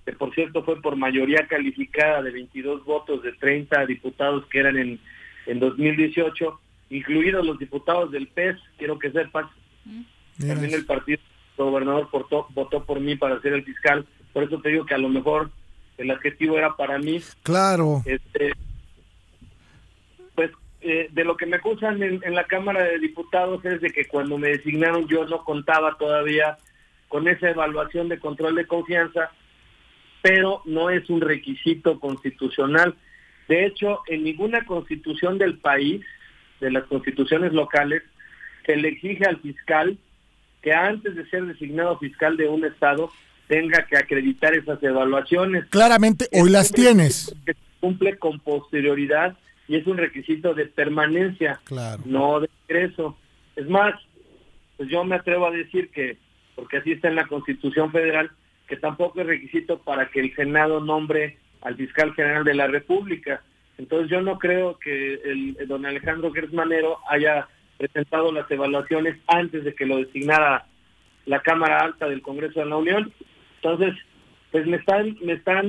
que 0.05 0.13
por 0.13 0.34
cierto 0.34 0.63
fue 0.63 0.82
por 0.82 0.95
mayoría 0.95 1.45
calificada 1.47 2.24
de 2.24 2.32
22 2.32 2.84
votos 2.84 3.22
de 3.22 3.34
30 3.34 3.86
diputados 3.86 4.45
que 4.47 4.59
eran 4.59 4.78
en, 4.78 4.99
en 5.45 5.59
2018, 5.59 6.59
incluidos 6.89 7.45
los 7.45 7.59
diputados 7.59 8.11
del 8.11 8.28
PES, 8.28 8.57
quiero 8.78 8.97
que 8.97 9.11
sepas, 9.11 9.45
también 10.39 10.74
el 10.74 10.86
partido 10.86 11.19
gobernador 11.55 12.09
votó 12.49 12.84
por 12.84 12.99
mí 12.99 13.15
para 13.15 13.39
ser 13.41 13.53
el 13.53 13.63
fiscal, 13.63 14.05
por 14.34 14.43
eso 14.43 14.59
te 14.61 14.69
digo 14.69 14.86
que 14.86 14.95
a 14.95 14.99
lo 14.99 15.09
mejor 15.09 15.51
el 16.02 16.12
adjetivo 16.12 16.58
era 16.58 16.76
para 16.76 16.97
mí. 16.97 17.22
Claro. 17.43 18.02
Este, 18.06 18.54
pues 20.36 20.52
eh, 20.82 21.10
de 21.12 21.24
lo 21.24 21.38
que 21.38 21.45
me 21.45 21.58
acusan 21.58 22.02
en, 22.02 22.22
en 22.24 22.36
la 22.36 22.45
Cámara 22.45 22.84
de 22.84 22.99
Diputados 22.99 23.64
es 23.66 23.82
de 23.82 23.91
que 23.91 24.06
cuando 24.08 24.38
me 24.38 24.49
designaron 24.49 25.08
yo 25.08 25.26
no 25.26 25.43
contaba 25.43 25.97
todavía 25.97 26.58
con 27.08 27.28
esa 27.28 27.49
evaluación 27.49 28.08
de 28.08 28.20
control 28.20 28.56
de 28.56 28.66
confianza, 28.66 29.32
pero 30.22 30.62
no 30.66 30.89
es 30.89 31.10
un 31.10 31.22
requisito 31.22 31.99
constitucional. 31.99 32.95
De 33.47 33.66
hecho, 33.66 33.99
en 34.08 34.24
ninguna 34.24 34.66
constitución 34.66 35.38
del 35.38 35.58
país, 35.58 36.06
de 36.62 36.72
las 36.72 36.86
constituciones 36.86 37.52
locales, 37.52 38.02
se 38.66 38.78
le 38.78 38.89
exige 38.89 39.26
al 39.26 39.41
fiscal 39.41 39.97
que 40.62 40.74
antes 40.74 41.16
de 41.16 41.28
ser 41.30 41.43
designado 41.45 41.97
fiscal 41.97 42.38
de 42.38 42.47
un 42.47 42.64
estado 42.64 43.12
tenga 43.52 43.86
que 43.86 43.97
acreditar 43.97 44.54
esas 44.54 44.82
evaluaciones. 44.82 45.66
Claramente 45.66 46.30
hoy 46.32 46.49
las 46.49 46.72
tienes. 46.72 47.36
Que 47.45 47.54
cumple 47.82 48.18
con 48.18 48.39
posterioridad 48.39 49.36
y 49.68 49.76
es 49.76 49.86
un 49.88 49.97
requisito 49.97 50.54
de 50.54 50.68
permanencia, 50.68 51.60
Claro. 51.66 52.02
no 52.06 52.39
de 52.39 52.49
ingreso. 52.70 53.18
Es 53.58 53.68
más, 53.68 53.93
pues 54.78 54.88
yo 54.88 55.04
me 55.04 55.18
atrevo 55.18 55.47
a 55.47 55.52
decir 55.52 55.89
que, 55.89 56.18
porque 56.56 56.78
así 56.78 56.93
está 56.93 57.10
en 57.10 57.16
la 57.16 57.28
Constitución 57.28 57.91
Federal, 57.91 58.32
que 58.70 58.78
tampoco 58.78 59.20
es 59.20 59.28
requisito 59.28 59.80
para 59.80 60.06
que 60.10 60.22
el 60.22 60.34
Senado 60.34 60.80
nombre 60.80 61.38
al 61.62 61.76
fiscal 61.76 62.14
general 62.14 62.45
de 62.45 62.56
la 62.56 62.68
República. 62.68 63.43
Entonces 63.78 64.10
yo 64.10 64.22
no 64.22 64.39
creo 64.39 64.80
que 64.80 65.16
el, 65.26 65.58
el 65.60 65.68
don 65.68 65.86
Alejandro 65.86 66.32
Gersmanero 66.32 66.99
haya 67.10 67.49
presentado 67.78 68.32
las 68.32 68.49
evaluaciones 68.49 69.18
antes 69.28 69.66
de 69.66 69.76
que 69.76 69.86
lo 69.86 69.97
designara 69.97 70.68
la 71.26 71.41
Cámara 71.41 71.80
Alta 71.82 72.08
del 72.08 72.22
Congreso 72.22 72.62
de 72.62 72.66
la 72.68 72.78
Unión. 72.78 73.12
Entonces, 73.64 73.93
pues 74.51 74.66
me 74.68 74.78
están 74.78 75.16
me 75.24 75.34
están 75.34 75.66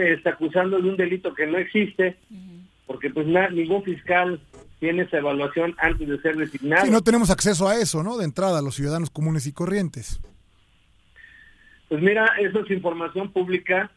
este, 0.00 0.28
acusando 0.28 0.78
de 0.80 0.88
un 0.88 0.96
delito 0.96 1.32
que 1.34 1.46
no 1.46 1.58
existe, 1.58 2.16
porque 2.86 3.10
pues 3.10 3.26
na- 3.26 3.48
ningún 3.50 3.82
fiscal 3.82 4.40
tiene 4.78 5.02
esa 5.04 5.18
evaluación 5.18 5.74
antes 5.78 6.06
de 6.08 6.20
ser 6.20 6.36
designado. 6.36 6.84
Sí, 6.84 6.90
no 6.90 7.02
tenemos 7.02 7.30
acceso 7.30 7.68
a 7.68 7.76
eso, 7.76 8.02
¿no? 8.02 8.18
De 8.18 8.24
entrada, 8.24 8.60
los 8.60 8.74
ciudadanos 8.74 9.10
comunes 9.10 9.46
y 9.46 9.52
corrientes. 9.52 10.20
Pues 11.88 12.02
mira, 12.02 12.26
eso 12.40 12.60
es 12.60 12.70
información 12.70 13.32
pública. 13.32 13.90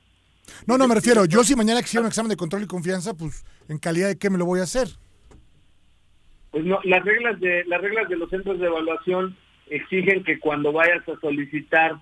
No, 0.65 0.77
no, 0.77 0.87
me 0.87 0.95
refiero, 0.95 1.25
yo 1.25 1.43
si 1.43 1.55
mañana 1.55 1.81
quisiera 1.81 2.01
un 2.01 2.07
examen 2.07 2.29
de 2.29 2.37
control 2.37 2.63
y 2.63 2.67
confianza, 2.67 3.13
pues, 3.15 3.45
¿en 3.67 3.77
calidad 3.77 4.07
de 4.07 4.17
qué 4.17 4.29
me 4.29 4.37
lo 4.37 4.45
voy 4.45 4.59
a 4.61 4.63
hacer? 4.63 4.87
Pues 6.51 6.65
no, 6.65 6.79
las 6.83 7.03
reglas 7.03 7.39
de 7.39 7.63
las 7.65 7.81
reglas 7.81 8.09
de 8.09 8.15
los 8.17 8.29
centros 8.29 8.59
de 8.59 8.65
evaluación 8.67 9.35
exigen 9.69 10.23
que 10.23 10.39
cuando 10.39 10.71
vayas 10.71 11.07
a 11.07 11.19
solicitar 11.19 11.99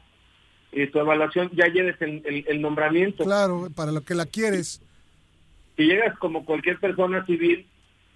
eh, 0.71 0.87
tu 0.87 0.99
evaluación 0.99 1.49
ya 1.53 1.67
lleves 1.67 2.01
el, 2.01 2.21
el- 2.25 2.45
el 2.47 2.61
nombramiento. 2.61 3.23
Claro, 3.23 3.69
para 3.75 3.91
lo 3.91 4.01
que 4.01 4.15
la 4.15 4.25
quieres. 4.25 4.81
Si 5.75 5.83
llegas 5.85 6.17
como 6.19 6.43
cualquier 6.45 6.79
persona 6.79 7.25
civil, 7.25 7.65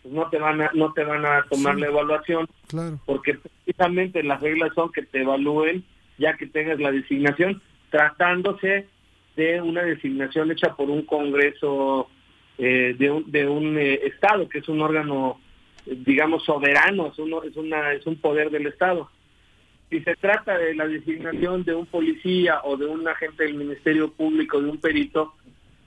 pues 0.01 0.13
no 0.13 0.29
te 0.29 0.37
van 0.39 0.61
a 0.61 0.71
no 0.73 0.93
te 0.93 1.03
van 1.03 1.25
a 1.25 1.45
tomar 1.49 1.77
la 1.77 1.87
evaluación 1.87 2.47
claro. 2.67 2.99
porque 3.05 3.35
precisamente 3.35 4.23
las 4.23 4.41
reglas 4.41 4.71
son 4.73 4.91
que 4.91 5.03
te 5.03 5.21
evalúen 5.21 5.83
ya 6.17 6.35
que 6.37 6.47
tengas 6.47 6.79
la 6.79 6.91
designación 6.91 7.61
tratándose 7.91 8.87
de 9.35 9.61
una 9.61 9.83
designación 9.83 10.49
hecha 10.51 10.75
por 10.75 10.89
un 10.89 11.03
congreso 11.03 12.07
eh, 12.57 12.95
de 12.97 13.11
un, 13.11 13.31
de 13.31 13.47
un 13.47 13.77
eh, 13.77 13.99
estado 14.05 14.49
que 14.49 14.57
es 14.59 14.67
un 14.69 14.81
órgano 14.81 15.39
digamos 15.85 16.43
soberano 16.45 17.07
es 17.07 17.19
uno 17.19 17.43
es 17.43 17.55
una 17.55 17.93
es 17.93 18.05
un 18.07 18.15
poder 18.15 18.49
del 18.49 18.65
estado 18.65 19.07
si 19.91 20.01
se 20.01 20.15
trata 20.15 20.57
de 20.57 20.73
la 20.73 20.87
designación 20.87 21.63
de 21.63 21.75
un 21.75 21.85
policía 21.85 22.61
o 22.63 22.77
de 22.77 22.87
un 22.87 23.07
agente 23.07 23.43
del 23.43 23.53
ministerio 23.53 24.11
público 24.11 24.59
de 24.59 24.69
un 24.69 24.79
perito 24.79 25.33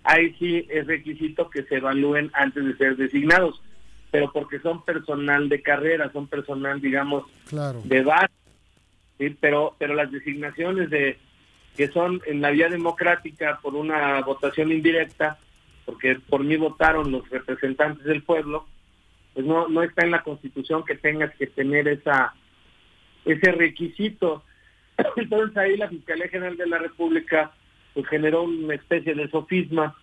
ahí 0.04 0.32
sí 0.38 0.64
es 0.70 0.86
requisito 0.86 1.50
que 1.50 1.64
se 1.64 1.76
evalúen 1.78 2.30
antes 2.34 2.64
de 2.64 2.76
ser 2.76 2.96
designados 2.96 3.60
pero 4.14 4.30
porque 4.30 4.60
son 4.60 4.84
personal 4.84 5.48
de 5.48 5.60
carrera, 5.60 6.08
son 6.12 6.28
personal, 6.28 6.80
digamos, 6.80 7.24
claro. 7.48 7.82
de 7.82 8.00
base, 8.04 8.32
¿sí? 9.18 9.36
pero, 9.40 9.74
pero 9.76 9.92
las 9.94 10.12
designaciones 10.12 10.88
de 10.88 11.18
que 11.76 11.88
son 11.88 12.22
en 12.24 12.40
la 12.40 12.50
vía 12.50 12.68
democrática 12.68 13.58
por 13.60 13.74
una 13.74 14.20
votación 14.20 14.70
indirecta, 14.70 15.36
porque 15.84 16.14
por 16.28 16.44
mí 16.44 16.54
votaron 16.56 17.10
los 17.10 17.28
representantes 17.28 18.04
del 18.04 18.22
pueblo, 18.22 18.68
pues 19.32 19.44
no, 19.44 19.66
no 19.66 19.82
está 19.82 20.04
en 20.04 20.12
la 20.12 20.22
constitución 20.22 20.84
que 20.84 20.94
tengas 20.94 21.34
que 21.34 21.48
tener 21.48 21.88
esa 21.88 22.34
ese 23.24 23.52
requisito. 23.52 24.44
Entonces 25.16 25.56
ahí 25.56 25.76
la 25.76 25.88
Fiscalía 25.88 26.28
General 26.28 26.56
de 26.56 26.66
la 26.66 26.78
República 26.78 27.52
pues 27.94 28.06
generó 28.08 28.42
una 28.42 28.74
especie 28.74 29.14
de 29.14 29.30
sofisma, 29.30 29.96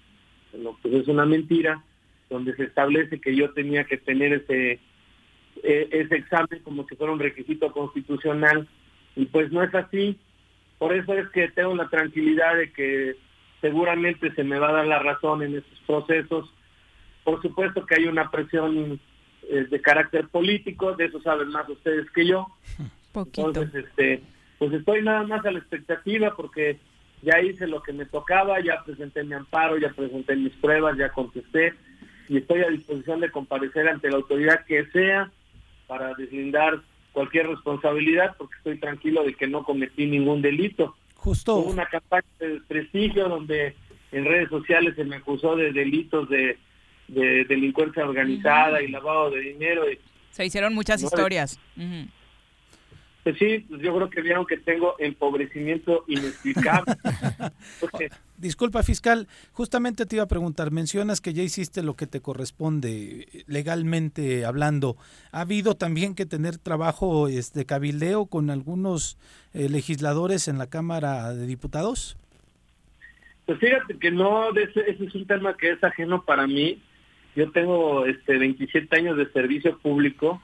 lo 0.54 0.78
que 0.82 0.98
es 0.98 1.08
una 1.08 1.26
mentira, 1.26 1.84
donde 2.30 2.56
se 2.56 2.64
establece 2.64 3.20
que 3.20 3.36
yo 3.36 3.52
tenía 3.52 3.84
que 3.84 3.98
tener 3.98 4.34
ese 4.34 4.80
e, 5.64 5.90
ese 5.92 6.16
examen 6.16 6.62
como 6.64 6.88
si 6.88 6.96
fuera 6.96 7.14
un 7.14 7.20
requisito 7.20 7.72
constitucional 7.72 8.68
y 9.16 9.26
pues 9.26 9.52
no 9.52 9.62
es 9.64 9.74
así. 9.76 10.18
Por 10.80 10.94
eso 10.94 11.14
es 11.14 11.30
que 11.30 11.50
tengo 11.50 11.76
la 11.76 11.90
tranquilidad 11.90 12.56
de 12.56 12.72
que 12.72 13.16
seguramente 13.60 14.34
se 14.34 14.44
me 14.44 14.58
va 14.58 14.70
a 14.70 14.74
dar 14.74 14.88
la 14.88 15.00
razón 15.00 15.44
en 15.44 15.58
estos 15.58 15.80
procesos. 15.86 16.52
Por 17.24 17.42
supuesto 17.42 17.86
que 17.86 17.96
hay 17.96 18.06
una 18.06 18.32
presión 18.32 19.00
eh, 19.50 19.68
de 19.70 19.82
carácter 19.82 20.28
político, 20.30 20.94
de 20.94 21.06
eso 21.06 21.22
saben 21.22 21.50
más 21.50 21.70
ustedes 21.70 22.10
que 22.12 22.26
yo. 22.26 22.48
Poquito. 23.12 23.47
Entonces, 23.47 23.86
este, 23.86 24.22
pues 24.59 24.74
estoy 24.74 25.03
nada 25.03 25.24
más 25.24 25.45
a 25.45 25.51
la 25.51 25.59
expectativa 25.59 26.36
porque 26.36 26.78
ya 27.22 27.39
hice 27.41 27.68
lo 27.68 27.82
que 27.84 27.93
me 27.93 28.05
tocaba, 28.05 28.59
ya 28.59 28.84
presenté 28.84 29.24
mi 29.24 29.34
amparo, 29.34 29.78
ya 29.78 29.89
presenté 29.89 30.36
mis 30.36 30.53
pruebas, 30.53 30.97
ya 30.97 31.09
contesté 31.09 31.74
y 32.32 32.38
estoy 32.38 32.64
a 32.64 32.70
disposición 32.70 33.20
de 33.20 33.30
comparecer 33.30 33.89
ante 33.89 34.09
la 34.09 34.16
autoridad 34.16 34.66
que 34.66 34.86
sea 34.91 35.30
para 35.88 36.14
deslindar 36.14 36.82
cualquier 37.12 37.47
responsabilidad 37.47 38.36
porque 38.38 38.55
estoy 38.55 38.80
tranquilo 38.80 39.24
de 39.24 39.34
que 39.34 39.47
no 39.47 39.64
cometí 39.64 40.05
ningún 40.05 40.41
delito. 40.41 40.95
Justo. 41.16 41.57
Hubo 41.57 41.72
una 41.72 41.88
campaña 41.88 42.26
de 42.39 42.62
prestigio 42.68 43.28
donde 43.28 43.76
en 44.14 44.26
redes 44.26 44.49
sociales 44.49 44.95
se 44.95 45.03
me 45.03 45.18
acusó 45.18 45.55
de 45.57 45.74
delitos 45.74 46.30
de, 46.30 46.57
de 47.09 47.43
delincuencia 47.45 48.05
organizada 48.05 48.82
y 48.82 48.88
lavado 48.88 49.32
de 49.32 49.41
dinero. 49.41 49.91
Y, 49.91 49.99
se 50.30 50.45
hicieron 50.45 50.74
muchas 50.74 51.01
no, 51.01 51.07
historias. 51.07 51.59
Uh 51.76 51.82
-huh. 51.82 52.07
Pues 53.24 53.38
sí, 53.38 53.60
pues 53.70 53.82
yo 53.82 53.96
creo 53.96 54.10
que 54.10 54.22
vieron 54.22 54.48
que 54.48 54.58
tengo 54.58 54.96
empobrecimiento 54.98 56.04
inexplicable. 56.08 56.96
Porque... 57.80 58.10
Disculpa, 58.38 58.82
fiscal, 58.82 59.28
justamente 59.52 60.08
te 60.08 60.16
iba 60.16 60.24
a 60.24 60.28
preguntar, 60.28 60.72
mencionas 60.72 61.22
que 61.22 61.34
ya 61.34 61.44
hiciste 61.44 61.84
lo 61.84 61.96
que 61.96 62.08
te 62.08 62.22
corresponde 62.22 63.28
legalmente 63.46 64.46
hablando. 64.46 64.98
¿Ha 65.32 65.42
habido 65.42 65.76
también 65.76 66.16
que 66.16 66.26
tener 66.26 66.58
trabajo 66.58 67.28
de 67.28 67.38
este, 67.38 67.66
cabildeo 67.66 68.26
con 68.26 68.50
algunos 68.50 69.20
eh, 69.54 69.70
legisladores 69.70 70.48
en 70.48 70.58
la 70.58 70.68
Cámara 70.68 71.32
de 71.36 71.46
Diputados? 71.46 72.18
Pues 73.46 73.60
fíjate 73.60 74.00
que 74.00 74.10
no, 74.10 74.50
ese, 74.56 74.80
ese 74.90 75.06
es 75.06 75.14
un 75.14 75.28
tema 75.28 75.56
que 75.56 75.74
es 75.74 75.84
ajeno 75.84 76.24
para 76.24 76.48
mí. 76.48 76.82
Yo 77.36 77.52
tengo 77.52 78.08
este 78.08 78.40
27 78.40 78.96
años 78.98 79.18
de 79.18 79.32
servicio 79.32 79.78
público 79.78 80.42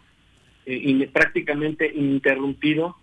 eh, 0.70 1.10
prácticamente 1.14 1.90
ininterrumpido 1.96 2.98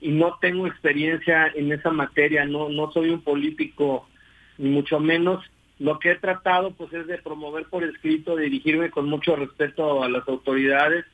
y 0.00 0.10
no 0.10 0.38
tengo 0.40 0.68
experiencia 0.68 1.48
en 1.54 1.72
esa 1.72 1.90
materia, 1.90 2.44
no, 2.44 2.68
no 2.68 2.92
soy 2.92 3.10
un 3.10 3.22
político 3.22 4.08
ni 4.56 4.70
mucho 4.70 5.00
menos. 5.00 5.44
Lo 5.80 5.98
que 5.98 6.12
he 6.12 6.14
tratado 6.14 6.70
pues 6.70 6.92
es 6.92 7.08
de 7.08 7.18
promover 7.18 7.66
por 7.66 7.82
escrito, 7.82 8.36
dirigirme 8.36 8.90
con 8.90 9.08
mucho 9.08 9.34
respeto 9.34 10.04
a 10.04 10.08
las 10.08 10.28
autoridades 10.28 11.04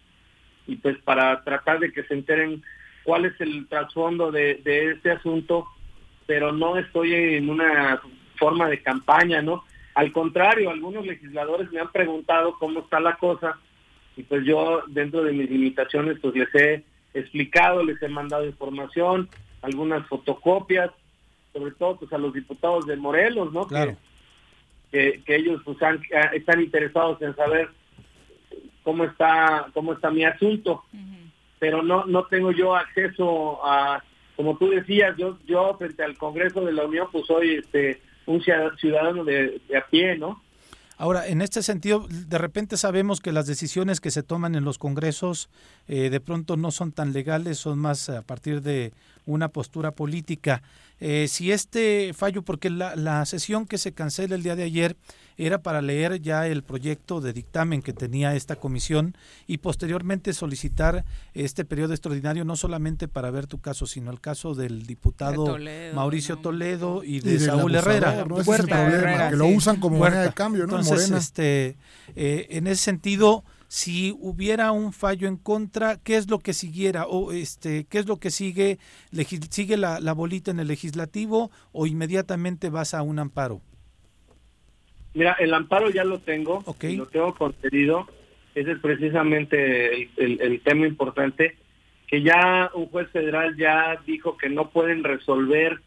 y 0.66 0.76
pues 0.76 0.98
para 0.98 1.42
tratar 1.42 1.80
de 1.80 1.90
que 1.90 2.02
se 2.04 2.12
enteren 2.12 2.62
cuál 3.02 3.24
es 3.24 3.40
el 3.40 3.66
trasfondo 3.66 4.30
de 4.30 4.60
este 4.64 5.10
asunto, 5.10 5.66
pero 6.26 6.52
no 6.52 6.76
estoy 6.76 7.14
en 7.14 7.48
una 7.48 8.00
forma 8.36 8.68
de 8.68 8.82
campaña, 8.82 9.40
¿no? 9.40 9.64
Al 9.94 10.12
contrario, 10.12 10.68
algunos 10.68 11.06
legisladores 11.06 11.70
me 11.72 11.80
han 11.80 11.92
preguntado 11.92 12.56
cómo 12.58 12.80
está 12.80 13.00
la 13.00 13.16
cosa 13.16 13.58
y 14.16 14.22
pues 14.22 14.44
yo 14.44 14.82
dentro 14.88 15.24
de 15.24 15.32
mis 15.32 15.50
limitaciones 15.50 16.18
pues 16.20 16.34
les 16.34 16.54
he 16.54 16.84
explicado, 17.14 17.84
les 17.84 18.00
he 18.02 18.08
mandado 18.08 18.44
información, 18.44 19.28
algunas 19.62 20.06
fotocopias, 20.06 20.90
sobre 21.52 21.72
todo 21.72 21.96
pues 21.96 22.12
a 22.12 22.18
los 22.18 22.32
diputados 22.32 22.86
de 22.86 22.96
Morelos, 22.96 23.52
¿no? 23.52 23.66
Claro. 23.66 23.96
Que, 24.90 25.22
que, 25.24 25.36
ellos 25.36 25.60
pues 25.64 25.82
han, 25.82 26.00
están 26.32 26.60
interesados 26.60 27.20
en 27.22 27.34
saber 27.34 27.68
cómo 28.82 29.04
está 29.04 29.66
cómo 29.72 29.92
está 29.92 30.10
mi 30.10 30.24
asunto, 30.24 30.84
uh 30.92 30.96
-huh. 30.96 31.30
pero 31.58 31.82
no 31.82 32.04
no 32.04 32.24
tengo 32.26 32.52
yo 32.52 32.76
acceso 32.76 33.64
a 33.64 34.02
como 34.36 34.56
tú 34.56 34.68
decías, 34.70 35.16
yo 35.16 35.38
yo 35.46 35.76
frente 35.78 36.04
al 36.04 36.16
Congreso 36.16 36.64
de 36.64 36.72
la 36.72 36.84
Unión 36.84 37.08
pues 37.10 37.26
soy 37.26 37.54
este 37.54 38.00
un 38.26 38.40
ciudadano 38.40 39.24
de, 39.24 39.60
de 39.68 39.76
a 39.76 39.86
pie, 39.86 40.16
¿no? 40.16 40.43
Ahora, 40.96 41.26
en 41.26 41.42
este 41.42 41.62
sentido, 41.62 42.06
de 42.08 42.38
repente 42.38 42.76
sabemos 42.76 43.20
que 43.20 43.32
las 43.32 43.46
decisiones 43.46 44.00
que 44.00 44.10
se 44.10 44.22
toman 44.22 44.54
en 44.54 44.64
los 44.64 44.78
congresos 44.78 45.48
eh, 45.88 46.08
de 46.10 46.20
pronto 46.20 46.56
no 46.56 46.70
son 46.70 46.92
tan 46.92 47.12
legales, 47.12 47.58
son 47.58 47.78
más 47.78 48.08
a 48.08 48.22
partir 48.22 48.62
de 48.62 48.92
una 49.26 49.48
postura 49.48 49.90
política. 49.90 50.62
Eh, 51.00 51.26
si 51.28 51.50
este 51.50 52.12
fallo, 52.14 52.42
porque 52.42 52.70
la, 52.70 52.94
la, 52.94 53.24
sesión 53.26 53.66
que 53.66 53.78
se 53.78 53.92
cancela 53.92 54.36
el 54.36 54.42
día 54.42 54.54
de 54.54 54.62
ayer 54.62 54.96
era 55.36 55.62
para 55.62 55.82
leer 55.82 56.20
ya 56.20 56.46
el 56.46 56.62
proyecto 56.62 57.20
de 57.20 57.32
dictamen 57.32 57.82
que 57.82 57.92
tenía 57.92 58.34
esta 58.36 58.56
comisión 58.56 59.16
y 59.46 59.58
posteriormente 59.58 60.32
solicitar 60.32 61.04
este 61.34 61.64
periodo 61.64 61.92
extraordinario 61.92 62.44
no 62.44 62.54
solamente 62.54 63.08
para 63.08 63.30
ver 63.30 63.46
tu 63.46 63.60
caso, 63.60 63.86
sino 63.86 64.12
el 64.12 64.20
caso 64.20 64.54
del 64.54 64.86
diputado 64.86 65.44
de 65.44 65.50
Toledo, 65.50 65.94
Mauricio 65.96 66.36
no, 66.36 66.42
Toledo 66.42 67.02
y 67.02 67.20
de, 67.20 67.34
y 67.34 67.38
Saúl 67.40 67.74
Herrera. 67.74 68.24
No, 68.24 68.40
ese 68.40 68.52
es 68.52 68.60
el 68.60 68.66
problema, 68.68 68.94
Herrera, 68.94 69.24
que 69.30 69.34
sí. 69.34 69.38
lo 69.38 69.46
usan 69.48 69.80
como 69.80 69.98
moneda 69.98 70.22
de 70.22 70.32
cambio, 70.32 70.60
¿no? 70.60 70.78
Entonces, 70.78 70.83
este, 70.92 71.76
eh, 72.16 72.46
en 72.50 72.66
ese 72.66 72.82
sentido, 72.82 73.44
si 73.68 74.14
hubiera 74.20 74.72
un 74.72 74.92
fallo 74.92 75.26
en 75.26 75.36
contra, 75.36 75.98
¿qué 76.02 76.16
es 76.16 76.30
lo 76.30 76.38
que 76.38 76.52
siguiera? 76.52 77.06
O 77.06 77.32
este, 77.32 77.86
¿qué 77.90 77.98
es 77.98 78.06
lo 78.06 78.18
que 78.18 78.30
sigue? 78.30 78.78
¿Sigue 79.50 79.76
la, 79.76 80.00
la 80.00 80.12
bolita 80.12 80.50
en 80.50 80.60
el 80.60 80.68
legislativo 80.68 81.50
o 81.72 81.86
inmediatamente 81.86 82.70
vas 82.70 82.94
a 82.94 83.02
un 83.02 83.18
amparo? 83.18 83.60
Mira, 85.14 85.36
el 85.38 85.54
amparo 85.54 85.90
ya 85.90 86.04
lo 86.04 86.20
tengo, 86.20 86.62
okay. 86.66 86.96
lo 86.96 87.06
tengo 87.06 87.34
concedido. 87.34 88.06
Ese 88.54 88.72
es 88.72 88.78
precisamente 88.78 89.94
el, 89.94 90.10
el, 90.16 90.40
el, 90.40 90.60
tema 90.60 90.86
importante, 90.86 91.56
que 92.06 92.22
ya 92.22 92.70
un 92.74 92.86
juez 92.86 93.10
federal 93.10 93.56
ya 93.56 94.00
dijo 94.06 94.36
que 94.36 94.48
no 94.48 94.70
pueden 94.70 95.02
resolver 95.02 95.80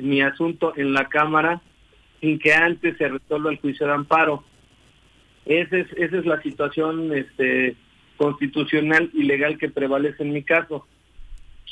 mi 0.00 0.22
asunto 0.22 0.72
en 0.76 0.94
la 0.94 1.08
Cámara 1.08 1.60
sin 2.22 2.38
que 2.38 2.54
antes 2.54 2.96
se 2.96 3.08
resuelva 3.08 3.50
el 3.50 3.58
juicio 3.58 3.84
de 3.86 3.92
amparo. 3.92 4.44
Esa 5.44 5.76
es, 5.76 5.92
esa 5.96 6.18
es 6.18 6.24
la 6.24 6.40
situación 6.40 7.12
este, 7.12 7.74
constitucional 8.16 9.10
y 9.12 9.24
legal 9.24 9.58
que 9.58 9.68
prevalece 9.68 10.22
en 10.22 10.32
mi 10.32 10.44
caso. 10.44 10.86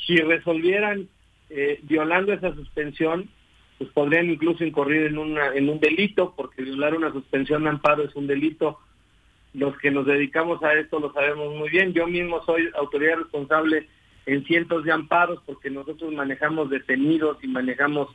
Si 0.05 0.17
resolvieran 0.17 1.07
eh, 1.49 1.79
violando 1.83 2.33
esa 2.33 2.53
suspensión, 2.53 3.29
pues 3.77 3.89
podrían 3.91 4.29
incluso 4.29 4.65
incurrir 4.65 5.03
en, 5.03 5.17
una, 5.17 5.55
en 5.55 5.69
un 5.69 5.79
delito, 5.79 6.33
porque 6.35 6.63
violar 6.63 6.95
una 6.95 7.13
suspensión 7.13 7.63
de 7.63 7.69
amparo 7.69 8.03
es 8.03 8.13
un 8.15 8.27
delito. 8.27 8.77
Los 9.53 9.77
que 9.77 9.89
nos 9.89 10.05
dedicamos 10.05 10.61
a 10.63 10.73
esto 10.73 10.99
lo 10.99 11.13
sabemos 11.13 11.55
muy 11.55 11.69
bien. 11.69 11.93
Yo 11.93 12.07
mismo 12.07 12.43
soy 12.45 12.69
autoridad 12.75 13.19
responsable 13.19 13.87
en 14.25 14.43
cientos 14.43 14.83
de 14.83 14.91
amparos 14.91 15.39
porque 15.45 15.69
nosotros 15.69 16.11
manejamos 16.11 16.69
detenidos 16.69 17.41
y 17.41 17.47
manejamos 17.47 18.09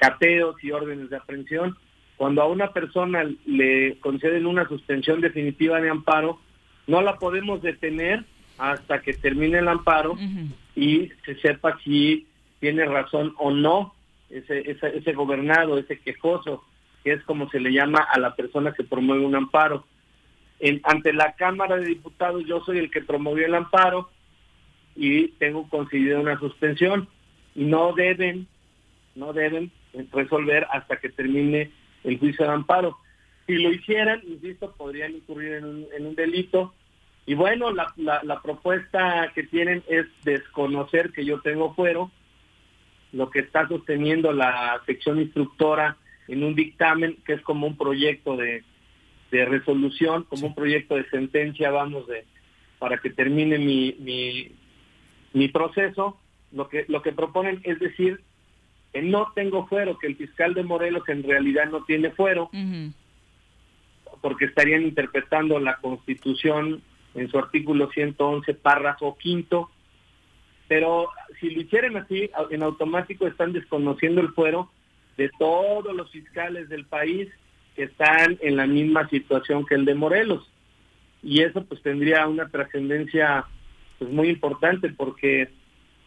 cateos 0.00 0.56
y 0.62 0.72
órdenes 0.72 1.10
de 1.10 1.16
aprehensión. 1.16 1.76
Cuando 2.16 2.42
a 2.42 2.46
una 2.46 2.72
persona 2.72 3.24
le 3.46 3.98
conceden 4.00 4.46
una 4.46 4.66
suspensión 4.66 5.20
definitiva 5.20 5.80
de 5.80 5.90
amparo, 5.90 6.40
no 6.86 7.02
la 7.02 7.18
podemos 7.18 7.62
detener 7.62 8.24
hasta 8.58 9.00
que 9.00 9.12
termine 9.12 9.58
el 9.58 9.68
amparo 9.68 10.12
uh 10.12 10.16
-huh. 10.16 10.48
y 10.74 11.10
se 11.24 11.34
sepa 11.40 11.78
si 11.84 12.26
tiene 12.58 12.84
razón 12.84 13.34
o 13.38 13.50
no 13.50 13.94
ese, 14.28 14.70
ese, 14.70 14.98
ese 14.98 15.12
gobernado, 15.12 15.78
ese 15.78 15.98
quejoso, 15.98 16.62
que 17.02 17.12
es 17.12 17.22
como 17.24 17.48
se 17.50 17.60
le 17.60 17.72
llama 17.72 18.00
a 18.00 18.18
la 18.18 18.34
persona 18.34 18.72
que 18.72 18.84
promueve 18.84 19.24
un 19.24 19.34
amparo. 19.34 19.84
en, 20.60 20.80
ante 20.84 21.12
la 21.12 21.32
Cámara 21.32 21.76
de 21.76 21.86
Diputados 21.86 22.44
yo 22.46 22.60
soy 22.64 22.78
el 22.78 22.90
que 22.90 23.00
promovió 23.00 23.46
el 23.46 23.54
amparo 23.54 24.10
y 24.94 25.28
tengo 25.38 25.68
concedido 25.68 26.20
una 26.20 26.38
suspensión 26.38 27.08
y 27.54 27.64
no 27.64 27.92
deben, 27.94 28.46
no 29.14 29.32
deben 29.32 29.70
resolver 30.12 30.66
hasta 30.70 30.96
que 30.96 31.08
termine 31.08 31.70
el 32.04 32.18
juicio 32.18 32.46
de 32.46 32.52
amparo. 32.52 32.98
Si 33.46 33.54
lo 33.54 33.72
hicieran, 33.72 34.20
insisto, 34.26 34.72
podrían 34.76 35.12
incurrir 35.12 35.54
en 35.54 35.64
un, 35.64 35.86
en 35.96 36.06
un 36.06 36.14
delito. 36.14 36.74
Y 37.26 37.34
bueno, 37.34 37.70
la, 37.70 37.92
la, 37.96 38.22
la, 38.22 38.40
propuesta 38.40 39.30
que 39.34 39.42
tienen 39.44 39.82
es 39.88 40.06
desconocer 40.24 41.12
que 41.12 41.24
yo 41.24 41.40
tengo 41.40 41.74
fuero, 41.74 42.10
lo 43.12 43.30
que 43.30 43.40
está 43.40 43.68
sosteniendo 43.68 44.32
la 44.32 44.80
sección 44.86 45.20
instructora 45.20 45.96
en 46.28 46.44
un 46.44 46.54
dictamen 46.54 47.16
que 47.24 47.34
es 47.34 47.42
como 47.42 47.66
un 47.66 47.76
proyecto 47.76 48.36
de, 48.36 48.62
de 49.30 49.44
resolución, 49.44 50.24
como 50.24 50.48
un 50.48 50.54
proyecto 50.54 50.94
de 50.94 51.08
sentencia, 51.10 51.70
vamos, 51.70 52.06
de 52.06 52.24
para 52.78 52.98
que 52.98 53.10
termine 53.10 53.58
mi, 53.58 53.94
mi, 53.98 54.52
mi 55.32 55.48
proceso. 55.48 56.18
Lo 56.52 56.68
que, 56.68 56.84
lo 56.88 57.02
que 57.02 57.12
proponen 57.12 57.60
es 57.62 57.78
decir 57.78 58.20
que 58.92 59.02
no 59.02 59.32
tengo 59.34 59.66
fuero, 59.66 59.98
que 59.98 60.08
el 60.08 60.16
fiscal 60.16 60.54
de 60.54 60.62
Morelos 60.62 61.08
en 61.08 61.22
realidad 61.22 61.70
no 61.70 61.84
tiene 61.84 62.10
fuero, 62.10 62.50
porque 64.20 64.46
estarían 64.46 64.82
interpretando 64.82 65.58
la 65.60 65.76
Constitución 65.76 66.82
en 67.14 67.30
su 67.30 67.38
artículo 67.38 67.90
111, 67.90 68.54
párrafo 68.54 69.16
quinto, 69.16 69.70
pero 70.68 71.08
si 71.40 71.50
lo 71.50 71.62
hicieran 71.62 71.96
así, 71.96 72.30
en 72.50 72.62
automático 72.62 73.26
están 73.26 73.52
desconociendo 73.52 74.20
el 74.20 74.28
fuero 74.28 74.70
de 75.16 75.28
todos 75.38 75.94
los 75.94 76.10
fiscales 76.10 76.68
del 76.68 76.86
país 76.86 77.28
que 77.74 77.84
están 77.84 78.38
en 78.40 78.56
la 78.56 78.66
misma 78.66 79.08
situación 79.08 79.66
que 79.66 79.74
el 79.74 79.84
de 79.84 79.94
Morelos. 79.94 80.48
Y 81.22 81.42
eso 81.42 81.64
pues 81.64 81.82
tendría 81.82 82.26
una 82.26 82.48
trascendencia 82.48 83.44
pues 83.98 84.10
muy 84.10 84.28
importante 84.28 84.88
porque 84.90 85.50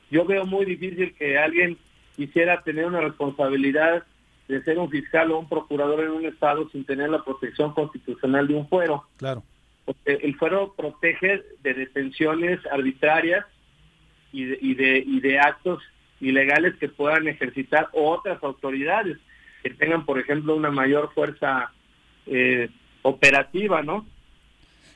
yo 0.10 0.26
veo 0.26 0.46
muy 0.46 0.66
difícil 0.66 1.14
que 1.14 1.38
alguien 1.38 1.78
quisiera 2.16 2.62
tener 2.62 2.86
una 2.86 3.02
responsabilidad 3.02 4.04
de 4.48 4.64
ser 4.64 4.78
un 4.78 4.90
fiscal 4.90 5.32
o 5.32 5.40
un 5.40 5.50
procurador 5.50 6.02
en 6.02 6.12
un 6.12 6.26
estado 6.26 6.70
sin 6.70 6.86
tener 6.86 7.10
la 7.10 7.24
protección 7.24 7.74
constitucional 7.74 8.48
de 8.48 8.56
un 8.56 8.68
fuero. 8.68 9.06
Claro. 9.18 9.44
Porque 9.86 10.20
el 10.22 10.36
fuero 10.36 10.74
protege 10.76 11.44
de 11.62 11.74
detenciones 11.74 12.60
arbitrarias 12.72 13.46
y 14.32 14.46
de, 14.46 14.58
y 14.62 14.76
de, 14.76 15.04
y 15.06 15.20
de 15.20 15.40
actos 15.40 15.82
ilegales 16.20 16.76
que 16.76 16.90
puedan 16.90 17.28
ejercitar 17.28 17.90
otras 17.94 18.42
autoridades 18.44 19.18
que 19.62 19.70
tengan, 19.72 20.06
por 20.06 20.20
ejemplo, 20.20 20.56
una 20.56 20.72
mayor 20.72 21.14
fuerza 21.14 21.72
eh, 22.26 22.70
operativa, 23.02 23.82
¿no? 23.82 24.06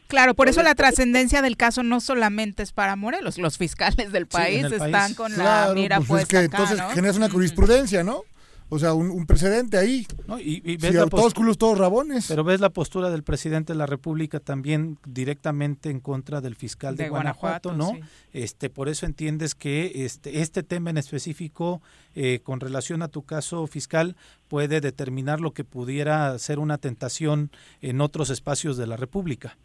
Claro, 0.07 0.33
por 0.33 0.47
eso 0.47 0.63
la 0.63 0.75
trascendencia 0.75 1.41
del 1.41 1.57
caso 1.57 1.83
no 1.83 1.99
solamente 1.99 2.63
es 2.63 2.71
para 2.71 2.95
Morelos, 2.95 3.37
los 3.37 3.57
fiscales 3.57 4.11
del 4.11 4.27
país 4.27 4.65
están 4.65 5.13
con 5.13 5.37
la 5.37 5.71
mira 5.73 5.97
pues 5.97 6.07
puesta 6.07 6.41
es 6.41 6.49
que 6.49 6.55
entonces 6.55 6.81
generas 6.93 7.17
una 7.17 7.29
jurisprudencia, 7.29 8.03
¿no? 8.03 8.23
O 8.69 8.79
sea, 8.79 8.93
un, 8.93 9.25
precedente 9.25 9.77
ahí. 9.77 10.05
y, 10.43 10.75
ves 10.75 10.93
todos 11.09 11.33
culos, 11.33 11.57
todos 11.57 11.77
rabones. 11.77 12.25
Pero 12.27 12.43
ves 12.43 12.59
la 12.59 12.69
postura 12.69 13.09
del 13.09 13.23
presidente 13.23 13.71
de 13.71 13.79
la 13.79 13.85
República 13.85 14.41
también 14.41 14.97
directamente 15.05 15.89
en 15.89 16.01
contra 16.01 16.41
del 16.41 16.55
fiscal 16.55 16.97
de, 16.97 17.07
Guanajuato, 17.07 17.71
¿no? 17.71 17.93
Este, 18.33 18.69
por 18.69 18.89
eso 18.89 19.05
entiendes 19.05 19.55
que 19.55 20.03
este, 20.05 20.41
este 20.41 20.63
tema 20.63 20.89
en 20.89 20.97
específico, 20.97 21.81
eh, 22.13 22.41
con 22.43 22.59
relación 22.59 23.01
a 23.03 23.07
tu 23.07 23.21
caso 23.23 23.67
fiscal, 23.67 24.17
puede 24.49 24.81
determinar 24.81 25.39
lo 25.39 25.53
que 25.53 25.63
pudiera 25.63 26.37
ser 26.37 26.59
una 26.59 26.77
tentación 26.77 27.51
en 27.81 28.01
otros 28.01 28.29
espacios 28.29 28.75
de 28.75 28.87
la 28.87 28.97
República. 28.97 29.55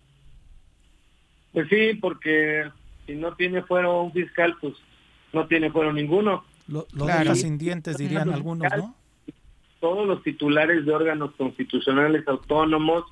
Pues 1.52 1.68
sí, 1.68 1.94
porque 2.00 2.64
si 3.06 3.14
no 3.14 3.34
tiene 3.34 3.62
fuero 3.62 4.02
un 4.02 4.12
fiscal, 4.12 4.56
pues 4.60 4.74
no 5.32 5.46
tiene 5.46 5.70
fuero 5.70 5.92
ninguno. 5.92 6.44
Lo, 6.66 6.86
lo 6.92 7.34
sin 7.34 7.58
dientes, 7.58 7.98
dirían 7.98 8.30
algunos, 8.30 8.70
¿no? 8.76 8.94
Todos 9.80 10.06
los 10.06 10.22
titulares 10.22 10.86
de 10.86 10.94
órganos 10.94 11.32
constitucionales 11.36 12.26
autónomos. 12.28 13.04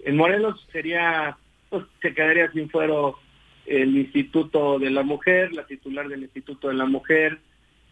En 0.00 0.16
Morelos 0.16 0.64
sería, 0.70 1.36
pues 1.70 1.84
se 2.02 2.14
quedaría 2.14 2.50
sin 2.52 2.68
fuero 2.68 3.18
el 3.66 3.96
Instituto 3.96 4.78
de 4.78 4.90
la 4.90 5.02
Mujer, 5.02 5.52
la 5.52 5.66
titular 5.66 6.08
del 6.08 6.22
Instituto 6.22 6.68
de 6.68 6.74
la 6.74 6.86
Mujer, 6.86 7.40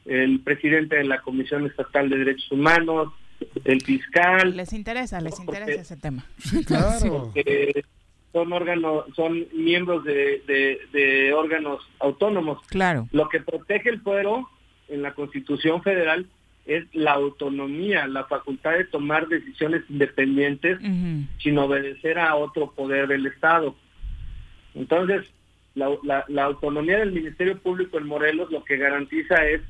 el 0.04 0.40
presidente 0.40 0.96
de 0.96 1.04
la 1.04 1.22
Comisión 1.22 1.66
Estatal 1.66 2.08
de 2.08 2.18
Derechos 2.18 2.52
Humanos, 2.52 3.12
el 3.64 3.82
fiscal. 3.82 4.56
Les 4.56 4.72
interesa, 4.72 5.20
les 5.20 5.38
interesa 5.40 5.80
ese 5.80 5.96
tema. 5.96 6.24
claro 6.66 7.32
son 8.36 8.52
órganos, 8.52 9.06
son 9.14 9.46
miembros 9.54 10.04
de, 10.04 10.42
de, 10.92 11.32
órganos 11.32 11.80
autónomos. 11.98 12.60
Claro. 12.66 13.08
Lo 13.10 13.30
que 13.30 13.40
protege 13.40 13.88
el 13.88 14.02
fuero 14.02 14.46
en 14.88 15.00
la 15.00 15.14
Constitución 15.14 15.82
Federal 15.82 16.26
es 16.66 16.84
la 16.94 17.12
autonomía, 17.12 18.06
la 18.06 18.24
facultad 18.24 18.72
de 18.72 18.84
tomar 18.84 19.28
decisiones 19.28 19.84
independientes 19.88 20.78
sin 21.38 21.56
obedecer 21.56 22.18
a 22.18 22.34
otro 22.34 22.72
poder 22.72 23.06
del 23.06 23.24
Estado. 23.24 23.74
Entonces, 24.74 25.24
la, 25.74 25.88
la, 26.02 26.26
la, 26.28 26.44
autonomía 26.44 26.98
del 26.98 27.12
Ministerio 27.12 27.56
Público 27.56 27.96
en 27.96 28.06
Morelos 28.06 28.50
lo 28.50 28.64
que 28.64 28.76
garantiza 28.76 29.46
es 29.46 29.62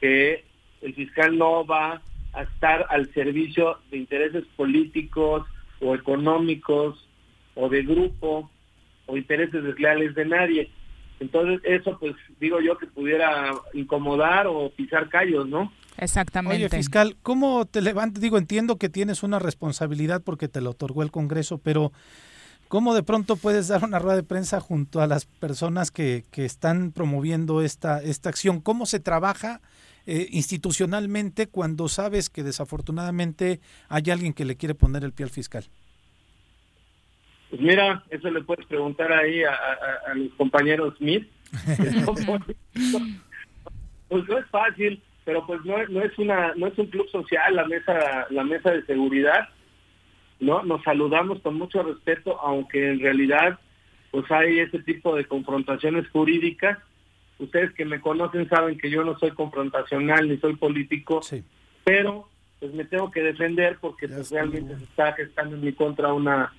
que 0.00 0.42
el 0.80 0.94
fiscal 0.94 1.38
no 1.38 1.64
va 1.64 2.02
a 2.32 2.42
estar 2.42 2.86
al 2.90 3.12
servicio 3.14 3.78
de 3.92 3.98
intereses 3.98 4.44
políticos 4.56 5.46
o 5.80 5.94
económicos 5.94 7.06
o 7.60 7.68
de 7.68 7.82
grupo 7.82 8.50
o 9.06 9.16
intereses 9.16 9.62
desleales 9.62 10.14
de 10.14 10.24
nadie. 10.24 10.70
Entonces 11.20 11.60
eso 11.64 11.98
pues 12.00 12.14
digo 12.40 12.60
yo 12.60 12.78
que 12.78 12.86
pudiera 12.86 13.52
incomodar 13.74 14.46
o 14.46 14.70
pisar 14.70 15.08
callos, 15.08 15.46
¿no? 15.46 15.70
Exactamente. 15.98 16.56
Oye, 16.56 16.68
fiscal, 16.70 17.16
¿cómo 17.22 17.66
te 17.66 17.82
levantas? 17.82 18.22
Digo, 18.22 18.38
entiendo 18.38 18.76
que 18.76 18.88
tienes 18.88 19.22
una 19.22 19.38
responsabilidad 19.38 20.22
porque 20.22 20.48
te 20.48 20.62
lo 20.62 20.70
otorgó 20.70 21.02
el 21.02 21.10
Congreso, 21.10 21.58
pero 21.58 21.92
¿cómo 22.68 22.94
de 22.94 23.02
pronto 23.02 23.36
puedes 23.36 23.68
dar 23.68 23.84
una 23.84 23.98
rueda 23.98 24.16
de 24.16 24.22
prensa 24.22 24.60
junto 24.60 25.02
a 25.02 25.06
las 25.06 25.26
personas 25.26 25.90
que, 25.90 26.24
que 26.30 26.46
están 26.46 26.92
promoviendo 26.92 27.60
esta, 27.60 28.02
esta 28.02 28.30
acción? 28.30 28.60
¿Cómo 28.60 28.86
se 28.86 28.98
trabaja 28.98 29.60
eh, 30.06 30.28
institucionalmente 30.30 31.48
cuando 31.48 31.88
sabes 31.88 32.30
que 32.30 32.42
desafortunadamente 32.42 33.60
hay 33.90 34.10
alguien 34.10 34.32
que 34.32 34.46
le 34.46 34.56
quiere 34.56 34.74
poner 34.74 35.04
el 35.04 35.12
pie 35.12 35.24
al 35.24 35.30
fiscal? 35.30 35.66
Pues 37.50 37.60
mira, 37.60 38.04
eso 38.10 38.30
le 38.30 38.42
puedes 38.42 38.64
preguntar 38.66 39.12
ahí 39.12 39.42
a, 39.42 39.52
a, 40.08 40.14
mis 40.14 40.32
compañeros 40.34 40.94
Smith. 40.98 41.28
pues 44.08 44.28
no 44.28 44.38
es 44.38 44.46
fácil, 44.50 45.02
pero 45.24 45.44
pues 45.46 45.64
no, 45.64 45.76
no 45.88 46.00
es 46.00 46.16
una 46.16 46.54
no 46.54 46.68
es 46.68 46.78
un 46.78 46.86
club 46.86 47.08
social 47.10 47.56
la 47.56 47.66
mesa 47.66 48.26
la 48.30 48.44
mesa 48.44 48.70
de 48.70 48.84
seguridad, 48.86 49.48
no 50.38 50.62
nos 50.62 50.80
saludamos 50.84 51.40
con 51.40 51.56
mucho 51.56 51.82
respeto, 51.82 52.38
aunque 52.40 52.90
en 52.90 53.00
realidad 53.00 53.58
pues 54.12 54.30
hay 54.30 54.60
ese 54.60 54.78
tipo 54.80 55.16
de 55.16 55.24
confrontaciones 55.24 56.08
jurídicas. 56.10 56.78
Ustedes 57.38 57.72
que 57.72 57.84
me 57.84 58.00
conocen 58.00 58.48
saben 58.48 58.78
que 58.78 58.90
yo 58.90 59.02
no 59.02 59.18
soy 59.18 59.30
confrontacional 59.32 60.28
ni 60.28 60.36
soy 60.38 60.54
político, 60.56 61.20
pero 61.82 62.28
pues 62.60 62.72
me 62.74 62.84
tengo 62.84 63.10
que 63.10 63.22
defender 63.22 63.78
porque 63.80 64.06
pues, 64.06 64.30
realmente 64.30 64.76
se 64.76 64.84
está 64.84 65.14
gestando 65.14 65.56
en 65.56 65.64
mi 65.64 65.72
contra 65.72 66.12
una 66.12 66.52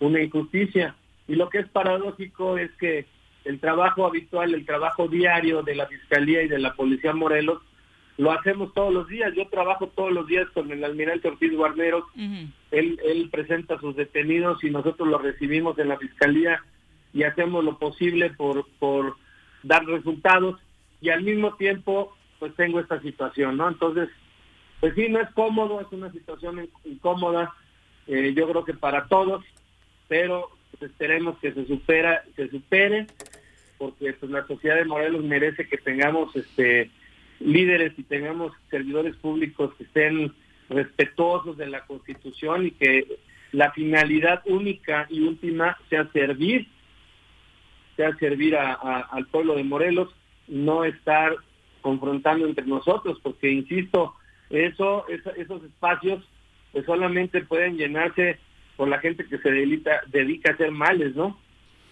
una 0.00 0.22
injusticia. 0.22 0.96
Y 1.28 1.34
lo 1.34 1.48
que 1.48 1.58
es 1.58 1.68
paradójico 1.68 2.58
es 2.58 2.70
que 2.72 3.06
el 3.44 3.60
trabajo 3.60 4.06
habitual, 4.06 4.54
el 4.54 4.66
trabajo 4.66 5.08
diario 5.08 5.62
de 5.62 5.74
la 5.74 5.86
Fiscalía 5.86 6.42
y 6.42 6.48
de 6.48 6.58
la 6.58 6.74
Policía 6.74 7.12
Morelos, 7.12 7.62
lo 8.18 8.32
hacemos 8.32 8.72
todos 8.74 8.92
los 8.92 9.08
días. 9.08 9.32
Yo 9.34 9.46
trabajo 9.48 9.88
todos 9.88 10.12
los 10.12 10.26
días 10.26 10.48
con 10.50 10.70
el 10.70 10.82
almirante 10.84 11.28
Ortiz 11.28 11.54
Guarneros. 11.54 12.04
él, 12.70 12.98
él 13.04 13.28
presenta 13.30 13.74
a 13.74 13.80
sus 13.80 13.94
detenidos 13.94 14.62
y 14.64 14.70
nosotros 14.70 15.08
los 15.08 15.22
recibimos 15.22 15.78
en 15.78 15.88
la 15.88 15.98
Fiscalía 15.98 16.62
y 17.12 17.22
hacemos 17.22 17.64
lo 17.64 17.78
posible 17.78 18.30
por, 18.30 18.66
por 18.78 19.16
dar 19.62 19.84
resultados. 19.86 20.58
Y 21.00 21.10
al 21.10 21.22
mismo 21.22 21.54
tiempo, 21.56 22.16
pues 22.38 22.54
tengo 22.54 22.80
esta 22.80 23.00
situación, 23.00 23.56
¿no? 23.56 23.68
Entonces, 23.68 24.08
pues 24.80 24.94
sí, 24.94 25.08
no 25.08 25.20
es 25.20 25.30
cómodo, 25.30 25.80
es 25.80 25.86
una 25.92 26.10
situación 26.10 26.68
incómoda. 26.84 27.54
Eh, 28.06 28.34
yo 28.34 28.48
creo 28.48 28.64
que 28.64 28.74
para 28.74 29.06
todos, 29.06 29.44
pero 30.08 30.50
esperemos 30.80 31.38
que 31.38 31.52
se 31.52 31.66
supera, 31.66 32.22
se 32.34 32.48
supere, 32.48 33.06
porque 33.78 34.12
pues 34.14 34.30
la 34.30 34.46
sociedad 34.46 34.76
de 34.76 34.84
Morelos 34.84 35.24
merece 35.24 35.68
que 35.68 35.78
tengamos 35.78 36.34
este 36.36 36.90
líderes 37.40 37.92
y 37.98 38.02
tengamos 38.02 38.52
servidores 38.70 39.14
públicos 39.16 39.74
que 39.76 39.84
estén 39.84 40.32
respetuosos 40.70 41.56
de 41.56 41.66
la 41.66 41.84
Constitución 41.86 42.66
y 42.66 42.70
que 42.70 43.18
la 43.52 43.72
finalidad 43.72 44.42
única 44.46 45.06
y 45.10 45.20
última 45.20 45.76
sea 45.90 46.10
servir, 46.12 46.66
sea 47.96 48.16
servir 48.16 48.56
a, 48.56 48.72
al 48.72 49.26
pueblo 49.26 49.54
de 49.54 49.64
Morelos, 49.64 50.14
no 50.48 50.84
estar 50.84 51.36
confrontando 51.82 52.46
entre 52.46 52.66
nosotros, 52.66 53.18
porque 53.22 53.50
insisto, 53.50 54.14
eso, 54.50 55.06
esos 55.08 55.62
espacios 55.64 56.24
pues 56.72 56.84
solamente 56.84 57.40
pueden 57.42 57.76
llenarse 57.76 58.38
por 58.76 58.88
la 58.88 58.98
gente 58.98 59.26
que 59.26 59.38
se 59.38 59.50
dedica, 59.50 60.02
dedica 60.08 60.50
a 60.50 60.54
hacer 60.54 60.70
males, 60.70 61.14
¿no? 61.14 61.38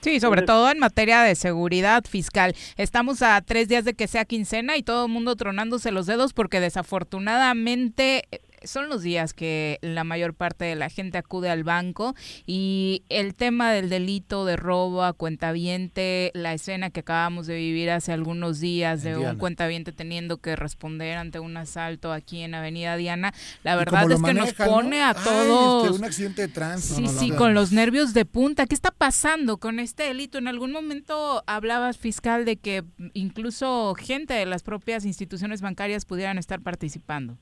Sí, 0.04 0.20
sobre 0.20 0.42
todo 0.42 0.70
en 0.70 0.78
materia 0.80 1.22
de 1.22 1.34
seguridad 1.34 2.04
fiscal. 2.04 2.54
Estamos 2.76 3.22
a 3.22 3.40
tres 3.40 3.68
días 3.68 3.86
de 3.86 3.94
que 3.94 4.06
sea 4.06 4.26
quincena 4.26 4.76
y 4.76 4.82
todo 4.82 5.06
el 5.06 5.10
mundo 5.10 5.34
tronándose 5.34 5.92
los 5.92 6.04
dedos 6.04 6.34
porque 6.34 6.60
desafortunadamente 6.60 8.24
son 8.66 8.88
los 8.88 9.02
días 9.02 9.34
que 9.34 9.78
la 9.82 10.04
mayor 10.04 10.34
parte 10.34 10.64
de 10.64 10.74
la 10.74 10.88
gente 10.88 11.18
acude 11.18 11.50
al 11.50 11.64
banco 11.64 12.14
y 12.46 13.02
el 13.08 13.34
tema 13.34 13.72
del 13.72 13.88
delito 13.88 14.44
de 14.44 14.56
robo 14.56 15.04
a 15.04 15.12
cuentaviente, 15.12 16.30
la 16.34 16.54
escena 16.54 16.90
que 16.90 17.00
acabamos 17.00 17.46
de 17.46 17.56
vivir 17.56 17.90
hace 17.90 18.12
algunos 18.12 18.60
días 18.60 19.02
de 19.02 19.16
un 19.16 19.36
cuentaviente 19.36 19.92
teniendo 19.92 20.38
que 20.38 20.56
responder 20.56 21.16
ante 21.16 21.38
un 21.38 21.56
asalto 21.56 22.12
aquí 22.12 22.42
en 22.42 22.54
Avenida 22.54 22.96
Diana, 22.96 23.34
la 23.62 23.76
verdad 23.76 24.10
es 24.10 24.22
que 24.22 24.34
nos 24.34 24.52
pone 24.52 25.02
a 25.02 25.14
todos 25.14 25.98
un 25.98 26.04
accidente 26.04 26.42
de 26.42 26.48
tránsito. 26.48 27.08
Sí, 27.08 27.18
sí, 27.18 27.30
con 27.30 27.54
los 27.54 27.72
nervios 27.72 28.14
de 28.14 28.24
punta. 28.24 28.66
¿Qué 28.66 28.74
está 28.74 28.90
pasando 28.90 29.58
con 29.58 29.78
este 29.78 30.04
delito? 30.04 30.38
En 30.38 30.48
algún 30.48 30.72
momento 30.72 31.42
hablabas 31.46 31.98
fiscal 31.98 32.44
de 32.44 32.56
que 32.56 32.84
incluso 33.12 33.94
gente 33.94 34.34
de 34.34 34.46
las 34.46 34.62
propias 34.62 35.04
instituciones 35.04 35.60
bancarias 35.60 36.04
pudieran 36.04 36.38
estar 36.38 36.60
participando. 36.60 37.36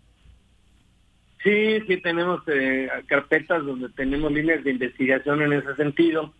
Sí, 1.42 1.80
sí 1.88 1.96
tenemos 1.98 2.42
eh, 2.46 2.88
carpetas 3.06 3.64
donde 3.64 3.88
tenemos 3.90 4.30
líneas 4.30 4.62
de 4.62 4.70
investigación 4.70 5.42
en 5.42 5.54
ese 5.54 5.74
sentido. 5.74 6.32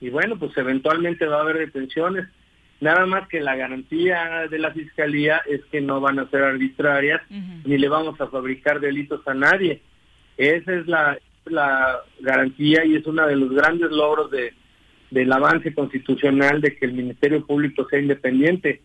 Y 0.00 0.10
bueno, 0.10 0.38
pues 0.38 0.56
eventualmente 0.56 1.26
va 1.26 1.38
a 1.38 1.42
haber 1.42 1.58
detenciones. 1.58 2.26
Nada 2.80 3.06
más 3.06 3.28
que 3.28 3.40
la 3.40 3.56
garantía 3.56 4.46
de 4.48 4.58
la 4.58 4.72
Fiscalía 4.72 5.42
es 5.46 5.64
que 5.66 5.80
no 5.80 6.00
van 6.00 6.18
a 6.18 6.30
ser 6.30 6.42
arbitrarias 6.42 7.20
ni 7.28 7.76
le 7.76 7.88
vamos 7.88 8.20
a 8.20 8.28
fabricar 8.28 8.78
delitos 8.78 9.26
a 9.26 9.34
nadie. 9.34 9.82
Esa 10.36 10.74
es 10.74 10.86
la, 10.86 11.18
la 11.46 12.00
garantía 12.20 12.84
y 12.84 12.94
es 12.94 13.06
uno 13.06 13.26
de 13.26 13.34
los 13.34 13.50
grandes 13.50 13.90
logros 13.90 14.30
de, 14.30 14.52
del 15.10 15.32
avance 15.32 15.74
constitucional 15.74 16.60
de 16.60 16.76
que 16.76 16.86
el 16.86 16.92
Ministerio 16.92 17.44
Público 17.44 17.86
sea 17.88 17.98
independiente, 17.98 18.80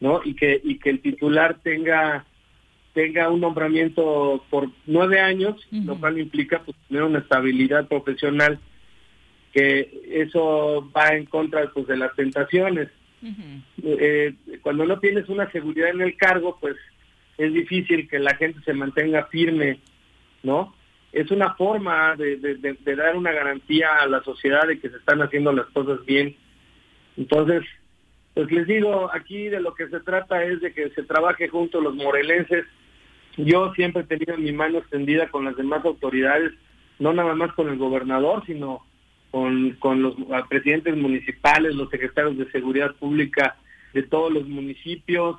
¿no? 0.00 0.20
Y 0.24 0.34
que, 0.34 0.60
y 0.62 0.78
que 0.78 0.90
el 0.90 1.00
titular 1.00 1.58
tenga 1.62 2.24
tenga 2.98 3.28
un 3.28 3.40
nombramiento 3.40 4.44
por 4.50 4.70
nueve 4.86 5.20
años, 5.20 5.54
lo 5.70 6.00
cual 6.00 6.18
implica 6.18 6.62
pues, 6.64 6.76
tener 6.88 7.04
una 7.04 7.20
estabilidad 7.20 7.86
profesional, 7.86 8.58
que 9.52 10.02
eso 10.08 10.90
va 10.90 11.10
en 11.10 11.26
contra 11.26 11.70
pues, 11.70 11.86
de 11.86 11.96
las 11.96 12.12
tentaciones. 12.16 12.88
Eh, 13.84 14.34
cuando 14.62 14.84
no 14.84 14.98
tienes 14.98 15.28
una 15.28 15.48
seguridad 15.52 15.90
en 15.90 16.00
el 16.00 16.16
cargo, 16.16 16.58
pues 16.60 16.74
es 17.36 17.52
difícil 17.52 18.08
que 18.08 18.18
la 18.18 18.34
gente 18.34 18.58
se 18.64 18.72
mantenga 18.72 19.26
firme, 19.26 19.78
¿no? 20.42 20.74
Es 21.12 21.30
una 21.30 21.54
forma 21.54 22.16
de, 22.16 22.36
de 22.36 22.96
dar 22.96 23.14
una 23.16 23.30
garantía 23.30 23.94
a 24.00 24.08
la 24.08 24.24
sociedad 24.24 24.66
de 24.66 24.80
que 24.80 24.90
se 24.90 24.96
están 24.96 25.22
haciendo 25.22 25.52
las 25.52 25.66
cosas 25.66 26.04
bien. 26.04 26.34
Entonces, 27.16 27.62
pues 28.34 28.50
les 28.50 28.66
digo, 28.66 29.08
aquí 29.14 29.48
de 29.48 29.60
lo 29.60 29.72
que 29.72 29.86
se 29.86 30.00
trata 30.00 30.42
es 30.42 30.60
de 30.60 30.72
que 30.72 30.90
se 30.90 31.04
trabaje 31.04 31.46
juntos 31.46 31.80
los 31.80 31.94
morelenses 31.94 32.64
yo 33.38 33.72
siempre 33.74 34.02
he 34.02 34.06
tenido 34.06 34.36
mi 34.36 34.52
mano 34.52 34.78
extendida 34.78 35.28
con 35.28 35.44
las 35.44 35.56
demás 35.56 35.84
autoridades, 35.84 36.52
no 36.98 37.12
nada 37.12 37.34
más 37.34 37.52
con 37.52 37.68
el 37.68 37.78
gobernador, 37.78 38.44
sino 38.46 38.84
con, 39.30 39.76
con 39.78 40.02
los 40.02 40.16
presidentes 40.48 40.96
municipales, 40.96 41.74
los 41.74 41.88
secretarios 41.90 42.36
de 42.36 42.50
seguridad 42.50 42.94
pública 42.96 43.56
de 43.94 44.02
todos 44.02 44.32
los 44.32 44.48
municipios, 44.48 45.36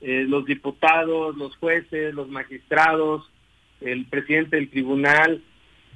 eh, 0.00 0.24
los 0.28 0.44
diputados, 0.44 1.36
los 1.36 1.56
jueces, 1.56 2.14
los 2.14 2.28
magistrados, 2.28 3.28
el 3.80 4.04
presidente 4.06 4.56
del 4.56 4.70
tribunal, 4.70 5.42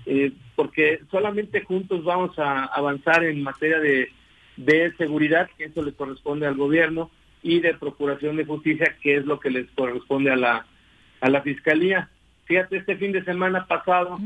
eh, 0.07 0.33
porque 0.57 1.01
solamente 1.11 1.63
juntos 1.63 2.03
vamos 2.03 2.39
a 2.39 2.65
avanzar 2.65 3.25
en 3.25 3.43
materia 3.43 3.79
de, 3.79 4.09
de 4.57 4.93
seguridad, 4.97 5.51
que 5.57 5.65
eso 5.65 5.83
le 5.83 5.93
corresponde 5.93 6.47
al 6.47 6.57
gobierno, 6.57 7.11
y 7.43 7.61
de 7.61 7.75
procuración 7.75 8.37
de 8.37 8.45
justicia, 8.45 8.97
que 9.03 9.17
es 9.17 9.27
lo 9.27 9.39
que 9.39 9.51
les 9.51 9.69
corresponde 9.73 10.31
a 10.31 10.37
la 10.37 10.67
a 11.23 11.31
la 11.31 11.41
fiscalía. 11.41 12.11
Fíjate, 12.45 12.77
este 12.77 12.97
fin 12.97 13.13
de 13.13 13.25
semana 13.25 13.67
pasado 13.67 14.19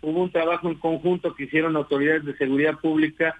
hubo 0.00 0.22
un 0.22 0.30
trabajo 0.30 0.68
en 0.68 0.76
conjunto 0.76 1.34
que 1.34 1.44
hicieron 1.44 1.76
autoridades 1.76 2.24
de 2.24 2.36
seguridad 2.36 2.78
pública 2.78 3.34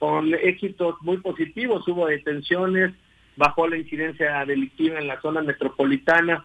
con 0.00 0.34
éxitos 0.34 0.96
muy 1.00 1.18
positivos. 1.18 1.86
Hubo 1.86 2.08
detenciones, 2.08 2.92
bajó 3.36 3.68
la 3.68 3.78
incidencia 3.78 4.44
delictiva 4.44 4.98
en 4.98 5.06
la 5.06 5.20
zona 5.20 5.42
metropolitana. 5.42 6.44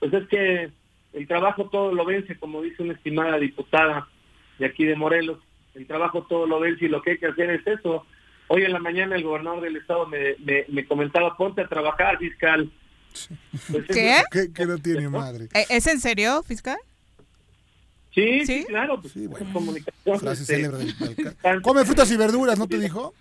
Pues 0.00 0.12
es 0.14 0.26
que 0.28 0.70
el 1.12 1.28
trabajo 1.28 1.68
todo 1.68 1.92
lo 1.92 2.06
vence, 2.06 2.38
como 2.38 2.62
dice 2.62 2.82
una 2.82 2.94
estimada 2.94 3.38
diputada 3.38 4.08
de 4.58 4.66
aquí 4.66 4.86
de 4.86 4.96
Morelos. 4.96 5.38
El 5.74 5.86
trabajo 5.86 6.22
todo 6.22 6.46
lo 6.46 6.60
vence 6.60 6.86
y 6.86 6.88
lo 6.88 7.02
que 7.02 7.12
hay 7.12 7.18
que 7.18 7.26
hacer 7.26 7.50
es 7.50 7.66
eso. 7.66 8.06
Hoy 8.48 8.64
en 8.64 8.72
la 8.72 8.78
mañana 8.78 9.16
el 9.16 9.22
gobernador 9.22 9.60
del 9.60 9.76
estado 9.76 10.06
me, 10.06 10.34
me, 10.38 10.64
me 10.68 10.86
comentaba, 10.86 11.36
ponte 11.36 11.60
a 11.60 11.68
trabajar, 11.68 12.16
fiscal 12.16 12.70
pues 13.70 13.84
¿Qué? 13.88 14.48
¿Qué? 14.54 14.66
no 14.66 14.78
tiene 14.78 15.08
madre? 15.08 15.48
¿E-, 15.54 15.66
¿Es 15.68 15.86
en 15.86 16.00
serio, 16.00 16.42
fiscal? 16.42 16.78
Sí, 18.14 18.44
sí, 18.44 18.64
claro. 18.66 19.00
Pues, 19.00 19.12
sí, 19.14 19.26
bueno. 19.26 19.46
Comunicación. 19.52 20.20
Frase 20.20 20.42
este, 20.42 20.56
célebre 20.56 20.84
del 20.84 21.62
Come 21.62 21.84
frutas 21.84 22.10
y 22.10 22.16
verduras, 22.16 22.58
¿no 22.58 22.66
te 22.66 22.78
dijo? 22.78 23.14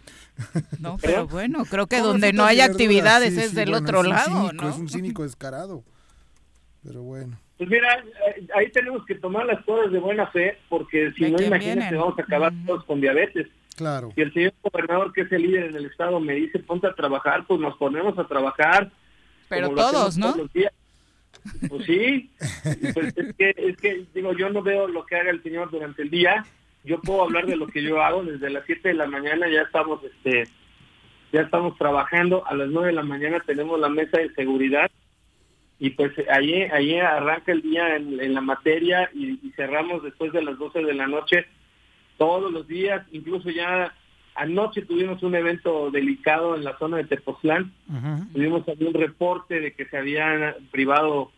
No, 0.80 0.98
pero 1.02 1.28
bueno, 1.28 1.66
creo 1.66 1.88
que 1.88 2.00
donde 2.00 2.34
no 2.34 2.44
hay 2.44 2.62
actividades 2.62 3.38
es 3.38 3.56
del 3.56 3.74
otro 3.74 4.04
lado, 4.04 4.52
¿no? 4.54 4.70
Es 4.70 4.76
un 4.76 4.90
cínico 4.90 5.24
descarado. 5.24 5.84
Pero 6.84 7.04
bueno. 7.04 7.40
Pues 7.58 7.70
mira, 7.70 7.88
eh, 8.00 8.48
ahí 8.56 8.72
tenemos 8.72 9.06
que 9.06 9.16
tomar 9.16 9.46
las 9.46 9.64
cosas 9.64 9.92
de 9.92 10.00
buena 10.00 10.28
fe, 10.28 10.58
porque 10.68 11.12
si 11.16 11.30
no, 11.30 11.42
imagínate, 11.42 11.96
vamos 11.96 12.18
a 12.18 12.24
acabar 12.24 12.52
todos 12.66 12.84
con 12.86 13.00
diabetes. 13.00 13.48
Claro. 13.76 14.12
Si 14.16 14.22
el 14.22 14.34
señor 14.34 14.54
gobernador, 14.62 15.14
que 15.14 15.22
es 15.22 15.32
el 15.32 15.44
líder 15.44 15.66
en 15.66 15.76
el 15.76 15.86
estado, 15.86 16.20
me 16.20 16.34
dice 16.34 16.60
ponte 16.60 16.88
a 16.88 16.96
trabajar, 16.96 17.46
pues 17.48 17.60
nos 17.60 17.78
ponemos 17.78 18.18
a 18.18 18.28
trabajar 18.28 18.92
pero 19.52 19.70
todos, 19.76 20.18
¿no? 20.18 20.34
pues 21.70 21.86
sí, 21.86 22.30
pues 22.94 23.18
es, 23.18 23.36
que, 23.36 23.54
es 23.58 23.78
que, 23.78 24.06
digo, 24.14 24.34
yo 24.34 24.50
no 24.50 24.62
veo 24.62 24.88
lo 24.88 25.06
que 25.06 25.18
haga 25.18 25.32
el 25.32 25.44
señor 25.44 25.70
durante 25.72 26.04
el 26.04 26.10
día, 26.10 26.46
yo 26.84 27.02
puedo 27.02 27.24
hablar 27.24 27.46
de 27.46 27.58
lo 27.58 27.68
que 27.68 27.84
yo 27.84 28.02
hago, 28.02 28.24
desde 28.24 28.50
las 28.50 28.66
7 28.66 28.90
de 28.90 28.94
la 28.94 29.08
mañana 29.08 29.50
ya 29.50 29.64
estamos, 29.64 30.02
este, 30.04 30.44
ya 31.34 31.42
estamos 31.42 31.78
trabajando, 31.78 32.48
a 32.48 32.56
las 32.56 32.70
9 32.70 32.88
de 32.88 32.94
la 32.94 33.04
mañana 33.04 33.42
tenemos 33.46 33.80
la 33.80 33.90
mesa 33.90 34.20
de 34.20 34.34
seguridad, 34.34 34.90
y 35.80 35.90
pues 35.90 36.14
ahí, 36.30 36.54
ahí 36.64 36.98
arranca 37.00 37.52
el 37.52 37.62
día 37.62 37.96
en, 37.96 38.34
la 38.34 38.42
materia 38.42 39.10
y, 39.14 39.40
y, 39.46 39.52
cerramos 39.56 40.04
después 40.04 40.32
de 40.32 40.44
las 40.44 40.58
12 40.60 40.84
de 40.84 40.94
la 40.94 41.08
noche 41.08 41.48
todos 42.18 42.52
los 42.52 42.68
días, 42.68 43.06
incluso 43.12 43.50
ya 43.50 43.92
Anoche 44.36 44.84
tuvimos 44.84 45.22
un 45.24 45.36
evento 45.36 45.92
delicado 45.92 46.56
en 46.56 46.64
la 46.64 46.78
zona 46.78 46.98
de 46.98 47.04
Tepoztlán. 47.04 47.74
Tuvimos 48.34 48.66
también 48.66 48.96
un 48.96 49.02
reporte 49.02 49.60
de 49.60 49.74
que 49.74 49.86
se 49.86 49.98
habían 49.98 50.56
privado 50.72 51.32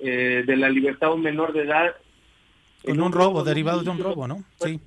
eh, 0.00 0.42
de 0.44 0.56
la 0.56 0.68
libertad 0.68 1.10
a 1.10 1.14
un 1.14 1.22
menor 1.22 1.52
de 1.52 1.62
edad. 1.62 1.94
En 2.82 3.00
un, 3.00 3.12
robo, 3.12 3.44
derivado 3.44 3.82
de 3.82 3.90
un 3.90 3.98
robo, 3.98 4.26
¿no? 4.26 4.44
Sí. 4.60 4.80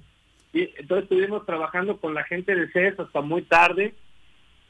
Y 0.53 0.69
entonces 0.77 1.03
estuvimos 1.03 1.45
trabajando 1.45 1.97
con 1.97 2.13
la 2.13 2.23
gente 2.23 2.55
de 2.55 2.69
CES 2.71 2.99
hasta 2.99 3.21
muy 3.21 3.43
tarde. 3.43 3.93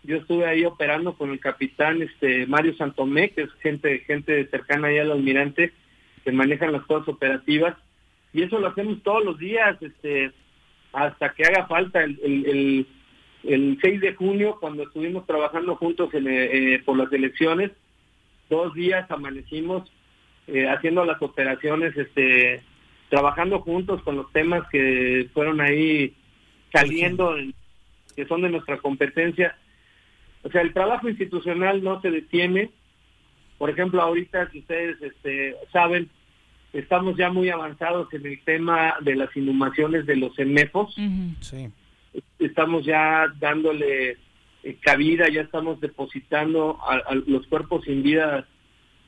Yo 0.03 0.17
estuve 0.17 0.45
ahí 0.45 0.63
operando 0.63 1.13
con 1.13 1.31
el 1.31 1.39
capitán 1.39 2.01
este 2.01 2.45
Mario 2.45 2.75
Santomé, 2.75 3.31
que 3.31 3.43
es 3.43 3.53
gente 3.61 3.99
gente 3.99 4.47
cercana 4.47 4.89
ahí 4.89 4.99
al 4.99 5.11
almirante, 5.11 5.73
que 6.23 6.31
manejan 6.31 6.71
las 6.71 6.83
cosas 6.83 7.07
operativas. 7.09 7.75
Y 8.31 8.43
eso 8.43 8.59
lo 8.59 8.67
hacemos 8.67 9.01
todos 9.01 9.25
los 9.25 9.39
días. 9.39 9.81
este 9.81 10.31
hasta 10.93 11.33
que 11.33 11.45
haga 11.45 11.67
falta 11.67 12.03
el, 12.03 12.19
el, 12.23 12.87
el, 13.43 13.77
6 13.81 14.01
de 14.01 14.15
junio, 14.15 14.57
cuando 14.59 14.83
estuvimos 14.83 15.25
trabajando 15.25 15.75
juntos 15.75 16.13
en, 16.13 16.27
eh, 16.27 16.81
por 16.85 16.97
las 16.97 17.11
elecciones, 17.11 17.71
dos 18.49 18.73
días 18.73 19.09
amanecimos 19.11 19.91
eh, 20.47 20.67
haciendo 20.67 21.05
las 21.05 21.21
operaciones, 21.21 21.95
este, 21.95 22.61
trabajando 23.09 23.59
juntos 23.59 24.01
con 24.01 24.15
los 24.15 24.31
temas 24.31 24.67
que 24.71 25.29
fueron 25.33 25.61
ahí 25.61 26.15
saliendo, 26.73 27.35
que 28.15 28.25
son 28.25 28.41
de 28.41 28.49
nuestra 28.49 28.77
competencia. 28.77 29.55
O 30.43 30.49
sea, 30.49 30.61
el 30.61 30.73
trabajo 30.73 31.09
institucional 31.09 31.83
no 31.83 32.01
se 32.01 32.09
detiene. 32.09 32.71
Por 33.57 33.69
ejemplo, 33.69 34.01
ahorita, 34.01 34.49
si 34.51 34.59
ustedes 34.59 35.01
este, 35.01 35.55
saben, 35.71 36.09
Estamos 36.73 37.17
ya 37.17 37.31
muy 37.31 37.49
avanzados 37.49 38.13
en 38.13 38.25
el 38.25 38.39
tema 38.43 38.95
de 39.01 39.15
las 39.15 39.35
inhumaciones 39.35 40.05
de 40.05 40.15
los 40.15 40.37
EMEFOS. 40.37 40.95
Estamos 42.37 42.85
ya 42.85 43.25
dándole 43.39 44.17
eh, 44.63 44.77
cabida, 44.79 45.29
ya 45.29 45.41
estamos 45.41 45.79
depositando 45.81 46.77
a, 46.87 47.15
los 47.15 47.47
cuerpos 47.47 47.85
sin 47.85 48.03
vida 48.03 48.47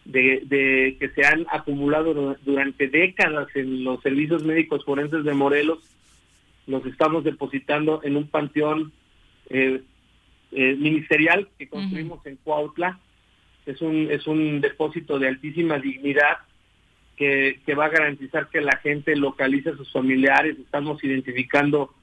de, 0.05 0.97
que 0.99 1.09
se 1.09 1.23
han 1.23 1.45
acumulado 1.51 2.35
durante 2.43 2.87
décadas 2.87 3.47
en 3.55 3.83
los 3.83 4.01
servicios 4.01 4.43
médicos 4.43 4.83
forenses 4.83 5.23
de 5.23 5.33
Morelos. 5.33 5.79
Los 6.65 6.85
estamos 6.85 7.23
depositando 7.23 8.01
en 8.03 8.17
un 8.17 8.27
panteón 8.27 8.91
eh, 9.49 9.81
eh, 10.51 10.75
ministerial 10.77 11.47
que 11.59 11.69
construimos 11.69 12.25
en 12.25 12.37
Cuautla. 12.37 12.99
Es 13.67 13.81
un, 13.81 14.07
es 14.09 14.25
un 14.25 14.61
depósito 14.61 15.19
de 15.19 15.27
altísima 15.27 15.77
dignidad 15.77 16.37
que, 17.21 17.61
que 17.67 17.75
va 17.75 17.85
a 17.85 17.89
garantizar 17.89 18.49
que 18.49 18.61
la 18.61 18.77
gente 18.77 19.15
localice 19.15 19.69
a 19.69 19.75
sus 19.75 19.91
familiares, 19.91 20.57
estamos 20.57 21.03
identificando 21.03 21.93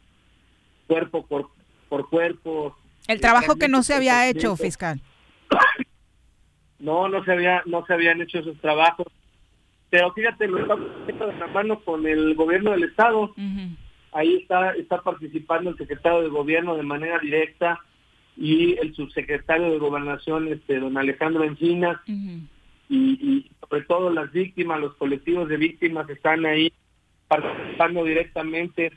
cuerpo 0.87 1.27
por, 1.27 1.51
por 1.89 2.09
cuerpo. 2.09 2.79
El 3.09 3.21
trabajo 3.21 3.57
que 3.57 3.67
no 3.67 3.83
se 3.83 3.95
había 3.95 4.29
hecho, 4.29 4.57
fiscal. 4.57 5.01
No, 6.81 7.09
no 7.09 7.25
se 7.25 7.33
había, 7.33 7.61
no 7.67 7.85
se 7.87 7.93
habían 7.93 8.21
hecho 8.21 8.39
esos 8.39 8.57
trabajos. 8.61 9.09
Pero 9.91 10.13
fíjate, 10.13 10.47
lo 10.47 10.61
estamos 10.61 10.89
haciendo 11.03 11.27
de 11.27 11.37
la 11.37 11.49
mano 11.49 11.81
con 11.81 12.07
el 12.07 12.37
gobierno 12.37 12.71
del 12.71 12.85
estado. 12.85 13.35
Ahí 14.13 14.37
está, 14.37 14.71
está 14.77 15.03
participando 15.03 15.71
el 15.71 15.77
secretario 15.77 16.23
de 16.23 16.29
gobierno 16.29 16.77
de 16.77 16.85
manera 16.85 17.19
directa 17.19 17.81
y 18.37 18.79
el 18.79 18.95
subsecretario 18.95 19.73
de 19.73 19.79
gobernación, 19.79 20.47
este, 20.47 20.79
don 20.79 20.97
Alejandro 20.97 21.43
Encinas, 21.43 21.99
y, 22.89 22.99
y 22.99 23.51
sobre 23.61 23.83
todo 23.83 24.11
las 24.11 24.33
víctimas, 24.33 24.81
los 24.81 24.95
colectivos 24.95 25.49
de 25.49 25.57
víctimas 25.57 26.09
están 26.09 26.47
ahí 26.47 26.73
participando 27.29 28.05
directamente. 28.05 28.93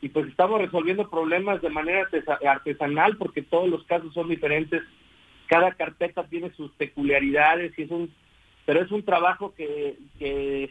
Y 0.00 0.08
pues 0.10 0.28
estamos 0.28 0.60
resolviendo 0.60 1.10
problemas 1.10 1.60
de 1.60 1.70
manera 1.70 2.08
artesanal 2.46 3.16
porque 3.16 3.42
todos 3.42 3.68
los 3.68 3.84
casos 3.84 4.14
son 4.14 4.28
diferentes, 4.28 4.82
cada 5.48 5.72
carpeta 5.72 6.24
tiene 6.28 6.50
sus 6.52 6.70
peculiaridades 6.72 7.76
y 7.78 7.82
es 7.82 7.90
un 7.90 8.12
pero 8.64 8.82
es 8.82 8.90
un 8.92 9.02
trabajo 9.02 9.54
que, 9.54 9.96
que 10.18 10.70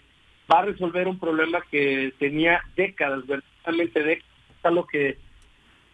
va 0.51 0.59
a 0.59 0.65
resolver 0.65 1.07
un 1.07 1.17
problema 1.17 1.63
que 1.71 2.13
tenía 2.19 2.61
décadas, 2.75 3.25
verdaderamente 3.25 4.03
décadas, 4.03 4.73
lo 4.73 4.85
que, 4.85 5.17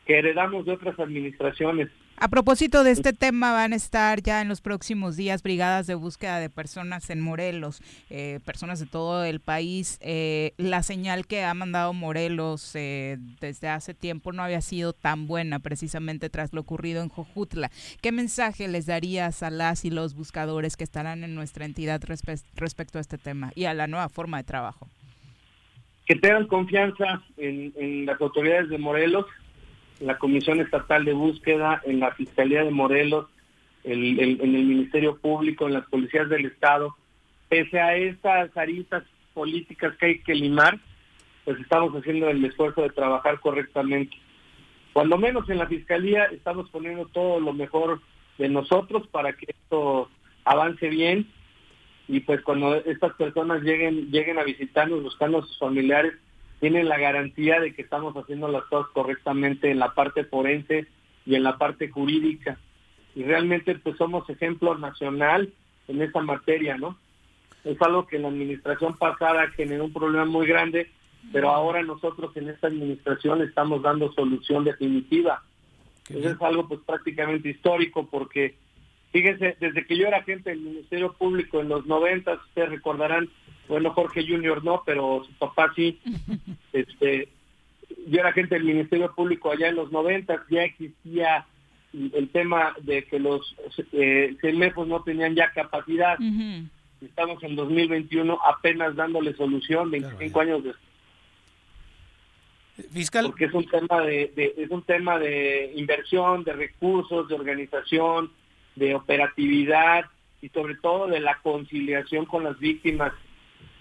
que 0.06 0.20
heredamos 0.20 0.66
de 0.66 0.74
otras 0.74 1.00
administraciones. 1.00 1.90
A 2.16 2.28
propósito 2.28 2.84
de 2.84 2.92
este 2.92 3.12
tema, 3.12 3.54
van 3.54 3.74
a 3.74 3.76
estar 3.76 4.22
ya 4.22 4.42
en 4.42 4.48
los 4.48 4.62
próximos 4.62 5.18
días 5.18 5.42
brigadas 5.42 5.88
de 5.88 5.96
búsqueda 5.96 6.40
de 6.40 6.50
personas 6.50 7.10
en 7.10 7.20
Morelos, 7.20 7.82
eh, 8.10 8.40
personas 8.46 8.80
de 8.80 8.86
todo 8.86 9.26
el 9.26 9.40
país. 9.40 10.00
Eh, 10.02 10.54
la 10.58 10.84
señal 10.84 11.26
que 11.26 11.44
ha 11.44 11.54
mandado 11.54 11.92
Morelos 11.92 12.76
eh, 12.76 13.18
desde 13.42 13.68
hace 13.68 13.96
tiempo 13.96 14.32
no 14.32 14.44
había 14.44 14.62
sido 14.62 14.94
tan 14.94 15.26
buena, 15.28 15.60
precisamente 15.60 16.30
tras 16.30 16.54
lo 16.54 16.62
ocurrido 16.62 17.02
en 17.02 17.10
Jojutla. 17.10 17.72
¿Qué 18.02 18.12
mensaje 18.12 18.68
les 18.68 18.86
darías 18.86 19.42
a 19.42 19.50
las 19.50 19.84
y 19.84 19.90
los 19.90 20.14
buscadores 20.14 20.78
que 20.78 20.84
estarán 20.84 21.24
en 21.24 21.34
nuestra 21.34 21.66
entidad 21.66 22.02
respecto 22.56 23.00
a 23.00 23.02
este 23.02 23.18
tema 23.18 23.52
y 23.56 23.66
a 23.66 23.74
la 23.74 23.88
nueva 23.88 24.08
forma 24.08 24.38
de 24.38 24.44
trabajo? 24.44 24.88
Que 26.06 26.16
tengan 26.16 26.48
confianza 26.48 27.24
en, 27.38 27.74
en 27.76 28.06
las 28.06 28.22
autoridades 28.22 28.70
de 28.70 28.78
Morelos, 28.78 29.26
la 30.06 30.18
Comisión 30.18 30.60
Estatal 30.60 31.06
de 31.06 31.14
Búsqueda, 31.14 31.82
en 31.86 32.00
la 32.00 32.12
Fiscalía 32.12 32.64
de 32.64 32.72
Morelos, 32.72 33.28
en 33.84 34.20
el 34.20 34.66
Ministerio 34.66 35.18
Público, 35.18 35.68
en 35.68 35.74
las 35.74 35.86
policías 35.88 36.30
del 36.30 36.46
Estado. 36.46 36.96
Pese 37.50 37.80
a 37.80 37.96
estas 37.96 38.56
aristas 38.58 39.04
políticas 39.34 39.96
que 39.98 40.06
hay 40.06 40.20
que 40.20 40.36
limar, 40.36 40.80
pues 41.46 41.60
estamos 41.60 41.94
haciendo 41.96 42.30
el 42.30 42.44
esfuerzo 42.44 42.82
de 42.82 42.90
trabajar 42.90 43.40
correctamente. 43.40 44.16
Cuando 44.94 45.18
menos 45.18 45.50
en 45.50 45.58
la 45.58 45.68
Fiscalía 45.68 46.26
estamos 46.26 46.70
poniendo 46.70 47.06
todo 47.08 47.40
lo 47.40 47.54
mejor 47.54 48.02
de 48.38 48.50
nosotros 48.50 49.08
para 49.08 49.34
que 49.34 49.48
esto 49.50 50.10
avance 50.46 50.88
bien 50.90 51.28
y 52.08 52.20
pues 52.20 52.42
cuando 52.42 52.76
estas 52.76 53.14
personas 53.14 53.62
lleguen 53.64 54.12
lleguen 54.12 54.38
a 54.38 54.44
visitarnos 54.44 55.04
buscando 55.04 55.40
a 55.40 55.42
sus 55.42 55.58
familiares 55.58 56.14
tienen 56.64 56.88
la 56.88 56.98
garantía 56.98 57.60
de 57.60 57.74
que 57.74 57.82
estamos 57.82 58.16
haciendo 58.16 58.48
las 58.48 58.64
cosas 58.64 58.90
correctamente 58.94 59.70
en 59.70 59.80
la 59.80 59.94
parte 59.94 60.24
forense 60.24 60.88
y 61.26 61.36
en 61.36 61.44
la 61.44 61.58
parte 61.58 61.90
jurídica. 61.90 62.58
Y 63.16 63.24
realmente 63.24 63.76
pues 63.76 63.98
somos 63.98 64.30
ejemplo 64.30 64.78
nacional 64.78 65.52
en 65.90 66.02
esa 66.02 66.22
materia, 66.22 66.78
¿no? 66.78 66.98
Es 67.66 67.82
algo 67.82 68.08
que 68.08 68.16
en 68.16 68.22
la 68.22 68.30
administración 68.30 68.96
pasada 68.96 69.50
generó 69.50 69.84
un 69.84 69.92
problema 69.92 70.24
muy 70.24 70.48
grande, 70.48 70.90
pero 71.34 71.50
ahora 71.50 71.84
nosotros 71.84 72.32
en 72.38 72.48
esta 72.48 72.68
administración 72.68 73.42
estamos 73.42 73.82
dando 73.82 74.14
solución 74.14 74.64
definitiva. 74.64 75.44
Eso 76.10 76.30
es 76.30 76.42
algo 76.42 76.70
pues 76.70 76.80
prácticamente 76.86 77.50
histórico 77.50 78.08
porque 78.10 78.56
fíjense, 79.14 79.56
desde 79.60 79.86
que 79.86 79.96
yo 79.96 80.08
era 80.08 80.18
agente 80.18 80.50
del 80.50 80.60
Ministerio 80.60 81.14
Público 81.14 81.62
en 81.62 81.70
los 81.70 81.86
90, 81.86 82.34
ustedes 82.34 82.70
recordarán, 82.70 83.30
bueno, 83.70 83.92
Jorge 83.92 84.26
Junior 84.28 84.64
no, 84.64 84.82
pero 84.86 85.24
su 85.24 85.32
papá 85.34 85.72
sí. 85.76 86.02
Este, 86.74 87.30
yo 88.08 88.20
era 88.20 88.30
agente 88.30 88.56
del 88.56 88.64
Ministerio 88.64 89.14
Público 89.14 89.52
allá 89.52 89.68
en 89.70 89.76
los 89.76 89.92
90, 89.92 90.46
ya 90.50 90.64
existía 90.64 91.46
el 91.94 92.30
tema 92.30 92.74
de 92.82 93.04
que 93.04 93.20
los 93.20 93.56
eh, 93.92 94.36
no 94.88 95.04
tenían 95.04 95.36
ya 95.36 95.52
capacidad. 95.52 96.18
Estamos 97.00 97.44
en 97.44 97.56
2021 97.56 98.40
apenas 98.44 98.96
dándole 98.96 99.36
solución, 99.36 99.92
25 99.92 100.40
años 100.40 100.64
después. 100.64 100.84
Fiscal. 102.92 103.26
Porque 103.28 103.46
es 103.46 103.54
un 103.54 103.66
tema 103.68 104.02
de, 104.02 104.54
es 104.58 104.72
un 104.72 104.82
tema 104.82 105.20
de 105.20 105.74
inversión, 105.76 106.44
de 106.44 106.54
recursos, 106.54 107.28
de 107.28 107.36
organización, 107.36 108.32
de 108.76 108.96
operatividad 108.96 110.06
y 110.42 110.50
sobre 110.50 110.76
todo 110.76 111.08
de 111.08 111.20
la 111.20 111.40
conciliación 111.42 112.26
con 112.26 112.44
las 112.44 112.60
víctimas 112.60 113.14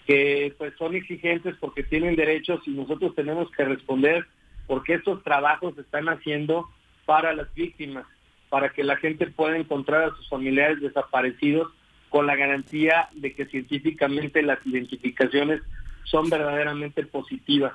que 0.07 0.55
pues 0.59 0.75
son 0.79 0.95
exigentes 0.95 1.57
porque 1.61 1.83
tienen 1.83 2.17
derechos 2.17 2.61
y 2.67 2.71
nosotros 2.71 3.15
tenemos 3.15 3.51
que 3.53 3.65
responder 3.65 4.27
porque 4.67 4.95
estos 4.95 5.23
trabajos 5.23 5.75
se 5.75 5.83
están 5.83 6.09
haciendo 6.09 6.69
para 7.05 7.33
las 7.35 7.53
víctimas, 7.55 8.07
para 8.49 8.71
que 8.71 8.85
la 8.85 8.97
gente 8.97 9.27
pueda 9.27 9.57
encontrar 9.57 10.05
a 10.05 10.17
sus 10.17 10.29
familiares 10.29 10.81
desaparecidos 10.81 11.73
con 12.09 12.27
la 12.27 12.37
garantía 12.37 13.09
de 13.13 13.35
que 13.35 13.47
científicamente 13.47 14.43
las 14.43 14.65
identificaciones 14.67 15.63
son 16.05 16.29
verdaderamente 16.29 17.05
positivas. 17.07 17.73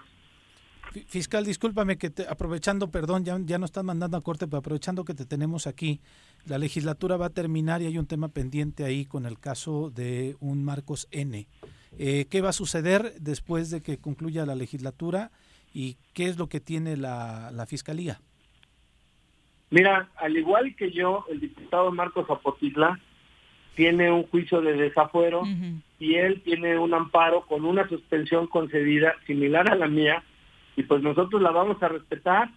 Fiscal, 1.08 1.46
discúlpame 1.46 1.98
que 1.98 2.12
aprovechando, 2.30 2.90
perdón, 2.90 3.24
ya, 3.26 3.38
ya 3.44 3.58
no 3.58 3.66
están 3.66 3.86
mandando 3.86 4.18
a 4.18 4.22
corte, 4.22 4.48
pero 4.48 4.60
aprovechando 4.60 5.06
que 5.06 5.14
te 5.14 5.26
tenemos 5.26 5.68
aquí, 5.68 6.00
la 6.46 6.58
legislatura 6.58 7.18
va 7.18 7.28
a 7.28 7.30
terminar 7.30 7.82
y 7.82 7.86
hay 7.86 7.98
un 7.98 8.08
tema 8.08 8.30
pendiente 8.30 8.84
ahí 8.84 9.06
con 9.06 9.26
el 9.26 9.40
caso 9.40 9.92
de 9.92 10.36
un 10.40 10.64
Marcos 10.64 11.08
N. 11.12 11.48
Eh, 12.00 12.26
¿Qué 12.30 12.42
va 12.42 12.50
a 12.50 12.54
suceder 12.54 13.14
después 13.20 13.70
de 13.70 13.82
que 13.82 13.98
concluya 13.98 14.46
la 14.46 14.56
legislatura 14.56 15.32
y 15.74 15.98
qué 16.14 16.26
es 16.26 16.38
lo 16.38 16.48
que 16.48 16.60
tiene 16.60 16.96
la, 16.96 17.66
Fiscalía? 17.68 18.22
Mira, 19.70 20.10
al 20.16 20.38
igual 20.38 20.76
que 20.76 20.92
yo, 20.92 21.26
el 21.30 21.42
diputado 21.42 21.92
Marcos 21.92 22.28
Zapotitla 22.28 23.00
tiene 23.76 24.10
un 24.10 24.24
juicio 24.28 24.62
de 24.62 24.74
desafuero 24.74 25.44
y 26.00 26.16
él 26.16 26.42
tiene 26.44 26.80
un 26.80 26.94
amparo 26.94 27.46
con 27.46 27.66
una 27.66 27.88
suspensión 27.90 28.48
concedida 28.48 29.14
similar 29.28 29.72
a 29.72 29.76
la 29.76 29.88
mía 29.88 30.24
y 30.78 30.84
pues 30.84 31.04
nosotros 31.04 31.42
la 31.42 31.52
vamos 31.52 31.84
a 31.84 31.90
respetar, 31.90 32.50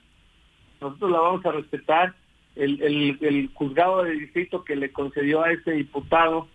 nosotros 0.81 1.11
la 1.11 1.19
vamos 1.19 1.45
a 1.45 1.51
respetar. 1.51 2.15
El, 2.55 2.83
el, 2.83 3.19
el 3.21 3.51
juzgado 3.55 4.03
de 4.03 4.13
distrito 4.13 4.65
que 4.65 4.77
le 4.77 4.93
concedió 4.93 5.43
a 5.43 5.53
ese 5.53 5.73
diputado 5.73 6.49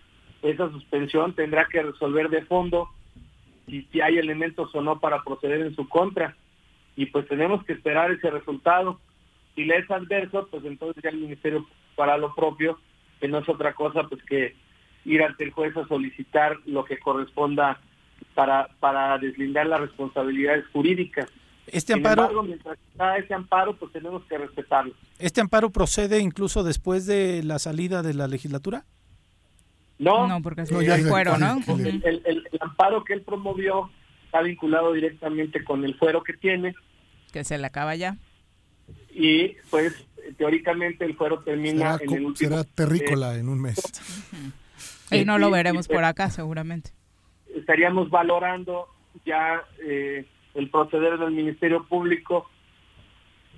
esa 0.50 0.70
suspensión 0.70 1.34
tendrá 1.34 1.66
que 1.66 1.82
resolver 1.82 2.30
de 2.30 2.44
fondo 2.46 2.90
si, 3.68 3.88
hay 4.02 4.18
elementos 4.18 4.74
o 4.76 4.82
no 4.82 5.00
para 5.00 5.24
proceder 5.24 5.62
en 5.62 5.76
su 5.76 5.90
contra. 5.90 6.36
Y 6.96 7.08
pues 7.08 7.28
tenemos 7.28 7.64
que 7.66 7.74
esperar 7.74 8.12
ese 8.12 8.30
resultado. 8.30 9.00
Si 9.56 9.66
le 9.66 9.78
es 9.78 9.90
adverso, 9.90 10.48
pues 10.52 10.64
entonces 10.66 11.02
ya 11.04 11.10
el 11.10 11.18
Ministerio 11.18 11.66
para 11.96 12.18
lo 12.18 12.34
propio, 12.36 12.80
que 13.20 13.28
no 13.28 13.40
es 13.40 13.50
otra 13.50 13.74
cosa 13.74 14.04
pues 14.04 14.22
que 14.24 14.56
ir 15.04 15.24
ante 15.24 15.46
el 15.46 15.52
juez 15.52 15.76
a 15.78 15.88
solicitar 15.88 16.58
lo 16.66 16.86
que 16.86 17.00
corresponda 17.00 17.80
para, 18.34 18.70
para 18.80 19.18
deslindar 19.18 19.68
las 19.68 19.82
responsabilidades 19.82 20.66
jurídicas. 20.68 21.32
Este 21.68 21.94
amparo, 21.94 22.30
Sin 22.30 22.48
mientras 22.48 22.78
está 22.92 23.18
ese 23.18 23.34
amparo, 23.34 23.76
pues 23.76 23.92
tenemos 23.92 24.24
que 24.26 24.38
respetarlo. 24.38 24.94
¿Este 25.20 25.42
amparo 25.42 25.70
procede 25.70 26.20
incluso 26.20 26.64
después 26.64 27.06
de 27.06 27.44
la 27.44 27.60
salida 27.60 28.02
de 28.02 28.14
la 28.14 28.28
legislatura? 28.28 28.86
No, 29.98 30.28
no 30.28 30.42
porque 30.42 30.64
no, 30.64 30.82
ya 30.82 30.98
fuero, 30.98 31.38
¿no? 31.38 31.58
El, 31.78 32.48
amparo 32.60 33.04
que 33.04 33.14
él 33.14 33.22
promovió 33.22 33.90
está 34.26 34.42
vinculado 34.42 34.92
directamente 34.94 35.64
con 35.64 35.86
el 35.86 35.96
fuero 35.96 36.22
que 36.24 36.34
tiene. 36.34 36.76
Que 37.32 37.44
se 37.44 37.58
le 37.58 37.66
acaba 37.66 37.96
ya. 37.96 38.18
Y 39.10 39.56
pues 39.70 39.94
teóricamente 40.38 41.06
el 41.06 41.16
fuero 41.16 41.40
termina 41.40 41.98
en 42.02 42.14
el 42.14 42.26
último... 42.26 42.50
Será 42.50 42.64
terrícola 42.64 43.38
en 43.38 43.48
un 43.48 43.62
mes. 43.62 43.82
y 45.12 45.24
no 45.24 45.38
lo 45.38 45.50
veremos 45.50 45.88
por 45.88 46.04
acá 46.04 46.30
seguramente. 46.30 46.92
Estaríamos 47.56 48.10
valorando 48.10 48.88
ya 49.26 49.64
eh, 49.82 50.26
el 50.56 50.70
proceder 50.70 51.18
del 51.20 51.32
Ministerio 51.32 51.86
Público, 51.86 52.50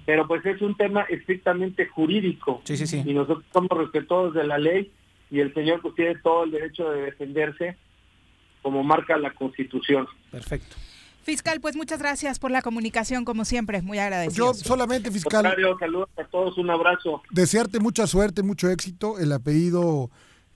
pero 0.05 0.27
pues 0.27 0.45
es 0.45 0.61
un 0.61 0.75
tema 0.75 1.03
estrictamente 1.03 1.87
jurídico. 1.87 2.61
Sí, 2.63 2.77
sí, 2.77 2.87
sí. 2.87 3.03
Y 3.05 3.13
nosotros 3.13 3.45
somos 3.53 3.69
respetuosos 3.77 4.33
de 4.33 4.45
la 4.45 4.57
ley 4.57 4.91
y 5.29 5.39
el 5.39 5.53
señor 5.53 5.81
pues 5.81 5.95
tiene 5.95 6.15
todo 6.15 6.43
el 6.43 6.51
derecho 6.51 6.89
de 6.89 7.01
defenderse 7.03 7.77
como 8.61 8.83
marca 8.83 9.17
la 9.17 9.33
Constitución. 9.33 10.07
Perfecto. 10.31 10.75
Fiscal, 11.23 11.59
pues 11.59 11.75
muchas 11.75 11.99
gracias 11.99 12.39
por 12.39 12.51
la 12.51 12.61
comunicación, 12.61 13.25
como 13.25 13.43
siempre, 13.43 13.81
muy 13.81 13.99
agradecido. 13.99 14.47
Yo 14.47 14.53
solamente, 14.53 15.11
fiscal. 15.11 15.43
saludos 15.77 16.09
a 16.17 16.23
todos, 16.23 16.57
un 16.57 16.69
abrazo. 16.69 17.21
Desearte 17.31 17.81
mucha 17.81 18.07
suerte, 18.07 18.43
mucho 18.43 18.69
éxito. 18.69 19.19
El 19.19 19.33
apellido 19.33 20.09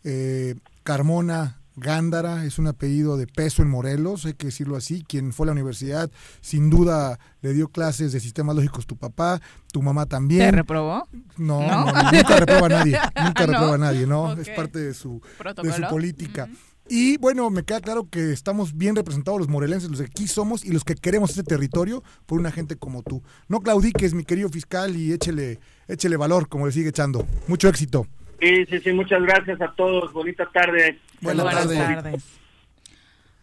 eh, 0.05 0.55
Carmona 0.83 1.60
Gándara 1.75 2.45
es 2.45 2.59
un 2.59 2.67
apellido 2.67 3.17
de 3.17 3.27
peso 3.27 3.61
en 3.61 3.69
Morelos, 3.69 4.25
hay 4.25 4.33
que 4.33 4.47
decirlo 4.47 4.75
así. 4.75 5.03
Quien 5.07 5.31
fue 5.31 5.45
a 5.45 5.47
la 5.47 5.51
universidad, 5.53 6.11
sin 6.41 6.69
duda 6.69 7.19
le 7.41 7.53
dio 7.53 7.69
clases 7.69 8.11
de 8.11 8.19
sistemas 8.19 8.55
lógicos 8.55 8.85
tu 8.85 8.97
papá, 8.97 9.41
tu 9.71 9.81
mamá 9.81 10.05
también. 10.05 10.51
¿Te 10.51 10.51
reprobó? 10.51 11.07
No, 11.37 11.61
nunca 11.61 12.37
reprueba 12.37 12.65
a 12.65 12.69
nadie, 12.69 12.99
nunca 13.23 13.45
reprobó 13.45 13.73
a 13.73 13.77
nadie, 13.77 14.07
¿no? 14.07 14.33
Es 14.33 14.49
parte 14.49 14.79
de 14.79 14.93
su, 14.93 15.21
de 15.63 15.73
su 15.73 15.81
política. 15.89 16.49
Y 16.93 17.15
bueno, 17.17 17.49
me 17.49 17.63
queda 17.63 17.79
claro 17.79 18.09
que 18.09 18.33
estamos 18.33 18.75
bien 18.75 18.97
representados 18.97 19.39
los 19.39 19.47
morelenses, 19.47 19.89
los 19.89 19.99
que 19.99 20.07
aquí 20.07 20.27
somos 20.27 20.65
y 20.65 20.71
los 20.71 20.83
que 20.83 20.95
queremos 20.95 21.29
este 21.29 21.43
territorio 21.43 22.03
por 22.25 22.37
una 22.37 22.51
gente 22.51 22.75
como 22.75 23.01
tú. 23.01 23.23
No 23.47 23.61
claudiques, 23.61 24.13
mi 24.13 24.25
querido 24.25 24.49
fiscal, 24.49 24.97
y 24.97 25.13
échele, 25.13 25.59
échele 25.87 26.17
valor, 26.17 26.49
como 26.49 26.65
le 26.65 26.73
sigue 26.73 26.89
echando. 26.89 27.25
Mucho 27.47 27.69
éxito. 27.69 28.07
Sí, 28.41 28.65
sí, 28.65 28.79
sí, 28.79 28.91
muchas 28.91 29.21
gracias 29.21 29.61
a 29.61 29.71
todos. 29.75 30.11
Bonita 30.13 30.49
tarde. 30.51 30.99
Buenas, 31.21 31.45
tardes. 31.45 32.23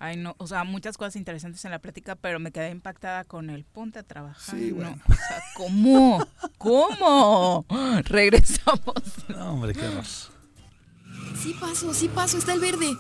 Ay, 0.00 0.16
no, 0.16 0.34
o 0.38 0.46
sea, 0.46 0.64
muchas 0.64 0.96
cosas 0.96 1.16
interesantes 1.16 1.64
en 1.64 1.70
la 1.70 1.80
plática, 1.80 2.16
pero 2.16 2.38
me 2.38 2.52
quedé 2.52 2.70
impactada 2.70 3.24
con 3.24 3.50
el 3.50 3.64
ponte 3.64 4.00
a 4.00 4.02
trabajar. 4.02 4.58
Sí, 4.58 4.70
bueno. 4.70 4.96
o 5.08 5.14
sea, 5.14 5.42
¿cómo? 5.56 6.26
¿Cómo? 6.58 7.66
Regresamos. 8.04 8.94
No, 9.28 9.54
hombre, 9.54 9.72
qué. 9.72 9.80
Sí 11.36 11.54
paso, 11.60 11.94
sí 11.94 12.08
paso, 12.08 12.38
está 12.38 12.54
el 12.54 12.60
verde. 12.60 12.96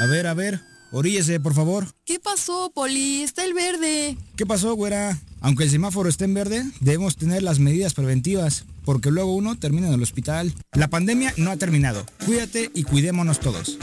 A 0.00 0.06
ver, 0.06 0.26
a 0.26 0.34
ver, 0.34 0.60
oríllese, 0.92 1.40
por 1.40 1.54
favor. 1.54 1.86
¿Qué 2.04 2.20
pasó, 2.20 2.70
Poli? 2.74 3.22
Está 3.22 3.44
el 3.44 3.54
verde. 3.54 4.16
¿Qué 4.36 4.44
pasó, 4.44 4.74
güera? 4.74 5.18
Aunque 5.40 5.64
el 5.64 5.70
semáforo 5.70 6.08
esté 6.08 6.24
en 6.24 6.34
verde, 6.34 6.64
debemos 6.80 7.16
tener 7.16 7.42
las 7.42 7.58
medidas 7.58 7.94
preventivas, 7.94 8.66
porque 8.86 9.10
luego 9.10 9.34
uno 9.34 9.58
termina 9.58 9.88
en 9.88 9.94
el 9.94 10.02
hospital. 10.02 10.54
La 10.72 10.88
pandemia 10.88 11.34
no 11.36 11.50
ha 11.50 11.56
terminado. 11.56 12.06
Cuídate 12.24 12.70
y 12.72 12.84
cuidémonos 12.84 13.40
todos. 13.40 13.76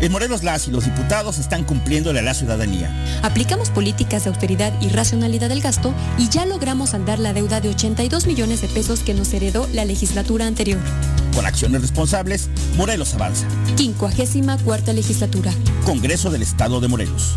En 0.00 0.10
Morelos 0.12 0.42
las 0.42 0.66
y 0.66 0.70
los 0.70 0.86
diputados 0.86 1.38
están 1.38 1.64
cumpliéndole 1.64 2.20
a 2.20 2.22
la 2.22 2.32
ciudadanía. 2.32 2.90
Aplicamos 3.22 3.68
políticas 3.68 4.24
de 4.24 4.30
austeridad 4.30 4.72
y 4.80 4.88
racionalidad 4.88 5.50
del 5.50 5.60
gasto 5.60 5.92
y 6.16 6.30
ya 6.30 6.46
logramos 6.46 6.90
saldar 6.90 7.18
la 7.18 7.34
deuda 7.34 7.60
de 7.60 7.68
82 7.68 8.26
millones 8.26 8.62
de 8.62 8.68
pesos 8.68 9.00
que 9.00 9.12
nos 9.12 9.34
heredó 9.34 9.68
la 9.74 9.84
legislatura 9.84 10.46
anterior. 10.46 10.80
Con 11.34 11.44
acciones 11.44 11.82
responsables, 11.82 12.48
Morelos 12.78 13.12
avanza. 13.12 13.46
54 13.76 14.94
legislatura. 14.94 15.52
Congreso 15.84 16.30
del 16.30 16.40
Estado 16.40 16.80
de 16.80 16.88
Morelos. 16.88 17.36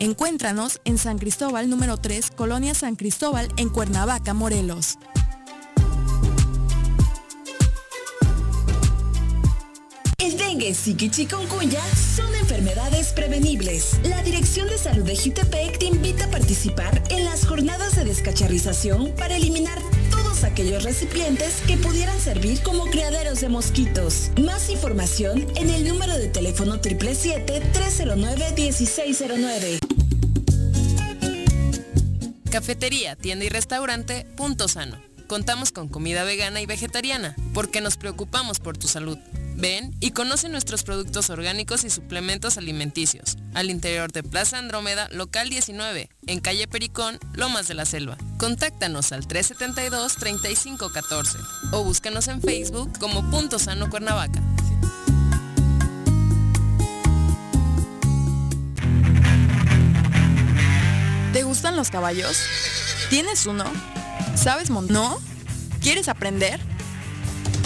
Encuéntranos 0.00 0.80
en 0.84 0.96
San 0.96 1.18
Cristóbal 1.18 1.68
número 1.68 1.96
3, 1.96 2.30
Colonia 2.30 2.72
San 2.72 2.94
Cristóbal, 2.94 3.48
en 3.56 3.68
Cuernavaca, 3.68 4.32
Morelos. 4.32 4.96
El 10.18 10.38
dengue, 10.38 10.72
zika 10.72 11.06
y 11.06 11.10
chikungunya 11.10 11.82
son 12.16 12.32
enfermedades 12.36 13.08
prevenibles. 13.12 13.98
La 14.04 14.22
Dirección 14.22 14.68
de 14.68 14.78
Salud 14.78 15.04
de 15.04 15.16
Jutepec 15.16 15.78
te 15.78 15.86
invita 15.86 16.26
a 16.26 16.30
participar 16.30 17.02
en 17.10 17.24
las 17.24 17.44
jornadas 17.44 17.96
de 17.96 18.04
descacharrización 18.04 19.12
para 19.16 19.34
eliminar 19.34 19.80
aquellos 20.44 20.84
recipientes 20.84 21.60
que 21.66 21.76
pudieran 21.76 22.18
servir 22.20 22.62
como 22.62 22.86
criaderos 22.86 23.40
de 23.40 23.48
mosquitos. 23.48 24.30
Más 24.40 24.70
información 24.70 25.44
en 25.56 25.70
el 25.70 25.84
número 25.86 26.16
de 26.16 26.28
teléfono 26.28 26.80
777-309-1609. 26.80 29.78
Cafetería, 32.50 33.16
tienda 33.16 33.44
y 33.44 33.48
restaurante 33.48 34.26
Punto 34.36 34.68
Sano. 34.68 35.02
Contamos 35.26 35.72
con 35.72 35.88
comida 35.88 36.22
vegana 36.24 36.60
y 36.60 36.66
vegetariana 36.66 37.34
porque 37.52 37.80
nos 37.80 37.96
preocupamos 37.96 38.60
por 38.60 38.78
tu 38.78 38.86
salud. 38.88 39.18
Ven 39.58 39.94
y 39.98 40.12
conoce 40.12 40.48
nuestros 40.48 40.84
productos 40.84 41.28
orgánicos 41.30 41.82
y 41.82 41.90
suplementos 41.90 42.58
alimenticios 42.58 43.36
al 43.54 43.70
interior 43.70 44.12
de 44.12 44.22
Plaza 44.22 44.56
Andrómeda, 44.56 45.08
local 45.10 45.50
19, 45.50 46.08
en 46.28 46.38
calle 46.38 46.68
Pericón, 46.68 47.18
Lomas 47.34 47.66
de 47.66 47.74
la 47.74 47.84
Selva. 47.84 48.16
Contáctanos 48.38 49.10
al 49.10 49.26
372-3514 49.26 51.44
o 51.72 51.82
búscanos 51.82 52.28
en 52.28 52.40
Facebook 52.40 52.96
como 53.00 53.28
Punto 53.32 53.58
Sano 53.58 53.90
Cuernavaca. 53.90 54.40
¿Te 61.32 61.42
gustan 61.42 61.74
los 61.74 61.90
caballos? 61.90 62.44
¿Tienes 63.10 63.44
uno? 63.46 63.64
¿Sabes 64.36 64.70
montar? 64.70 64.94
¿No? 64.94 65.18
¿Quieres 65.80 66.06
aprender? 66.06 66.60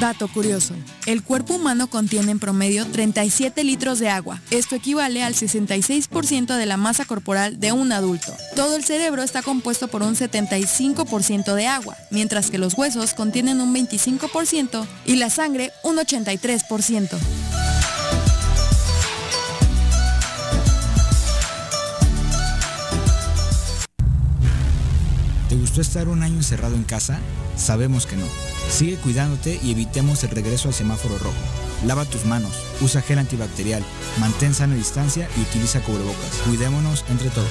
Dato 0.00 0.28
curioso, 0.28 0.74
el 1.06 1.24
cuerpo 1.24 1.54
humano 1.54 1.90
contiene 1.90 2.30
en 2.30 2.38
promedio 2.38 2.86
37 2.86 3.64
litros 3.64 3.98
de 3.98 4.08
agua. 4.08 4.40
Esto 4.52 4.76
equivale 4.76 5.24
al 5.24 5.34
66% 5.34 6.56
de 6.56 6.66
la 6.66 6.76
masa 6.76 7.04
corporal 7.04 7.58
de 7.58 7.72
un 7.72 7.90
adulto. 7.90 8.32
Todo 8.54 8.76
el 8.76 8.84
cerebro 8.84 9.24
está 9.24 9.42
compuesto 9.42 9.88
por 9.88 10.04
un 10.04 10.14
75% 10.14 11.52
de 11.54 11.66
agua, 11.66 11.96
mientras 12.12 12.48
que 12.48 12.58
los 12.58 12.78
huesos 12.78 13.12
contienen 13.12 13.60
un 13.60 13.74
25% 13.74 14.86
y 15.04 15.16
la 15.16 15.30
sangre 15.30 15.72
un 15.82 15.96
83%. 15.96 17.18
¿Te 25.48 25.56
gustó 25.56 25.80
estar 25.80 26.06
un 26.06 26.22
año 26.22 26.36
encerrado 26.36 26.76
en 26.76 26.84
casa? 26.84 27.18
Sabemos 27.56 28.06
que 28.06 28.16
no. 28.16 28.26
Sigue 28.70 28.96
cuidándote 28.96 29.58
y 29.62 29.72
evitemos 29.72 30.22
el 30.24 30.30
regreso 30.30 30.68
al 30.68 30.74
semáforo 30.74 31.18
rojo. 31.18 31.34
Lava 31.86 32.04
tus 32.04 32.24
manos, 32.24 32.52
usa 32.80 33.02
gel 33.02 33.18
antibacterial, 33.18 33.82
mantén 34.20 34.54
sana 34.54 34.74
distancia 34.74 35.28
y 35.36 35.40
utiliza 35.40 35.80
cubrebocas. 35.80 36.42
Cuidémonos 36.46 37.04
entre 37.08 37.30
todos. 37.30 37.48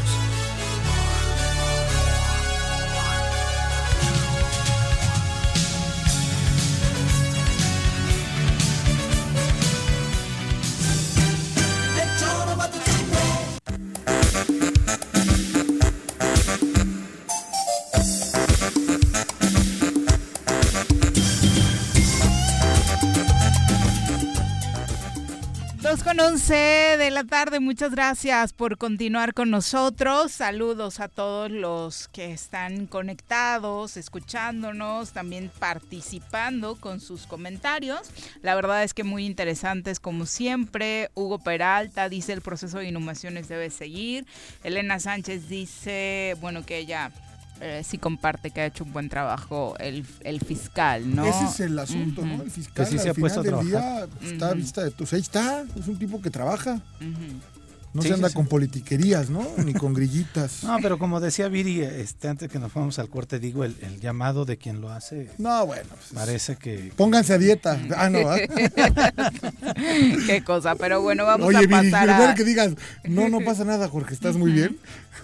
Con 26.48 26.56
11 26.56 26.98
de 26.98 27.12
la 27.12 27.24
tarde, 27.26 27.60
muchas 27.60 27.92
gracias 27.92 28.54
por 28.54 28.78
continuar 28.78 29.34
con 29.34 29.50
nosotros. 29.50 30.32
Saludos 30.32 31.02
a 31.02 31.10
todos 31.10 31.52
los 31.52 32.08
que 32.08 32.32
están 32.32 32.88
conectados, 32.88 33.98
escuchándonos, 33.98 35.12
también 35.12 35.52
participando 35.60 36.76
con 36.76 37.02
sus 37.02 37.28
comentarios. 37.28 38.00
La 38.42 38.56
verdad 38.56 38.84
es 38.84 38.94
que 38.94 39.04
muy 39.04 39.26
interesantes 39.26 40.00
como 40.00 40.26
siempre. 40.26 41.10
Hugo 41.16 41.40
Peralta 41.40 42.08
dice 42.08 42.34
el 42.34 42.42
proceso 42.42 42.78
de 42.80 42.88
inhumaciones 42.88 43.50
debe 43.50 43.70
seguir. 43.70 44.26
Elena 44.64 45.00
Sánchez 45.00 45.50
dice, 45.50 46.36
bueno, 46.40 46.66
que 46.66 46.78
ella 46.78 47.12
eh, 47.62 47.82
sí 47.84 47.98
comparte 47.98 48.52
que 48.52 48.62
ha 48.62 48.66
hecho 48.66 48.84
un 48.84 48.94
buen 48.94 49.10
trabajo 49.10 49.76
el, 49.80 50.06
el 50.22 50.40
fiscal, 50.42 51.16
¿no? 51.16 51.26
Ese 51.26 51.46
es 51.46 51.60
el 51.62 51.78
asunto, 51.80 52.26
¿no? 52.26 52.44
El 52.44 52.52
fiscal 52.52 52.86
sí 52.86 52.98
se 52.98 53.10
al 53.10 53.10
ha 53.10 53.14
puesto 53.14 53.42
final 53.44 53.64
del 53.66 53.72
trabajar. 53.72 54.10
día 54.10 54.30
está 54.32 54.50
a 54.50 54.54
vista 54.54 54.84
de 54.84 54.92
tus. 54.92 55.14
Ahí 55.14 55.22
está, 55.22 55.64
es 55.80 55.88
un 55.88 55.98
tipo 55.98 56.22
que 56.22 56.30
trabaja. 56.30 56.80
No 57.98 58.04
Sí, 58.04 58.10
se 58.10 58.14
anda 58.14 58.28
sí, 58.28 58.34
sí. 58.34 58.36
con 58.36 58.46
politiquerías, 58.46 59.32
¿no? 59.32 59.44
Ni 59.66 59.74
con 59.74 59.96
grillitas. 59.96 60.64
No, 60.68 60.78
pero 60.84 61.00
como 61.00 61.20
decía 61.20 61.48
Viri, 61.48 61.82
este, 61.82 62.28
antes 62.28 62.48
que 62.48 62.60
nos 62.60 62.72
fuéramos 62.72 63.00
al 63.00 63.10
corte, 63.10 63.40
digo, 63.40 63.64
el, 63.64 63.76
el 63.82 64.00
llamado 64.00 64.46
de 64.46 64.58
quien 64.58 64.82
lo 64.82 64.92
hace. 64.92 65.32
No, 65.40 65.66
bueno. 65.66 65.90
pues, 65.90 66.12
Parece 66.14 66.58
que. 66.58 66.92
Pónganse 66.96 67.34
a 67.34 67.38
dieta. 67.40 67.80
Ah, 67.96 68.10
no. 68.12 68.20
¿ah? 68.30 68.38
Qué 70.28 70.44
cosa, 70.44 70.76
pero 70.76 71.02
bueno, 71.02 71.26
vamos 71.26 71.48
Oye, 71.48 71.58
a 71.58 71.62
Viri, 71.62 71.72
pasar 71.72 72.10
en 72.10 72.30
a... 72.30 72.36
que 72.36 72.44
digas, 72.44 72.74
no, 73.06 73.30
no 73.30 73.42
pasa 73.42 73.66
nada, 73.66 73.88
Jorge, 73.88 74.14
estás 74.14 74.36
muy 74.36 74.52
bien. 74.52 74.78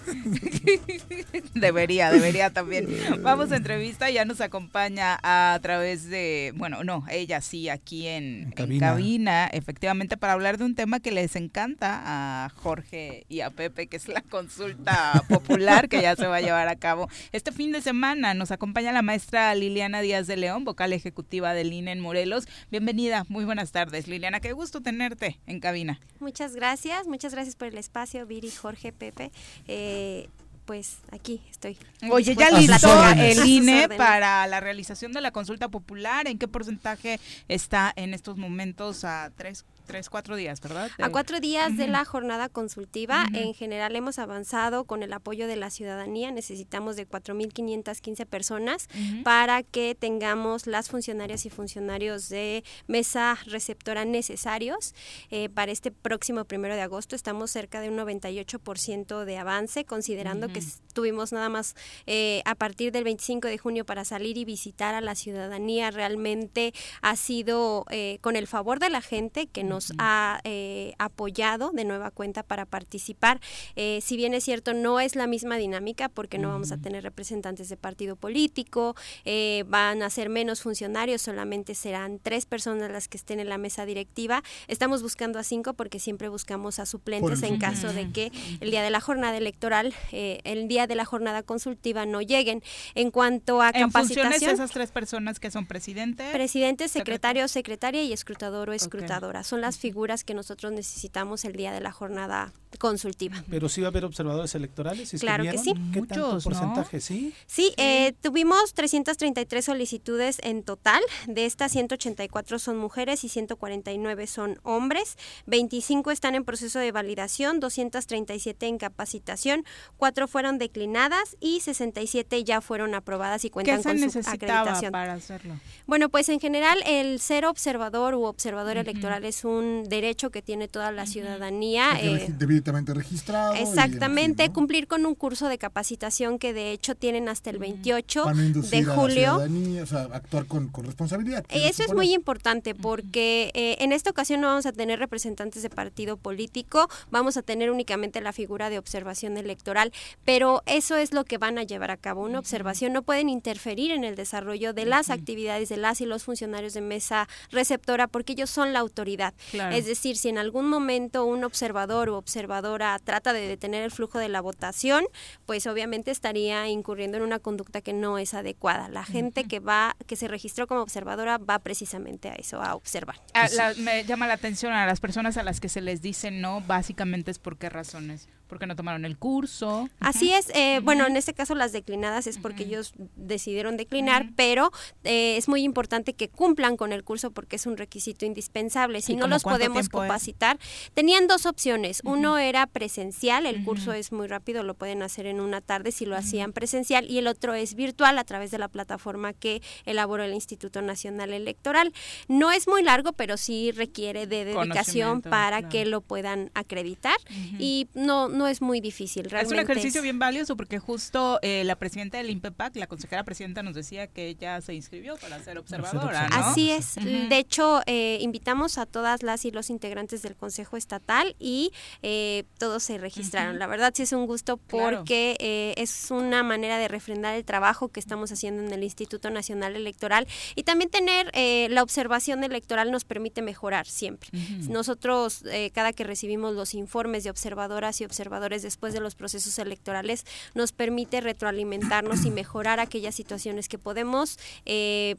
Debería, 1.54 2.10
debería 2.10 2.50
también. 2.50 2.88
Vamos 3.22 3.52
a 3.52 3.56
entrevista, 3.56 4.10
ya 4.10 4.24
nos 4.24 4.40
acompaña 4.40 5.18
a 5.22 5.58
través 5.62 6.08
de, 6.10 6.52
bueno, 6.56 6.84
no, 6.84 7.04
ella 7.10 7.40
sí, 7.40 7.68
aquí 7.68 8.06
en, 8.06 8.42
en 8.44 8.50
cabina. 8.52 8.86
cabina. 8.90 9.46
efectivamente, 9.46 10.16
para 10.16 10.32
hablar 10.34 10.58
de 10.58 10.64
un 10.64 10.74
tema 10.74 11.00
que 11.00 11.12
les 11.12 11.36
encanta 11.36 12.02
a 12.04 12.50
Jorge 12.64 13.26
y 13.28 13.42
a 13.42 13.50
Pepe, 13.50 13.88
que 13.88 13.98
es 13.98 14.08
la 14.08 14.22
consulta 14.22 15.22
popular 15.28 15.90
que 15.90 16.00
ya 16.00 16.16
se 16.16 16.26
va 16.26 16.36
a 16.36 16.40
llevar 16.40 16.66
a 16.68 16.76
cabo. 16.76 17.10
Este 17.30 17.52
fin 17.52 17.72
de 17.72 17.82
semana 17.82 18.32
nos 18.32 18.52
acompaña 18.52 18.90
la 18.90 19.02
maestra 19.02 19.54
Liliana 19.54 20.00
Díaz 20.00 20.26
de 20.26 20.38
León, 20.38 20.64
vocal 20.64 20.94
ejecutiva 20.94 21.52
del 21.52 21.74
INE 21.74 21.92
en 21.92 22.00
Morelos. 22.00 22.46
Bienvenida, 22.70 23.26
muy 23.28 23.44
buenas 23.44 23.70
tardes, 23.70 24.08
Liliana, 24.08 24.40
qué 24.40 24.52
gusto 24.52 24.80
tenerte 24.80 25.38
en 25.46 25.60
cabina. 25.60 26.00
Muchas 26.20 26.56
gracias, 26.56 27.06
muchas 27.06 27.34
gracias 27.34 27.54
por 27.54 27.68
el 27.68 27.76
espacio, 27.76 28.26
Viri, 28.26 28.50
Jorge, 28.50 28.94
Pepe. 28.94 29.30
Eh, 29.68 30.30
pues 30.64 31.00
aquí 31.12 31.42
estoy. 31.50 31.76
Oye, 32.10 32.34
ya 32.34 32.46
a 32.46 32.58
listó 32.58 33.08
el 33.10 33.46
INE 33.46 33.84
órdenes. 33.84 33.98
para 33.98 34.46
la 34.46 34.60
realización 34.60 35.12
de 35.12 35.20
la 35.20 35.32
consulta 35.32 35.68
popular. 35.68 36.26
¿En 36.26 36.38
qué 36.38 36.48
porcentaje 36.48 37.20
está 37.48 37.92
en 37.94 38.14
estos 38.14 38.38
momentos 38.38 39.04
a 39.04 39.30
tres, 39.36 39.66
tres 39.84 40.10
cuatro 40.10 40.36
días, 40.36 40.60
verdad? 40.60 40.90
A 40.98 41.10
cuatro 41.10 41.40
días 41.40 41.76
de 41.76 41.86
la 41.86 42.04
jornada 42.04 42.48
consultiva, 42.48 43.26
en 43.32 43.54
general 43.54 43.94
hemos 43.96 44.18
avanzado 44.18 44.84
con 44.84 45.02
el 45.02 45.12
apoyo 45.12 45.46
de 45.46 45.56
la 45.56 45.70
ciudadanía. 45.70 46.30
Necesitamos 46.30 46.96
de 46.96 47.06
4.515 47.08 48.26
personas 48.26 48.88
Ujú. 48.94 49.22
para 49.22 49.62
que 49.62 49.94
tengamos 49.94 50.66
las 50.66 50.88
funcionarias 50.88 51.46
y 51.46 51.50
funcionarios 51.50 52.28
de 52.28 52.64
mesa 52.86 53.38
receptora 53.46 54.04
necesarios. 54.04 54.94
Eh, 55.30 55.48
para 55.48 55.72
este 55.72 55.90
próximo 55.90 56.44
primero 56.44 56.74
de 56.74 56.82
agosto 56.82 57.16
estamos 57.16 57.50
cerca 57.50 57.80
de 57.80 57.90
un 57.90 57.96
98% 57.96 59.24
de 59.24 59.38
avance, 59.38 59.84
considerando 59.84 60.48
que 60.48 60.62
tuvimos 60.92 61.32
nada 61.32 61.48
más 61.48 61.74
eh, 62.06 62.42
a 62.44 62.54
partir 62.54 62.92
del 62.92 63.04
25 63.04 63.48
de 63.48 63.58
junio 63.58 63.84
para 63.84 64.04
salir 64.04 64.38
y 64.38 64.44
visitar 64.44 64.94
a 64.94 65.00
la 65.00 65.14
ciudadanía. 65.14 65.90
Realmente 65.90 66.72
ha 67.02 67.16
sido 67.16 67.84
eh, 67.90 68.18
con 68.20 68.36
el 68.36 68.46
favor 68.46 68.78
de 68.78 68.90
la 68.90 69.00
gente 69.00 69.46
que 69.46 69.64
nos 69.74 69.92
ha 69.98 70.40
eh, 70.44 70.94
apoyado 70.98 71.70
de 71.72 71.84
nueva 71.84 72.10
cuenta 72.10 72.42
para 72.42 72.64
participar. 72.64 73.40
Eh, 73.76 74.00
si 74.02 74.16
bien 74.16 74.34
es 74.34 74.44
cierto, 74.44 74.74
no 74.74 75.00
es 75.00 75.16
la 75.16 75.26
misma 75.26 75.56
dinámica 75.56 76.08
porque 76.08 76.38
no 76.38 76.48
vamos 76.48 76.72
a 76.72 76.78
tener 76.78 77.02
representantes 77.02 77.68
de 77.68 77.76
partido 77.76 78.16
político, 78.16 78.94
eh, 79.24 79.64
van 79.66 80.02
a 80.02 80.10
ser 80.10 80.28
menos 80.28 80.62
funcionarios, 80.62 81.22
solamente 81.22 81.74
serán 81.74 82.20
tres 82.22 82.46
personas 82.46 82.90
las 82.90 83.08
que 83.08 83.16
estén 83.16 83.40
en 83.40 83.48
la 83.48 83.58
mesa 83.58 83.84
directiva. 83.84 84.42
Estamos 84.68 85.02
buscando 85.02 85.38
a 85.38 85.42
cinco 85.42 85.74
porque 85.74 85.98
siempre 85.98 86.28
buscamos 86.28 86.78
a 86.78 86.86
suplentes 86.86 87.42
en 87.42 87.58
caso 87.58 87.92
de 87.92 88.10
que 88.10 88.30
el 88.60 88.70
día 88.70 88.82
de 88.82 88.90
la 88.90 89.00
jornada 89.00 89.36
electoral, 89.36 89.94
el 90.12 90.68
día 90.68 90.86
de 90.86 90.94
la 90.94 91.04
jornada 91.04 91.42
consultiva 91.42 92.06
no 92.06 92.20
lleguen. 92.20 92.62
En 92.94 93.10
cuanto 93.10 93.60
a 93.60 93.70
En 93.70 93.90
funciones 93.90 94.42
esas 94.42 94.70
tres 94.70 94.90
personas 94.90 95.40
que 95.40 95.50
son 95.50 95.66
presidente. 95.66 96.30
Presidente, 96.32 96.88
secretario, 96.88 97.48
secretaria 97.48 98.02
y 98.02 98.12
escrutador 98.12 98.70
o 98.70 98.72
escrutadora. 98.72 99.42
Son 99.42 99.60
las 99.64 99.78
figuras 99.78 100.24
que 100.24 100.34
nosotros 100.34 100.72
necesitamos 100.72 101.46
el 101.46 101.54
día 101.54 101.72
de 101.72 101.80
la 101.80 101.90
jornada 101.90 102.52
consultiva. 102.78 103.42
Pero 103.48 103.68
sí 103.70 103.80
va 103.80 103.86
a 103.86 103.90
haber 103.90 104.04
observadores 104.04 104.54
electorales. 104.54 105.08
¿sí 105.08 105.18
Claro 105.18 105.44
que 105.44 105.56
sí. 105.56 105.72
¿Qué 105.92 106.00
tanto 106.02 106.32
Muchos, 106.34 106.46
¿no? 106.46 106.50
porcentaje? 106.50 107.00
Sí. 107.00 107.32
Sí, 107.46 107.72
eh, 107.78 108.12
tuvimos 108.20 108.74
333 108.74 109.64
solicitudes 109.64 110.38
en 110.42 110.62
total. 110.64 111.00
De 111.26 111.46
estas 111.46 111.72
184 111.72 112.58
son 112.58 112.76
mujeres 112.76 113.24
y 113.24 113.28
149 113.30 114.26
son 114.26 114.58
hombres. 114.64 115.16
25 115.46 116.10
están 116.10 116.34
en 116.34 116.44
proceso 116.44 116.78
de 116.78 116.92
validación, 116.92 117.60
237 117.60 118.66
en 118.66 118.76
capacitación, 118.78 119.64
4 119.96 120.28
fueron 120.28 120.58
declinadas 120.58 121.36
y 121.40 121.60
67 121.60 122.44
ya 122.44 122.60
fueron 122.60 122.94
aprobadas 122.94 123.44
y 123.44 123.48
¿Qué 123.48 123.52
cuentan 123.52 123.82
se 123.82 123.88
con 123.88 123.98
su 123.98 124.04
necesitaba 124.06 124.60
acreditación. 124.60 124.92
para 124.92 125.12
hacerlo? 125.14 125.54
Bueno, 125.86 126.08
pues 126.08 126.28
en 126.28 126.40
general 126.40 126.82
el 126.86 127.20
ser 127.20 127.46
observador 127.46 128.14
u 128.14 128.24
observador 128.24 128.76
electoral 128.76 129.24
es 129.24 129.44
un 129.44 129.53
derecho 129.88 130.30
que 130.30 130.42
tiene 130.42 130.68
toda 130.68 130.90
la 130.92 131.06
ciudadanía. 131.06 131.98
Eh, 132.00 132.26
debidamente 132.38 132.94
registrado. 132.94 133.54
Exactamente, 133.54 134.50
cumplir 134.50 134.86
con 134.86 135.06
un 135.06 135.14
curso 135.14 135.48
de 135.48 135.58
capacitación 135.58 136.38
que 136.38 136.52
de 136.52 136.72
hecho 136.72 136.94
tienen 136.94 137.28
hasta 137.28 137.50
el 137.50 137.58
28 137.58 138.24
Para 138.24 138.36
no 138.36 138.44
inducir 138.44 138.70
de 138.70 138.78
a 138.78 138.82
la 138.82 138.94
julio. 138.94 139.14
ciudadanía, 139.16 139.82
o 139.82 139.86
sea, 139.86 140.02
actuar 140.12 140.46
con, 140.46 140.68
con 140.68 140.84
responsabilidad. 140.84 141.44
Eh, 141.48 141.68
Eso 141.68 141.82
es 141.82 141.92
muy 141.94 142.12
importante 142.12 142.74
porque 142.74 143.50
eh, 143.54 143.76
en 143.80 143.92
esta 143.92 144.10
ocasión 144.10 144.40
no 144.40 144.48
vamos 144.48 144.66
a 144.66 144.72
tener 144.72 144.98
representantes 144.98 145.62
de 145.62 145.70
partido 145.70 146.16
político, 146.16 146.88
vamos 147.10 147.36
a 147.36 147.42
tener 147.42 147.70
únicamente 147.70 148.20
la 148.20 148.32
figura 148.32 148.70
de 148.70 148.78
observación 148.78 149.36
electoral, 149.36 149.92
pero 150.24 150.62
eso 150.66 150.96
es 150.96 151.12
lo 151.12 151.24
que 151.24 151.38
van 151.38 151.58
a 151.58 151.62
llevar 151.62 151.90
a 151.90 151.96
cabo, 151.96 152.22
una 152.22 152.38
observación, 152.38 152.92
no 152.92 153.02
pueden 153.02 153.28
interferir 153.28 153.90
en 153.90 154.04
el 154.04 154.16
desarrollo 154.16 154.72
de 154.72 154.84
las 154.84 155.10
actividades 155.10 155.68
de 155.68 155.76
las 155.76 156.00
y 156.00 156.06
los 156.06 156.24
funcionarios 156.24 156.74
de 156.74 156.80
mesa 156.80 157.28
receptora 157.50 158.06
porque 158.06 158.32
ellos 158.32 158.50
son 158.50 158.72
la 158.72 158.80
autoridad. 158.80 159.34
Claro. 159.50 159.74
Es 159.74 159.86
decir, 159.86 160.16
si 160.16 160.28
en 160.28 160.38
algún 160.38 160.68
momento 160.68 161.24
un 161.24 161.44
observador 161.44 162.08
o 162.08 162.16
observadora 162.16 162.98
trata 163.02 163.32
de 163.32 163.46
detener 163.48 163.82
el 163.82 163.90
flujo 163.90 164.18
de 164.18 164.28
la 164.28 164.40
votación, 164.40 165.04
pues 165.46 165.66
obviamente 165.66 166.10
estaría 166.10 166.68
incurriendo 166.68 167.16
en 167.16 167.22
una 167.22 167.38
conducta 167.38 167.80
que 167.80 167.92
no 167.92 168.18
es 168.18 168.34
adecuada. 168.34 168.88
La 168.88 169.04
gente 169.04 169.44
que 169.44 169.60
va, 169.60 169.96
que 170.06 170.16
se 170.16 170.28
registró 170.28 170.66
como 170.66 170.80
observadora 170.80 171.38
va 171.38 171.58
precisamente 171.58 172.28
a 172.28 172.34
eso, 172.34 172.60
a 172.62 172.74
observar. 172.74 173.16
Ah, 173.34 173.48
la- 173.54 173.74
me 173.74 174.04
llama 174.04 174.26
la 174.26 174.34
atención 174.34 174.72
a 174.72 174.86
las 174.86 175.00
personas 175.00 175.36
a 175.36 175.42
las 175.42 175.60
que 175.60 175.68
se 175.68 175.80
les 175.80 176.02
dice 176.02 176.30
no, 176.30 176.60
básicamente 176.60 177.30
es 177.30 177.38
por 177.38 177.56
qué 177.58 177.68
razones. 177.68 178.28
Porque 178.46 178.66
no 178.66 178.76
tomaron 178.76 179.04
el 179.04 179.16
curso. 179.16 179.88
Así 180.00 180.32
es, 180.32 180.50
eh, 180.54 180.80
bueno, 180.82 181.06
en 181.06 181.16
este 181.16 181.34
caso 181.34 181.54
las 181.54 181.72
declinadas 181.72 182.26
es 182.26 182.38
porque 182.38 182.64
ellos 182.64 182.92
decidieron 183.16 183.76
declinar, 183.76 184.30
pero 184.36 184.70
eh, 185.02 185.36
es 185.36 185.48
muy 185.48 185.62
importante 185.62 186.12
que 186.12 186.28
cumplan 186.28 186.76
con 186.76 186.92
el 186.92 187.04
curso 187.04 187.30
porque 187.30 187.56
es 187.56 187.66
un 187.66 187.76
requisito 187.76 188.26
indispensable. 188.26 189.00
Si 189.00 189.16
no 189.16 189.26
los 189.26 189.42
podemos 189.42 189.88
capacitar, 189.88 190.58
tenían 190.94 191.26
dos 191.26 191.46
opciones. 191.46 192.00
Uno 192.04 192.38
era 192.38 192.66
presencial, 192.66 193.46
el 193.46 193.64
curso 193.64 193.92
es 193.92 194.12
muy 194.12 194.26
rápido, 194.26 194.62
lo 194.62 194.74
pueden 194.74 195.02
hacer 195.02 195.26
en 195.26 195.40
una 195.40 195.60
tarde 195.60 195.92
si 195.92 196.06
lo 196.06 196.16
hacían 196.16 196.52
presencial, 196.52 197.10
y 197.10 197.18
el 197.18 197.26
otro 197.26 197.54
es 197.54 197.74
virtual 197.74 198.18
a 198.18 198.24
través 198.24 198.50
de 198.50 198.58
la 198.58 198.68
plataforma 198.68 199.32
que 199.32 199.62
elaboró 199.84 200.22
el 200.22 200.34
Instituto 200.34 200.82
Nacional 200.82 201.32
Electoral. 201.32 201.92
No 202.28 202.50
es 202.50 202.68
muy 202.68 202.82
largo, 202.82 203.12
pero 203.12 203.36
sí 203.36 203.72
requiere 203.72 204.26
de 204.26 204.44
dedicación 204.44 205.22
para 205.22 205.68
que 205.68 205.86
lo 205.86 206.00
puedan 206.00 206.50
acreditar 206.54 207.16
y 207.58 207.88
no 207.94 208.28
no 208.34 208.48
es 208.48 208.60
muy 208.60 208.80
difícil. 208.80 209.30
Realmente 209.30 209.54
es 209.54 209.64
un 209.64 209.70
ejercicio 209.70 210.02
bien 210.02 210.18
valioso 210.18 210.56
porque 210.56 210.78
justo 210.78 211.38
eh, 211.42 211.62
la 211.64 211.76
presidenta 211.76 212.18
del 212.18 212.30
INPEPAC, 212.30 212.76
la 212.76 212.86
consejera 212.86 213.24
presidenta, 213.24 213.62
nos 213.62 213.74
decía 213.74 214.06
que 214.06 214.28
ella 214.28 214.60
se 214.60 214.74
inscribió 214.74 215.16
para 215.16 215.42
ser 215.42 215.58
observadora. 215.58 216.26
Así 216.26 216.70
es. 216.70 216.96
De 216.96 217.38
hecho, 217.38 217.80
eh, 217.86 218.18
invitamos 218.20 218.78
a 218.78 218.86
todas 218.86 219.22
las 219.22 219.44
y 219.44 219.50
los 219.50 219.70
integrantes 219.70 220.22
del 220.22 220.36
Consejo 220.36 220.76
Estatal 220.76 221.36
y 221.38 221.72
eh, 222.02 222.44
todos 222.58 222.82
se 222.82 222.98
registraron. 222.98 223.58
La 223.58 223.66
verdad 223.66 223.92
sí 223.94 224.02
es 224.02 224.12
un 224.12 224.26
gusto 224.26 224.56
porque 224.56 225.74
es 225.76 226.10
una 226.10 226.42
manera 226.42 226.78
de 226.78 226.88
refrendar 226.88 227.34
el 227.34 227.44
trabajo 227.44 227.88
que 227.88 228.00
estamos 228.00 228.32
haciendo 228.32 228.62
en 228.62 228.72
el 228.72 228.82
Instituto 228.82 229.30
Nacional 229.30 229.76
Electoral 229.76 230.26
y 230.54 230.64
también 230.64 230.90
tener 230.90 231.30
la 231.70 231.82
observación 231.82 232.44
electoral 232.44 232.90
nos 232.90 233.04
permite 233.04 233.42
mejorar 233.42 233.86
siempre. 233.86 234.30
Nosotros, 234.68 235.44
cada 235.72 235.92
que 235.92 236.04
recibimos 236.04 236.54
los 236.54 236.74
informes 236.74 237.24
de 237.24 237.30
observadoras 237.30 238.00
y 238.00 238.04
observadores 238.04 238.23
después 238.62 238.92
de 238.92 239.00
los 239.00 239.14
procesos 239.14 239.58
electorales, 239.58 240.24
nos 240.54 240.72
permite 240.72 241.20
retroalimentarnos 241.20 242.24
y 242.24 242.30
mejorar 242.30 242.80
aquellas 242.80 243.14
situaciones 243.14 243.68
que 243.68 243.78
podemos 243.78 244.38
eh, 244.66 245.16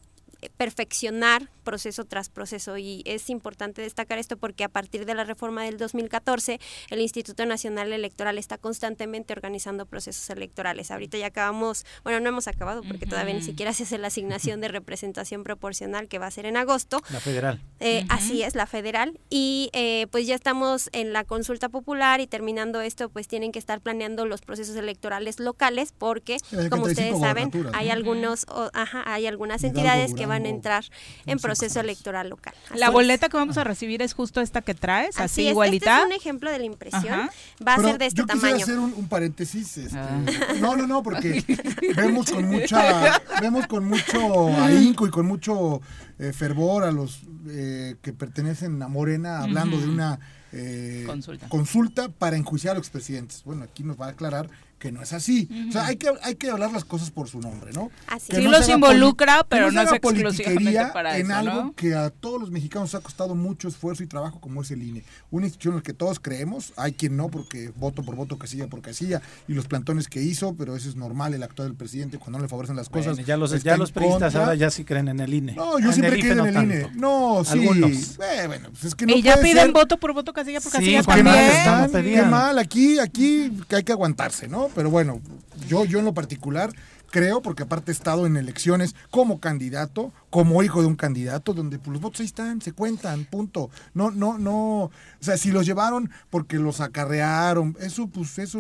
perfeccionar 0.58 1.50
proceso 1.64 2.06
tras 2.06 2.30
proceso 2.30 2.78
y 2.78 3.02
es 3.06 3.30
importante 3.30 3.82
destacar 3.82 4.20
esto 4.20 4.38
porque 4.38 4.64
a 4.64 4.70
partir 4.70 5.06
de 5.06 5.16
la 5.16 5.26
reforma 5.26 5.64
del 5.64 5.78
2014 5.78 6.60
el 6.92 7.02
Instituto 7.02 7.46
Nacional 7.46 7.92
Electoral 7.92 8.38
está 8.38 8.58
constantemente 8.58 9.34
organizando 9.34 9.86
procesos 9.86 10.30
electorales. 10.30 10.92
Ahorita 10.92 11.18
ya 11.18 11.28
acabamos, 11.28 11.86
bueno, 12.04 12.20
no 12.20 12.30
hemos 12.30 12.48
acabado 12.48 12.84
porque 12.88 13.06
todavía 13.06 13.34
ni 13.34 13.42
siquiera 13.42 13.74
se 13.74 13.84
hace 13.84 13.98
la 13.98 14.08
asignación 14.08 14.62
de 14.62 14.68
representación 14.70 15.44
proporcional 15.44 16.08
que 16.08 16.20
va 16.20 16.28
a 16.28 16.32
ser 16.32 16.46
en 16.46 16.56
agosto. 16.56 17.02
La 17.10 17.20
federal. 17.20 17.62
Eh, 17.80 18.06
así 18.10 18.44
es, 18.44 18.56
la 18.56 18.68
federal. 18.68 19.20
Y 19.30 19.70
eh, 19.74 20.08
pues 20.12 20.28
ya 20.28 20.36
estamos 20.36 20.90
en 20.94 21.14
la 21.14 21.24
consulta 21.24 21.70
popular 21.70 22.22
y 22.22 22.28
terminando 22.28 22.82
esto 22.82 23.10
pues 23.10 23.28
tienen 23.28 23.52
que 23.52 23.60
estar 23.60 23.82
planeando 23.82 24.26
los 24.26 24.42
procesos 24.42 24.76
electorales 24.76 25.40
locales 25.40 25.94
porque 25.98 26.38
como 26.70 26.84
ustedes 26.84 27.20
saben 27.20 27.52
hay 27.74 27.90
algunos, 27.90 28.46
ajá, 28.74 29.04
hay 29.06 29.26
algunas 29.26 29.64
entidades 29.64 30.14
que 30.14 30.25
van 30.26 30.46
a 30.46 30.50
entrar 30.50 30.86
en 31.26 31.40
proceso 31.40 31.80
electoral 31.80 32.30
local. 32.30 32.54
la 32.76 32.90
boleta 32.90 33.30
que 33.30 33.38
vamos 33.38 33.58
a 33.58 33.64
recibir 33.64 34.02
es 34.02 34.14
justo 34.14 34.42
esta 34.42 34.62
que 34.62 34.74
traes, 34.74 35.20
así, 35.20 35.48
igualita. 35.48 35.98
Este 35.98 36.02
es 36.02 36.06
un 36.08 36.12
ejemplo 36.14 36.52
de 36.52 36.60
la 36.60 36.66
impresión. 36.66 37.30
Va 37.66 37.76
a 37.76 37.82
ser 37.82 37.98
de 37.98 38.06
este 38.08 38.22
yo 38.22 38.26
tamaño. 38.26 38.56
hacer 38.56 38.80
un, 38.80 39.08
paréntesis. 39.08 39.78
Este, 39.78 39.98
ah. 39.98 40.22
No, 40.60 40.76
no, 40.76 40.88
no, 40.88 41.04
porque 41.04 41.44
vemos 41.96 42.32
con 42.32 42.46
mucha, 42.46 43.22
vemos 43.42 43.68
con 43.68 43.86
mucho 43.86 44.48
ahínco 44.58 45.08
y 45.08 45.10
con 45.10 45.26
mucho 45.26 45.82
eh, 46.20 46.34
fervor 46.34 46.84
a 46.84 46.92
los 46.92 47.22
eh, 47.50 47.96
que 48.02 48.14
pertenecen 48.14 48.82
a 48.82 48.88
Morena 48.88 49.40
hablando 49.40 49.78
de 49.78 49.88
una 49.88 50.20
eh, 50.52 51.04
consulta. 51.06 51.50
consulta 51.50 52.10
para 52.10 52.38
enjuiciar 52.38 52.72
a 52.72 52.78
los 52.78 52.88
expresidentes. 52.88 53.44
Bueno, 53.44 53.64
aquí 53.64 53.84
nos 53.84 54.00
va 54.00 54.08
a 54.08 54.10
aclarar 54.10 54.50
que 54.80 54.92
no 54.92 55.02
es 55.02 55.14
así. 55.14 55.50
O 55.70 55.72
sea, 55.72 55.86
hay 55.88 55.98
que, 55.98 56.12
hay 56.22 56.36
que 56.36 56.50
hablar 56.50 56.72
las 56.72 56.86
cosas 56.86 57.12
por 57.12 57.30
su 57.30 57.40
nombre, 57.40 57.72
¿no? 57.74 57.92
Así 58.08 58.34
sí 58.36 58.42
los 58.44 58.68
involucra, 58.70 59.46
pero 59.48 59.72
no, 59.72 59.82
es 59.82 59.92
exclusivamente 59.92 60.88
para 60.94 61.18
en 61.18 61.32
algo 61.32 61.74
que 61.76 61.96
a 61.96 62.10
todos 62.10 62.40
los 62.40 62.52
mexicanos 62.52 62.94
ha 62.96 63.00
costado 63.00 63.36
mucho 63.36 63.68
esfuerzo 63.68 64.04
y 64.04 64.08
trabajo 64.08 64.40
como 64.40 64.62
es 64.62 64.72
el 64.72 64.84
INE. 64.84 65.04
Una 65.32 65.46
institución 65.46 65.74
en 65.74 65.78
la 65.78 65.84
que 65.84 65.94
todos 65.94 66.20
creemos, 66.20 66.74
hay 66.76 66.94
quien 66.94 67.18
no, 67.18 67.30
porque 67.30 67.72
voto 67.76 68.04
por 68.04 68.16
voto, 68.16 68.38
casilla 68.38 68.68
por 68.68 68.82
casilla, 68.82 69.22
y 69.48 69.54
los 69.54 69.68
plantones 69.68 70.08
que 70.08 70.22
hizo, 70.22 70.56
pero 70.56 70.76
eso 70.76 70.90
es 70.90 70.96
normal, 70.96 71.34
el 71.34 71.44
actual 71.44 71.70
del 71.70 71.78
presidente, 71.78 72.18
cuando 72.18 72.40
no 72.40 72.44
le 72.44 72.50
favorecen 72.50 72.76
las 72.76 72.90
cosas. 72.90 73.18
ya 73.26 73.38
los, 73.38 73.64
ya 73.64 73.78
los 73.78 73.92
periodistas 73.92 74.36
ahora 74.36 74.56
ya 74.56 74.70
sí 74.70 74.84
creen 74.84 75.08
en 75.08 75.20
el 75.20 75.34
INE. 75.34 75.54
No, 75.54 75.80
yo 75.80 75.92
siempre 75.92 76.20
creo 76.20 76.46
en 76.46 76.56
el 76.56 76.64
INE. 76.64 76.92
No, 76.96 77.44
sí. 77.44 77.66
Eh, 77.66 78.48
bueno, 78.48 78.70
pues 78.72 78.86
es 78.86 78.96
que 78.96 79.06
no 79.06 79.16
y 79.16 79.22
ya 79.22 79.38
piden 79.38 79.74
voto 79.74 79.98
por 79.98 80.14
voto, 80.14 80.34
casilla 80.34 80.60
por 80.60 80.72
casilla 80.72 81.04
también. 81.04 82.16
Qué 82.16 82.22
mal, 82.24 82.60
aquí, 82.60 83.00
aquí 83.00 83.52
hay 83.70 83.84
que 83.84 83.92
aguantarse, 83.92 84.48
¿no? 84.48 84.65
Pero 84.74 84.90
bueno, 84.90 85.22
yo, 85.68 85.86
yo 85.86 86.00
en 86.00 86.06
lo 86.06 86.14
particular 86.14 86.72
creo, 87.12 87.42
porque 87.42 87.64
aparte 87.64 87.92
he 87.92 87.94
estado 87.94 88.26
en 88.26 88.36
elecciones 88.36 88.94
como 89.10 89.40
candidato, 89.40 90.12
como 90.30 90.62
hijo 90.64 90.82
de 90.82 90.88
un 90.88 90.96
candidato, 90.96 91.54
donde 91.54 91.80
pues, 91.80 91.94
los 91.94 92.02
votos 92.02 92.20
ahí 92.20 92.26
están, 92.26 92.62
se 92.62 92.74
cuentan, 92.74 93.26
punto. 93.26 93.70
No, 93.94 94.12
no, 94.12 94.38
no, 94.38 94.84
o 94.84 94.92
sea, 95.22 95.38
si 95.38 95.52
los 95.52 95.66
llevaron 95.66 96.10
porque 96.30 96.58
los 96.58 96.82
acarrearon, 96.82 97.78
eso 97.80 98.08
pues 98.08 98.38
eso 98.40 98.60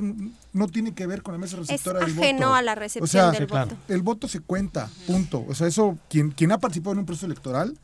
no 0.54 0.68
tiene 0.68 0.94
que 0.94 1.06
ver 1.06 1.22
con 1.22 1.34
la 1.34 1.38
mesa 1.38 1.58
receptora 1.58 2.00
es 2.00 2.06
del 2.06 2.16
voto. 2.16 2.28
ajeno 2.28 2.56
a 2.56 2.62
la 2.62 2.76
recepción 2.76 3.32
del 3.34 3.48
voto. 3.48 3.76
El 3.90 4.02
voto 4.02 4.28
se 4.28 4.40
cuenta, 4.40 4.90
punto. 5.06 5.46
O 5.48 5.54
sea, 5.54 5.68
eso, 5.68 5.98
quien, 6.10 6.32
quien 6.32 6.52
ha 6.54 6.58
participado 6.58 6.94
en 6.94 7.00
un 7.00 7.06
proceso 7.06 7.26
electoral, 7.26 7.78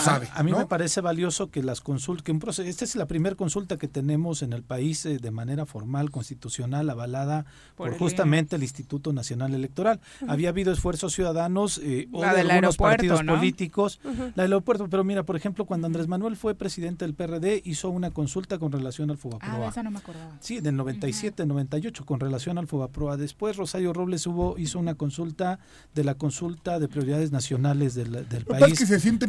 sabe, 0.00 0.28
a, 0.32 0.42
mí 0.42 0.52
me 0.52 0.66
parece 0.66 1.00
valioso 1.00 1.50
que 1.50 1.62
las 1.62 1.80
consultas, 1.80 2.24
que 2.24 2.32
un 2.32 2.38
proceso, 2.38 2.68
esta 2.68 2.84
es 2.84 2.94
la 2.96 3.06
primera 3.06 3.34
consulta 3.36 3.76
que 3.76 3.88
tenemos 3.88 4.42
en 4.42 4.52
el 4.52 4.62
país 4.62 5.04
eh, 5.06 5.18
de 5.18 5.30
manera 5.30 5.66
formal, 5.66 6.10
constitucional, 6.10 6.88
avalada 6.88 7.46
por, 7.76 7.96
justamente 7.98 8.56
el 8.56 8.62
Instituto 8.62 9.12
Nacional 9.12 9.54
Electoral. 9.54 10.00
Había 10.28 10.50
habido 10.50 10.72
esfuerzos 10.72 11.12
ciudadanos 11.12 11.78
eh, 11.82 12.08
o 12.12 12.20
de 12.20 12.28
algunos 12.28 12.76
partidos 12.76 13.22
políticos, 13.22 14.00
la 14.34 14.44
del 14.44 14.52
aeropuerto, 14.52 14.88
pero 14.88 15.04
mira, 15.04 15.24
por 15.24 15.36
ejemplo, 15.36 15.64
cuando 15.64 15.86
Andrés 15.86 16.06
Manuel 16.08 16.36
fue 16.36 16.54
presidente 16.54 17.04
del 17.04 17.14
PRD, 17.14 17.62
hizo 17.64 17.90
una 17.90 18.10
consulta 18.10 18.58
con 18.58 18.72
relación 18.72 19.10
al 19.10 19.18
Fobaproa. 19.18 19.66
Ah, 19.66 19.68
esa 19.68 19.82
no 19.82 19.90
me 19.90 19.98
acordaba. 19.98 20.36
Sí, 20.40 20.60
del 20.60 20.76
97, 20.76 21.46
98, 21.46 22.04
con 22.04 22.20
relación 22.20 22.58
al 22.58 22.66
Fobaproa. 22.66 23.16
Después 23.16 23.56
Rosario 23.56 23.92
Robles 23.92 24.26
hubo, 24.26 24.58
hizo 24.58 24.78
una 24.78 24.94
consulta 24.94 25.58
de 25.94 26.04
la 26.04 26.14
consulta 26.14 26.78
de 26.78 26.88
prioridades 26.88 27.32
nacionales 27.32 27.94
del, 27.94 28.28
del 28.28 28.44
país. 28.44 28.72
Es 28.72 28.78
que 28.78 28.86
se 28.86 29.00
siente 29.00 29.24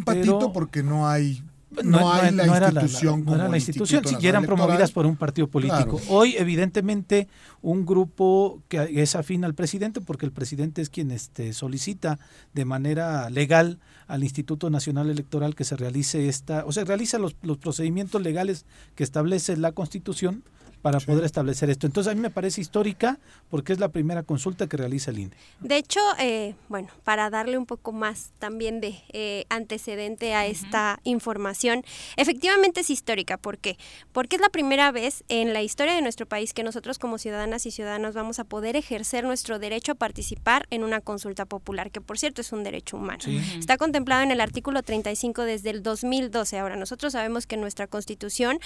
porque 0.51 0.83
no 0.83 1.07
hay 1.07 1.43
no, 1.81 2.11
hay 2.11 2.31
la 2.31 2.45
institución 2.45 3.25
no 3.25 3.35
era 3.35 3.47
la 3.47 3.57
institución, 3.57 4.03
si 4.05 4.27
eran 4.27 4.45
promovidas 4.45 4.91
por 4.91 5.05
un 5.05 5.15
partido 5.15 5.47
político. 5.47 5.99
Hoy, 6.07 6.35
evidentemente, 6.37 7.27
un 7.61 7.85
grupo 7.85 8.61
que 8.67 9.01
es 9.01 9.15
afín 9.15 9.43
al 9.43 9.55
presidente, 9.55 10.01
porque 10.01 10.25
el 10.25 10.31
presidente 10.31 10.81
es 10.81 10.89
quien 10.89 11.11
este, 11.11 11.53
solicita 11.53 12.19
de 12.53 12.65
manera 12.65 13.29
legal 13.29 13.79
al 14.07 14.23
Instituto 14.23 14.69
Nacional 14.69 15.09
Electoral 15.09 15.55
que 15.55 15.63
se 15.63 15.75
realice 15.75 16.27
esta, 16.27 16.65
o 16.65 16.71
sea, 16.71 16.83
realiza 16.83 17.17
los, 17.17 17.35
los 17.41 17.57
procedimientos 17.57 18.21
legales 18.21 18.65
que 18.95 19.03
establece 19.03 19.57
la 19.57 19.71
Constitución 19.71 20.43
para 20.83 20.99
poder 20.99 21.23
establecer 21.23 21.69
esto. 21.69 21.87
Entonces 21.87 22.11
a 22.11 22.13
mí 22.13 22.19
me 22.19 22.29
parece 22.29 22.59
histórica 22.59 23.17
porque 23.49 23.71
es 23.71 23.79
la 23.79 23.87
primera 23.87 24.21
consulta 24.21 24.67
que 24.67 24.75
realiza 24.75 25.11
el 25.11 25.19
INE. 25.19 25.31
De 25.61 25.77
hecho, 25.77 26.01
eh, 26.19 26.55
bueno, 26.67 26.89
para 27.05 27.29
darle 27.29 27.57
un 27.57 27.65
poco 27.65 27.93
más 27.93 28.33
también 28.37 28.81
de 28.81 29.01
eh, 29.13 29.45
antecedente 29.47 30.35
a 30.35 30.45
esta 30.45 30.99
información, 31.05 31.85
efectivamente 32.17 32.81
es 32.81 32.89
histórica. 32.89 33.37
¿Por 33.37 33.59
qué? 33.59 33.77
Porque 34.11 34.35
es 34.35 34.41
la 34.41 34.49
primera 34.49 34.91
vez 34.91 35.23
en 35.29 35.53
la 35.53 35.63
historia 35.63 35.95
de 35.95 36.01
nuestro 36.01 36.25
país 36.25 36.53
que 36.53 36.63
nosotros 36.63 36.99
como 36.99 37.17
ciudadanas 37.17 37.65
y 37.65 37.71
ciudadanos 37.71 38.13
vamos 38.13 38.39
a 38.39 38.43
poder 38.43 38.75
ejercer 38.75 39.23
nuestro 39.23 39.59
derecho 39.59 39.93
a 39.93 39.95
participar 39.95 40.67
en 40.69 40.83
una 40.83 40.99
consulta 40.99 41.45
popular, 41.45 41.91
que 41.91 42.01
por 42.01 42.19
cierto 42.19 42.41
es 42.41 42.51
un 42.51 42.65
derecho 42.65 42.97
humano. 42.97 43.23
Está 43.57 43.77
contemplado 43.77 44.21
en 44.23 44.31
el 44.31 44.41
artículo 44.41 44.83
35 44.83 45.43
desde 45.43 45.69
el 45.69 45.81
2012. 45.81 46.59
Ahora, 46.59 46.75
nosotros 46.75 47.13
sabemos 47.13 47.47
que 47.47 47.55
nuestra 47.55 47.87
constitución 47.87 48.59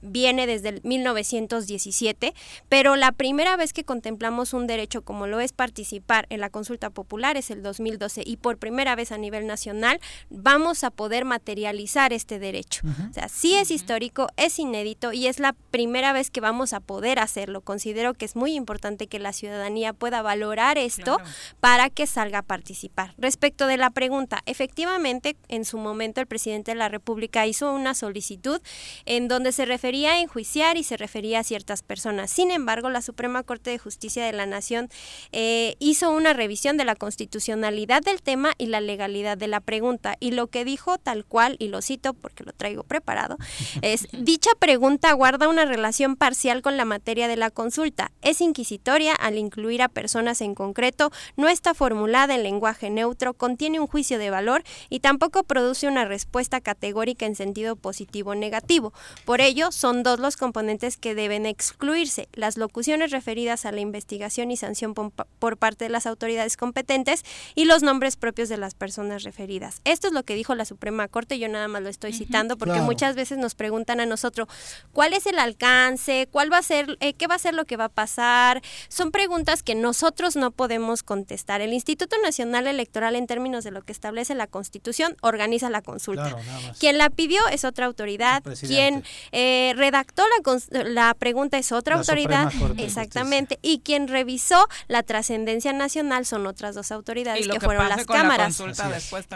viene 0.00 0.48
desde 0.48 0.70
el 0.70 0.80
1900 0.82 1.51
17, 1.60 2.34
pero 2.68 2.96
la 2.96 3.12
primera 3.12 3.56
vez 3.56 3.72
que 3.72 3.84
contemplamos 3.84 4.52
un 4.52 4.66
derecho 4.66 5.02
como 5.02 5.26
lo 5.26 5.40
es 5.40 5.52
participar 5.52 6.26
en 6.30 6.40
la 6.40 6.50
consulta 6.50 6.90
popular 6.90 7.36
es 7.36 7.50
el 7.50 7.62
2012 7.62 8.22
y 8.24 8.36
por 8.36 8.58
primera 8.58 8.94
vez 8.94 9.12
a 9.12 9.18
nivel 9.18 9.46
nacional 9.46 10.00
vamos 10.30 10.84
a 10.84 10.90
poder 10.90 11.24
materializar 11.24 12.12
este 12.12 12.38
derecho. 12.38 12.82
O 13.10 13.12
sea, 13.12 13.28
sí 13.28 13.54
es 13.54 13.70
histórico, 13.70 14.28
es 14.36 14.58
inédito 14.58 15.12
y 15.12 15.26
es 15.26 15.38
la 15.38 15.54
primera 15.70 16.12
vez 16.12 16.30
que 16.30 16.40
vamos 16.40 16.72
a 16.72 16.80
poder 16.80 17.18
hacerlo. 17.18 17.60
Considero 17.60 18.14
que 18.14 18.24
es 18.24 18.36
muy 18.36 18.54
importante 18.54 19.06
que 19.06 19.18
la 19.18 19.32
ciudadanía 19.32 19.92
pueda 19.92 20.22
valorar 20.22 20.78
esto 20.78 21.18
para 21.60 21.90
que 21.90 22.06
salga 22.06 22.38
a 22.38 22.42
participar. 22.42 23.14
Respecto 23.18 23.66
de 23.66 23.76
la 23.76 23.90
pregunta, 23.90 24.42
efectivamente, 24.46 25.36
en 25.48 25.64
su 25.64 25.78
momento 25.78 26.20
el 26.20 26.26
presidente 26.26 26.72
de 26.72 26.76
la 26.76 26.88
República 26.88 27.46
hizo 27.46 27.72
una 27.72 27.94
solicitud 27.94 28.60
en 29.04 29.28
donde 29.28 29.52
se 29.52 29.64
refería 29.64 30.12
a 30.12 30.20
enjuiciar 30.20 30.76
y 30.76 30.84
se 30.84 30.96
refería 30.96 31.40
a 31.40 31.41
a 31.42 31.44
ciertas 31.44 31.82
personas. 31.82 32.30
Sin 32.30 32.50
embargo, 32.50 32.88
la 32.88 33.02
Suprema 33.02 33.42
Corte 33.42 33.70
de 33.70 33.78
Justicia 33.78 34.24
de 34.24 34.32
la 34.32 34.46
Nación 34.46 34.88
eh, 35.32 35.76
hizo 35.78 36.10
una 36.10 36.32
revisión 36.32 36.76
de 36.76 36.84
la 36.84 36.96
constitucionalidad 36.96 38.02
del 38.02 38.22
tema 38.22 38.52
y 38.58 38.66
la 38.66 38.80
legalidad 38.80 39.36
de 39.36 39.48
la 39.48 39.60
pregunta. 39.60 40.16
Y 40.20 40.32
lo 40.32 40.46
que 40.46 40.64
dijo 40.64 40.98
tal 40.98 41.24
cual, 41.24 41.56
y 41.58 41.68
lo 41.68 41.82
cito 41.82 42.14
porque 42.14 42.44
lo 42.44 42.52
traigo 42.52 42.84
preparado, 42.84 43.36
es, 43.82 44.08
dicha 44.12 44.50
pregunta 44.58 45.12
guarda 45.12 45.48
una 45.48 45.64
relación 45.64 46.16
parcial 46.16 46.62
con 46.62 46.76
la 46.76 46.84
materia 46.84 47.28
de 47.28 47.36
la 47.36 47.50
consulta. 47.50 48.12
Es 48.22 48.40
inquisitoria 48.40 49.14
al 49.14 49.38
incluir 49.38 49.82
a 49.82 49.88
personas 49.88 50.40
en 50.40 50.54
concreto, 50.54 51.10
no 51.36 51.48
está 51.48 51.74
formulada 51.74 52.34
en 52.34 52.42
lenguaje 52.42 52.90
neutro, 52.90 53.34
contiene 53.34 53.80
un 53.80 53.86
juicio 53.86 54.18
de 54.18 54.30
valor 54.30 54.62
y 54.88 55.00
tampoco 55.00 55.42
produce 55.42 55.88
una 55.88 56.04
respuesta 56.04 56.60
categórica 56.60 57.26
en 57.26 57.34
sentido 57.34 57.76
positivo 57.76 58.30
o 58.30 58.34
negativo. 58.34 58.92
Por 59.24 59.40
ello, 59.40 59.72
son 59.72 60.02
dos 60.02 60.20
los 60.20 60.36
componentes 60.36 60.96
que 60.96 61.14
deben 61.14 61.31
excluirse, 61.32 62.28
las 62.32 62.56
locuciones 62.56 63.10
referidas 63.10 63.66
a 63.66 63.72
la 63.72 63.80
investigación 63.80 64.50
y 64.50 64.56
sanción 64.56 64.94
por 64.94 65.56
parte 65.56 65.84
de 65.84 65.88
las 65.90 66.06
autoridades 66.06 66.56
competentes 66.56 67.24
y 67.54 67.64
los 67.64 67.82
nombres 67.82 68.16
propios 68.16 68.48
de 68.48 68.56
las 68.56 68.74
personas 68.74 69.22
referidas. 69.22 69.80
Esto 69.84 70.08
es 70.08 70.12
lo 70.12 70.22
que 70.22 70.34
dijo 70.34 70.54
la 70.54 70.64
Suprema 70.64 71.08
Corte, 71.08 71.38
yo 71.38 71.48
nada 71.48 71.68
más 71.68 71.82
lo 71.82 71.88
estoy 71.88 72.12
citando 72.12 72.56
porque 72.56 72.80
muchas 72.80 73.16
veces 73.16 73.38
nos 73.38 73.54
preguntan 73.54 74.00
a 74.00 74.06
nosotros 74.06 74.48
cuál 74.92 75.12
es 75.12 75.26
el 75.26 75.38
alcance, 75.38 76.28
cuál 76.30 76.52
va 76.52 76.58
a 76.58 76.62
ser, 76.62 76.96
eh, 77.00 77.14
qué 77.14 77.26
va 77.26 77.36
a 77.36 77.38
ser 77.38 77.54
lo 77.54 77.64
que 77.64 77.76
va 77.76 77.84
a 77.84 77.88
pasar. 77.88 78.62
Son 78.88 79.10
preguntas 79.10 79.62
que 79.62 79.74
nosotros 79.74 80.36
no 80.36 80.50
podemos 80.50 81.02
contestar. 81.02 81.60
El 81.60 81.72
Instituto 81.72 82.16
Nacional 82.22 82.66
Electoral, 82.66 83.16
en 83.16 83.26
términos 83.26 83.64
de 83.64 83.70
lo 83.70 83.82
que 83.82 83.92
establece 83.92 84.34
la 84.34 84.46
Constitución, 84.46 85.16
organiza 85.20 85.70
la 85.70 85.82
consulta. 85.82 86.36
Quien 86.78 86.98
la 86.98 87.10
pidió 87.10 87.40
es 87.48 87.64
otra 87.64 87.86
autoridad, 87.86 88.42
quien 88.60 89.04
eh, 89.32 89.74
redactó 89.76 90.24
la, 90.70 90.84
la, 90.84 91.14
pregunta 91.22 91.56
es 91.56 91.70
otra 91.70 91.94
autoridad, 91.94 92.52
exactamente, 92.78 93.60
y 93.62 93.78
quien 93.78 94.08
revisó 94.08 94.66
la 94.88 95.04
trascendencia 95.04 95.72
nacional 95.72 96.26
son 96.26 96.44
otras 96.48 96.74
dos 96.74 96.90
autoridades 96.90 97.46
que, 97.46 97.60
fueron 97.60 97.88
las 97.88 98.04
cámaras. 98.06 98.60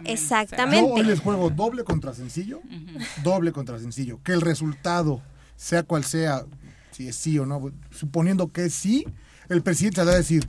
Exactamente. 0.04 0.90
hoy 0.90 1.04
les 1.04 1.20
juego 1.20 1.48
doble 1.48 1.84
contra 1.84 2.12
sencillo, 2.12 2.60
doble 3.22 3.52
contra 3.52 3.78
sencillo. 3.78 4.18
Que 4.24 4.32
el 4.32 4.40
resultado, 4.40 5.22
sea 5.54 5.84
cual 5.84 6.02
sea, 6.02 6.44
si 6.90 7.06
es 7.06 7.14
sí 7.14 7.38
o 7.38 7.46
no, 7.46 7.70
suponiendo 7.92 8.48
que 8.48 8.64
es 8.64 8.74
sí, 8.74 9.06
el 9.48 9.62
presidente 9.62 10.02
va 10.02 10.10
a 10.10 10.16
decir, 10.16 10.44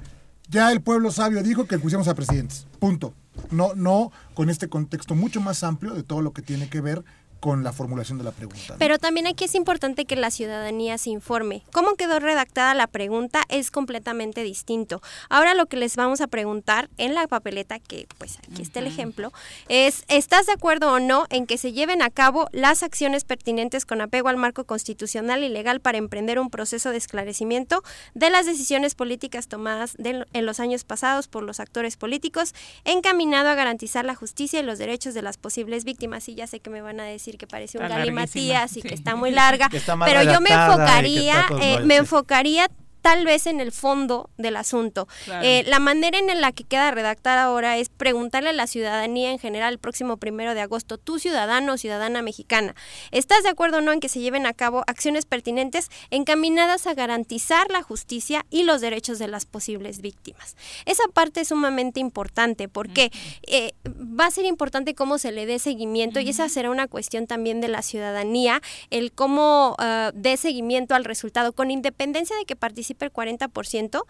ya 0.49 0.71
el 0.71 0.81
pueblo 0.81 1.11
sabio 1.11 1.43
dijo 1.43 1.67
que 1.67 1.77
pusiéramos 1.77 2.07
a 2.07 2.15
presidentes. 2.15 2.65
Punto. 2.79 3.13
No, 3.51 3.75
no 3.75 4.11
con 4.33 4.49
este 4.49 4.69
contexto 4.69 5.13
mucho 5.13 5.39
más 5.39 5.61
amplio 5.61 5.93
de 5.93 6.01
todo 6.01 6.23
lo 6.23 6.33
que 6.33 6.41
tiene 6.41 6.67
que 6.67 6.81
ver 6.81 7.03
con 7.39 7.63
la 7.63 7.71
formulación 7.71 8.17
de 8.17 8.23
la 8.23 8.31
pregunta. 8.31 8.75
Pero 8.77 8.97
también 8.97 9.27
aquí 9.27 9.45
es 9.45 9.55
importante 9.55 10.05
que 10.05 10.15
la 10.15 10.31
ciudadanía 10.31 10.97
se 10.97 11.09
informe. 11.09 11.63
Cómo 11.71 11.95
quedó 11.95 12.19
redactada 12.19 12.73
la 12.73 12.87
pregunta 12.87 13.43
es 13.49 13.71
completamente 13.71 14.43
distinto. 14.43 15.01
Ahora 15.29 15.53
lo 15.53 15.67
que 15.67 15.77
les 15.77 15.95
vamos 15.95 16.21
a 16.21 16.27
preguntar 16.27 16.89
en 16.97 17.13
la 17.13 17.27
papeleta, 17.27 17.79
que 17.79 18.07
pues 18.17 18.37
aquí 18.39 18.61
está 18.61 18.79
el 18.79 18.87
ejemplo, 18.87 19.31
es 19.69 20.03
¿estás 20.07 20.45
de 20.47 20.53
acuerdo 20.53 20.91
o 20.91 20.99
no 20.99 21.25
en 21.29 21.45
que 21.45 21.57
se 21.57 21.73
lleven 21.73 22.01
a 22.01 22.09
cabo 22.09 22.47
las 22.51 22.83
acciones 22.83 23.23
pertinentes 23.23 23.85
con 23.85 24.01
apego 24.01 24.29
al 24.29 24.37
marco 24.37 24.63
constitucional 24.63 25.43
y 25.43 25.49
legal 25.49 25.79
para 25.79 25.97
emprender 25.97 26.39
un 26.39 26.49
proceso 26.49 26.91
de 26.91 26.97
esclarecimiento 26.97 27.83
de 28.13 28.29
las 28.29 28.45
decisiones 28.45 28.95
políticas 28.95 29.47
tomadas 29.47 29.95
en 29.99 30.45
los 30.45 30.59
años 30.59 30.83
pasados 30.83 31.27
por 31.27 31.43
los 31.43 31.59
actores 31.59 31.97
políticos 31.97 32.53
encaminado 32.85 33.49
a 33.49 33.55
garantizar 33.55 34.05
la 34.05 34.15
justicia 34.15 34.59
y 34.59 34.63
los 34.63 34.79
derechos 34.79 35.13
de 35.13 35.21
las 35.21 35.37
posibles 35.37 35.83
víctimas? 35.83 36.27
Y 36.29 36.35
ya 36.35 36.47
sé 36.47 36.59
que 36.59 36.69
me 36.69 36.81
van 36.81 36.99
a 36.99 37.05
decir 37.05 37.26
que 37.35 37.47
parece 37.47 37.77
un 37.77 37.89
galimatías 37.89 38.77
y 38.77 38.81
que 38.81 38.93
está 38.93 39.15
muy 39.15 39.31
larga, 39.31 39.69
pero 40.05 40.23
yo 40.23 40.39
me 40.39 40.51
enfocaría, 40.51 41.45
eh, 41.61 41.79
me 41.83 41.97
enfocaría 41.97 42.69
tal 43.01 43.25
vez 43.25 43.47
en 43.47 43.59
el 43.59 43.71
fondo 43.71 44.29
del 44.37 44.55
asunto. 44.55 45.07
Eh, 45.41 45.63
la 45.67 45.79
manera 45.79 46.17
en 46.17 46.41
la 46.41 46.51
que 46.51 46.63
queda 46.63 46.91
redactada 46.91 47.43
ahora 47.43 47.77
es 47.77 47.89
preguntarle 47.89 48.49
a 48.49 48.53
la 48.53 48.67
ciudadanía 48.67 49.31
en 49.31 49.39
general 49.39 49.73
el 49.73 49.79
próximo 49.79 50.17
primero 50.17 50.53
de 50.53 50.61
agosto, 50.61 50.97
tú 50.97 51.19
ciudadano 51.19 51.73
o 51.73 51.77
ciudadana 51.77 52.21
mexicana, 52.21 52.75
¿estás 53.11 53.43
de 53.43 53.49
acuerdo 53.49 53.77
o 53.77 53.81
no 53.81 53.91
en 53.91 53.99
que 53.99 54.09
se 54.09 54.19
lleven 54.19 54.45
a 54.45 54.53
cabo 54.53 54.83
acciones 54.87 55.25
pertinentes 55.25 55.89
encaminadas 56.09 56.87
a 56.87 56.93
garantizar 56.93 57.69
la 57.69 57.81
justicia 57.81 58.45
y 58.49 58.63
los 58.63 58.81
derechos 58.81 59.19
de 59.19 59.27
las 59.27 59.45
posibles 59.45 60.01
víctimas? 60.01 60.55
Esa 60.85 61.03
parte 61.13 61.41
es 61.41 61.49
sumamente 61.49 61.99
importante 61.99 62.67
porque 62.67 63.11
eh, 63.43 63.73
va 63.87 64.25
a 64.25 64.31
ser 64.31 64.45
importante 64.45 64.95
cómo 64.95 65.17
se 65.17 65.31
le 65.31 65.45
dé 65.45 65.59
seguimiento 65.59 66.19
y 66.19 66.29
esa 66.29 66.49
será 66.49 66.69
una 66.69 66.87
cuestión 66.87 67.27
también 67.27 67.61
de 67.61 67.67
la 67.67 67.81
ciudadanía, 67.81 68.61
el 68.89 69.11
cómo 69.11 69.75
uh, 69.79 70.11
dé 70.13 70.37
seguimiento 70.37 70.95
al 70.95 71.05
resultado, 71.05 71.53
con 71.53 71.71
independencia 71.71 72.35
de 72.37 72.45
que 72.45 72.55
participe 72.97 73.05
el 73.05 73.13
40%, 73.13 74.03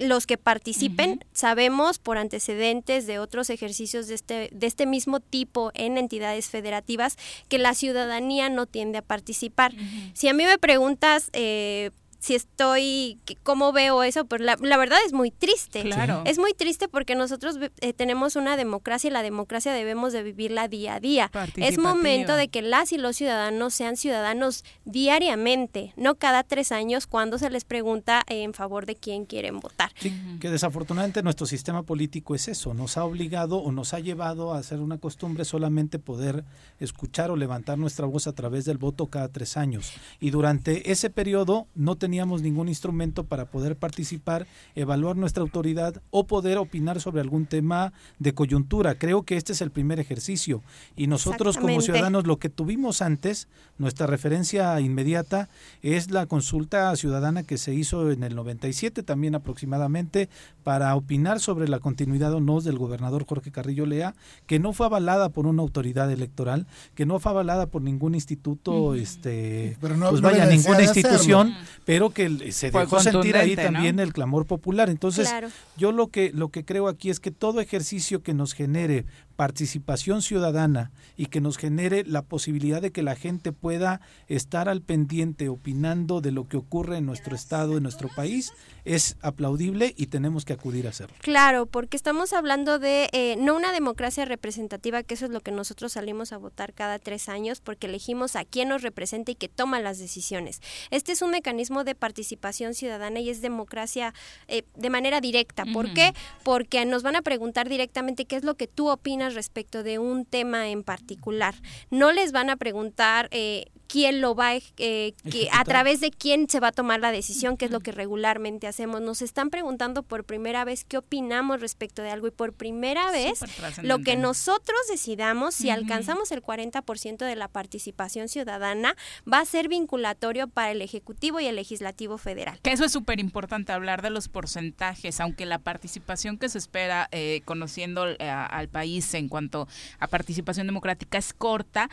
los 0.00 0.26
que 0.26 0.36
participen, 0.36 1.24
sabemos 1.32 1.98
por 1.98 2.18
antecedentes 2.18 3.06
de 3.06 3.18
otros 3.18 3.50
ejercicios 3.50 4.08
de 4.08 4.14
este, 4.14 4.50
de 4.52 4.66
este 4.66 4.84
mismo 4.84 5.20
tipo 5.20 5.70
en 5.74 5.96
entidades 5.96 6.48
federativas 6.48 7.16
que 7.48 7.58
la 7.58 7.74
ciudadanía 7.74 8.48
no 8.48 8.66
tiende 8.66 8.98
a 8.98 9.02
participar. 9.02 9.72
Si 10.14 10.28
a 10.28 10.34
mí 10.34 10.44
me 10.44 10.58
preguntas... 10.58 11.30
Eh, 11.32 11.90
si 12.26 12.34
estoy, 12.34 13.20
cómo 13.44 13.70
veo 13.70 14.02
eso, 14.02 14.24
pero 14.24 14.42
la, 14.42 14.56
verdad 14.56 14.98
es 15.06 15.12
muy 15.12 15.30
triste. 15.30 15.82
Claro. 15.82 16.22
Es 16.26 16.38
muy 16.38 16.54
triste 16.54 16.88
porque 16.88 17.14
nosotros 17.14 17.56
eh, 17.80 17.92
tenemos 17.92 18.34
una 18.34 18.56
democracia 18.56 19.06
y 19.06 19.12
la 19.12 19.22
democracia 19.22 19.72
debemos 19.72 20.12
de 20.12 20.24
vivirla 20.24 20.66
día 20.66 20.96
a 20.96 21.00
día. 21.00 21.30
Es 21.54 21.78
momento 21.78 22.34
de 22.34 22.48
que 22.48 22.62
las 22.62 22.90
y 22.90 22.98
los 22.98 23.14
ciudadanos 23.14 23.74
sean 23.74 23.96
ciudadanos 23.96 24.64
diariamente, 24.84 25.92
no 25.96 26.16
cada 26.16 26.42
tres 26.42 26.72
años 26.72 27.06
cuando 27.06 27.38
se 27.38 27.48
les 27.48 27.64
pregunta 27.64 28.24
en 28.26 28.54
favor 28.54 28.86
de 28.86 28.96
quién 28.96 29.24
quieren 29.24 29.60
votar. 29.60 29.92
Sí, 29.96 30.12
que 30.40 30.50
desafortunadamente 30.50 31.22
nuestro 31.22 31.46
sistema 31.46 31.84
político 31.84 32.34
es 32.34 32.48
eso, 32.48 32.74
nos 32.74 32.96
ha 32.96 33.04
obligado 33.04 33.58
o 33.58 33.70
nos 33.70 33.94
ha 33.94 34.00
llevado 34.00 34.52
a 34.52 34.58
hacer 34.58 34.80
una 34.80 34.98
costumbre 34.98 35.44
solamente 35.44 36.00
poder 36.00 36.44
escuchar 36.80 37.30
o 37.30 37.36
levantar 37.36 37.78
nuestra 37.78 38.04
voz 38.06 38.26
a 38.26 38.32
través 38.32 38.64
del 38.64 38.78
voto 38.78 39.06
cada 39.06 39.28
tres 39.28 39.56
años. 39.56 39.92
Y 40.18 40.30
durante 40.30 40.90
ese 40.90 41.08
periodo 41.08 41.68
no 41.76 41.94
teníamos 41.94 42.15
teníamos 42.16 42.40
ningún 42.40 42.68
instrumento 42.68 43.24
para 43.24 43.44
poder 43.44 43.76
participar, 43.76 44.46
evaluar 44.74 45.16
nuestra 45.16 45.42
autoridad 45.42 46.00
o 46.10 46.26
poder 46.26 46.56
opinar 46.56 46.98
sobre 46.98 47.20
algún 47.20 47.44
tema 47.44 47.92
de 48.18 48.32
coyuntura. 48.32 48.94
Creo 48.94 49.24
que 49.24 49.36
este 49.36 49.52
es 49.52 49.60
el 49.60 49.70
primer 49.70 50.00
ejercicio. 50.00 50.62
Y 50.96 51.08
nosotros 51.08 51.58
como 51.58 51.78
ciudadanos 51.82 52.26
lo 52.26 52.38
que 52.38 52.48
tuvimos 52.48 53.02
antes, 53.02 53.48
nuestra 53.76 54.06
referencia 54.06 54.80
inmediata 54.80 55.50
es 55.82 56.10
la 56.10 56.24
consulta 56.24 56.96
ciudadana 56.96 57.42
que 57.42 57.58
se 57.58 57.74
hizo 57.74 58.10
en 58.10 58.22
el 58.22 58.34
97 58.34 59.02
también 59.02 59.34
aproximadamente 59.34 60.30
para 60.64 60.96
opinar 60.96 61.38
sobre 61.38 61.68
la 61.68 61.80
continuidad 61.80 62.32
o 62.32 62.40
no 62.40 62.60
del 62.60 62.78
gobernador 62.78 63.26
Jorge 63.26 63.52
Carrillo 63.52 63.86
Lea, 63.86 64.14
que 64.46 64.58
no 64.58 64.72
fue 64.72 64.86
avalada 64.86 65.28
por 65.28 65.46
una 65.46 65.62
autoridad 65.62 66.10
electoral, 66.10 66.66
que 66.94 67.04
no 67.04 67.20
fue 67.20 67.32
avalada 67.32 67.66
por 67.66 67.82
ningún 67.82 68.14
instituto, 68.14 68.94
este, 68.94 69.76
pues 69.80 70.20
vaya, 70.22 70.46
ninguna 70.46 70.82
institución, 70.82 71.54
pero 71.84 71.95
que 72.10 72.52
se 72.52 72.70
dejó 72.70 73.00
sentir 73.00 73.36
ahí 73.36 73.56
también 73.56 73.98
el 74.00 74.12
clamor 74.12 74.46
popular. 74.46 74.90
Entonces, 74.90 75.32
yo 75.76 75.92
lo 75.92 76.08
que, 76.08 76.30
lo 76.32 76.50
que 76.50 76.64
creo 76.64 76.88
aquí 76.88 77.10
es 77.10 77.20
que 77.20 77.30
todo 77.30 77.60
ejercicio 77.60 78.22
que 78.22 78.34
nos 78.34 78.52
genere 78.52 79.04
participación 79.36 80.22
ciudadana 80.22 80.90
y 81.16 81.26
que 81.26 81.40
nos 81.40 81.58
genere 81.58 82.04
la 82.04 82.22
posibilidad 82.22 82.82
de 82.82 82.90
que 82.90 83.02
la 83.02 83.14
gente 83.14 83.52
pueda 83.52 84.00
estar 84.28 84.68
al 84.68 84.82
pendiente 84.82 85.48
opinando 85.48 86.20
de 86.20 86.32
lo 86.32 86.48
que 86.48 86.56
ocurre 86.56 86.98
en 86.98 87.06
nuestro 87.06 87.36
estado, 87.36 87.76
en 87.76 87.82
nuestro 87.82 88.08
país, 88.08 88.52
es 88.84 89.16
aplaudible 89.20 89.94
y 89.96 90.06
tenemos 90.06 90.44
que 90.44 90.52
acudir 90.52 90.86
a 90.86 90.90
hacerlo. 90.90 91.16
Claro, 91.20 91.66
porque 91.66 91.96
estamos 91.96 92.32
hablando 92.32 92.78
de 92.78 93.08
eh, 93.12 93.36
no 93.38 93.56
una 93.56 93.72
democracia 93.72 94.24
representativa, 94.24 95.02
que 95.02 95.14
eso 95.14 95.26
es 95.26 95.30
lo 95.30 95.40
que 95.40 95.50
nosotros 95.50 95.92
salimos 95.92 96.32
a 96.32 96.38
votar 96.38 96.72
cada 96.72 96.98
tres 96.98 97.28
años, 97.28 97.60
porque 97.60 97.88
elegimos 97.88 98.36
a 98.36 98.44
quien 98.44 98.68
nos 98.68 98.82
representa 98.82 99.32
y 99.32 99.34
que 99.34 99.48
toma 99.48 99.80
las 99.80 99.98
decisiones. 99.98 100.62
Este 100.90 101.12
es 101.12 101.22
un 101.22 101.30
mecanismo 101.30 101.84
de 101.84 101.94
participación 101.94 102.74
ciudadana 102.74 103.20
y 103.20 103.28
es 103.28 103.42
democracia 103.42 104.14
eh, 104.48 104.62
de 104.76 104.90
manera 104.90 105.20
directa. 105.20 105.64
¿Por 105.72 105.92
qué? 105.92 106.14
Porque 106.44 106.84
nos 106.86 107.02
van 107.02 107.16
a 107.16 107.22
preguntar 107.22 107.68
directamente 107.68 108.24
qué 108.24 108.36
es 108.36 108.44
lo 108.44 108.54
que 108.54 108.68
tú 108.68 108.88
opinas 108.88 109.25
respecto 109.34 109.82
de 109.82 109.98
un 109.98 110.24
tema 110.24 110.68
en 110.68 110.82
particular. 110.82 111.54
No 111.90 112.12
les 112.12 112.32
van 112.32 112.50
a 112.50 112.56
preguntar 112.56 113.28
eh, 113.30 113.66
quién 113.86 114.20
lo 114.20 114.34
va, 114.34 114.54
eh, 114.54 115.14
que, 115.30 115.48
a 115.52 115.64
través 115.64 116.00
de 116.00 116.10
quién 116.10 116.48
se 116.48 116.60
va 116.60 116.68
a 116.68 116.72
tomar 116.72 117.00
la 117.00 117.12
decisión, 117.12 117.56
que 117.56 117.66
es 117.66 117.70
lo 117.70 117.80
que 117.80 117.92
regularmente 117.92 118.66
hacemos. 118.66 119.00
Nos 119.00 119.22
están 119.22 119.50
preguntando 119.50 120.02
por 120.02 120.24
primera 120.24 120.64
vez 120.64 120.84
qué 120.84 120.98
opinamos 120.98 121.60
respecto 121.60 122.02
de 122.02 122.10
algo 122.10 122.26
y 122.26 122.30
por 122.30 122.52
primera 122.52 123.10
vez 123.10 123.40
lo 123.82 124.00
que 124.00 124.16
nosotros 124.16 124.78
decidamos, 124.90 125.54
si 125.54 125.70
alcanzamos 125.70 126.32
el 126.32 126.42
40% 126.42 127.18
de 127.24 127.36
la 127.36 127.48
participación 127.48 128.28
ciudadana, 128.28 128.96
va 129.30 129.40
a 129.40 129.44
ser 129.44 129.68
vinculatorio 129.68 130.48
para 130.48 130.72
el 130.72 130.82
Ejecutivo 130.82 131.40
y 131.40 131.46
el 131.46 131.56
Legislativo 131.56 132.18
Federal. 132.18 132.58
Que 132.62 132.72
eso 132.72 132.84
es 132.84 132.92
súper 132.92 133.20
importante, 133.20 133.72
hablar 133.72 134.02
de 134.02 134.10
los 134.10 134.28
porcentajes, 134.28 135.20
aunque 135.20 135.46
la 135.46 135.58
participación 135.58 136.38
que 136.38 136.48
se 136.48 136.58
espera 136.58 137.08
eh, 137.12 137.42
conociendo 137.44 138.08
eh, 138.08 138.16
al 138.28 138.68
país 138.68 139.14
en 139.14 139.28
cuanto 139.28 139.68
a 139.98 140.08
participación 140.08 140.66
democrática 140.66 141.18
es 141.18 141.32
corta, 141.32 141.88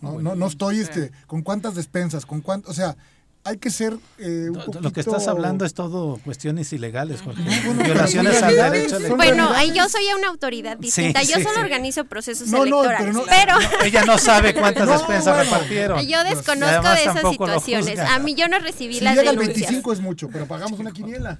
No, 0.00 0.20
no, 0.20 0.34
no 0.34 0.46
estoy, 0.46 0.80
este, 0.80 1.12
con 1.26 1.42
cuántas 1.42 1.74
despensas, 1.76 2.26
con 2.26 2.40
cuánto, 2.40 2.70
o 2.70 2.74
sea, 2.74 2.96
hay 3.44 3.58
que 3.58 3.70
ser 3.70 3.96
eh, 4.18 4.48
un 4.50 4.54
poquito... 4.54 4.80
Lo 4.80 4.92
que 4.92 5.00
estás 5.00 5.26
hablando 5.26 5.64
es 5.64 5.74
todo 5.74 6.18
cuestiones 6.24 6.72
ilegales, 6.72 7.22
Jorge. 7.22 7.42
Violaciones 7.82 8.42
al 8.42 8.54
derecho 8.54 8.98
Bueno, 9.16 9.50
ahí 9.54 9.72
yo 9.72 9.88
soy 9.88 10.04
una 10.16 10.28
autoridad 10.28 10.76
distinta. 10.76 11.22
yo 11.22 11.40
solo 11.40 11.60
organizo 11.60 12.04
procesos 12.04 12.52
electorales. 12.52 13.16
pero, 13.28 13.56
ella 13.84 14.04
no 14.04 14.18
sabe 14.18 14.54
cuántas 14.54 14.88
despensas 14.88 15.36
repartieron. 15.44 16.06
Yo 16.06 16.22
desconozco 16.24 16.88
de 16.88 17.02
esas 17.02 17.30
situaciones. 17.30 17.98
A 17.98 18.18
mí 18.18 18.34
yo 18.34 18.48
no 18.48 18.58
recibí 18.58 19.00
las 19.00 19.16
llega 19.16 19.30
denuncias. 19.32 19.56
el 19.56 19.62
25 19.62 19.92
es 19.92 20.00
mucho, 20.00 20.28
pero 20.28 20.46
pagamos 20.46 20.78
una 20.78 20.92
quiniela. 20.92 21.38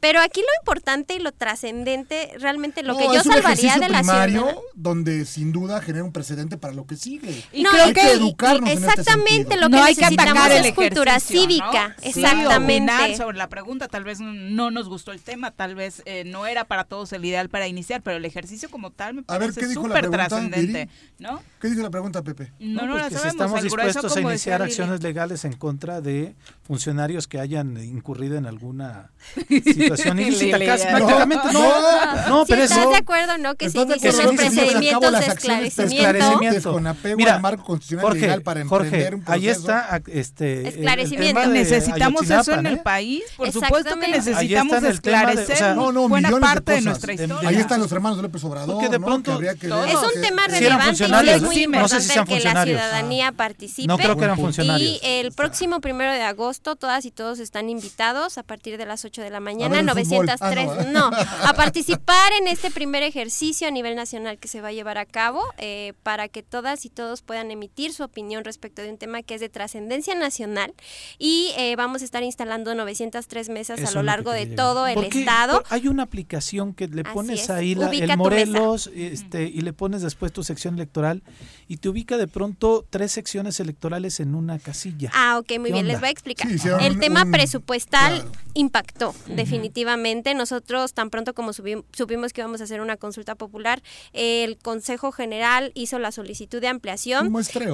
Pero 0.00 0.20
aquí 0.20 0.40
lo 0.40 0.46
importante 0.60 1.14
y 1.14 1.18
lo 1.18 1.32
trascendente, 1.32 2.32
realmente 2.38 2.82
lo 2.82 2.96
que 2.96 3.04
yo 3.12 3.22
salvaría 3.22 3.78
de 3.78 3.88
la 3.88 4.02
ciudad. 4.02 4.56
donde 4.74 5.24
sin 5.24 5.52
duda 5.52 5.80
genera 5.80 6.04
un 6.04 6.12
precedente 6.12 6.56
para 6.56 6.72
lo 6.72 6.86
que 6.86 6.96
sigue. 6.96 7.42
Y 7.52 7.62
no, 7.62 7.70
hay 7.72 7.92
que, 7.92 8.12
educarnos 8.12 8.70
exactamente 8.70 9.56
lo 9.56 9.68
que 9.68 9.76
necesitamos 9.76 10.50
es 10.50 10.72
cultura 10.74 11.20
cívica, 11.20 11.96
exactamente. 12.02 13.16
sobre 13.16 13.36
la 13.36 13.48
pregunta, 13.48 13.88
tal 13.88 14.04
vez 14.04 14.20
no 14.20 14.70
nos 14.70 14.88
gustó 14.88 15.12
el 15.12 15.20
tema, 15.20 15.50
tal 15.50 15.74
vez 15.74 16.02
eh, 16.04 16.24
no 16.24 16.46
era 16.46 16.64
para 16.64 16.84
todos 16.84 17.12
el 17.12 17.24
ideal 17.24 17.48
para 17.48 17.66
iniciar, 17.66 18.02
pero 18.02 18.16
el 18.16 18.24
ejercicio 18.24 18.70
como 18.70 18.90
tal 18.90 19.14
me 19.14 19.22
parece 19.22 19.72
súper 19.72 20.10
trascendente, 20.10 20.88
¿no? 21.18 21.42
¿Qué 21.60 21.68
dice 21.68 21.82
la 21.82 21.90
pregunta, 21.90 22.22
Pepe? 22.22 22.52
No, 22.60 22.86
no, 22.86 22.98
pues 22.98 23.20
si 23.20 23.28
estamos 23.28 23.62
dispuestos 23.62 24.16
a 24.16 24.20
iniciar 24.20 24.62
acciones 24.62 25.02
legales 25.02 25.44
en 25.44 25.54
contra 25.54 26.00
de 26.00 26.36
funcionarios 26.62 27.26
que 27.26 27.40
hayan 27.40 27.82
incurrido 27.82 28.36
en 28.36 28.46
alguna 28.46 29.10
situación 29.96 30.18
ilícita, 30.18 30.58
casi 30.58 30.86
prácticamente. 30.86 31.52
No, 31.52 32.28
no, 32.28 32.46
pero 32.46 32.62
¿Estás 32.62 32.88
de 32.88 32.96
acuerdo, 32.96 33.38
no? 33.38 33.54
Que 33.54 33.70
se 33.70 33.78
inicien 33.78 34.16
los 34.16 34.34
procedimientos 34.34 35.12
de 35.12 35.26
esclarecimiento. 35.26 36.72
Con 36.72 36.86
apego 36.86 37.16
Mira, 37.16 37.36
al 37.36 37.42
marco 37.42 37.64
constitucional 37.64 38.06
Jorge, 38.06 38.20
legal 38.20 38.42
para 38.42 38.64
Jorge, 38.64 39.14
un 39.14 39.24
ahí 39.26 39.48
está 39.48 40.00
este, 40.06 40.68
esclarecimiento. 40.68 41.46
necesitamos 41.46 42.30
eso 42.30 42.52
en 42.54 42.66
el 42.66 42.80
país. 42.80 43.22
Por 43.36 43.50
supuesto 43.52 43.98
que 43.98 44.08
necesitamos 44.08 44.82
esclarecer 44.82 45.74
buena 45.74 46.30
parte 46.40 46.72
de 46.72 46.80
nuestra 46.82 47.12
historia. 47.12 47.48
Ahí 47.48 47.56
están 47.56 47.80
los 47.80 47.90
hermanos 47.92 48.18
de 48.18 48.22
López 48.22 48.44
Obrador. 48.44 48.74
Porque 48.74 48.88
de 48.88 49.00
pronto 49.00 49.40
es 49.40 49.62
un 49.62 50.22
tema 50.22 50.46
relevante 50.46 51.06
y 51.08 51.28
es 51.28 51.42
muy 51.42 51.62
importante 51.62 52.24
que 52.26 52.40
la 52.40 52.64
ciudadanía 52.64 53.32
participe. 53.32 53.88
No 53.88 53.98
creo 53.98 54.16
que 54.16 54.24
eran 54.24 54.36
funcionarios. 54.36 54.90
Y 54.90 55.00
el 55.02 55.32
próximo 55.32 55.80
primero 55.80 56.12
de 56.12 56.22
agosto 56.22 56.76
todas 56.76 57.04
y 57.04 57.10
todos 57.10 57.38
están 57.38 57.68
invitados 57.68 58.38
a 58.38 58.42
partir 58.42 58.78
de 58.78 58.86
las 58.86 59.04
8 59.04 59.22
de 59.22 59.30
la 59.30 59.40
mañana, 59.40 59.77
903, 59.82 60.68
ah, 60.68 60.84
no, 60.92 61.10
a 61.44 61.52
participar 61.54 62.32
en 62.40 62.48
este 62.48 62.70
primer 62.70 63.02
ejercicio 63.02 63.68
a 63.68 63.70
nivel 63.70 63.96
nacional 63.96 64.38
que 64.38 64.48
se 64.48 64.60
va 64.60 64.68
a 64.68 64.72
llevar 64.72 64.98
a 64.98 65.06
cabo 65.06 65.42
eh, 65.58 65.92
para 66.02 66.28
que 66.28 66.42
todas 66.42 66.84
y 66.84 66.90
todos 66.90 67.22
puedan 67.22 67.50
emitir 67.50 67.92
su 67.92 68.02
opinión 68.02 68.44
respecto 68.44 68.82
de 68.82 68.90
un 68.90 68.98
tema 68.98 69.22
que 69.22 69.34
es 69.34 69.40
de 69.40 69.48
trascendencia 69.48 70.14
nacional. 70.14 70.74
Y 71.18 71.52
eh, 71.56 71.76
vamos 71.76 72.02
a 72.02 72.04
estar 72.04 72.22
instalando 72.22 72.74
903 72.74 73.48
mesas 73.48 73.84
a 73.84 73.90
lo 73.92 74.02
largo 74.02 74.32
de 74.32 74.46
todo 74.46 74.86
el 74.86 75.04
estado. 75.04 75.62
Hay 75.70 75.88
una 75.88 76.04
aplicación 76.04 76.74
que 76.74 76.88
le 76.88 77.04
pones 77.04 77.50
ahí 77.50 77.74
la, 77.74 77.90
el 77.90 78.16
Morelos 78.16 78.90
este, 78.94 79.44
y 79.44 79.60
le 79.60 79.72
pones 79.72 80.02
después 80.02 80.32
tu 80.32 80.42
sección 80.42 80.74
electoral 80.74 81.22
y 81.66 81.78
te 81.78 81.88
ubica 81.88 82.16
de 82.16 82.26
pronto 82.26 82.84
tres 82.88 83.12
secciones 83.12 83.60
electorales 83.60 84.20
en 84.20 84.34
una 84.34 84.58
casilla. 84.58 85.10
Ah, 85.14 85.38
ok, 85.38 85.58
muy 85.58 85.72
bien, 85.72 85.86
les 85.86 86.00
voy 86.00 86.08
a 86.08 86.12
explicar. 86.12 86.48
el 86.80 86.98
tema 86.98 87.26
presupuestal 87.30 88.24
impactó 88.54 89.14
definitivamente. 89.26 89.67
Nosotros 90.34 90.92
tan 90.92 91.10
pronto 91.10 91.34
como 91.34 91.52
supimos 91.52 92.32
que 92.32 92.40
íbamos 92.40 92.60
a 92.60 92.64
hacer 92.64 92.80
una 92.80 92.96
consulta 92.96 93.34
popular, 93.34 93.82
el 94.12 94.56
Consejo 94.58 95.12
General 95.12 95.72
hizo 95.74 95.98
la 95.98 96.12
solicitud 96.12 96.60
de 96.60 96.68
ampliación 96.68 97.32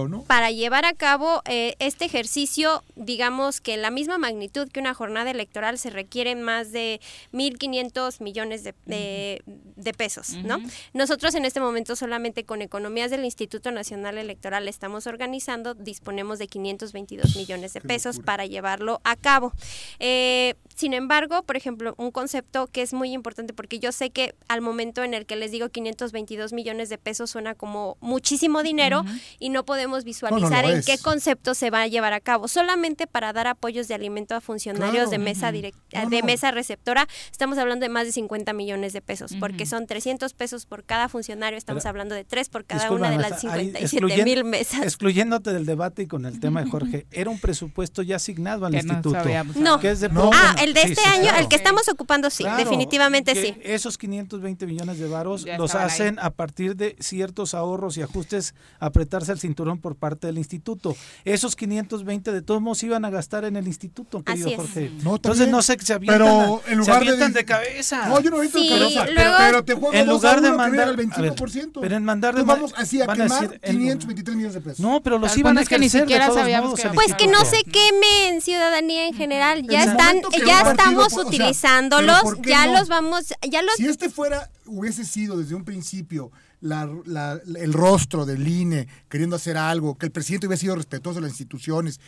¿no? 0.09 0.23
para 0.23 0.51
llevar 0.51 0.85
a 0.85 0.93
cabo 0.95 1.43
eh, 1.47 1.75
este 1.79 2.05
ejercicio, 2.05 2.83
digamos 2.97 3.61
que 3.61 3.75
en 3.75 3.83
la 3.83 3.91
misma 3.91 4.19
magnitud 4.19 4.69
que 4.69 4.81
una 4.81 4.95
jornada 4.95 5.31
electoral 5.31 5.79
se 5.79 5.91
requieren 5.91 6.43
más 6.43 6.73
de 6.73 7.01
1.500 7.33 8.21
millones 8.21 8.65
de, 8.65 8.75
de, 8.87 9.95
pesos, 9.95 10.35
¿no? 10.45 10.59
Nosotros 10.93 11.35
en 11.35 11.45
este 11.45 11.61
momento 11.61 11.95
solamente 11.95 12.45
con 12.45 12.63
economías 12.63 13.11
del 13.11 13.25
Instituto 13.25 13.71
Nacional 13.71 14.19
Electoral 14.19 14.67
estamos 14.69 15.07
organizando, 15.07 15.75
disponemos 15.75 16.39
de 16.39 16.49
522 16.49 17.37
millones 17.37 17.75
de 17.75 17.81
pesos 17.81 18.19
para 18.19 18.47
llevarlo 18.47 19.01
a 19.05 19.17
cabo. 19.17 19.53
Eh, 19.99 20.55
sin 20.75 20.93
embargo, 20.93 21.43
por 21.45 21.57
ejemplo, 21.57 21.95
un 21.99 22.11
concepto 22.11 22.67
que 22.67 22.83
es 22.83 22.93
muy 22.93 23.13
importante 23.13 23.55
porque 23.55 23.79
yo 23.79 23.93
sé 23.93 24.11
que 24.11 24.35
al 24.49 24.61
momento 24.61 25.05
en 25.05 25.15
el 25.15 25.25
que 25.25 25.37
les 25.37 25.51
digo 25.51 25.69
522 25.69 26.53
millones 26.53 26.89
de 26.89 26.99
pesos 26.99 27.31
suena 27.31 27.55
como 27.55 27.97
muchísimo 28.01 28.63
dinero 28.63 29.05
y 29.39 29.51
no 29.51 29.65
podemos 29.65 30.05
visualizar 30.05 30.65
en 30.65 30.83
qué 30.83 30.99
concepto 30.99 31.55
se 31.55 31.71
va 31.71 31.83
a 31.83 31.87
llevar 31.87 32.13
a 32.13 32.21
cabo. 32.21 32.49
Solamente 32.49 33.07
para 33.07 33.33
dar 33.33 33.47
apoyos 33.47 33.87
de 33.89 33.95
alimento 33.95 34.35
a 34.35 34.41
funcionarios 34.41 35.11
de 35.11 35.19
mesa 35.19 35.53
de 35.53 36.23
mesa 36.25 36.51
receptora, 36.51 37.07
estamos 37.31 37.59
hablando 37.59 37.85
de 37.85 37.89
más 37.89 38.07
de 38.07 38.13
50 38.13 38.53
millones 38.53 38.93
de 38.93 39.01
pesos, 39.01 39.33
porque 39.39 39.67
son 39.67 39.87
300 39.87 40.33
pesos 40.35 40.67
por 40.67 40.85
cada 40.85 41.09
funcionario, 41.09 41.57
estamos 41.57 41.87
hablando 41.87 42.15
de 42.15 42.25
tres 42.25 42.49
por 42.49 42.65
cada 42.65 42.91
una 42.91 43.11
de 43.11 43.19
las 43.19 43.41
57 43.41 44.25
mil 44.25 44.45
mesas. 44.45 44.83
Excluyéndote 44.83 45.53
del 45.53 45.67
debate 45.67 46.03
y 46.03 46.07
con 46.07 46.27
el 46.27 46.41
tema 46.41 46.63
de 46.63 46.71
Jorge, 46.75 47.07
era 47.13 47.31
un 47.31 47.39
presupuesto 47.39 48.03
ya 48.03 48.17
asignado 48.17 48.67
al 48.67 48.75
instituto. 48.75 49.23
No, 49.57 49.79
que 49.79 49.91
es 49.91 50.01
de 50.01 50.11
ah, 50.13 50.57
el 50.65 50.75
de 50.75 50.83
este 50.83 51.05
año, 51.05 51.31
el 51.37 51.49
que 51.49 51.57
estamos 51.57 51.89
ocupando, 51.89 52.31
sí, 52.31 52.45
definitivamente 52.57 53.35
sí. 53.35 53.57
Esos 53.63 53.99
520 53.99 54.67
millones 54.67 54.99
de 54.99 55.09
varos 55.09 55.45
los 55.59 55.75
hacen 55.75 56.19
a 56.19 56.31
partir 56.31 56.77
de 56.77 56.97
ciertos 57.01 57.55
ahorros 57.55 57.97
y 57.97 58.03
ajustes, 58.03 58.55
apretarse 58.79 59.33
el 59.33 59.39
cinturón 59.39 59.79
por 59.79 59.97
parte 59.97 60.27
del 60.27 60.39
instituto. 60.39 60.97
Esos 61.25 61.57
520 61.57 62.33
de 62.33 62.43
todos 62.43 62.61
modos 62.61 62.83
iban 62.83 63.05
a 63.05 63.11
gastar 63.11 63.45
en 63.45 63.57
el 63.57 63.67
instituto, 63.67 64.23
querido 64.23 64.51
Jorge. 64.57 64.91
Entonces 65.05 65.49
no 65.49 65.63
sé, 65.63 65.79
se 65.81 65.93
avientan, 65.93 66.19
pero 66.19 66.63
en 66.67 66.79
lugar 66.79 67.03
se 67.03 67.09
avientan 67.09 67.33
de, 67.33 67.45
cabeza. 67.45 68.09
No, 68.09 68.21
yo 68.21 68.31
no 68.31 68.43
sí, 68.43 68.69
de 68.69 68.79
cabeza, 68.79 69.07
pero, 69.15 69.65
te 69.65 69.75
juego 69.75 69.93
en 69.93 70.07
lugar 70.07 70.41
de 70.41 70.53
mandar 70.53 70.89
el 70.89 70.97
25%. 70.97 71.79
pero 71.81 71.97
en 71.97 72.05
mandar 72.05 72.35
de 72.35 72.43
vamos 72.43 72.73
así 72.77 73.01
a 73.01 73.07
quemar 73.07 73.61
523 73.61 74.37
millones 74.37 74.55
de 74.55 74.61
pesos. 74.61 74.81
No, 74.81 75.03
pero 75.03 75.19
los 75.19 75.37
iban 75.37 75.59
a 75.59 75.63
ejercer 75.63 75.79
que 75.79 75.85
ni 75.85 75.89
siquiera 75.89 76.31
sabíamos 76.31 76.81
Pues 76.95 77.15
que 77.15 77.27
no 77.27 77.45
se 77.45 77.63
queme 77.65 78.29
en 78.29 78.41
ciudadanía 78.41 79.07
en 79.07 79.15
general, 79.15 79.63
ya 79.67 79.85
están 79.85 80.21
ya 80.47 80.54
estamos 80.61 81.13
utilizándolos, 81.15 82.23
ya 82.45 82.67
los 82.67 82.89
vamos, 82.89 83.33
ya 83.49 83.63
los... 83.63 83.75
Si 83.77 83.87
este 83.87 84.11
fuera, 84.11 84.51
hubiese 84.67 85.05
sido 85.05 85.37
desde 85.37 85.55
un 85.55 85.65
principio 85.65 86.31
el 86.63 87.73
rostro 87.73 88.25
del 88.25 88.47
INE 88.47 88.89
queriendo 89.09 89.37
hacer 89.37 89.57
algo, 89.57 89.97
que 89.97 90.07
el 90.07 90.13
presidente 90.13 90.47
hubiese 90.47 90.63
sido 90.63 90.77
respetuoso 90.77 91.17
de 91.17 91.23
las 91.23 91.33
instituciones, 91.33 92.01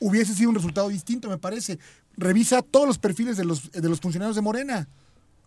hubiese 0.00 0.34
sido 0.34 0.50
un 0.50 0.56
resultado 0.56 0.88
distinto, 0.88 1.28
me 1.28 1.38
parece. 1.38 1.78
Revisa 2.16 2.62
todos 2.62 2.86
los 2.86 2.98
perfiles 2.98 3.36
de 3.36 3.44
los, 3.44 3.70
de 3.70 3.88
los 3.88 4.00
funcionarios 4.00 4.36
de 4.36 4.42
Morena. 4.42 4.88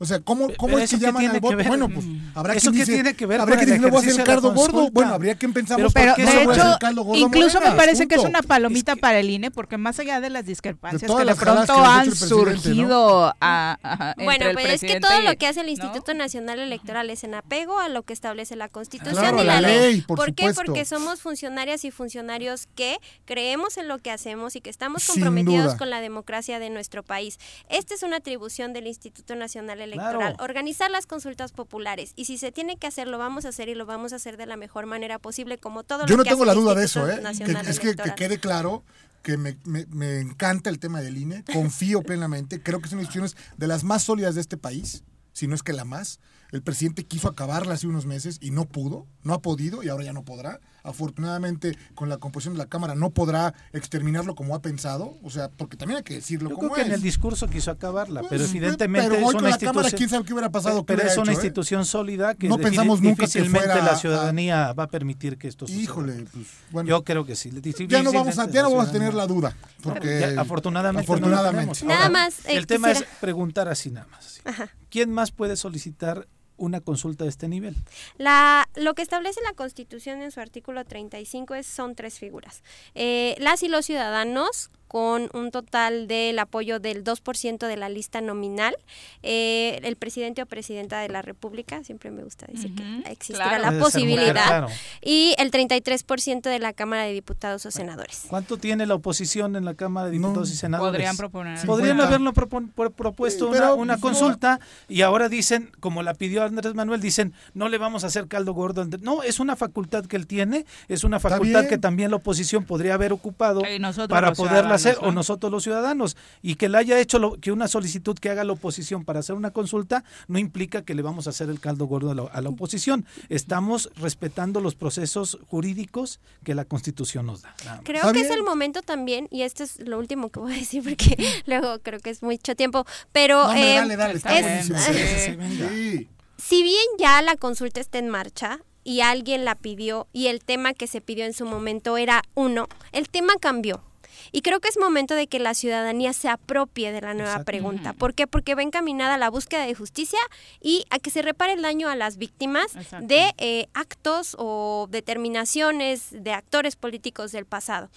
O 0.02 0.06
sea, 0.06 0.20
¿cómo, 0.20 0.48
cómo 0.58 0.80
es 0.80 0.90
que 0.90 0.98
llaman 0.98 1.28
al 1.28 1.40
voto? 1.40 1.58
Bueno, 1.68 1.88
pues 1.88 2.04
habrá 2.34 2.56
¿Eso 2.56 2.72
quien 2.72 2.74
qué 2.74 2.80
dice, 2.92 2.94
tiene 3.04 3.14
que 3.16 3.28
ver 3.28 3.40
habrá 3.40 3.56
quien 3.58 3.70
dice, 3.70 3.80
no 3.82 3.90
voy 3.90 4.04
a 4.04 4.10
hacer 4.10 4.24
caldo 4.24 4.52
gordo. 4.52 4.90
Bueno, 4.90 5.14
habría 5.14 5.36
quien 5.36 5.54
pensamos, 5.54 5.94
Pero, 5.94 6.16
¿por 6.16 6.16
qué 6.16 6.26
de 6.26 6.34
no 6.34 6.44
voy 6.46 6.50
a 6.50 6.54
hecho, 6.58 6.64
hacer 6.68 6.80
caldo 6.80 7.04
gordo 7.04 7.24
a 7.24 7.28
incluso 7.28 7.54
Morena? 7.60 7.72
me 7.72 7.78
parece 7.78 8.08
que 8.08 8.16
es 8.16 8.24
una 8.24 8.42
palomita 8.42 8.96
para 8.96 9.20
el 9.20 9.30
INE, 9.30 9.52
porque 9.52 9.78
más 9.78 10.00
allá 10.00 10.20
de 10.20 10.32
las 10.32 10.44
discrepancias 10.48 11.02
De 11.02 11.16
que 11.18 11.26
de 11.26 11.36
pronto 11.36 11.76
que 11.76 11.80
han 11.82 12.12
surgido 12.16 13.34
a, 13.40 13.78
a- 13.84 14.14
Bueno, 14.18 14.32
entre 14.32 14.50
el 14.50 14.56
pues 14.56 14.74
es 14.74 14.82
que 14.82 15.00
todo 15.00 15.22
y- 15.22 15.26
lo 15.26 15.36
que 15.38 15.46
hace 15.46 15.62
el 15.62 15.70
Instituto 15.70 16.14
Nacional 16.16 16.58
Electoral 16.60 17.10
es 17.12 17.24
en 17.24 17.36
apego 17.36 17.80
a 17.80 17.88
lo 17.88 18.02
que 18.02 18.14
establece 18.14 18.56
la 18.56 18.70
Constitución 18.70 19.16
Claro, 19.18 19.44
y 19.44 19.46
la 19.46 19.62
la 19.62 19.68
ley. 19.68 19.80
ley, 19.94 20.02
por 20.02 20.34
qué? 20.34 20.44
supuesto. 20.50 20.64
Porque 20.66 20.86
somos 20.86 21.22
funcionarias 21.22 21.86
y 21.86 21.92
funcionarios 21.92 22.68
que 22.76 22.98
creemos 23.26 23.78
en 23.78 23.88
lo 23.88 24.00
que 24.00 24.10
hacemos 24.10 24.56
y 24.56 24.62
que 24.62 24.70
estamos 24.72 25.06
comprometidos 25.06 25.76
con 25.76 25.90
la 25.92 26.02
democracia 26.02 26.58
de 26.58 26.70
nuestro 26.72 27.04
país. 27.04 27.38
Esta 27.70 27.94
es 27.94 28.02
una 28.04 28.18
atribución 28.18 28.74
del 28.74 28.88
Instituto 28.88 29.36
Nacional 29.36 29.78
Electoral, 29.78 29.91
Claro. 29.96 30.36
organizar 30.40 30.90
las 30.92 31.06
consultas 31.08 31.52
populares 31.52 32.14
y 32.16 32.26
si 32.26 32.38
se 32.38 32.52
tiene 32.52 32.78
que 32.78 32.88
hacer 32.88 33.08
lo 33.08 33.18
vamos 33.18 33.46
a 33.46 33.50
hacer 33.50 33.70
y 33.70 33.76
lo 33.76 33.86
vamos 33.86 34.14
a 34.14 34.18
hacer 34.18 34.38
de 34.38 34.46
la 34.46 34.58
mejor 34.58 34.86
manera 34.86 35.20
posible 35.20 35.58
como 35.58 35.84
todo 35.84 36.06
Yo 36.06 36.14
lo 36.14 36.18
no 36.18 36.24
que 36.24 36.30
tengo 36.32 36.46
la 36.46 36.54
duda 36.54 36.76
de 36.76 36.86
eso, 36.86 37.10
¿eh? 37.10 37.22
Que- 37.22 37.30
es 37.52 37.80
que, 37.80 37.86
que 37.86 37.88
Electoral. 37.90 38.16
quede 38.16 38.40
claro 38.40 38.84
que 39.24 39.38
me, 39.38 39.58
me- 39.66 39.86
me 39.88 40.20
encanta 40.20 40.70
el 40.70 40.80
tema 40.80 41.02
del 41.02 41.18
INE, 41.18 41.44
confío 41.54 42.02
plenamente, 42.04 42.62
creo 42.64 42.82
que 42.82 42.90
son 42.90 43.00
instituciones 43.00 43.36
de 43.58 43.68
las 43.68 43.84
más 43.84 44.04
sólidas 44.04 44.36
de 44.36 44.42
este 44.42 44.58
país, 44.58 45.04
si 45.34 45.48
no 45.48 45.56
es 45.56 45.64
que 45.64 45.74
la 45.74 45.86
más. 45.86 46.20
El 46.52 46.62
presidente 46.64 47.06
quiso 47.06 47.30
acabarla 47.30 47.76
hace 47.76 47.88
unos 47.88 48.06
meses 48.06 48.38
y 48.42 48.52
no 48.52 48.66
pudo, 48.66 49.08
no 49.24 49.34
ha 49.34 49.42
podido 49.42 49.84
y 49.84 49.90
ahora 49.90 50.04
ya 50.04 50.12
no 50.14 50.24
podrá. 50.26 50.60
Afortunadamente, 50.84 51.78
con 51.96 52.10
la 52.10 52.18
composición 52.18 52.54
de 52.56 52.60
la 52.60 52.66
Cámara 52.68 52.96
no 52.96 53.10
podrá 53.12 53.54
exterminarlo 53.74 54.36
como 54.36 54.56
ha 54.56 54.62
pensado, 54.62 55.18
o 55.24 55.30
sea, 55.30 55.50
porque 55.50 55.78
también 55.78 55.98
hay 55.98 56.04
que 56.04 56.16
decirlo 56.16 56.50
Yo 56.50 56.56
como 56.56 56.70
creo 56.70 56.76
que 56.76 56.82
en 56.82 56.88
es. 56.92 56.94
el 56.96 57.02
discurso 57.02 57.48
quiso 57.48 57.72
acabarla, 57.72 58.22
pero 58.30 58.42
Pues, 58.44 58.50
evidentemente 58.52 59.10
pero 59.10 59.22
hoy 59.22 59.30
es 59.30 59.32
con 59.36 59.42
una 59.44 59.50
la 59.52 59.58
Cámara, 59.58 59.88
institución. 59.88 59.98
quién 59.98 60.10
sabe 60.10 60.26
qué 60.26 60.34
hubiera 60.34 60.50
pasado, 60.52 60.86
qué 60.86 60.96
Pero 60.96 61.08
es 61.08 61.18
una 61.18 61.24
hecho, 61.24 61.32
¿eh? 61.32 61.34
institución 61.34 61.86
sólida 61.86 62.36
que 62.36 62.48
No 62.50 62.58
pensamos 62.58 63.02
nunca 63.02 63.16
que 63.18 63.22
difícilmente 63.28 63.68
fuera 63.70 63.84
la 63.84 63.92
a- 63.92 63.96
ciudadanía 63.96 64.74
va 64.74 64.84
a 64.84 64.88
permitir 64.88 65.38
que 65.38 65.48
esto 65.48 65.66
suceda. 65.68 65.82
Híjole, 65.84 66.26
pues 66.32 66.46
bueno. 66.72 66.90
Yo 66.90 67.04
creo 67.04 67.26
que 67.26 67.36
sí. 67.36 67.52
ya 67.88 68.04
no 68.04 68.12
vamos 68.12 68.38
a, 68.40 68.50
ya 68.50 68.64
no 68.64 68.72
vamos 68.72 68.90
a 68.90 68.92
tener 68.92 69.14
la 69.14 69.28
duda. 69.28 69.56
Porque 69.82 70.20
Ya, 70.36 70.42
afortunadamente, 70.42 71.12
no. 71.20 71.28
Nada 71.28 71.50
Ahora, 71.50 72.10
más, 72.10 72.40
eh, 72.46 72.58
el 72.58 72.68
tema 72.68 72.90
quisiera- 72.90 73.10
es 73.12 73.18
preguntar 73.20 73.68
así 73.68 73.92
nada 73.92 74.08
más. 74.08 74.42
así. 74.46 74.64
¿Quién 74.90 75.12
más 75.12 75.32
puede 75.32 75.56
solicitar 75.56 76.28
una 76.62 76.82
consulta 76.82 77.26
de 77.26 77.30
este 77.30 77.48
nivel? 77.48 77.76
La, 78.18 78.70
lo 78.76 78.94
que 78.94 79.02
establece 79.02 79.42
la 79.44 79.54
Constitución 79.54 80.22
en 80.22 80.32
su 80.32 80.40
artículo 80.40 80.86
35 80.86 81.56
es, 81.56 81.68
son 81.68 81.96
tres 81.96 82.20
figuras. 82.20 82.64
Eh, 82.96 83.36
las 83.40 83.64
y 83.64 83.68
los 83.68 83.86
ciudadanos 83.86 84.70
con 84.92 85.30
un 85.32 85.52
total 85.52 86.06
del 86.10 86.38
apoyo 86.38 86.82
del 86.82 87.06
2% 87.06 87.66
de 87.66 87.78
la 87.78 87.88
lista 87.88 88.20
nominal, 88.20 88.76
eh, 89.24 89.80
el 89.84 89.96
presidente 89.96 90.42
o 90.42 90.46
presidenta 90.46 91.00
de 91.00 91.08
la 91.08 91.22
República, 91.22 91.82
siempre 91.86 92.12
me 92.12 92.24
gusta 92.26 92.46
decir 92.48 92.76
que 92.76 92.84
existirá 93.10 93.58
claro. 93.58 93.72
la 93.78 93.82
posibilidad, 93.82 94.34
claro. 94.34 94.68
y 95.02 95.34
el 95.38 95.50
33% 95.50 96.42
de 96.50 96.60
la 96.60 96.74
Cámara 96.74 97.04
de 97.04 97.14
Diputados 97.14 97.66
o 97.66 97.72
Senadores. 97.72 98.26
¿Cuánto 98.28 98.58
tiene 98.58 98.86
la 98.86 98.96
oposición 98.96 99.56
en 99.56 99.64
la 99.64 99.76
Cámara 99.76 100.08
de 100.08 100.12
Diputados 100.12 100.52
y 100.52 100.58
Senadores? 100.58 100.92
Podrían 100.92 101.16
proponer. 101.16 101.66
Podrían 101.66 101.96
50. 101.98 102.08
haberlo 102.08 102.34
propon- 102.34 102.70
pro- 102.74 102.92
propuesto 102.92 103.46
Sí, 103.46 103.52
pero, 103.54 103.76
una, 103.76 103.94
una 103.94 103.98
consulta 104.02 104.60
y 104.90 105.04
ahora 105.04 105.30
dicen, 105.30 105.72
como 105.80 106.04
la 106.04 106.16
pidió 106.16 106.44
Andrés 106.44 106.74
Manuel, 106.76 107.00
dicen, 107.00 107.34
no 107.54 107.70
le 107.70 107.78
vamos 107.78 108.04
a 108.04 108.08
hacer 108.08 108.28
caldo 108.28 108.52
gordo. 108.54 108.82
al 108.82 108.90
de-". 108.90 108.98
No, 108.98 109.24
es 109.24 109.40
una 109.40 109.56
facultad 109.56 110.06
que 110.06 110.18
él 110.18 110.28
tiene, 110.28 110.66
es 110.90 111.06
una 111.06 111.22
facultad 111.22 111.68
que 111.70 111.78
también 111.78 112.10
la 112.12 112.18
oposición 112.18 112.66
podría 112.66 112.96
haber 112.96 113.14
ocupado 113.14 113.62
nosotros 113.80 114.10
para 114.10 114.34
poderla 114.34 114.81
hacer, 114.90 114.98
o 115.02 115.06
¿no? 115.08 115.12
nosotros 115.14 115.52
los 115.52 115.64
ciudadanos. 115.64 116.18
Y 116.42 116.56
que 116.56 116.70
le 116.70 116.78
haya 116.78 117.00
hecho 117.00 117.20
lo- 117.20 117.40
que 117.40 117.52
una 117.52 117.68
solicitud 117.68 118.18
que 118.18 118.30
haga 118.30 118.44
la 118.44 118.54
oposición 118.54 119.06
para 119.06 119.20
hacer 119.20 119.36
una 119.36 119.52
consulta 119.52 120.04
no 120.28 120.40
implica 120.40 120.82
que 120.84 120.94
le 120.96 121.02
vamos 121.02 121.28
a 121.28 121.32
hacer 121.32 121.50
el 121.50 121.60
caldo 121.60 121.86
gordo 121.86 122.12
a 122.12 122.16
la, 122.16 122.24
a 122.24 122.42
la 122.42 122.50
oposición. 122.50 123.06
Estamos 123.30 123.90
respetando 123.96 124.62
los 124.62 124.76
procesos 124.76 125.38
jurídicos 125.48 126.20
que 126.44 126.56
la 126.56 126.66
Constitución 126.66 127.26
nos 127.26 127.42
da. 127.42 127.56
Creo 127.84 128.12
que 128.14 128.22
es 128.22 128.30
el 128.32 128.44
momento 128.44 128.82
también, 128.82 129.28
y 129.32 129.44
esto 129.44 129.64
es 129.64 129.80
lo 129.88 129.98
último 130.00 130.30
que 130.30 130.40
voy 130.40 130.54
a 130.54 130.58
decir 130.58 130.84
porque 130.84 131.16
luego 131.46 131.80
creo 131.80 132.00
que 132.00 132.10
es 132.10 132.24
mucho 132.24 132.56
tiempo, 132.56 132.86
pero 133.12 133.36
No, 133.44 133.50
hombre, 133.50 133.74
eh, 133.74 133.76
dale, 133.78 133.96
dale, 133.98 134.14
está 134.16 134.38
es- 134.38 134.44
buenísimo. 134.46 134.80
Sí, 134.80 134.94
sí, 134.94 135.26
sí, 135.26 135.36
venga. 135.36 135.70
Sí. 135.70 136.10
si 136.38 136.64
bien 136.64 136.84
ya 136.98 137.22
la 137.22 137.36
consulta 137.38 137.80
está 137.80 137.98
en 138.00 138.10
marcha 138.10 138.60
y 138.84 139.02
alguien 139.02 139.46
la 139.46 139.56
pidió 139.56 140.08
y 140.12 140.28
el 140.28 140.44
tema 140.44 140.74
que 140.74 140.88
se 140.88 141.02
pidió 141.02 141.26
en 141.26 141.34
su 141.34 141.46
momento 141.46 141.98
era 141.98 142.24
uno, 142.34 142.68
el 142.92 143.10
tema 143.10 143.34
cambió. 143.40 143.84
Y 144.32 144.42
creo 144.42 144.60
que 144.60 144.70
es 144.70 144.78
momento 144.78 145.16
de 145.16 145.28
que 145.28 145.40
la 145.40 145.54
ciudadanía 145.54 146.14
se 146.14 146.30
apropie 146.30 146.92
de 146.92 147.02
la 147.02 147.14
nueva 147.14 147.32
Exacto. 147.32 147.46
pregunta. 147.46 147.94
¿Por 147.94 148.14
qué? 148.14 148.28
Porque 148.28 148.56
va 148.56 148.64
encaminada 148.64 149.16
a 149.16 149.18
la 149.18 149.30
búsqueda 149.30 149.66
de 149.66 149.76
justicia 149.76 150.20
y 150.62 150.86
a 150.90 151.00
que 151.00 151.10
se 151.10 151.22
repare 151.22 151.54
el 151.54 151.62
daño 151.62 151.90
a 151.90 151.96
las 151.96 152.18
víctimas 152.18 152.76
Exacto. 152.76 153.08
de 153.08 153.34
eh, 153.38 153.68
actos 153.74 154.36
o 154.38 154.88
determinaciones 154.90 156.08
de 156.12 156.34
actores 156.34 156.76
políticos 156.76 157.32
del 157.32 157.46
pasado. 157.46 157.90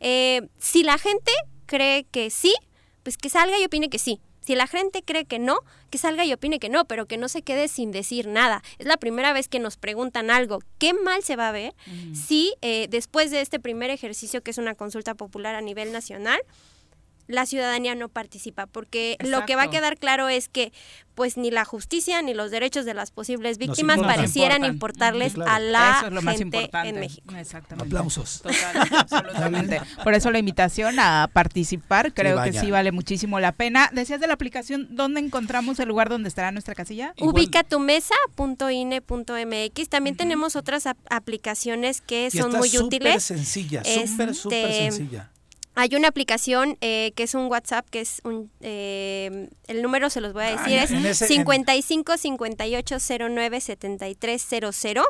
Eh, 0.00 0.48
si 0.58 0.82
la 0.82 0.98
gente 0.98 1.32
cree 1.66 2.04
que 2.04 2.30
sí, 2.30 2.54
pues 3.02 3.16
que 3.16 3.28
salga 3.28 3.58
y 3.58 3.64
opine 3.64 3.88
que 3.88 3.98
sí. 3.98 4.20
Si 4.46 4.54
la 4.54 4.68
gente 4.68 5.02
cree 5.02 5.24
que 5.24 5.40
no, 5.40 5.58
que 5.90 5.98
salga 5.98 6.24
y 6.24 6.32
opine 6.32 6.60
que 6.60 6.68
no, 6.68 6.84
pero 6.84 7.06
que 7.06 7.16
no 7.16 7.28
se 7.28 7.42
quede 7.42 7.66
sin 7.66 7.90
decir 7.90 8.28
nada. 8.28 8.62
Es 8.78 8.86
la 8.86 8.96
primera 8.96 9.32
vez 9.32 9.48
que 9.48 9.58
nos 9.58 9.76
preguntan 9.76 10.30
algo. 10.30 10.60
¿Qué 10.78 10.94
mal 10.94 11.24
se 11.24 11.34
va 11.34 11.48
a 11.48 11.52
ver 11.52 11.74
si 12.14 12.54
eh, 12.62 12.86
después 12.88 13.32
de 13.32 13.40
este 13.40 13.58
primer 13.58 13.90
ejercicio, 13.90 14.42
que 14.42 14.52
es 14.52 14.58
una 14.58 14.76
consulta 14.76 15.16
popular 15.16 15.56
a 15.56 15.60
nivel 15.62 15.90
nacional, 15.90 16.38
la 17.26 17.46
ciudadanía 17.46 17.94
no 17.94 18.08
participa? 18.08 18.66
Porque 18.66 19.16
lo 19.20 19.44
que 19.46 19.56
va 19.56 19.62
a 19.64 19.70
quedar 19.70 19.98
claro 19.98 20.28
es 20.28 20.48
que 20.48 20.72
pues 21.14 21.36
ni 21.38 21.50
la 21.50 21.64
justicia 21.64 22.20
ni 22.20 22.34
los 22.34 22.50
derechos 22.50 22.84
de 22.84 22.92
las 22.92 23.10
posibles 23.10 23.56
víctimas 23.56 23.96
importan. 23.96 24.16
parecieran 24.16 24.56
Importan. 24.64 24.74
importarles 24.74 25.32
Claro. 25.32 25.50
a 25.50 25.58
la 25.60 25.94
Eso 25.98 26.06
es 26.08 26.12
lo 26.12 26.20
más 26.22 26.36
gente 26.36 26.56
importante. 26.58 26.88
en 26.90 27.00
México. 27.00 27.34
Exactamente. 27.36 27.86
Aplausos. 27.88 28.42
Total, 28.42 28.88
absolutamente. 28.98 29.80
Por 30.04 30.12
eso 30.12 30.30
la 30.30 30.38
invitación 30.38 30.98
a 31.00 31.30
participar, 31.32 32.12
creo 32.12 32.42
que 32.42 32.52
sí 32.52 32.70
vale 32.70 32.92
muchísimo 32.92 33.40
la 33.40 33.52
pena. 33.52 33.88
Decías 33.94 34.20
de 34.20 34.26
la 34.26 34.34
aplicación, 34.34 34.88
¿dónde 34.90 35.20
encontramos 35.20 35.80
el 35.80 35.88
lugar 35.88 36.10
donde 36.10 36.28
estará 36.28 36.52
nuestra 36.52 36.74
casilla? 36.74 37.14
Igual- 37.16 37.34
Ubica 37.34 37.64
tu 37.64 37.80
mesa.ine.mx. 37.80 39.88
También 39.88 40.16
tenemos 40.16 40.54
otras 40.56 40.86
ap- 40.86 40.98
aplicaciones 41.10 42.00
que 42.02 42.28
Y 42.32 42.38
son 42.38 42.48
está 42.48 42.58
muy 42.58 42.68
súper 42.68 42.84
útiles. 43.02 43.22
sencilla, 43.24 43.82
súper, 43.84 44.34
súper 44.34 44.70
Este, 44.70 44.90
sencilla. 44.92 45.30
Hay 45.76 45.94
una 45.94 46.08
aplicación 46.08 46.76
eh, 46.80 47.12
que 47.14 47.22
es 47.24 47.34
un 47.34 47.46
WhatsApp, 47.46 47.88
que 47.90 48.00
es 48.00 48.20
un... 48.24 48.50
eh, 48.60 49.48
el 49.68 49.82
número 49.82 50.10
se 50.10 50.20
los 50.20 50.32
voy 50.32 50.44
a 50.44 50.50
decir, 50.56 50.78
Ah, 50.78 50.84
es 50.84 50.90
en 50.90 51.04
ese- 51.06 51.24
en- 51.26 51.28
55 51.28 52.16
58 52.16 52.96
09 53.30 53.60
73 53.60 54.46
00. 54.70 55.04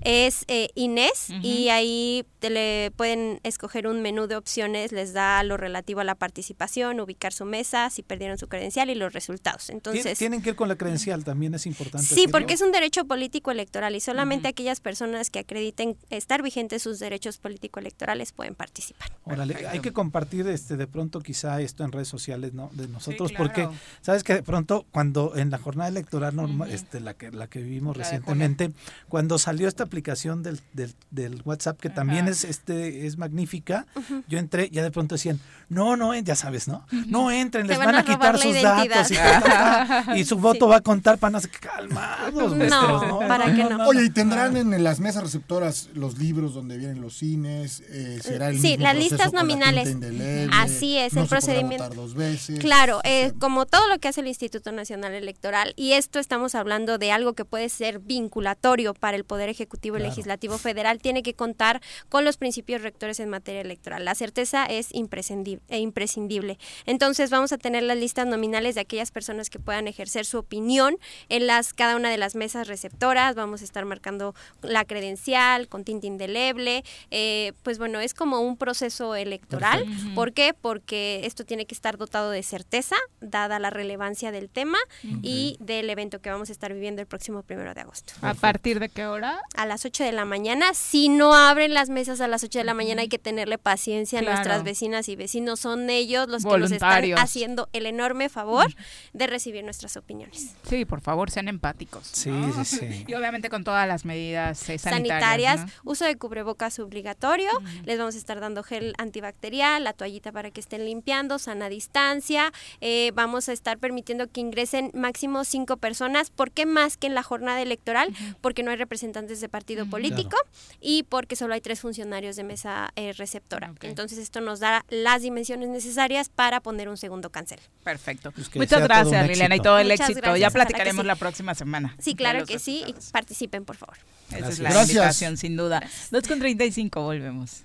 Es 0.00 0.44
eh, 0.48 0.70
Inés 0.74 1.28
y 1.42 1.68
ahí 1.70 2.24
te 2.38 2.50
le 2.50 2.90
pueden 2.96 3.40
escoger 3.42 3.86
un 3.86 4.00
menú 4.02 4.26
de 4.26 4.36
opciones, 4.36 4.92
les 4.92 5.12
da 5.12 5.42
lo 5.42 5.56
relativo 5.56 6.00
a 6.00 6.04
la 6.04 6.14
participación, 6.14 7.00
ubicar 7.00 7.32
su 7.32 7.44
mesa, 7.44 7.90
si 7.90 8.02
perdieron 8.02 8.38
su 8.38 8.48
credencial 8.48 8.90
y 8.90 8.94
los 8.94 9.12
resultados. 9.12 9.70
Entonces... 9.70 10.18
Tienen 10.18 10.42
que 10.42 10.50
ir 10.50 10.56
con 10.56 10.68
la 10.68 10.76
credencial, 10.76 11.24
también 11.24 11.54
es 11.54 11.66
importante. 11.66 12.06
Sí, 12.06 12.14
decirlo. 12.14 12.32
porque 12.32 12.54
es 12.54 12.60
un 12.60 12.72
derecho 12.72 13.04
político 13.06 13.50
electoral 13.50 13.94
y 13.96 14.00
solamente 14.00 14.48
aquellas 14.48 14.80
personas 14.80 15.30
que 15.30 15.40
acrediten 15.40 15.96
estar 16.10 16.42
vigentes 16.42 16.82
sus 16.82 16.98
derechos 16.98 17.38
político 17.38 17.80
electorales 17.80 18.32
pueden 18.32 18.54
participar. 18.54 19.10
Órale, 19.24 19.66
hay 19.66 19.80
que 19.80 19.92
compartir 20.12 20.46
este 20.48 20.76
de 20.76 20.86
pronto 20.86 21.20
quizá 21.20 21.58
esto 21.62 21.84
en 21.84 21.90
redes 21.92 22.06
sociales, 22.08 22.52
¿no? 22.52 22.68
De 22.74 22.86
nosotros 22.86 23.30
claro. 23.30 23.44
porque 23.44 23.68
sabes 24.02 24.22
que 24.22 24.34
de 24.34 24.42
pronto 24.42 24.84
cuando 24.90 25.34
en 25.36 25.50
la 25.50 25.56
jornada 25.56 25.88
electoral 25.88 26.36
normal, 26.36 26.70
este 26.70 27.00
la 27.00 27.14
que 27.14 27.30
la 27.32 27.46
que 27.46 27.60
vivimos 27.62 27.96
La 27.96 28.04
recientemente, 28.04 28.72
cuando 29.08 29.38
salió 29.38 29.68
esta 29.68 29.84
aplicación 29.84 30.42
del, 30.42 30.60
del, 30.74 30.94
del 31.10 31.40
WhatsApp 31.46 31.80
que 31.80 31.88
también 31.88 32.28
es 32.28 32.44
este 32.44 33.06
es 33.06 33.16
magnífica, 33.16 33.86
yo 34.28 34.38
entré 34.38 34.68
ya 34.68 34.82
de 34.82 34.90
pronto 34.90 35.14
decían, 35.14 35.40
"No, 35.70 35.96
no, 35.96 36.14
ya 36.14 36.36
sabes, 36.36 36.68
¿no? 36.68 36.84
No 37.06 37.30
entren, 37.30 37.66
les 37.66 37.78
van 37.78 37.86
van 37.86 37.94
a 37.94 38.00
a 38.00 38.04
quitar 38.04 38.36
sus 38.36 38.52
identidad. 38.54 39.08
datos 39.08 40.16
y, 40.18 40.24
su 40.26 40.36
voto 40.36 40.68
va 40.68 40.76
a 40.76 40.80
contar 40.82 41.16
para 41.16 41.30
no 41.30 41.40
sé 41.40 41.48
calmados, 41.48 42.54
maestros, 42.54 43.08
No, 43.08 43.18
¿para 43.20 43.46
qué 43.54 43.64
no? 43.64 43.86
Oye, 43.86 44.04
¿y 44.04 44.10
tendrán 44.10 44.58
en 44.58 44.84
las 44.84 45.00
mesas 45.00 45.22
receptoras 45.22 45.88
los 45.94 46.18
libros 46.18 46.52
donde 46.52 46.76
vienen 46.76 47.00
los 47.00 47.16
cines? 47.16 47.82
Eh, 47.88 48.18
¿Será 48.22 48.50
el 48.50 48.60
Sí, 48.60 48.72
mismo 48.72 48.82
las 48.84 48.96
listas 48.96 49.32
nominales. 49.32 49.88
Indeleble? 50.08 50.56
Así 50.56 50.98
es, 50.98 51.14
no 51.14 51.22
el 51.22 51.28
se 51.28 51.34
podrá 51.34 51.40
procedimiento. 51.40 51.84
votar 51.84 51.96
dos 51.96 52.14
veces. 52.14 52.58
Claro, 52.58 53.00
eh, 53.04 53.32
como 53.38 53.66
todo 53.66 53.86
lo 53.88 53.98
que 53.98 54.08
hace 54.08 54.20
el 54.20 54.28
Instituto 54.28 54.72
Nacional 54.72 55.14
Electoral, 55.14 55.72
y 55.76 55.92
esto 55.92 56.18
estamos 56.18 56.54
hablando 56.54 56.98
de 56.98 57.12
algo 57.12 57.34
que 57.34 57.44
puede 57.44 57.68
ser 57.68 57.98
vinculatorio 58.00 58.94
para 58.94 59.16
el 59.16 59.24
Poder 59.24 59.48
Ejecutivo 59.48 59.96
y 59.96 60.00
Claro. 60.00 60.10
Legislativo 60.10 60.58
Federal, 60.58 60.98
tiene 60.98 61.22
que 61.22 61.34
contar 61.34 61.80
con 62.08 62.24
los 62.24 62.36
principios 62.36 62.82
rectores 62.82 63.20
en 63.20 63.28
materia 63.28 63.60
electoral. 63.60 64.04
La 64.04 64.14
certeza 64.14 64.64
es 64.66 64.88
imprescindible. 64.94 65.62
e 65.68 65.78
imprescindible. 65.78 66.58
Entonces 66.86 67.30
vamos 67.30 67.52
a 67.52 67.58
tener 67.58 67.82
las 67.82 67.96
listas 67.96 68.26
nominales 68.26 68.74
de 68.74 68.80
aquellas 68.82 69.10
personas 69.10 69.50
que 69.50 69.58
puedan 69.58 69.88
ejercer 69.88 70.24
su 70.24 70.38
opinión 70.38 70.96
en 71.28 71.46
las 71.46 71.72
cada 71.74 71.96
una 71.96 72.10
de 72.10 72.18
las 72.18 72.34
mesas 72.34 72.68
receptoras. 72.68 73.34
Vamos 73.34 73.60
a 73.62 73.64
estar 73.64 73.84
marcando 73.84 74.34
la 74.62 74.84
credencial 74.84 75.68
con 75.68 75.84
tinta 75.84 76.06
indeleble. 76.06 76.84
eh, 77.10 77.52
pues 77.62 77.78
bueno, 77.78 78.00
es 78.00 78.14
como 78.14 78.40
un 78.40 78.56
proceso 78.56 79.14
electoral 79.14 79.84
¿Por 80.14 80.32
qué? 80.32 80.54
Porque 80.54 81.22
esto 81.24 81.44
tiene 81.44 81.66
que 81.66 81.74
estar 81.74 81.98
dotado 81.98 82.30
de 82.30 82.42
certeza, 82.42 82.96
dada 83.20 83.58
la 83.58 83.70
relevancia 83.70 84.32
del 84.32 84.48
tema 84.48 84.78
y 85.22 85.56
del 85.60 85.90
evento 85.90 86.20
que 86.20 86.30
vamos 86.30 86.48
a 86.48 86.52
estar 86.52 86.72
viviendo 86.72 87.00
el 87.00 87.06
próximo 87.06 87.42
primero 87.42 87.74
de 87.74 87.80
agosto. 87.80 88.14
¿A 88.22 88.34
partir 88.34 88.80
de 88.80 88.88
qué 88.88 89.06
hora? 89.06 89.40
A 89.56 89.66
las 89.66 89.84
8 89.84 90.04
de 90.04 90.12
la 90.12 90.24
mañana. 90.24 90.74
Si 90.74 91.08
no 91.08 91.34
abren 91.34 91.74
las 91.74 91.88
mesas 91.88 92.20
a 92.20 92.28
las 92.28 92.44
8 92.44 92.58
de 92.58 92.64
la 92.64 92.74
mañana, 92.74 93.02
hay 93.02 93.08
que 93.08 93.18
tenerle 93.18 93.58
paciencia 93.58 94.20
a 94.20 94.22
nuestras 94.22 94.64
vecinas 94.64 95.08
y 95.08 95.16
vecinos. 95.16 95.60
Son 95.60 95.90
ellos 95.90 96.28
los 96.28 96.44
que 96.44 96.58
nos 96.58 96.70
están 96.70 97.04
haciendo 97.18 97.68
el 97.72 97.86
enorme 97.86 98.28
favor 98.28 98.66
de 99.12 99.26
recibir 99.26 99.64
nuestras 99.64 99.96
opiniones. 99.96 100.54
Sí, 100.68 100.84
por 100.84 101.00
favor, 101.00 101.30
sean 101.30 101.48
empáticos. 101.48 102.06
Sí, 102.12 102.30
sí, 102.64 102.64
sí. 102.64 103.04
Y 103.12 103.14
obviamente 103.14 103.50
con 103.50 103.64
todas 103.64 103.86
las 103.86 104.04
medidas 104.04 104.68
eh, 104.68 104.78
sanitarias. 104.78 105.66
uso 105.84 106.04
de 106.04 106.16
cubrebocas 106.16 106.78
obligatorio. 106.78 107.50
Les 107.84 107.98
vamos 107.98 108.14
a 108.14 108.18
estar 108.18 108.40
dando 108.40 108.62
gel 108.62 108.94
antibacterial, 108.98 109.81
la 109.84 109.92
toallita 109.92 110.32
para 110.32 110.50
que 110.50 110.60
estén 110.60 110.84
limpiando, 110.84 111.38
sana 111.38 111.68
distancia. 111.68 112.52
Eh, 112.80 113.12
vamos 113.14 113.48
a 113.48 113.52
estar 113.52 113.78
permitiendo 113.78 114.26
que 114.28 114.40
ingresen 114.40 114.90
máximo 114.94 115.44
cinco 115.44 115.76
personas. 115.76 116.30
¿Por 116.30 116.50
qué 116.50 116.66
más 116.66 116.96
que 116.96 117.06
en 117.06 117.14
la 117.14 117.22
jornada 117.22 117.60
electoral? 117.60 118.14
Porque 118.40 118.62
no 118.62 118.70
hay 118.70 118.76
representantes 118.76 119.40
de 119.40 119.48
partido 119.48 119.86
político 119.86 120.36
y 120.80 121.04
porque 121.04 121.36
solo 121.36 121.54
hay 121.54 121.60
tres 121.60 121.80
funcionarios 121.80 122.36
de 122.36 122.44
mesa 122.44 122.90
eh, 122.96 123.12
receptora. 123.12 123.72
Entonces 123.82 124.18
esto 124.18 124.40
nos 124.40 124.60
da 124.60 124.84
las 124.88 125.22
dimensiones 125.22 125.68
necesarias 125.68 126.28
para 126.28 126.60
poner 126.60 126.88
un 126.88 126.96
segundo 126.96 127.30
cancel. 127.30 127.60
Perfecto. 127.84 128.32
Pues 128.32 128.54
Muchas 128.54 128.82
gracias, 128.82 129.26
Liliana, 129.28 129.56
y 129.56 129.60
todo 129.60 129.78
el 129.78 129.90
éxito. 129.90 130.36
Ya 130.36 130.50
platicaremos 130.50 131.04
la 131.04 131.16
próxima 131.16 131.54
semana. 131.54 131.96
Sí, 131.98 132.14
claro 132.14 132.46
que 132.46 132.58
sí. 132.58 132.84
Y 132.86 132.94
participen, 133.12 133.64
por 133.64 133.76
favor. 133.76 133.96
Esa 134.30 134.48
es 134.48 134.58
la 134.58 134.80
invitación, 134.82 135.36
sin 135.36 135.56
duda. 135.56 135.82
2 136.10 136.28
con 136.28 136.38
35, 136.38 137.02
volvemos. 137.02 137.62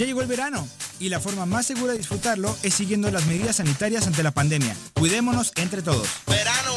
Ya 0.00 0.06
llegó 0.06 0.22
el 0.22 0.28
verano 0.28 0.66
y 0.98 1.10
la 1.10 1.20
forma 1.20 1.44
más 1.44 1.66
segura 1.66 1.92
de 1.92 1.98
disfrutarlo 1.98 2.56
es 2.62 2.72
siguiendo 2.72 3.10
las 3.10 3.26
medidas 3.26 3.56
sanitarias 3.56 4.06
ante 4.06 4.22
la 4.22 4.30
pandemia. 4.30 4.74
Cuidémonos 4.94 5.52
entre 5.56 5.82
todos. 5.82 6.08
Verano. 6.26 6.72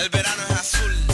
El 0.00 0.10
verano 0.10 0.42
es 0.48 0.54
azul. 0.54 1.13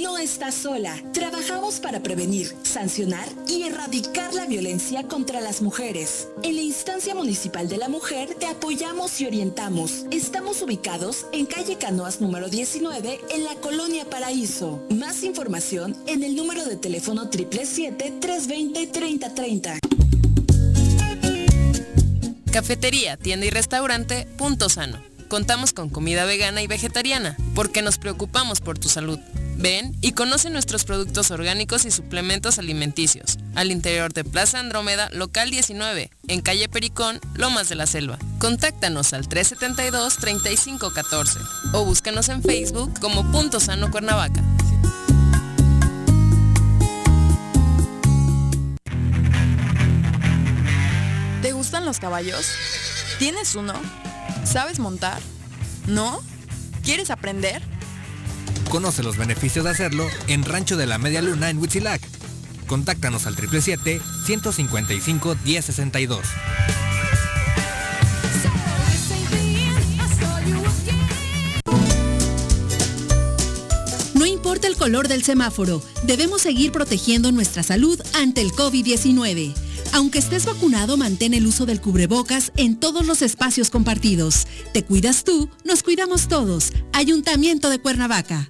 estás 0.41 0.55
sola. 0.55 0.97
Trabajamos 1.13 1.79
para 1.79 2.01
prevenir, 2.01 2.51
sancionar 2.63 3.29
y 3.47 3.61
erradicar 3.61 4.33
la 4.33 4.47
violencia 4.47 5.03
contra 5.03 5.39
las 5.39 5.61
mujeres. 5.61 6.29
En 6.41 6.55
la 6.55 6.63
instancia 6.63 7.13
municipal 7.13 7.69
de 7.69 7.77
la 7.77 7.89
mujer 7.89 8.33
te 8.39 8.47
apoyamos 8.47 9.21
y 9.21 9.27
orientamos. 9.27 10.05
Estamos 10.09 10.63
ubicados 10.63 11.27
en 11.31 11.45
calle 11.45 11.77
Canoas 11.77 12.21
número 12.21 12.49
19 12.49 13.19
en 13.29 13.43
la 13.43 13.53
colonia 13.57 14.09
Paraíso. 14.09 14.83
Más 14.89 15.21
información 15.21 15.95
en 16.07 16.23
el 16.23 16.35
número 16.35 16.65
de 16.65 16.75
teléfono 16.75 17.29
777-320-3030. 17.29 19.77
Cafetería, 22.51 23.15
tienda 23.15 23.45
y 23.45 23.51
restaurante 23.51 24.27
Punto 24.37 24.69
Sano 24.69 25.11
Contamos 25.31 25.71
con 25.71 25.87
comida 25.87 26.25
vegana 26.25 26.61
y 26.61 26.67
vegetariana, 26.67 27.37
porque 27.55 27.81
nos 27.81 27.97
preocupamos 27.97 28.59
por 28.59 28.77
tu 28.77 28.89
salud. 28.89 29.17
Ven 29.61 29.95
y 30.01 30.11
conoce 30.13 30.49
nuestros 30.49 30.85
productos 30.85 31.29
orgánicos 31.29 31.85
y 31.85 31.91
suplementos 31.91 32.57
alimenticios. 32.57 33.37
Al 33.53 33.69
interior 33.69 34.11
de 34.11 34.23
Plaza 34.23 34.59
Andrómeda, 34.59 35.11
local 35.13 35.51
19, 35.51 36.09
en 36.27 36.41
calle 36.41 36.67
Pericón, 36.67 37.21
Lomas 37.35 37.69
de 37.69 37.75
la 37.75 37.85
Selva. 37.85 38.17
Contáctanos 38.39 39.13
al 39.13 39.29
372-3514 39.29 41.37
o 41.73 41.85
búscanos 41.85 42.29
en 42.29 42.41
Facebook 42.41 42.99
como 42.99 43.31
Punto 43.31 43.59
Sano 43.59 43.91
Cuernavaca. 43.91 44.41
¿Te 51.43 51.51
gustan 51.51 51.85
los 51.85 51.99
caballos? 51.99 52.47
¿Tienes 53.19 53.53
uno? 53.53 53.73
¿Sabes 54.43 54.79
montar? 54.79 55.21
¿No? 55.85 56.19
¿Quieres 56.83 57.11
aprender? 57.11 57.61
Conoce 58.71 59.03
los 59.03 59.17
beneficios 59.17 59.65
de 59.65 59.71
hacerlo 59.71 60.07
en 60.27 60.45
Rancho 60.45 60.77
de 60.77 60.87
la 60.87 60.97
Media 60.97 61.21
Luna 61.21 61.49
en 61.49 61.57
Huitzilac. 61.57 62.01
Contáctanos 62.67 63.27
al 63.27 63.35
777-155-1062. 63.35 66.21
No 74.13 74.25
importa 74.25 74.67
el 74.67 74.77
color 74.77 75.09
del 75.09 75.25
semáforo, 75.25 75.83
debemos 76.03 76.41
seguir 76.41 76.71
protegiendo 76.71 77.33
nuestra 77.33 77.63
salud 77.63 78.01
ante 78.13 78.39
el 78.39 78.53
COVID-19. 78.53 79.53
Aunque 79.93 80.19
estés 80.19 80.45
vacunado, 80.45 80.95
mantén 80.97 81.33
el 81.33 81.45
uso 81.45 81.65
del 81.65 81.81
cubrebocas 81.81 82.51
en 82.55 82.79
todos 82.79 83.05
los 83.05 83.21
espacios 83.21 83.69
compartidos. 83.69 84.47
Te 84.73 84.83
cuidas 84.83 85.23
tú, 85.23 85.49
nos 85.65 85.83
cuidamos 85.83 86.27
todos. 86.27 86.71
Ayuntamiento 86.93 87.69
de 87.69 87.79
Cuernavaca. 87.79 88.49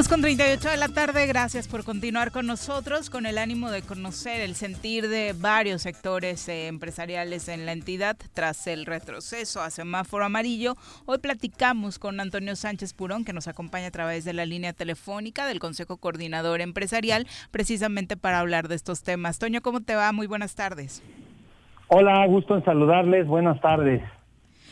2 0.00 0.08
con 0.08 0.22
38 0.22 0.66
de 0.70 0.76
la 0.78 0.88
tarde, 0.88 1.26
gracias 1.26 1.68
por 1.68 1.84
continuar 1.84 2.32
con 2.32 2.46
nosotros 2.46 3.10
con 3.10 3.26
el 3.26 3.36
ánimo 3.36 3.70
de 3.70 3.82
conocer 3.82 4.40
el 4.40 4.54
sentir 4.54 5.10
de 5.10 5.34
varios 5.38 5.82
sectores 5.82 6.48
eh, 6.48 6.68
empresariales 6.68 7.50
en 7.50 7.66
la 7.66 7.72
entidad 7.72 8.16
tras 8.32 8.66
el 8.66 8.86
retroceso 8.86 9.60
a 9.60 9.68
semáforo 9.68 10.24
amarillo. 10.24 10.76
Hoy 11.04 11.18
platicamos 11.18 11.98
con 11.98 12.18
Antonio 12.18 12.56
Sánchez 12.56 12.94
Purón, 12.94 13.26
que 13.26 13.34
nos 13.34 13.46
acompaña 13.46 13.88
a 13.88 13.90
través 13.90 14.24
de 14.24 14.32
la 14.32 14.46
línea 14.46 14.72
telefónica 14.72 15.44
del 15.44 15.58
Consejo 15.58 15.98
Coordinador 15.98 16.62
Empresarial, 16.62 17.26
precisamente 17.50 18.16
para 18.16 18.38
hablar 18.38 18.68
de 18.68 18.76
estos 18.76 19.02
temas. 19.02 19.38
Toño, 19.38 19.60
¿cómo 19.60 19.82
te 19.82 19.96
va? 19.96 20.12
Muy 20.12 20.26
buenas 20.26 20.54
tardes. 20.54 21.02
Hola, 21.88 22.24
gusto 22.26 22.56
en 22.56 22.64
saludarles. 22.64 23.26
Buenas 23.26 23.60
tardes. 23.60 24.00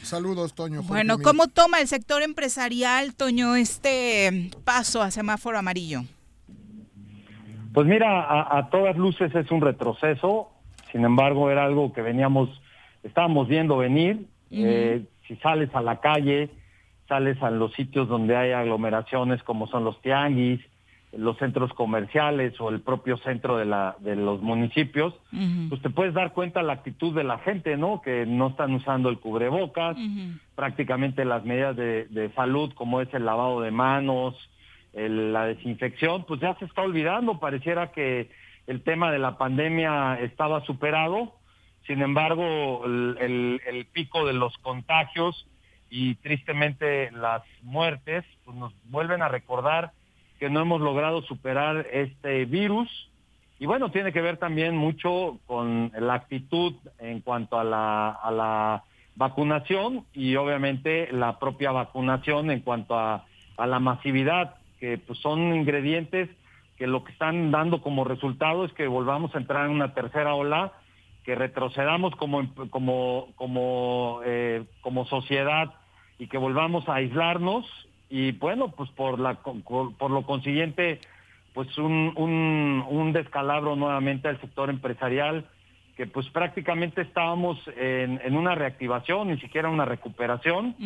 Saludos, 0.09 0.55
Toño. 0.55 0.83
bueno, 0.85 1.19
¿cómo 1.23 1.49
toma 1.49 1.81
el 1.81 1.87
sector 1.87 2.23
empresarial, 2.23 3.15
Toño, 3.15 3.57
este 3.57 4.51
paso 4.65 5.03
a 5.03 5.11
semáforo 5.11 5.59
amarillo? 5.59 6.01
Pues 7.75 7.87
mira, 7.87 8.57
a, 8.57 8.71
todas 8.71 8.97
luces 8.97 9.35
es 9.35 9.51
un 9.51 9.61
retroceso, 9.61 10.51
sin 10.91 11.05
embargo 11.05 11.51
era 11.51 11.67
algo 11.67 11.93
que 11.93 12.01
veníamos, 12.01 12.49
estábamos 13.03 13.49
viendo 13.49 13.77
venir. 13.77 14.27
Eh, 14.51 15.05
si 15.27 15.37
sales 15.37 15.69
a 15.75 15.83
la 15.83 16.01
calle, 16.01 16.49
sales 17.07 17.43
a 17.43 17.51
los 17.51 17.75
sitios 17.75 18.09
donde 18.09 18.35
hay 18.35 18.53
aglomeraciones 18.53 19.43
como 19.43 19.67
son 19.67 19.85
los 19.85 20.01
tianguis, 20.01 20.61
los 21.13 21.39
centros 21.39 21.73
comerciales 21.73 22.61
o 22.61 22.69
el 22.69 22.81
propio 22.81 23.17
centro 23.19 23.57
de, 23.57 23.65
la, 23.65 23.97
de 24.01 24.15
los 24.15 24.43
municipios, 24.43 25.15
pues 25.69 25.81
te 25.81 25.91
puedes 25.91 26.13
dar 26.13 26.33
cuenta 26.33 26.63
la 26.63 26.75
actitud 26.75 27.15
de 27.15 27.25
la 27.25 27.39
gente, 27.39 27.77
¿no? 27.77 28.03
Que 28.03 28.27
no 28.27 28.49
están 28.49 28.75
usando 28.75 29.09
el 29.09 29.19
cubrebocas, 29.19 29.97
prácticamente 30.55 31.25
las 31.25 31.45
medidas 31.45 31.77
de, 31.77 32.31
salud 32.35 32.73
como 32.75 33.01
es 33.01 33.13
el 33.15 33.25
lavado 33.25 33.61
de 33.63 33.71
manos, 33.71 34.35
la 34.93 35.47
desinfección, 35.47 36.25
pues 36.25 36.41
ya 36.41 36.55
se 36.57 36.67
está 36.67 36.83
olvidando, 36.83 37.39
pareciera 37.41 37.93
que 37.93 38.31
el 38.67 38.83
tema 38.83 39.11
de 39.11 39.19
la 39.19 39.39
pandemia 39.39 40.21
estaba 40.21 40.65
superado, 40.67 41.35
sin 41.87 42.03
embargo 42.03 42.85
el, 42.85 43.61
el 43.67 43.87
pico 43.87 44.27
de 44.27 44.35
los 44.35 44.57
contagios 44.59 45.47
y 45.89 46.17
tristemente 46.17 47.11
las 47.13 47.43
muertes 47.63 48.27
pues 48.45 48.57
nos 48.59 48.75
vuelven 48.91 49.23
a 49.23 49.29
recordar 49.29 49.93
que 50.39 50.51
no 50.51 50.61
hemos 50.61 50.81
logrado 50.81 51.23
superar 51.23 51.87
este 51.93 52.45
virus. 52.45 52.89
Y 53.59 53.67
bueno, 53.67 53.91
tiene 53.91 54.13
que 54.13 54.21
ver 54.21 54.37
también 54.37 54.77
mucho 54.77 55.39
con 55.47 55.91
la 55.99 56.15
actitud 56.15 56.75
en 56.99 57.21
cuanto 57.21 57.59
a 57.59 57.65
la, 57.65 58.11
a 58.11 58.31
la 58.31 58.85
vacunación 59.17 60.05
y 60.13 60.37
obviamente 60.37 61.09
la 61.13 61.39
propia 61.41 61.73
vacunación 61.73 62.51
en 62.53 62.61
cuanto 62.61 62.97
a, 62.97 63.25
a 63.57 63.67
la 63.67 63.81
masividad, 63.81 64.55
que 64.79 64.97
pues, 64.99 65.19
son 65.19 65.55
ingredientes 65.55 66.31
que 66.77 66.87
lo 66.87 67.03
que 67.03 67.11
están 67.11 67.51
dando 67.51 67.83
como 67.83 68.05
resultado 68.05 68.65
es 68.65 68.73
que 68.73 68.87
volvamos 68.87 69.35
a 69.35 69.39
entrar 69.39 69.67
en 69.67 69.73
una 69.73 69.93
tercera 69.93 70.35
ola, 70.35 70.73
que 71.25 71.35
retrocedamos 71.35 72.15
como, 72.15 72.49
como, 72.71 73.27
como, 73.35 74.21
eh, 74.25 74.65
como 74.81 75.05
sociedad 75.07 75.75
y 76.21 76.29
que 76.29 76.39
volvamos 76.39 76.89
a 76.89 76.95
aislarnos 76.95 77.67
y 78.11 78.33
bueno, 78.33 78.69
pues 78.69 78.91
por, 78.91 79.19
la, 79.19 79.35
por 79.35 80.11
lo 80.11 80.23
consiguiente, 80.23 81.01
pues 81.55 81.77
un, 81.79 82.13
un, 82.17 82.85
un 82.89 83.13
descalabro 83.13 83.77
nuevamente 83.77 84.29
al 84.29 84.41
sector 84.41 84.71
empresarial, 84.71 85.45
que 85.97 86.07
pues 86.07 86.29
prácticamente 86.31 87.03
estábamos 87.03 87.59
en, 87.77 88.21
en 88.25 88.37
una 88.37 88.55
reactivación, 88.55 89.29
ni 89.29 89.39
siquiera 89.41 89.69
una 89.69 89.85
recuperación, 89.85 90.77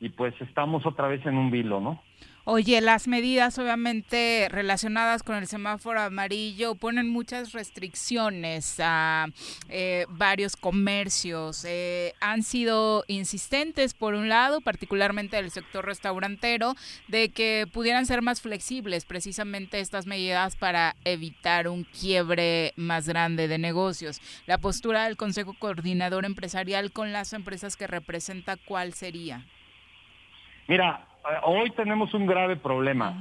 y 0.00 0.08
pues 0.10 0.34
estamos 0.40 0.86
otra 0.86 1.08
vez 1.08 1.24
en 1.26 1.36
un 1.36 1.50
vilo, 1.50 1.80
¿no? 1.80 2.00
Oye, 2.46 2.82
las 2.82 3.08
medidas 3.08 3.58
obviamente 3.58 4.48
relacionadas 4.50 5.22
con 5.22 5.36
el 5.36 5.46
semáforo 5.46 5.98
amarillo 6.02 6.74
ponen 6.74 7.08
muchas 7.08 7.52
restricciones 7.52 8.78
a 8.80 9.28
eh, 9.70 10.04
varios 10.10 10.54
comercios. 10.54 11.64
Eh, 11.66 12.12
han 12.20 12.42
sido 12.42 13.04
insistentes, 13.08 13.94
por 13.94 14.12
un 14.12 14.28
lado, 14.28 14.60
particularmente 14.60 15.36
del 15.36 15.50
sector 15.50 15.86
restaurantero, 15.86 16.74
de 17.08 17.30
que 17.30 17.66
pudieran 17.72 18.04
ser 18.04 18.20
más 18.20 18.42
flexibles 18.42 19.06
precisamente 19.06 19.80
estas 19.80 20.04
medidas 20.04 20.54
para 20.54 20.96
evitar 21.06 21.66
un 21.66 21.84
quiebre 21.84 22.74
más 22.76 23.08
grande 23.08 23.48
de 23.48 23.56
negocios. 23.56 24.20
La 24.44 24.58
postura 24.58 25.04
del 25.04 25.16
Consejo 25.16 25.54
Coordinador 25.58 26.26
Empresarial 26.26 26.92
con 26.92 27.10
las 27.10 27.32
empresas 27.32 27.78
que 27.78 27.86
representa, 27.86 28.58
¿cuál 28.58 28.92
sería? 28.92 29.46
Mira, 30.68 31.06
hoy 31.44 31.70
tenemos 31.70 32.14
un 32.14 32.26
grave 32.26 32.56
problema. 32.56 33.18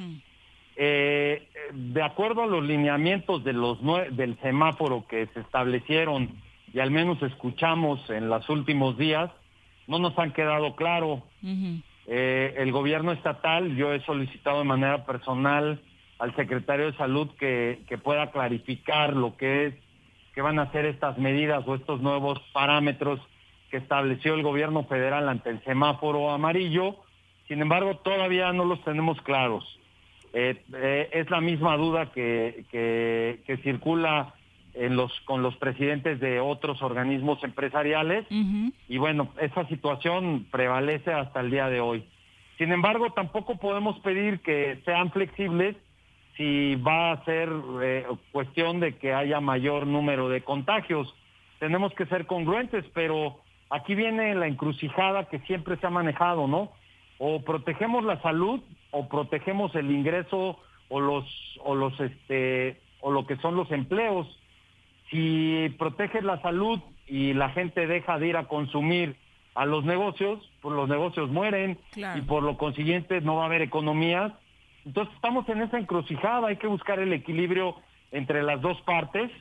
Eh, 0.76 1.48
de 1.72 2.02
acuerdo 2.02 2.44
a 2.44 2.48
los 2.48 2.64
lineamientos 2.64 3.44
de 3.44 3.54
los 3.54 3.78
del 4.12 4.38
semáforo 4.42 5.06
que 5.08 5.28
se 5.28 5.42
establecieron 5.42 6.32
y 6.74 6.80
al 6.80 6.90
menos 6.90 7.22
escuchamos 7.22 8.10
en 8.10 8.30
los 8.30 8.50
últimos 8.50 8.98
días, 8.98 9.30
no 9.88 10.00
nos 10.00 10.18
han 10.18 10.32
quedado 10.32 10.76
claro. 10.76 11.22
Eh, 12.08 12.56
el 12.58 12.72
gobierno 12.72 13.12
estatal, 13.12 13.76
yo 13.76 13.94
he 13.94 14.02
solicitado 14.02 14.60
de 14.60 14.66
manera 14.66 15.06
personal 15.06 15.80
al 16.20 16.36
secretario 16.36 16.88
de 16.88 16.98
salud 16.98 17.30
que, 17.40 17.82
que 17.88 17.98
pueda 17.98 18.32
clarificar 18.32 19.16
lo 19.16 19.38
que 19.38 19.68
es, 19.68 19.76
que 20.34 20.42
van 20.42 20.58
a 20.58 20.64
hacer 20.64 20.86
estas 20.86 21.18
medidas 21.18 21.64
o 21.68 21.76
estos 21.76 22.02
nuevos 22.02 22.40
parámetros 22.52 23.20
que 23.70 23.78
estableció 23.78 24.34
el 24.34 24.44
gobierno 24.44 24.84
federal 24.86 25.30
ante 25.30 25.50
el 25.50 25.64
semáforo 25.64 26.32
amarillo 26.32 26.98
sin 27.54 27.62
embargo, 27.62 27.98
todavía 27.98 28.52
no 28.52 28.66
los 28.66 28.84
tenemos 28.84 29.22
claros. 29.22 29.64
Eh, 30.34 30.64
eh, 30.74 31.10
es 31.14 31.30
la 31.30 31.40
misma 31.40 31.78
duda 31.78 32.12
que, 32.12 32.66
que, 32.72 33.58
circula 33.58 34.34
en 34.74 34.96
los, 34.96 35.12
con 35.26 35.44
los 35.44 35.56
presidentes 35.58 36.20
de 36.20 36.40
otros 36.40 36.82
organismos 36.82 37.44
empresariales 37.44 38.26
y 38.90 38.98
bueno, 38.98 39.30
esa 39.40 39.68
situación 39.68 40.48
prevalece 40.50 41.14
hasta 41.14 41.42
el 41.42 41.52
día 41.52 41.70
de 41.70 41.80
hoy. 41.80 42.06
Sin 42.58 42.72
embargo, 42.72 43.12
tampoco 43.12 43.58
podemos 43.58 44.00
pedir 44.00 44.40
que 44.40 44.82
sean 44.84 45.12
flexibles 45.12 45.76
si 46.36 46.74
va 46.74 47.12
a 47.12 47.24
ser 47.24 47.50
eh, 47.84 48.08
cuestión 48.32 48.80
de 48.80 48.98
que 48.98 49.14
haya 49.14 49.40
mayor 49.42 49.86
número 49.86 50.28
de 50.28 50.42
contagios. 50.42 51.14
Tenemos 51.60 51.94
que 51.94 52.08
ser 52.08 52.26
congruentes, 52.26 52.84
pero 52.96 53.42
aquí 53.70 53.94
viene 53.94 54.34
la 54.34 54.48
encrucijada 54.48 55.26
que 55.26 55.38
siempre 55.42 55.78
se 55.78 55.86
ha 55.86 55.92
manejado, 55.92 56.48
¿no? 56.48 56.72
O 57.18 57.42
protegemos 57.42 58.04
la 58.04 58.22
salud 58.22 58.62
o 58.92 59.08
protegemos 59.08 59.74
el 59.76 59.92
ingreso 59.92 60.60
o 60.90 61.00
los 61.00 61.26
o 61.64 61.76
los 61.76 62.00
este 62.00 62.80
o 63.02 63.12
lo 63.12 63.26
que 63.26 63.38
son 63.38 63.56
los 63.56 63.72
empleos. 63.72 64.28
Si 65.10 65.74
proteges 65.78 66.24
la 66.24 66.42
salud 66.42 66.80
y 67.08 67.34
la 67.34 67.50
gente 67.50 67.88
deja 67.88 68.18
de 68.18 68.28
ir 68.28 68.38
a 68.38 68.48
consumir 68.48 69.16
a 69.56 69.66
los 69.66 69.84
negocios, 69.84 70.40
pues 70.62 70.76
los 70.76 70.90
negocios 70.90 71.30
mueren 71.30 71.78
y 71.96 72.22
por 72.22 72.44
lo 72.44 72.58
consiguiente 72.58 73.22
no 73.22 73.36
va 73.36 73.44
a 73.44 73.46
haber 73.46 73.62
economía. 73.62 74.38
Entonces 74.86 75.14
estamos 75.16 75.48
en 75.50 75.62
esa 75.62 75.78
encrucijada, 75.78 76.48
hay 76.48 76.58
que 76.58 76.68
buscar 76.68 77.00
el 77.00 77.14
equilibrio 77.14 77.76
entre 78.12 78.44
las 78.44 78.62
dos 78.62 78.80
partes 78.82 79.32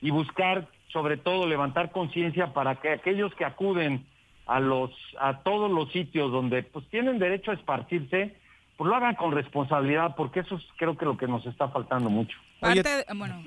y 0.00 0.10
buscar 0.10 0.68
sobre 0.88 1.16
todo 1.16 1.46
levantar 1.46 1.92
conciencia 1.92 2.52
para 2.52 2.76
que 2.76 2.90
aquellos 2.90 3.34
que 3.34 3.44
acuden 3.44 4.06
a 4.46 4.60
los 4.60 4.90
a 5.18 5.42
todos 5.42 5.70
los 5.70 5.92
sitios 5.92 6.32
donde 6.32 6.62
pues 6.62 6.88
tienen 6.88 7.18
derecho 7.18 7.50
a 7.50 7.54
esparcirse, 7.54 8.34
pues 8.76 8.88
lo 8.88 8.96
hagan 8.96 9.14
con 9.14 9.32
responsabilidad, 9.32 10.16
porque 10.16 10.40
eso 10.40 10.56
es 10.56 10.62
creo 10.76 10.96
que 10.96 11.04
lo 11.04 11.16
que 11.16 11.26
nos 11.26 11.44
está 11.46 11.68
faltando 11.68 12.08
mucho. 12.10 12.36
Parte, 12.60 13.06
bueno, 13.14 13.42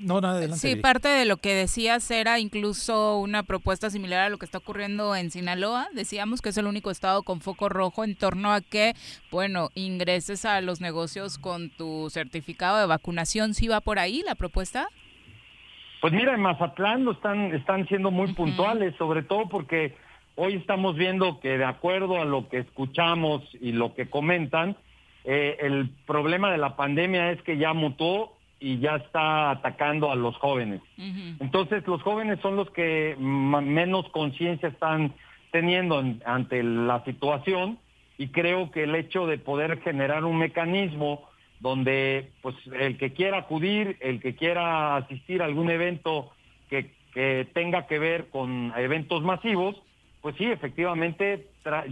sí, 0.53 0.75
parte 0.75 1.07
de 1.07 1.25
lo 1.25 1.37
que 1.37 1.53
decías 1.53 2.09
era 2.09 2.39
incluso 2.39 3.19
una 3.19 3.43
propuesta 3.43 3.91
similar 3.91 4.21
a 4.21 4.29
lo 4.29 4.37
que 4.37 4.45
está 4.45 4.57
ocurriendo 4.57 5.15
en 5.15 5.29
Sinaloa. 5.29 5.87
Decíamos 5.93 6.41
que 6.41 6.49
es 6.49 6.57
el 6.57 6.65
único 6.65 6.89
estado 6.89 7.21
con 7.21 7.41
foco 7.41 7.69
rojo 7.69 8.03
en 8.03 8.15
torno 8.15 8.53
a 8.53 8.61
que, 8.61 8.93
bueno, 9.29 9.69
ingreses 9.75 10.45
a 10.45 10.61
los 10.61 10.81
negocios 10.81 11.37
con 11.37 11.69
tu 11.69 12.09
certificado 12.09 12.79
de 12.79 12.87
vacunación. 12.87 13.53
¿Sí 13.53 13.67
va 13.67 13.81
por 13.81 13.99
ahí 13.99 14.23
la 14.25 14.33
propuesta? 14.33 14.87
Pues 16.01 16.11
mira, 16.11 16.33
en 16.33 16.41
Mazatlán 16.41 17.05
lo 17.05 17.11
están, 17.11 17.53
están 17.53 17.87
siendo 17.87 18.11
muy 18.11 18.33
puntuales, 18.33 18.95
sobre 18.97 19.21
todo 19.23 19.47
porque 19.47 19.95
Hoy 20.35 20.55
estamos 20.55 20.95
viendo 20.95 21.39
que 21.39 21.57
de 21.57 21.65
acuerdo 21.65 22.19
a 22.19 22.26
lo 22.26 22.49
que 22.49 22.60
escuchamos 22.60 23.43
y 23.61 23.72
lo 23.72 23.93
que 23.93 24.10
comentan, 24.10 24.76
eh, 25.26 25.57
el 25.61 25.89
problema 26.07 26.51
de 26.51 26.57
la 26.57 26.76
pandemia 26.76 27.31
es 27.31 27.41
que 27.43 27.57
ya 27.57 27.73
mutó 27.73 28.34
y 28.60 28.80
ya 28.80 28.95
está 28.95 29.51
atacando 29.51 30.11
a 30.11 30.15
los 30.15 30.35
jóvenes. 30.38 30.81
Entonces 31.39 31.85
los 31.85 32.01
jóvenes 32.01 32.39
son 32.41 32.55
los 32.55 32.69
que 32.72 33.15
menos 33.19 34.10
conciencia 34.10 34.69
están 34.69 35.14
teniendo 35.51 36.01
ante 36.26 36.64
la 36.64 37.03
situación 37.03 37.77
y 38.18 38.30
creo 38.30 38.72
que 38.72 38.84
el 38.84 38.95
hecho 38.95 39.27
de 39.27 39.38
poder 39.38 39.81
generar 39.81 40.23
un 40.23 40.38
mecanismo 40.38 41.27
donde 41.60 42.31
pues 42.41 42.55
el 42.80 42.97
que 42.97 43.11
quiera 43.14 43.39
acudir, 43.39 43.97
el 43.99 44.22
que 44.22 44.35
quiera 44.35 44.95
asistir 44.95 45.41
a 45.41 45.45
algún 45.45 45.69
evento 45.69 46.31
que, 46.69 46.91
que 47.14 47.47
tenga 47.53 47.85
que 47.85 47.99
ver 47.99 48.30
con 48.30 48.73
eventos 48.77 49.23
masivos, 49.23 49.76
pues 50.23 50.37
sí, 50.37 50.45
efectivamente 50.45 51.49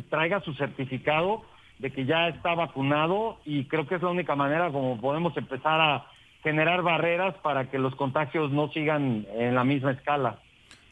traiga 0.10 0.40
su 0.40 0.54
certificado 0.54 1.44
de 1.80 1.92
que 1.92 2.06
ya 2.06 2.30
está 2.30 2.56
vacunado 2.56 3.40
y 3.44 3.66
creo 3.66 3.86
que 3.86 3.96
es 3.96 4.02
la 4.02 4.08
única 4.08 4.38
manera 4.38 4.72
como 4.72 5.00
podemos 5.02 5.36
empezar 5.36 5.82
a 5.82 6.08
generar 6.42 6.82
barreras 6.82 7.36
para 7.44 7.70
que 7.70 7.78
los 7.78 7.94
contagios 7.96 8.50
no 8.50 8.70
sigan 8.70 9.28
en 9.36 9.54
la 9.54 9.66
misma 9.66 9.92
escala. 9.92 10.40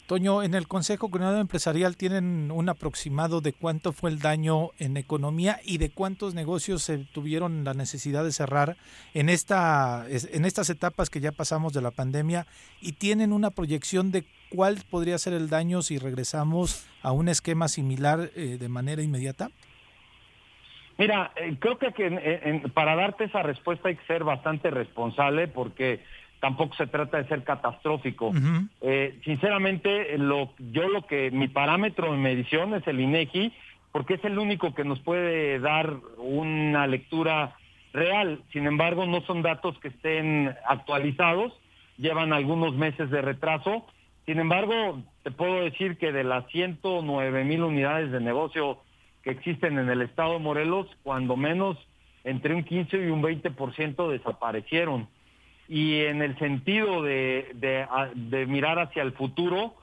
Toño, 0.06 0.44
en 0.44 0.54
el 0.54 0.68
Consejo 0.68 1.10
Coordinador 1.10 1.40
Empresarial 1.40 1.96
tienen 1.96 2.52
un 2.52 2.68
aproximado 2.68 3.40
de 3.40 3.54
cuánto 3.54 3.94
fue 3.94 4.10
el 4.10 4.20
daño 4.20 4.72
en 4.78 4.98
economía 4.98 5.62
y 5.64 5.78
de 5.78 5.92
cuántos 5.92 6.34
negocios 6.34 6.84
se 6.84 6.98
tuvieron 6.98 7.64
la 7.64 7.74
necesidad 7.74 8.26
de 8.26 8.34
cerrar 8.34 8.76
en 9.14 9.30
esta 9.30 10.06
en 10.10 10.44
estas 10.44 10.70
etapas 10.70 11.10
que 11.10 11.22
ya 11.22 11.32
pasamos 11.32 11.72
de 11.72 11.82
la 11.82 11.92
pandemia 11.92 12.48
y 12.82 12.94
tienen 12.94 13.32
una 13.32 13.52
proyección 13.52 14.12
de 14.12 14.26
cuál 14.50 14.78
podría 14.90 15.18
ser 15.18 15.34
el 15.34 15.50
daño 15.50 15.82
si 15.82 15.98
regresamos 15.98 16.88
a 17.02 17.12
un 17.12 17.30
esquema 17.30 17.68
similar 17.68 18.32
eh, 18.36 18.58
de 18.60 18.70
manera 18.70 19.02
inmediata. 19.02 19.50
Mira, 20.98 21.32
eh, 21.36 21.56
creo 21.60 21.78
que, 21.78 22.62
para 22.74 22.96
darte 22.96 23.24
esa 23.26 23.42
respuesta 23.42 23.88
hay 23.90 23.96
que 23.96 24.06
ser 24.06 24.24
bastante 24.24 24.70
responsable 24.70 25.48
porque 25.48 26.02
tampoco 26.42 26.76
se 26.76 26.88
trata 26.88 27.18
de 27.18 27.28
ser 27.28 27.44
catastrófico. 27.44 28.34
Eh, 28.82 29.18
sinceramente, 29.24 30.18
lo, 30.18 30.54
yo 30.72 30.90
lo 30.90 31.06
que 31.06 31.32
mi 31.32 31.48
parámetro 31.48 32.12
de 32.12 32.18
medición 32.18 32.74
es 32.74 32.86
el 32.88 33.00
INEGI, 33.00 33.54
porque 33.92 34.16
es 34.16 34.24
el 34.26 34.38
único 34.38 34.74
que 34.74 34.84
nos 34.84 35.00
puede 35.00 35.60
dar 35.60 35.96
una 36.18 36.88
lectura 36.88 37.56
real. 37.94 38.42
Sin 38.52 38.68
embargo, 38.68 39.06
no 39.06 39.22
son 39.22 39.42
datos 39.42 39.78
que 39.80 39.90
estén 39.90 40.54
actualizados, 40.68 41.54
llevan 41.98 42.34
algunos 42.34 42.76
meses 42.76 43.10
de 43.10 43.22
retraso. 43.22 43.86
Sin 44.30 44.40
embargo, 44.40 45.02
te 45.24 45.32
puedo 45.32 45.64
decir 45.64 45.98
que 45.98 46.12
de 46.12 46.24
las 46.24 46.46
109 46.52 47.44
mil 47.46 47.64
unidades 47.64 48.12
de 48.12 48.20
negocio 48.20 48.78
que 49.24 49.32
existen 49.32 49.80
en 49.80 49.90
el 49.90 50.04
estado 50.04 50.34
de 50.34 50.38
Morelos, 50.40 50.86
cuando 51.02 51.36
menos 51.36 51.80
entre 52.24 52.54
un 52.54 52.64
15 52.64 53.08
y 53.08 53.10
un 53.10 53.24
20% 53.24 54.08
desaparecieron. 54.08 55.08
Y 55.68 56.02
en 56.02 56.22
el 56.22 56.38
sentido 56.38 57.02
de, 57.02 57.56
de, 57.56 58.46
mirar 58.46 58.78
hacia 58.78 59.02
el 59.02 59.14
futuro, 59.14 59.74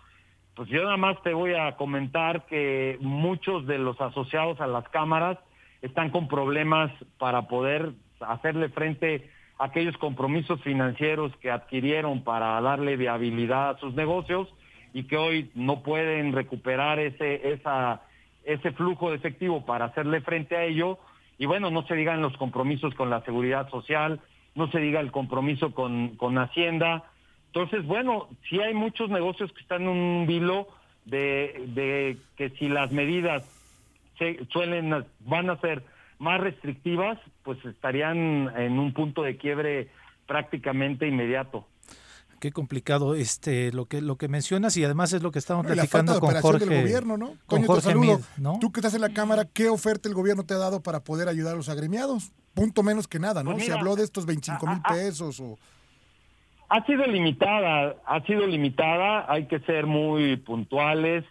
pues 0.55 0.69
yo 0.69 0.85
nada 0.85 0.97
más 0.97 1.21
te 1.25 1.35
voy 1.35 1.55
a 1.55 1.75
comentar 1.75 2.47
que 2.47 2.99
muchos 3.01 3.67
de 3.67 3.79
los 3.79 4.01
asociados 4.01 4.61
a 4.61 4.69
las 4.69 4.89
cámaras 4.91 5.39
están 5.83 6.11
con 6.11 6.29
problemas 6.29 6.93
para 7.19 7.49
poder 7.49 7.95
hacerle 8.21 8.69
frente 8.69 9.29
aquellos 9.59 9.97
compromisos 9.97 10.61
financieros 10.63 11.35
que 11.37 11.51
adquirieron 11.51 12.23
para 12.23 12.61
darle 12.61 12.97
viabilidad 12.97 13.71
a 13.71 13.79
sus 13.79 13.95
negocios 13.95 14.49
y 14.93 15.05
que 15.05 15.17
hoy 15.17 15.51
no 15.55 15.83
pueden 15.83 16.33
recuperar 16.33 16.99
ese, 16.99 17.53
esa, 17.53 18.03
ese 18.45 18.73
flujo 18.73 19.11
de 19.11 19.17
efectivo 19.17 19.65
para 19.65 19.87
hacerle 19.87 20.21
frente 20.21 20.57
a 20.57 20.65
ello. 20.65 20.99
Y 21.39 21.47
bueno, 21.47 21.71
no 21.71 21.87
se 21.87 21.95
digan 21.95 22.23
los 22.23 22.37
compromisos 22.37 22.95
con 22.95 23.11
la 23.11 23.23
seguridad 23.23 23.69
social, 23.71 24.21
no 24.55 24.71
se 24.71 24.79
diga 24.79 25.01
el 25.01 25.13
compromiso 25.13 25.73
con, 25.73 26.17
con 26.17 26.39
Hacienda. 26.39 27.05
Entonces, 27.49 27.85
bueno, 27.87 28.29
sí 28.49 28.61
hay 28.61 28.75
muchos 28.75 29.11
negocios 29.11 29.53
que 29.53 29.61
están 29.61 29.83
en 29.83 29.89
un 29.89 30.27
vilo 30.27 30.69
de, 31.05 31.65
de 31.69 32.17
que 32.37 32.51
si 32.51 32.69
las 32.69 32.91
medidas 32.91 33.45
se, 34.19 34.45
suelen, 34.47 35.05
van 35.21 35.51
a 35.51 35.57
ser 35.61 35.83
más 36.19 36.41
restrictivas, 36.41 37.19
pues 37.43 37.63
estarían 37.65 38.51
en 38.57 38.79
un 38.79 38.93
punto 38.93 39.23
de 39.23 39.37
quiebre 39.37 39.89
prácticamente 40.27 41.07
inmediato. 41.07 41.67
Qué 42.41 42.53
complicado 42.53 43.15
este 43.15 43.73
lo 43.73 43.87
que 43.87 44.03
lo 44.03 44.17
que 44.17 44.29
mencionas 44.29 44.77
y 44.77 44.85
además 44.85 45.13
es 45.15 45.23
lo 45.23 45.31
que 45.31 45.39
estamos 45.39 45.65
platicando 45.65 46.21
con 46.21 46.35
Jorge 46.35 46.67
del 46.67 46.83
gobierno, 46.83 47.17
¿no? 47.17 47.35
Con 47.47 47.63
Jorge 47.65 47.95
¿no? 48.37 48.59
Tú 48.61 48.71
que 48.73 48.81
estás 48.81 48.95
en 48.95 49.01
la 49.01 49.09
cámara, 49.09 49.47
¿qué 49.47 49.69
oferta 49.69 50.09
el 50.09 50.15
gobierno 50.15 50.45
te 50.45 50.53
ha 50.53 50.59
dado 50.59 50.83
para 50.83 51.01
poder 51.01 51.29
ayudar 51.29 51.55
a 51.55 51.57
los 51.57 51.71
agremiados? 51.71 52.33
Punto 52.53 52.83
menos 52.83 53.09
que 53.09 53.19
nada, 53.19 53.43
¿no? 53.43 53.53
Pues 53.53 53.65
Se 53.65 53.73
habló 53.73 53.97
de 53.97 54.05
estos 54.05 54.27
25 54.27 54.67
mil 54.67 54.83
pesos 54.83 55.41
o 55.41 55.59
ha 56.69 56.85
sido 56.85 57.07
limitada, 57.07 57.97
ha 58.07 58.21
sido 58.23 58.47
limitada, 58.47 59.31
hay 59.33 59.47
que 59.47 59.61
ser 59.61 59.87
muy 59.87 60.37
puntuales 60.37 61.25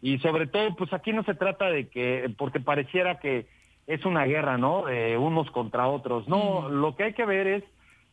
y 0.00 0.18
sobre 0.18 0.46
todo, 0.46 0.76
pues 0.76 0.92
aquí 0.92 1.12
no 1.12 1.24
se 1.24 1.34
trata 1.34 1.66
de 1.70 1.88
que, 1.88 2.32
porque 2.38 2.60
pareciera 2.60 3.18
que 3.18 3.48
es 3.86 4.04
una 4.04 4.24
guerra, 4.24 4.58
¿no? 4.58 4.86
De 4.86 5.16
unos 5.16 5.50
contra 5.50 5.88
otros. 5.88 6.28
No, 6.28 6.68
lo 6.68 6.96
que 6.96 7.04
hay 7.04 7.12
que 7.12 7.24
ver 7.24 7.46
es, 7.46 7.64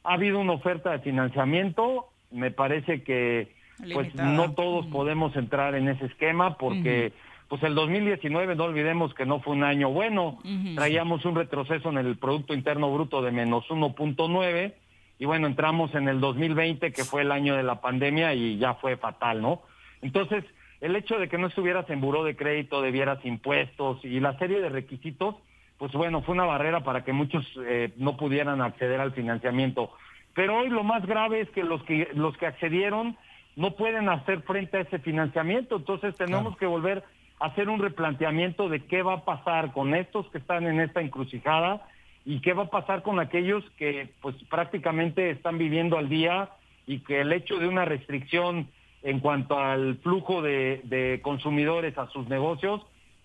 ha 0.03 0.13
habido 0.13 0.39
una 0.39 0.53
oferta 0.53 0.91
de 0.91 0.99
financiamiento, 0.99 2.09
me 2.31 2.51
parece 2.51 3.03
que 3.03 3.53
pues 3.93 4.13
no 4.15 4.53
todos 4.53 4.85
podemos 4.87 5.35
entrar 5.35 5.75
en 5.75 5.89
ese 5.89 6.05
esquema 6.05 6.57
porque 6.57 7.11
pues 7.49 7.61
el 7.63 7.75
2019 7.75 8.55
no 8.55 8.65
olvidemos 8.65 9.13
que 9.13 9.25
no 9.25 9.39
fue 9.39 9.53
un 9.53 9.63
año 9.63 9.89
bueno, 9.89 10.39
traíamos 10.75 11.25
un 11.25 11.35
retroceso 11.35 11.89
en 11.89 11.97
el 11.97 12.17
Producto 12.17 12.53
Interno 12.53 12.93
Bruto 12.93 13.21
de 13.21 13.31
menos 13.31 13.67
1.9 13.69 14.73
y 15.19 15.25
bueno, 15.25 15.47
entramos 15.47 15.93
en 15.95 16.07
el 16.07 16.19
2020 16.19 16.91
que 16.91 17.03
fue 17.03 17.21
el 17.21 17.31
año 17.31 17.55
de 17.55 17.63
la 17.63 17.81
pandemia 17.81 18.33
y 18.33 18.57
ya 18.57 18.75
fue 18.75 18.97
fatal, 18.97 19.41
¿no? 19.41 19.61
Entonces, 20.01 20.43
el 20.81 20.95
hecho 20.95 21.17
de 21.17 21.29
que 21.29 21.37
no 21.37 21.47
estuvieras 21.47 21.89
en 21.89 22.01
buró 22.01 22.23
de 22.23 22.35
crédito, 22.35 22.81
debieras 22.81 23.23
impuestos 23.25 24.03
y 24.03 24.19
la 24.19 24.37
serie 24.37 24.59
de 24.59 24.69
requisitos, 24.69 25.35
pues 25.83 25.91
bueno, 25.91 26.21
fue 26.21 26.33
una 26.33 26.45
barrera 26.45 26.79
para 26.79 27.03
que 27.03 27.11
muchos 27.11 27.45
eh, 27.57 27.91
no 27.97 28.15
pudieran 28.15 28.61
acceder 28.61 29.01
al 29.01 29.11
financiamiento. 29.11 29.91
Pero 30.33 30.59
hoy 30.59 30.69
lo 30.69 30.81
más 30.85 31.05
grave 31.05 31.41
es 31.41 31.49
que 31.49 31.61
los 31.61 31.83
que 31.83 32.07
los 32.13 32.37
que 32.37 32.47
accedieron 32.47 33.17
no 33.57 33.71
pueden 33.71 34.07
hacer 34.07 34.43
frente 34.43 34.77
a 34.77 34.79
ese 34.79 34.99
financiamiento, 34.99 35.75
entonces 35.75 36.15
tenemos 36.15 36.55
que 36.55 36.67
volver 36.67 37.03
a 37.37 37.47
hacer 37.47 37.67
un 37.67 37.81
replanteamiento 37.81 38.69
de 38.69 38.85
qué 38.85 39.01
va 39.01 39.15
a 39.15 39.25
pasar 39.25 39.73
con 39.73 39.93
estos 39.93 40.25
que 40.29 40.37
están 40.37 40.67
en 40.67 40.79
esta 40.79 41.01
encrucijada 41.01 41.85
y 42.23 42.39
qué 42.39 42.53
va 42.53 42.63
a 42.63 42.69
pasar 42.69 43.03
con 43.03 43.19
aquellos 43.19 43.69
que 43.71 44.07
pues 44.21 44.37
prácticamente 44.49 45.31
están 45.31 45.57
viviendo 45.57 45.97
al 45.97 46.07
día 46.07 46.47
y 46.87 46.99
que 46.99 47.19
el 47.19 47.33
hecho 47.33 47.57
de 47.57 47.67
una 47.67 47.83
restricción 47.83 48.69
en 49.01 49.19
cuanto 49.19 49.59
al 49.59 49.97
flujo 49.97 50.41
de, 50.41 50.79
de 50.85 51.19
consumidores 51.21 51.97
a 51.97 52.07
sus 52.07 52.29
negocios 52.29 52.79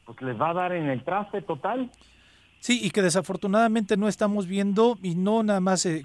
pues 0.04 0.20
les 0.22 0.40
va 0.40 0.50
a 0.50 0.54
dar 0.54 0.72
en 0.72 0.90
el 0.90 1.04
traste 1.04 1.40
total. 1.40 1.92
Sí, 2.60 2.80
y 2.82 2.90
que 2.90 3.02
desafortunadamente 3.02 3.96
no 3.96 4.08
estamos 4.08 4.48
viendo, 4.48 4.98
y 5.00 5.14
no 5.14 5.44
nada 5.44 5.60
más, 5.60 5.86
eh, 5.86 6.04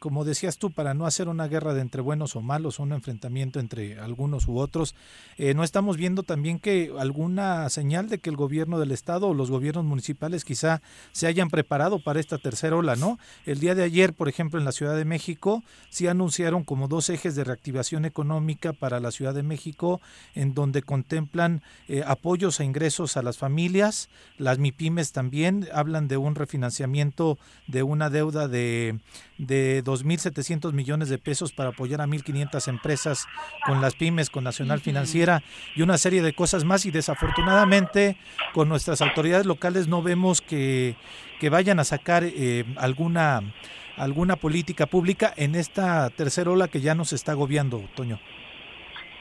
como, 0.00 0.24
decías 0.24 0.58
tú, 0.58 0.72
para 0.72 0.94
no 0.94 1.06
hacer 1.06 1.28
una 1.28 1.46
guerra 1.46 1.74
de 1.74 1.80
entre 1.80 2.02
buenos 2.02 2.34
o 2.34 2.42
malos, 2.42 2.80
un 2.80 2.92
enfrentamiento 2.92 3.60
entre 3.60 4.00
algunos 4.00 4.48
u 4.48 4.58
otros, 4.58 4.96
eh, 5.38 5.54
no 5.54 5.62
estamos 5.62 5.96
viendo 5.96 6.24
también 6.24 6.58
que 6.58 6.92
alguna 6.98 7.68
señal 7.68 8.08
de 8.08 8.18
que 8.18 8.30
el 8.30 8.36
gobierno 8.36 8.80
del 8.80 8.90
Estado 8.90 9.28
o 9.28 9.34
los 9.34 9.50
gobiernos 9.50 9.84
municipales 9.84 10.44
quizá 10.44 10.82
se 11.12 11.28
hayan 11.28 11.50
preparado 11.50 12.02
para 12.02 12.18
esta 12.18 12.36
tercera 12.36 12.76
ola, 12.76 12.96
¿no? 12.96 13.20
El 13.46 13.60
día 13.60 13.76
de 13.76 13.84
ayer, 13.84 14.12
por 14.12 14.28
ejemplo, 14.28 14.58
en 14.58 14.64
la 14.64 14.72
Ciudad 14.72 14.96
de 14.96 15.04
México, 15.04 15.62
sí 15.88 16.08
anunciaron 16.08 16.64
como 16.64 16.88
dos 16.88 17.10
ejes 17.10 17.36
de 17.36 17.44
reactivación 17.44 18.06
económica 18.06 18.72
para 18.72 18.98
la 18.98 19.12
Ciudad 19.12 19.34
de 19.34 19.44
México, 19.44 20.00
en 20.34 20.52
donde 20.52 20.82
contemplan 20.82 21.62
eh, 21.86 22.02
apoyos 22.04 22.58
a 22.58 22.64
ingresos 22.64 23.16
a 23.16 23.22
las 23.22 23.38
familias, 23.38 24.08
las 24.36 24.58
MIPIMES 24.58 25.12
también, 25.12 25.68
hablan 25.72 25.91
de 26.00 26.16
un 26.16 26.34
refinanciamiento 26.34 27.38
de 27.66 27.82
una 27.82 28.08
deuda 28.10 28.48
de, 28.48 28.98
de 29.38 29.84
2.700 29.84 30.72
millones 30.72 31.08
de 31.08 31.18
pesos 31.18 31.52
para 31.52 31.70
apoyar 31.70 32.00
a 32.00 32.06
1.500 32.06 32.68
empresas 32.68 33.26
con 33.66 33.80
las 33.80 33.94
pymes, 33.94 34.30
con 34.30 34.44
Nacional 34.44 34.80
Financiera 34.80 35.42
y 35.76 35.82
una 35.82 35.98
serie 35.98 36.22
de 36.22 36.32
cosas 36.32 36.64
más. 36.64 36.86
Y 36.86 36.90
desafortunadamente 36.90 38.16
con 38.54 38.68
nuestras 38.68 39.02
autoridades 39.02 39.46
locales 39.46 39.88
no 39.88 40.02
vemos 40.02 40.40
que, 40.40 40.96
que 41.40 41.50
vayan 41.50 41.78
a 41.78 41.84
sacar 41.84 42.24
eh, 42.24 42.64
alguna, 42.76 43.40
alguna 43.96 44.36
política 44.36 44.86
pública 44.86 45.32
en 45.36 45.54
esta 45.54 46.08
tercera 46.10 46.50
ola 46.50 46.68
que 46.68 46.80
ya 46.80 46.94
nos 46.94 47.12
está 47.12 47.32
agobiando, 47.32 47.82
Toño. 47.94 48.18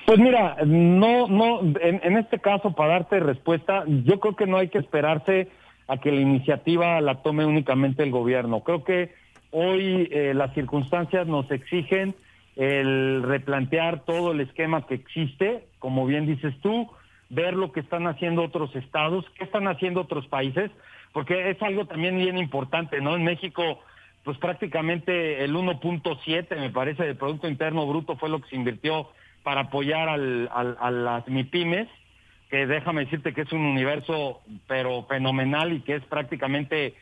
Pues 0.06 0.20
mira, 0.20 0.58
no, 0.66 1.28
no, 1.28 1.62
en, 1.62 2.02
en, 2.04 2.18
este 2.18 2.40
caso, 2.40 2.74
para 2.74 2.94
darte 2.94 3.20
respuesta, 3.20 3.84
yo 3.88 4.20
creo 4.20 4.36
que 4.36 4.46
no 4.46 4.58
hay 4.58 4.68
que 4.68 4.80
esperarse 4.80 5.48
a 5.92 5.98
que 5.98 6.10
la 6.10 6.22
iniciativa 6.22 7.02
la 7.02 7.22
tome 7.22 7.46
únicamente 7.46 8.02
el 8.02 8.12
gobierno. 8.12 8.62
Creo 8.62 8.86
que 8.86 9.14
hoy 9.52 10.08
eh, 10.10 10.34
las 10.34 10.54
circunstancias 10.54 11.28
nos 11.28 11.52
exigen 11.52 12.16
el 12.56 13.22
replantear 13.24 14.06
todo 14.06 14.32
el 14.32 14.40
esquema 14.40 14.88
que 14.88 14.94
existe, 14.94 15.66
como 15.80 16.06
bien 16.06 16.26
dices 16.26 16.54
tú, 16.62 16.90
ver 17.30 17.56
lo 17.56 17.74
que 17.74 17.82
están 17.82 18.08
haciendo 18.08 18.42
otros 18.42 18.74
estados, 18.74 19.26
qué 19.38 19.44
están 19.44 19.68
haciendo 19.68 20.00
otros 20.00 20.26
países, 20.28 20.72
porque 21.12 21.50
es 21.50 21.62
algo 21.62 21.84
también 21.84 22.18
bien 22.18 22.38
importante, 22.38 23.02
¿no? 23.02 23.18
En 23.18 23.26
México, 23.26 23.82
pues 24.24 24.38
prácticamente 24.38 25.44
el 25.44 25.54
1.7, 25.54 26.58
me 26.58 26.70
parece, 26.70 27.04
del 27.04 27.18
Producto 27.18 27.50
Interno 27.50 27.86
Bruto 27.86 28.16
fue 28.16 28.30
lo 28.30 28.40
que 28.40 28.48
se 28.48 28.56
invirtió 28.56 29.10
para 29.44 29.62
apoyar 29.62 30.08
al, 30.08 30.50
a 30.54 30.90
las 30.90 31.28
MIPIMES, 31.28 31.90
que 32.52 32.68
déjame 32.68 33.06
decirte 33.06 33.34
que 33.34 33.42
es 33.42 33.52
un 33.54 33.62
universo 33.62 34.42
pero 34.68 35.04
fenomenal 35.06 35.72
y 35.72 35.80
que 35.80 35.96
es 35.96 36.04
prácticamente 36.04 36.96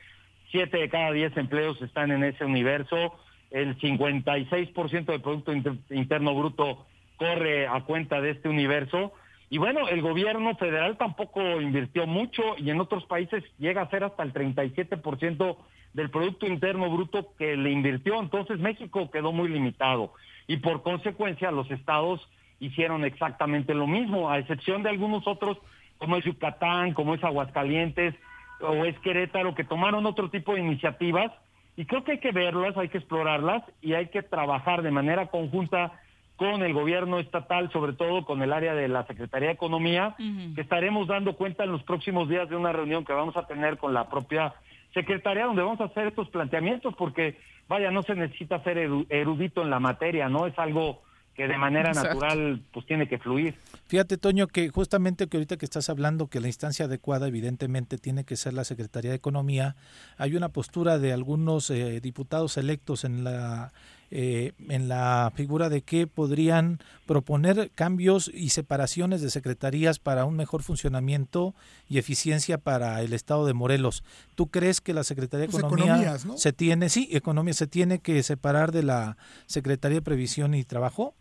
siete 0.51 0.77
de 0.77 0.89
cada 0.89 1.11
diez 1.11 1.35
empleos 1.37 1.81
están 1.81 2.11
en 2.11 2.23
ese 2.23 2.45
universo. 2.45 3.15
El 3.49 3.75
56% 3.79 5.05
del 5.05 5.21
Producto 5.21 5.51
Interno 5.89 6.35
Bruto 6.35 6.85
corre 7.17 7.67
a 7.67 7.81
cuenta 7.81 8.21
de 8.21 8.29
este 8.29 8.47
universo. 8.47 9.11
Y 9.49 9.57
bueno, 9.57 9.87
el 9.87 10.03
gobierno 10.03 10.55
federal 10.55 10.97
tampoco 10.97 11.41
invirtió 11.59 12.05
mucho 12.05 12.43
y 12.59 12.69
en 12.69 12.79
otros 12.79 13.05
países 13.05 13.43
llega 13.57 13.81
a 13.81 13.89
ser 13.89 14.03
hasta 14.03 14.21
el 14.21 14.33
37% 14.33 15.57
del 15.93 16.11
Producto 16.11 16.45
Interno 16.45 16.91
Bruto 16.91 17.33
que 17.39 17.57
le 17.57 17.71
invirtió. 17.71 18.21
Entonces 18.21 18.59
México 18.59 19.09
quedó 19.09 19.31
muy 19.31 19.49
limitado 19.49 20.13
y 20.45 20.57
por 20.57 20.83
consecuencia 20.83 21.49
los 21.49 21.71
estados 21.71 22.21
hicieron 22.59 23.05
exactamente 23.05 23.73
lo 23.73 23.87
mismo, 23.87 24.29
a 24.29 24.39
excepción 24.39 24.83
de 24.83 24.89
algunos 24.89 25.27
otros, 25.27 25.57
como 25.97 26.17
es 26.17 26.25
Yucatán, 26.25 26.93
como 26.93 27.15
es 27.15 27.23
Aguascalientes 27.23 28.15
o 28.61 28.85
es 28.85 28.97
Querétaro, 28.99 29.55
que 29.55 29.63
tomaron 29.63 30.05
otro 30.05 30.29
tipo 30.29 30.53
de 30.53 30.61
iniciativas. 30.61 31.31
Y 31.75 31.85
creo 31.85 32.03
que 32.03 32.13
hay 32.13 32.19
que 32.19 32.31
verlas, 32.31 32.75
hay 32.77 32.89
que 32.89 32.97
explorarlas 32.97 33.63
y 33.81 33.93
hay 33.93 34.07
que 34.07 34.21
trabajar 34.21 34.81
de 34.81 34.91
manera 34.91 35.27
conjunta 35.27 35.93
con 36.35 36.63
el 36.63 36.73
gobierno 36.73 37.19
estatal, 37.19 37.69
sobre 37.71 37.93
todo 37.93 38.23
con 38.23 38.41
el 38.41 38.53
área 38.53 38.73
de 38.73 38.87
la 38.87 39.05
Secretaría 39.05 39.49
de 39.49 39.53
Economía, 39.55 40.15
que 40.55 40.61
estaremos 40.61 41.07
dando 41.07 41.35
cuenta 41.35 41.65
en 41.65 41.71
los 41.73 41.83
próximos 41.83 42.29
días 42.29 42.49
de 42.49 42.55
una 42.55 42.71
reunión 42.71 43.03
que 43.03 43.11
vamos 43.11 43.35
a 43.35 43.45
tener 43.45 43.77
con 43.77 43.93
la 43.93 44.09
propia 44.09 44.53
Secretaría, 44.93 45.45
donde 45.45 45.63
vamos 45.63 45.81
a 45.81 45.85
hacer 45.85 46.07
estos 46.07 46.29
planteamientos, 46.29 46.95
porque, 46.95 47.37
vaya, 47.67 47.91
no 47.91 48.03
se 48.03 48.15
necesita 48.15 48.63
ser 48.63 48.77
erudito 49.09 49.61
en 49.61 49.69
la 49.69 49.79
materia, 49.79 50.29
¿no? 50.29 50.47
Es 50.47 50.57
algo 50.57 51.01
que 51.39 51.47
de 51.47 51.57
manera 51.57 51.93
natural 51.93 52.61
pues 52.73 52.85
tiene 52.85 53.07
que 53.07 53.17
fluir. 53.17 53.55
Fíjate, 53.87 54.17
Toño, 54.17 54.47
que 54.47 54.67
justamente 54.67 55.27
que 55.27 55.37
ahorita 55.37 55.55
que 55.55 55.63
estás 55.63 55.89
hablando 55.89 56.27
que 56.27 56.41
la 56.41 56.47
instancia 56.47 56.83
adecuada 56.83 57.29
evidentemente 57.29 57.97
tiene 57.97 58.25
que 58.25 58.35
ser 58.35 58.53
la 58.53 58.65
Secretaría 58.65 59.11
de 59.11 59.15
Economía, 59.15 59.77
hay 60.17 60.35
una 60.35 60.49
postura 60.49 60.99
de 60.99 61.13
algunos 61.13 61.69
eh, 61.69 62.01
diputados 62.01 62.57
electos 62.57 63.05
en 63.05 63.23
la 63.23 63.71
eh, 64.11 64.53
en 64.67 64.89
la 64.89 65.31
figura 65.35 65.69
de 65.69 65.83
que 65.83 66.07
podrían 66.07 66.79
proponer 67.05 67.69
cambios 67.75 68.29
y 68.33 68.49
separaciones 68.49 69.21
de 69.21 69.29
secretarías 69.29 69.99
para 69.99 70.25
un 70.25 70.35
mejor 70.35 70.63
funcionamiento 70.63 71.53
y 71.87 71.99
eficiencia 71.99 72.57
para 72.57 73.01
el 73.03 73.13
Estado 73.13 73.45
de 73.45 73.53
Morelos. 73.53 74.03
¿Tú 74.33 74.47
crees 74.47 74.81
que 74.81 74.95
la 74.95 75.03
Secretaría 75.03 75.45
de 75.45 75.51
Pues 75.51 75.63
Economía 75.63 76.17
se 76.17 76.53
tiene, 76.53 76.89
sí, 76.89 77.07
Economía 77.11 77.53
se 77.53 77.67
tiene 77.67 77.99
que 77.99 78.23
separar 78.23 78.71
de 78.71 78.81
la 78.81 79.15
Secretaría 79.45 79.99
de 79.99 80.01
Previsión 80.01 80.55
y 80.55 80.63
Trabajo? 80.63 81.13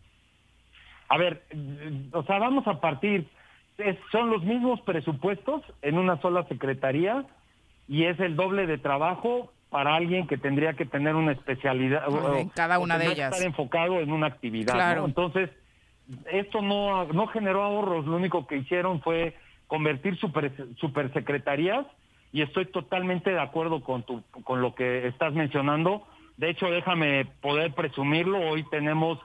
A 1.09 1.17
ver, 1.17 1.43
o 2.13 2.23
sea, 2.23 2.37
vamos 2.39 2.67
a 2.67 2.79
partir, 2.79 3.27
es- 3.77 3.97
son 4.11 4.29
los 4.29 4.43
mismos 4.43 4.79
presupuestos 4.81 5.63
en 5.81 5.97
una 5.97 6.21
sola 6.21 6.43
secretaría 6.47 7.25
y 7.87 8.03
es 8.05 8.19
el 8.19 8.35
doble 8.35 8.67
de 8.67 8.77
trabajo 8.77 9.51
para 9.71 9.95
alguien 9.95 10.27
que 10.27 10.37
tendría 10.37 10.73
que 10.73 10.85
tener 10.85 11.15
una 11.15 11.31
especialidad 11.31 12.07
o- 12.07 12.35
En 12.35 12.49
cada 12.49 12.79
o 12.79 12.83
una 12.83 12.97
de 12.97 13.07
ellas. 13.11 13.31
estar 13.33 13.45
enfocado 13.45 13.99
en 13.99 14.11
una 14.11 14.27
actividad. 14.27 14.73
¿no? 14.73 14.79
Claro. 14.79 15.05
Entonces, 15.05 15.49
esto 16.31 16.61
no, 16.61 17.05
no 17.05 17.27
generó 17.27 17.63
ahorros, 17.63 18.05
lo 18.05 18.15
único 18.15 18.45
que 18.47 18.57
hicieron 18.57 19.01
fue 19.01 19.35
convertir 19.67 20.17
super, 20.17 20.51
supersecretarías 20.77 21.85
y 22.31 22.41
estoy 22.43 22.65
totalmente 22.65 23.31
de 23.31 23.39
acuerdo 23.39 23.81
con, 23.83 24.03
tu, 24.03 24.23
con 24.43 24.61
lo 24.61 24.75
que 24.75 25.07
estás 25.07 25.33
mencionando. 25.33 26.05
De 26.37 26.49
hecho, 26.49 26.67
déjame 26.69 27.25
poder 27.41 27.73
presumirlo, 27.73 28.39
hoy 28.39 28.63
tenemos 28.69 29.19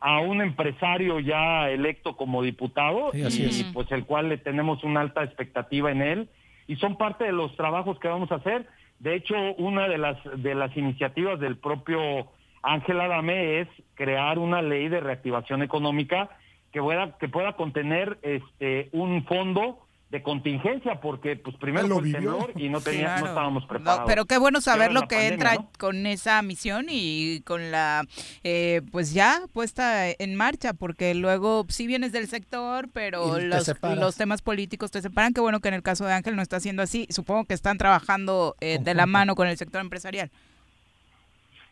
a 0.00 0.20
un 0.20 0.40
empresario 0.40 1.20
ya 1.20 1.68
electo 1.70 2.16
como 2.16 2.42
diputado 2.42 3.10
Sí, 3.12 3.22
así 3.22 3.42
y 3.42 3.46
es. 3.46 3.64
pues 3.72 3.90
el 3.92 4.04
cual 4.06 4.28
le 4.30 4.38
tenemos 4.38 4.82
una 4.82 5.00
alta 5.00 5.22
expectativa 5.22 5.90
en 5.90 6.02
él 6.02 6.28
y 6.66 6.76
son 6.76 6.96
parte 6.96 7.24
de 7.24 7.32
los 7.32 7.54
trabajos 7.56 7.98
que 7.98 8.08
vamos 8.08 8.30
a 8.32 8.36
hacer. 8.36 8.66
De 8.98 9.14
hecho, 9.14 9.34
una 9.58 9.88
de 9.88 9.98
las 9.98 10.16
de 10.42 10.54
las 10.54 10.76
iniciativas 10.76 11.38
del 11.40 11.56
propio 11.58 12.28
Ángel 12.62 13.00
Adame 13.00 13.60
es 13.60 13.68
crear 13.94 14.38
una 14.38 14.62
ley 14.62 14.88
de 14.88 15.00
reactivación 15.00 15.62
económica 15.62 16.30
que 16.72 16.80
pueda 16.80 17.16
que 17.18 17.28
pueda 17.28 17.54
contener 17.54 18.18
este 18.22 18.88
un 18.92 19.24
fondo 19.24 19.80
de 20.10 20.24
contingencia 20.24 21.00
porque 21.00 21.36
pues 21.36 21.54
primero 21.56 21.86
lo 21.86 21.98
fue 22.00 22.08
el 22.08 22.12
temblor 22.14 22.52
y 22.56 22.68
no 22.68 22.80
tenía, 22.80 23.04
Claro. 23.04 23.20
no 23.20 23.26
estábamos 23.28 23.62
No, 23.62 23.68
preparados. 23.68 24.02
pero 24.08 24.24
qué 24.24 24.38
bueno 24.38 24.60
saber 24.60 24.92
lo 24.92 25.02
que 25.02 25.14
pandemia, 25.14 25.34
entra 25.34 25.54
¿no? 25.54 25.70
con 25.78 26.04
esa 26.06 26.42
misión 26.42 26.86
y 26.88 27.42
con 27.42 27.70
la, 27.70 28.02
eh, 28.42 28.82
pues 28.90 29.14
ya 29.14 29.40
puesta 29.52 30.08
en 30.10 30.34
marcha, 30.34 30.72
porque 30.72 31.14
luego 31.14 31.64
sí 31.68 31.86
vienes 31.86 32.10
del 32.10 32.26
sector, 32.26 32.88
pero 32.92 33.38
los, 33.38 33.72
los 33.96 34.16
temas 34.16 34.42
políticos 34.42 34.90
te 34.90 35.00
separan. 35.00 35.32
Qué 35.32 35.40
bueno 35.40 35.60
que 35.60 35.68
en 35.68 35.74
el 35.74 35.82
caso 35.84 36.04
de 36.04 36.12
Ángel 36.12 36.34
no 36.34 36.42
está 36.42 36.56
haciendo 36.56 36.82
así. 36.82 37.06
Supongo 37.10 37.44
que 37.44 37.54
están 37.54 37.78
trabajando 37.78 38.56
eh, 38.60 38.78
de 38.80 38.94
la 38.94 39.06
mano 39.06 39.36
con 39.36 39.46
el 39.46 39.56
sector 39.56 39.80
empresarial. 39.80 40.28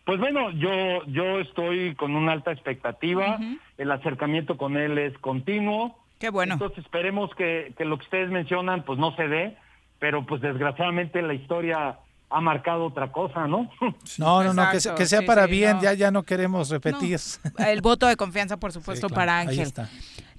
Pues 0.04 0.20
bueno, 0.20 0.50
yo, 0.52 1.04
yo 1.06 1.40
estoy 1.40 1.94
con 1.96 2.14
una 2.16 2.32
alta 2.32 2.52
expectativa, 2.52 3.38
el 3.76 3.90
acercamiento 3.90 4.56
con 4.56 4.76
él 4.76 4.96
es 4.96 5.18
continuo. 5.18 5.98
Qué 6.18 6.30
bueno. 6.30 6.54
Entonces 6.54 6.78
esperemos 6.78 7.30
que, 7.36 7.74
que 7.76 7.84
lo 7.84 7.98
que 7.98 8.04
ustedes 8.04 8.30
mencionan 8.30 8.84
pues 8.84 8.98
no 8.98 9.14
se 9.16 9.28
dé, 9.28 9.56
pero 9.98 10.26
pues 10.26 10.40
desgraciadamente 10.40 11.22
la 11.22 11.34
historia 11.34 11.98
ha 12.30 12.40
marcado 12.40 12.86
otra 12.86 13.10
cosa, 13.12 13.46
¿no? 13.46 13.70
No, 14.18 14.42
no, 14.42 14.52
no, 14.52 14.70
que, 14.70 14.80
sea 14.80 15.20
sí, 15.20 15.26
para 15.26 15.46
sí, 15.46 15.52
bien, 15.52 15.76
no. 15.76 15.82
ya 15.82 15.94
ya 15.94 16.10
no 16.10 16.22
queremos 16.24 16.70
repetir. 16.70 17.18
El 17.58 17.80
voto 17.80 18.06
de 18.06 18.16
confianza, 18.16 18.56
por 18.56 18.72
supuesto, 18.72 19.08
claro, 19.08 19.14
para 19.20 19.38
ahí 19.38 19.48
Ángel. 19.48 19.66
está. 19.66 19.88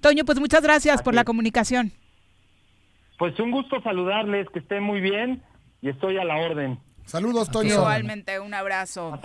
Toño, 0.01 0.23
pues 0.26 0.39
muchas 0.39 0.61
gracias 0.61 1.01
por 1.01 1.14
la 1.14 1.23
comunicación. 1.23 1.91
Pues 3.18 3.38
un 3.39 3.51
gusto 3.51 3.81
saludarles, 3.81 4.47
que 4.49 4.60
estén 4.60 4.84
muy 4.84 5.01
bien 5.01 5.43
y 5.81 5.89
estoy 5.89 6.18
a 6.18 6.23
la 6.23 6.38
orden. 6.38 6.80
Saludos, 7.06 7.49
Toño. 7.51 7.73
Igualmente, 7.73 8.39
un 8.39 8.53
abrazo. 8.53 9.19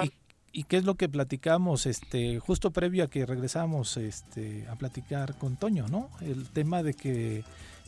¿Y 0.56 0.62
qué 0.64 0.76
es 0.76 0.84
lo 0.84 0.94
que 0.94 1.08
platicamos 1.08 1.84
este 1.84 2.38
justo 2.38 2.70
previo 2.70 3.02
a 3.02 3.08
que 3.08 3.26
regresamos 3.26 3.96
este 3.96 4.68
a 4.68 4.76
platicar 4.76 5.36
con 5.36 5.56
Toño, 5.56 5.88
¿no? 5.88 6.10
El 6.20 6.48
tema 6.48 6.84
de 6.84 6.94
que 6.94 7.42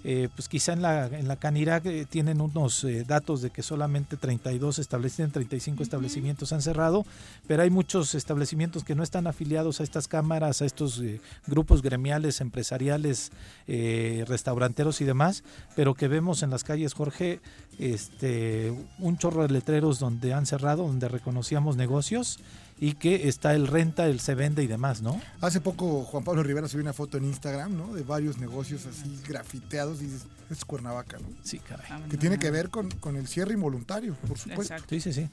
eh, 0.09 0.29
pues 0.37 0.49
quizá 0.49 0.73
en 0.73 0.83
la 0.83 1.07
en 1.07 1.27
la 1.27 1.35
Canirac 1.35 1.85
eh, 1.87 2.07
tienen 2.09 2.41
unos 2.41 2.85
eh, 2.85 3.03
datos 3.05 3.43
de 3.43 3.51
que 3.51 3.65
solamente 3.65 4.17
32 4.17 4.79
establecimientos, 4.79 5.33
35 5.33 5.83
establecimientos 5.83 6.53
han 6.53 6.63
cerrado, 6.63 7.05
pero 7.49 7.65
hay 7.65 7.71
muchos 7.71 8.15
establecimientos 8.15 8.85
que 8.85 8.95
no 8.95 9.03
están 9.03 9.27
afiliados 9.27 9.81
a 9.81 9.83
estas 9.83 10.07
cámaras, 10.07 10.63
a 10.63 10.65
estos 10.65 11.03
grupos 11.49 11.83
gremiales, 11.83 12.41
empresariales, 12.41 13.33
restauranteros 13.67 15.01
y 15.01 15.05
demás, 15.05 15.43
pero 15.75 15.95
que 15.95 16.07
vemos 16.07 16.45
en 16.45 16.51
las 16.51 16.63
calles, 16.63 16.95
Jorge, 16.95 17.41
este 17.81 18.73
un 19.01 19.19
chorro 19.19 19.43
de 19.43 19.49
letreros 19.49 19.99
donde 19.99 20.33
han 20.35 20.47
cerrado, 20.47 20.87
donde 20.87 21.09
reconocíamos 21.09 21.77
negocios 21.77 22.39
y 22.79 22.95
que 22.95 23.29
está 23.29 23.55
el 23.55 23.67
renta, 23.67 24.07
el 24.07 24.21
se 24.21 24.35
vende 24.35 24.63
y 24.63 24.67
demás, 24.67 25.01
¿no? 25.01 25.21
Hace 25.41 25.61
poco 25.61 26.05
Juan 26.05 26.25
Pablo 26.25 26.43
Rivera 26.43 26.69
subió 26.69 26.83
una 26.83 26.93
foto 26.93 27.17
en 27.17 27.25
Instagram, 27.25 27.77
¿no? 27.77 27.95
De 27.95 28.03
varios 28.03 28.39
negocios 28.39 28.87
así 28.87 29.19
grafiteados 29.27 30.03
y 30.03 30.07
dices, 30.07 30.27
es 30.51 30.65
Cuernavaca, 30.65 31.19
¿no? 31.19 31.27
Sí, 31.43 31.59
caray. 31.59 31.87
Que 32.11 32.17
tiene 32.17 32.39
que 32.39 32.51
ver 32.51 32.69
con, 32.69 32.91
con 32.91 33.17
el 33.17 33.27
cierre 33.29 33.55
involuntario, 33.55 34.15
por 34.27 34.39
supuesto. 34.39 34.75
Exacto. 34.75 34.87
Sí, 34.91 35.01
sí, 35.01 35.13
sí. 35.13 35.29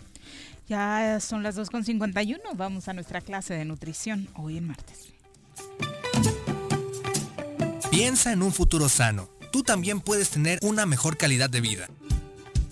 Ya 0.67 1.19
son 1.19 1.43
las 1.43 1.57
2.51. 1.57 2.39
Vamos 2.55 2.87
a 2.87 2.93
nuestra 2.93 3.19
clase 3.19 3.53
de 3.53 3.65
nutrición 3.65 4.29
hoy 4.35 4.57
en 4.57 4.67
martes. 4.67 5.13
Piensa 7.91 8.31
en 8.31 8.41
un 8.41 8.53
futuro 8.53 8.87
sano. 8.89 9.29
Tú 9.51 9.61
también 9.61 10.01
puedes 10.01 10.29
tener 10.29 10.57
una 10.63 10.85
mejor 10.85 11.17
calidad 11.17 11.49
de 11.49 11.61
vida. 11.61 11.87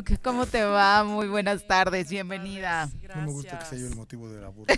Doc, 0.00 0.18
¿cómo 0.22 0.46
te 0.46 0.64
va? 0.64 1.04
Muy 1.04 1.28
buenas 1.28 1.66
tardes, 1.66 2.08
bienvenida. 2.08 2.88
No 3.14 3.22
me 3.22 3.32
gusta 3.32 3.58
que 3.58 3.66
sea 3.66 3.78
yo 3.78 3.86
el 3.86 3.96
motivo 3.96 4.30
de 4.30 4.40
la 4.40 4.48
burla. 4.48 4.74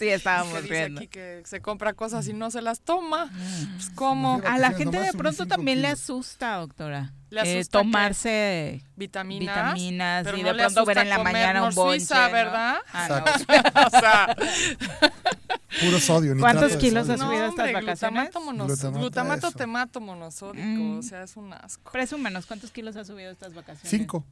sí, 0.00 0.08
estábamos 0.08 0.52
que 0.54 0.62
dice 0.62 0.74
viendo. 0.74 1.00
aquí 1.00 1.06
que 1.06 1.42
se 1.44 1.60
compra 1.60 1.92
cosas 1.92 2.26
y 2.26 2.32
no 2.32 2.50
se 2.50 2.60
las 2.60 2.80
toma. 2.80 3.30
Pues, 3.76 3.90
¿Cómo? 3.94 4.40
A 4.44 4.58
la 4.58 4.72
gente 4.72 4.98
de 4.98 5.12
pronto 5.12 5.46
también 5.46 5.80
le 5.80 5.86
asusta, 5.86 6.56
doctora. 6.56 7.12
¿Le 7.28 7.38
eh, 7.38 7.58
asusta 7.58 7.78
qué? 7.78 7.84
tomarse 7.84 8.84
vitaminas, 8.96 9.74
vitaminas 9.74 10.24
pero 10.24 10.38
y 10.38 10.42
no 10.42 10.48
de 10.48 10.54
le 10.54 10.62
pronto 10.64 10.84
ver 10.86 10.98
en 10.98 11.08
la 11.08 11.18
mañana 11.22 11.62
un 11.62 11.74
bonche, 11.76 12.12
Norsuiza, 12.12 12.26
¿no? 12.26 12.32
¿verdad? 12.32 12.78
Ah, 12.92 13.08
no. 13.08 13.18
Exacto. 13.18 13.80
o 13.86 13.90
sea, 13.90 14.36
Puro 15.80 16.00
sodio. 16.00 16.36
¿Cuántos 16.38 16.76
kilos 16.76 17.06
sodio. 17.06 17.14
has 17.22 17.28
subido 17.28 17.46
estas 17.46 17.58
hombre, 17.66 17.72
vacaciones? 17.72 18.24
Glutamato, 18.24 18.40
monos- 18.40 18.66
Glutamato, 18.68 18.98
glutamato 19.00 19.48
eso. 19.48 19.56
temato 19.58 20.00
monosódico, 20.00 20.64
Mm. 20.66 20.98
o 20.98 21.02
sea, 21.02 21.22
es 21.22 21.36
un 21.36 21.52
asco. 21.52 21.90
Presúmenos, 21.92 22.46
¿cuántos 22.46 22.70
kilos 22.70 22.96
has 22.96 23.06
subido 23.06 23.30
estas 23.30 23.54
vacaciones? 23.54 23.88
Cinco. 23.90 24.24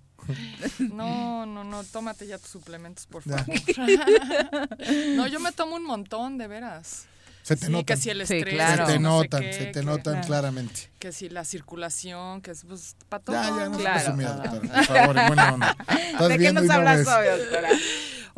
No, 0.78 1.46
no, 1.46 1.64
no, 1.64 1.84
tómate 1.84 2.26
ya 2.26 2.38
tus 2.38 2.50
suplementos, 2.50 3.06
por 3.06 3.22
favor. 3.22 3.44
no, 5.16 5.26
yo 5.26 5.40
me 5.40 5.52
tomo 5.52 5.76
un 5.76 5.84
montón, 5.84 6.38
de 6.38 6.48
veras. 6.48 7.06
Se 7.42 7.56
te 7.56 7.66
Sí, 7.66 7.72
notan. 7.72 7.84
que 7.86 7.96
si 7.96 8.10
el 8.10 8.26
Sí, 8.26 8.34
estrés, 8.34 8.54
claro. 8.54 8.86
Se 8.86 8.92
te 8.92 8.98
no 8.98 9.20
sé 9.20 9.24
notan, 9.24 9.40
qué, 9.40 9.52
se 9.54 9.64
te 9.66 9.72
que- 9.80 9.82
notan 9.86 10.12
Claro. 10.14 10.26
claramente. 10.26 10.90
que 10.98 11.12
si 11.12 11.28
la 11.30 11.44
circulación, 11.44 12.42
que 12.42 12.50
es 12.50 12.64
pues 12.68 12.94
para 13.08 13.22
todo. 13.22 13.36
Ya, 13.36 13.44
ya, 13.48 13.68
no 13.70 13.78
Claro. 13.78 14.14
Por 14.60 14.84
favor, 14.84 15.18
en 15.18 15.26
buena 15.28 15.54
onda. 15.54 15.76
¿De 16.28 16.38
qué 16.38 16.52
nos 16.52 16.68
hablas 16.68 17.06
hoy, 17.06 17.26
doctora? 17.38 17.68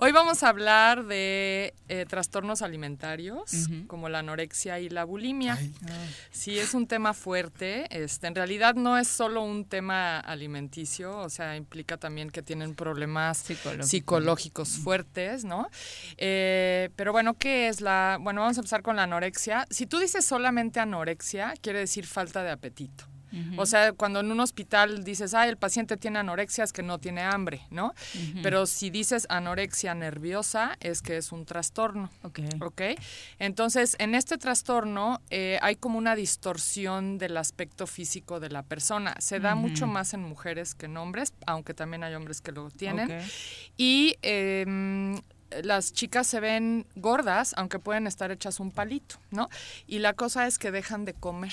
Hoy 0.02 0.12
vamos 0.12 0.42
a 0.42 0.48
hablar 0.48 1.04
de 1.04 1.74
eh, 1.88 2.06
trastornos 2.08 2.62
alimentarios, 2.62 3.68
como 3.86 4.08
la 4.08 4.20
anorexia 4.20 4.80
y 4.80 4.88
la 4.88 5.04
bulimia. 5.04 5.58
Ay. 5.60 5.74
Sí, 6.30 6.58
es 6.58 6.72
un 6.72 6.86
tema 6.86 7.12
fuerte. 7.12 7.84
Este, 7.90 8.26
en 8.26 8.34
realidad 8.34 8.76
no 8.76 8.96
es 8.96 9.08
solo 9.08 9.42
un 9.42 9.66
tema 9.66 10.18
alimenticio, 10.18 11.18
o 11.18 11.28
sea, 11.28 11.54
implica 11.54 11.98
también 11.98 12.30
que 12.30 12.40
tienen 12.40 12.74
problemas 12.74 13.36
Psicológico. 13.38 13.86
psicológicos 13.86 14.68
fuertes, 14.78 15.44
¿no? 15.44 15.68
Eh, 16.16 16.88
pero 16.96 17.12
bueno, 17.12 17.34
¿qué 17.34 17.68
es 17.68 17.82
la...? 17.82 18.16
Bueno, 18.22 18.40
vamos 18.40 18.56
a 18.56 18.60
empezar 18.60 18.80
con 18.80 18.96
la 18.96 19.02
anorexia. 19.02 19.66
Si 19.68 19.84
tú 19.84 19.98
dices 19.98 20.24
solamente 20.24 20.80
anorexia, 20.80 21.52
quiere 21.60 21.80
decir 21.80 22.06
falta 22.06 22.42
de 22.42 22.50
apetito. 22.52 23.09
O 23.56 23.66
sea, 23.66 23.92
cuando 23.92 24.20
en 24.20 24.30
un 24.30 24.40
hospital 24.40 25.04
dices, 25.04 25.34
ah, 25.34 25.46
el 25.46 25.56
paciente 25.56 25.96
tiene 25.96 26.18
anorexia, 26.18 26.64
es 26.64 26.72
que 26.72 26.82
no 26.82 26.98
tiene 26.98 27.22
hambre, 27.22 27.62
¿no? 27.70 27.94
Pero 28.42 28.66
si 28.66 28.90
dices 28.90 29.26
anorexia 29.28 29.94
nerviosa, 29.94 30.76
es 30.80 31.02
que 31.02 31.16
es 31.16 31.32
un 31.32 31.44
trastorno. 31.44 32.10
Ok. 32.60 32.82
Entonces, 33.38 33.96
en 33.98 34.14
este 34.14 34.38
trastorno 34.38 35.20
eh, 35.30 35.58
hay 35.62 35.76
como 35.76 35.98
una 35.98 36.14
distorsión 36.14 37.18
del 37.18 37.36
aspecto 37.36 37.86
físico 37.86 38.40
de 38.40 38.50
la 38.50 38.62
persona. 38.62 39.14
Se 39.18 39.40
da 39.40 39.54
mucho 39.54 39.86
más 39.86 40.14
en 40.14 40.22
mujeres 40.22 40.74
que 40.74 40.86
en 40.86 40.96
hombres, 40.96 41.32
aunque 41.46 41.74
también 41.74 42.04
hay 42.04 42.14
hombres 42.14 42.40
que 42.40 42.52
lo 42.52 42.70
tienen. 42.70 43.20
Y 43.76 44.16
em, 44.22 45.20
las 45.62 45.92
chicas 45.92 46.26
se 46.26 46.40
ven 46.40 46.86
gordas, 46.96 47.54
aunque 47.56 47.78
pueden 47.78 48.06
estar 48.06 48.30
hechas 48.30 48.60
un 48.60 48.70
palito, 48.70 49.16
¿no? 49.30 49.48
Y 49.86 49.98
la 49.98 50.14
cosa 50.14 50.46
es 50.46 50.58
que 50.58 50.70
dejan 50.70 51.04
de 51.04 51.14
comer. 51.14 51.52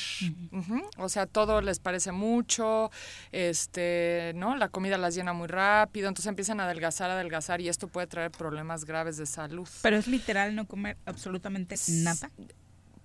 O 0.98 1.10
sea, 1.10 1.26
todo 1.26 1.62
les 1.62 1.80
parece 1.80 2.12
mucho, 2.12 2.92
este, 3.32 4.34
¿no? 4.36 4.56
La 4.56 4.70
comida 4.70 4.98
las 4.98 5.16
llena 5.16 5.34
muy 5.34 5.48
rápido, 5.48 6.08
entonces 6.08 6.28
empiezan 6.28 6.60
a 6.60 6.66
adelgazar, 6.66 7.10
adelgazar 7.10 7.62
y 7.62 7.70
esto 7.70 7.88
puede 7.88 8.08
traer 8.08 8.32
problemas 8.32 8.86
graves 8.86 9.18
de 9.18 9.26
salud. 9.26 9.68
Pero 9.82 9.98
es 9.98 10.08
literal 10.08 10.56
no 10.56 10.68
comer 10.68 10.98
absolutamente 11.06 11.76
nada 11.90 12.30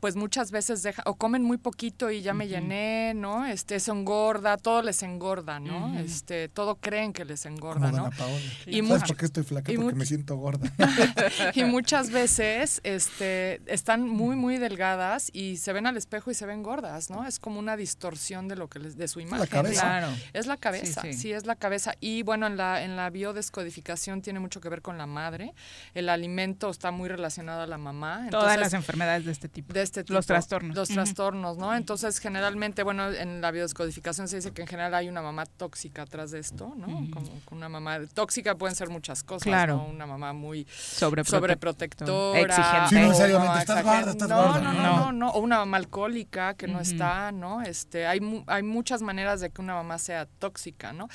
pues 0.03 0.17
muchas 0.17 0.51
veces 0.51 0.83
deja, 0.83 1.01
o 1.07 1.15
comen 1.15 1.45
muy 1.45 1.59
poquito 1.59 2.11
y 2.11 2.23
ya 2.23 2.35
me 2.35 2.49
llené, 2.49 3.15
¿no? 3.15 3.47
Este, 3.47 3.77
eso 3.77 3.93
engorda, 3.93 4.57
todo 4.57 4.83
les 4.83 5.01
engorda, 5.05 5.61
¿no? 5.61 5.97
Este, 5.97 6.49
todo 6.49 6.75
creen 6.75 7.13
que 7.13 7.25
les 7.25 7.47
engorda, 7.47 7.93
Como 7.93 8.09
¿no? 8.09 8.11
Paola. 8.11 8.41
Y 8.67 8.85
¿Sabes 8.85 9.05
por 9.05 9.17
qué 9.17 9.27
estoy 9.27 9.45
flaca? 9.45 9.71
y 9.71 9.77
Porque 9.77 9.95
me 9.95 10.05
siento 10.05 10.35
gorda. 10.35 10.69
y 11.55 11.63
muchas 11.63 12.11
veces 12.11 12.81
este, 12.83 13.63
están 13.73 14.09
muy, 14.09 14.35
muy 14.35 14.59
delgadas 14.59 15.31
y 15.33 15.59
se 15.59 15.73
ven 15.73 15.87
al 15.87 15.97
espejo 15.97 16.33
y 16.33 16.35
se 16.35 16.47
ven 16.47 16.65
gordas, 16.65 17.09
¿no? 17.09 17.25
Es 17.25 17.39
como 17.39 17.61
una 17.61 17.77
distorsión 17.77 18.49
de 18.49 18.57
lo 18.57 18.67
que 18.69 18.81
les, 18.81 18.97
de 18.97 19.07
su 19.07 19.21
imagen. 19.21 19.47
cabeza. 19.47 20.01
¿no? 20.01 20.09
Claro. 20.09 20.23
Es 20.33 20.47
la 20.47 20.57
cabeza, 20.57 21.03
Sí, 21.03 21.13
sí, 21.13 21.19
sí. 21.21 21.33
es 21.33 21.47
la 21.47 21.55
cabeza. 21.55 21.95
Y 22.01 22.25
bueno, 22.25 22.49
en 22.49 22.57
la, 22.57 22.83
en 22.83 22.97
la 22.97 23.09
biodescodificación 23.11 24.21
tiene 24.21 24.41
mucho 24.41 24.61
que 24.61 24.69
ver 24.69 24.83
con 24.83 24.99
la 24.99 25.07
madre. 25.07 25.55
El 25.95 26.09
alimento 26.09 26.71
está 26.71 26.91
muy 26.91 27.09
relacionado 27.09 27.61
a 27.63 27.69
la 27.69 27.79
mamá. 27.79 28.27
Todas 28.33 28.59
las 28.59 28.73
enfermedades 28.75 29.25
de 29.25 29.31
este 29.31 29.49
tipo. 29.49 29.73
de 29.73 29.92
este 29.93 30.05
tipo. 30.05 30.15
Los 30.15 30.27
trastornos. 30.27 30.75
Los 30.75 30.89
trastornos, 30.89 31.59
¿no? 31.59 31.75
Entonces, 31.75 32.19
generalmente, 32.19 32.83
bueno, 32.83 33.11
en 33.13 33.41
la 33.43 33.51
biodescodificación 33.51 34.27
se 34.27 34.37
dice 34.37 34.53
que 34.53 34.63
en 34.63 34.69
general 34.69 34.95
hay 34.95 35.09
una 35.09 35.21
mamá 35.21 35.45
tóxica 35.45 36.03
atrás 36.03 36.31
de 36.31 36.39
esto, 36.39 36.73
¿no? 36.77 36.87
Como 36.87 37.11
que 37.47 37.55
una 37.55 37.69
mamá 37.69 37.99
tóxica 38.15 38.55
pueden 38.55 38.75
ser 38.75 38.89
muchas 38.89 39.23
cosas, 39.23 39.43
Claro. 39.45 39.77
¿no? 39.77 39.87
Una 39.87 40.07
mamá 40.07 40.33
muy 40.33 40.65
Sobreprotec- 40.65 41.25
sobreprotectora. 41.27 42.41
Exigente. 42.41 42.89
Sí, 42.89 42.95
no 42.95 43.01
necesariamente, 43.09 43.59
estás 43.59 43.85
gorda, 43.85 44.11
estás 44.11 44.29
no, 44.29 44.37
gorda. 44.43 44.61
No, 44.61 44.73
no, 44.73 44.83
No. 44.83 44.97
no, 45.01 45.13
no. 45.13 45.31
O 45.33 45.41
una 45.41 45.59
mamá 45.59 45.77
alcohólica 45.77 46.55
que 46.55 46.67
no 46.69 46.81
está, 46.81 47.31
¿no? 47.33 47.61
Este, 47.63 48.07
hay, 48.07 48.21
mu- 48.21 48.45
hay 48.47 48.63
muchas 48.63 49.03
maneras 49.03 49.41
de 49.41 49.51
que 49.51 49.61
una 49.61 49.75
mamá 49.75 49.99
sea 49.99 50.27
tóxica, 50.39 50.93
¿no? 50.93 51.09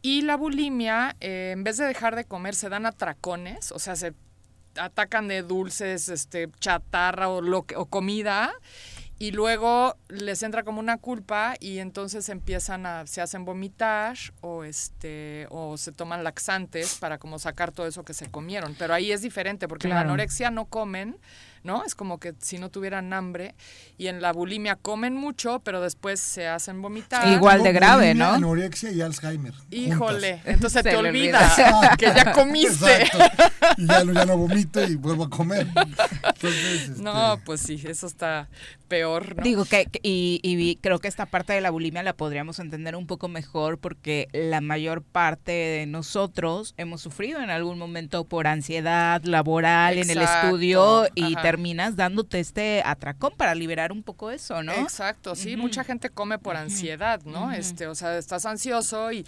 Y 0.00 0.22
la 0.22 0.36
bulimia, 0.36 1.16
eh, 1.20 1.50
en 1.52 1.64
vez 1.64 1.76
de 1.76 1.86
dejar 1.86 2.14
de 2.16 2.24
comer, 2.24 2.54
se 2.54 2.68
dan 2.68 2.86
atracones, 2.86 3.72
o 3.72 3.78
sea, 3.78 3.96
se 3.96 4.14
atacan 4.76 5.28
de 5.28 5.42
dulces, 5.42 6.08
este, 6.08 6.48
chatarra 6.60 7.28
o, 7.28 7.40
lo 7.40 7.62
que, 7.62 7.76
o 7.76 7.86
comida 7.86 8.52
y 9.22 9.30
luego 9.30 9.96
les 10.08 10.42
entra 10.42 10.64
como 10.64 10.80
una 10.80 10.98
culpa 10.98 11.54
y 11.60 11.78
entonces 11.78 12.28
empiezan 12.28 12.86
a 12.86 13.06
se 13.06 13.20
hacen 13.20 13.44
vomitar 13.44 14.16
o 14.40 14.64
este 14.64 15.46
o 15.50 15.76
se 15.76 15.92
toman 15.92 16.24
laxantes 16.24 16.96
para 16.96 17.18
como 17.18 17.38
sacar 17.38 17.70
todo 17.70 17.86
eso 17.86 18.04
que 18.04 18.14
se 18.14 18.28
comieron. 18.32 18.74
Pero 18.76 18.94
ahí 18.94 19.12
es 19.12 19.22
diferente 19.22 19.68
porque 19.68 19.86
en 19.86 19.94
la 19.94 20.00
anorexia 20.00 20.50
no 20.50 20.64
comen 20.64 21.18
no 21.64 21.84
es 21.84 21.94
como 21.94 22.18
que 22.18 22.34
si 22.40 22.58
no 22.58 22.70
tuvieran 22.70 23.12
hambre 23.12 23.54
y 23.98 24.08
en 24.08 24.20
la 24.20 24.32
bulimia 24.32 24.76
comen 24.76 25.14
mucho 25.14 25.60
pero 25.60 25.80
después 25.80 26.20
se 26.20 26.46
hacen 26.48 26.82
vomitar 26.82 27.28
Igual 27.28 27.62
de 27.62 27.72
grave, 27.72 28.14
¿no? 28.14 28.32
Anorexia 28.32 28.90
y 28.90 29.00
Alzheimer. 29.00 29.54
híjole 29.70 30.32
juntas. 30.38 30.46
entonces 30.54 30.82
Se 30.82 30.90
te 30.90 30.96
olvidas 30.96 31.58
olvida. 31.58 31.96
que 31.96 32.06
ya 32.06 32.32
comiste 32.32 33.02
Exacto. 33.02 33.44
Y 33.78 33.86
ya, 33.86 34.04
no- 34.04 34.12
ya 34.12 34.24
no 34.26 34.36
vomito 34.36 34.82
y 34.82 34.96
vuelvo 34.96 35.24
a 35.24 35.30
comer. 35.30 35.66
Entonces, 35.66 36.88
este, 36.90 37.02
no 37.02 37.38
pues 37.44 37.60
sí 37.60 37.80
eso 37.86 38.06
está 38.06 38.48
peor 38.88 39.36
¿no? 39.36 39.42
Digo 39.42 39.64
que, 39.64 39.88
y, 40.02 40.40
y 40.42 40.76
creo 40.76 40.98
que 40.98 41.08
esta 41.08 41.26
parte 41.26 41.52
de 41.52 41.60
la 41.60 41.70
bulimia 41.70 42.02
la 42.02 42.12
podríamos 42.14 42.58
entender 42.58 42.94
un 42.96 43.06
poco 43.06 43.28
mejor 43.28 43.78
porque 43.78 44.28
la 44.32 44.60
mayor 44.60 45.02
parte 45.02 45.52
de 45.52 45.86
nosotros 45.86 46.74
hemos 46.76 47.00
sufrido 47.00 47.40
en 47.40 47.50
algún 47.50 47.78
momento 47.78 48.24
por 48.24 48.46
ansiedad 48.46 49.22
laboral 49.24 49.98
en 49.98 50.10
el 50.10 50.20
estudio 50.20 51.06
y 51.14 51.32
ajá. 51.34 51.42
Terminas 51.52 51.96
dándote 51.96 52.40
este 52.40 52.82
atracón 52.82 53.34
para 53.36 53.54
liberar 53.54 53.92
un 53.92 54.02
poco 54.02 54.30
eso, 54.30 54.62
¿no? 54.62 54.72
Exacto, 54.72 55.34
sí, 55.34 55.54
mucha 55.58 55.84
gente 55.84 56.08
come 56.08 56.38
por 56.38 56.56
ansiedad, 56.56 57.20
¿no? 57.24 57.52
Este, 57.52 57.86
o 57.86 57.94
sea, 57.94 58.16
estás 58.16 58.46
ansioso 58.46 59.12
y, 59.12 59.26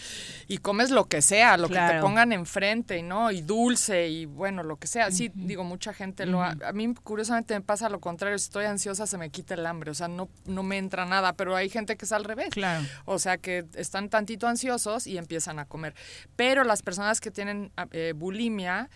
y 0.48 0.56
comes 0.58 0.90
lo 0.90 1.04
que 1.04 1.20
sea, 1.20 1.58
lo 1.58 1.68
que 1.68 1.78
te 1.78 2.00
pongan 2.00 2.32
enfrente, 2.32 3.02
¿no? 3.02 3.30
Y 3.30 3.42
dulce 3.42 4.08
y 4.08 4.24
bueno, 4.24 4.62
lo 4.62 4.76
que 4.76 4.86
sea. 4.86 5.10
Sí, 5.10 5.30
digo, 5.34 5.64
mucha 5.64 5.92
gente 5.92 6.24
lo 6.24 6.42
ha, 6.42 6.56
a 6.64 6.72
mí 6.72 6.94
curiosamente 6.94 7.52
me 7.52 7.60
pasa 7.60 7.90
lo 7.90 8.00
contrario, 8.00 8.38
si 8.38 8.44
estoy 8.44 8.64
ansiosa 8.64 9.06
se 9.06 9.18
me 9.18 9.28
quita 9.28 9.52
el 9.52 9.66
hambre, 9.66 9.90
o 9.90 9.94
sea, 9.94 10.08
no 10.08 10.30
no 10.46 10.62
me 10.62 10.78
entra 10.78 11.04
nada, 11.04 11.34
pero 11.34 11.54
hay 11.54 11.68
gente 11.68 11.96
que 11.96 12.06
es 12.06 12.12
al 12.12 12.24
revés. 12.24 12.48
Claro. 12.50 12.86
O 13.04 13.18
sea, 13.18 13.36
que 13.36 13.66
están 13.74 14.08
tantito 14.08 14.46
ansiosos 14.46 15.06
y 15.06 15.18
empiezan 15.18 15.58
a 15.58 15.66
comer. 15.66 15.94
Pero 16.36 16.64
las 16.64 16.80
personas 16.80 17.20
que 17.20 17.30
tienen 17.30 17.70
ah, 17.76 17.86
eh, 17.92 18.14
bulimia 18.16 18.88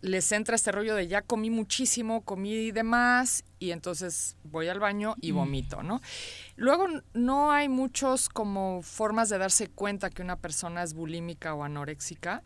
les 0.00 0.30
entra 0.32 0.56
este 0.56 0.72
rollo 0.72 0.94
de 0.94 1.08
ya 1.08 1.22
comí 1.22 1.50
muchísimo, 1.50 2.22
comí 2.22 2.70
de 2.72 2.82
más 2.82 3.44
y 3.58 3.70
entonces 3.70 4.36
voy 4.44 4.68
al 4.68 4.78
baño 4.80 5.14
y 5.20 5.32
Mm. 5.32 5.36
vomito, 5.36 5.82
¿no? 5.82 6.00
Luego 6.56 6.86
no 7.14 7.50
hay 7.52 7.68
muchos 7.68 8.28
como 8.28 8.82
formas 8.82 9.28
de 9.28 9.38
darse 9.38 9.68
cuenta 9.68 10.10
que 10.10 10.22
una 10.22 10.36
persona 10.36 10.82
es 10.82 10.92
bulímica 10.94 11.54
o 11.54 11.64
anoréxica. 11.64 12.42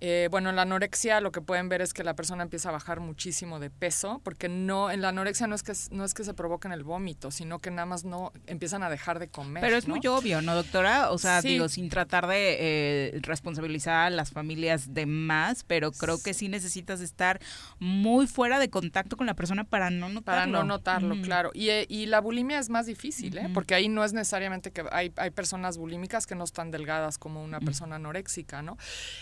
Eh, 0.00 0.28
bueno, 0.30 0.50
en 0.50 0.56
la 0.56 0.62
anorexia 0.62 1.20
lo 1.20 1.32
que 1.32 1.40
pueden 1.40 1.68
ver 1.68 1.80
es 1.82 1.92
que 1.94 2.02
la 2.04 2.14
persona 2.14 2.42
empieza 2.42 2.70
a 2.70 2.72
bajar 2.72 3.00
muchísimo 3.00 3.60
de 3.60 3.70
peso, 3.70 4.20
porque 4.24 4.48
no 4.48 4.90
en 4.90 5.02
la 5.02 5.08
anorexia 5.10 5.46
no 5.46 5.54
es 5.54 5.62
que 5.62 5.72
no 5.90 6.04
es 6.04 6.14
que 6.14 6.24
se 6.24 6.34
provoquen 6.34 6.72
el 6.72 6.82
vómito, 6.84 7.30
sino 7.30 7.58
que 7.58 7.70
nada 7.70 7.86
más 7.86 8.04
no 8.04 8.32
empiezan 8.46 8.82
a 8.82 8.90
dejar 8.90 9.18
de 9.18 9.28
comer. 9.28 9.60
Pero 9.62 9.76
es 9.76 9.86
¿no? 9.88 9.96
muy 9.96 10.06
obvio, 10.06 10.40
¿no, 10.42 10.54
doctora? 10.54 11.10
O 11.10 11.18
sea, 11.18 11.42
Sí. 11.42 11.48
digo, 11.48 11.68
sin 11.68 11.88
tratar 11.88 12.26
de 12.26 12.56
eh, 12.58 13.18
responsabilizar 13.22 14.06
a 14.06 14.10
las 14.10 14.30
familias 14.30 14.94
de 14.94 15.06
más, 15.06 15.64
pero 15.64 15.92
creo 15.92 16.22
que 16.22 16.32
sí 16.34 16.48
necesitas 16.48 17.00
estar 17.00 17.40
muy 17.78 18.26
fuera 18.26 18.58
de 18.58 18.70
contacto 18.70 19.16
con 19.16 19.26
la 19.26 19.34
persona 19.34 19.64
para 19.64 19.90
no. 19.90 20.04
Para 20.22 20.46
no 20.60 20.64
notarlo, 20.64 21.20
claro. 21.22 21.50
Y, 21.54 21.68
eh, 21.70 21.86
y 21.88 22.06
la 22.06 22.20
bulimia 22.20 22.58
es 22.58 22.68
más 22.70 22.86
difícil, 22.86 23.36
¿eh? 23.38 23.48
Porque 23.52 23.74
ahí 23.74 23.88
no 23.88 24.04
es 24.04 24.12
necesariamente 24.12 24.70
que 24.72 24.84
hay, 24.92 25.12
hay 25.16 25.30
personas 25.30 25.78
bulímicas 25.78 26.26
que 26.26 26.34
no 26.34 26.44
están 26.44 26.70
delgadas 26.70 27.18
como 27.18 27.42
una 27.42 27.60
persona 27.60 27.96
anoréxica, 27.96 28.62
¿no? 28.62 28.76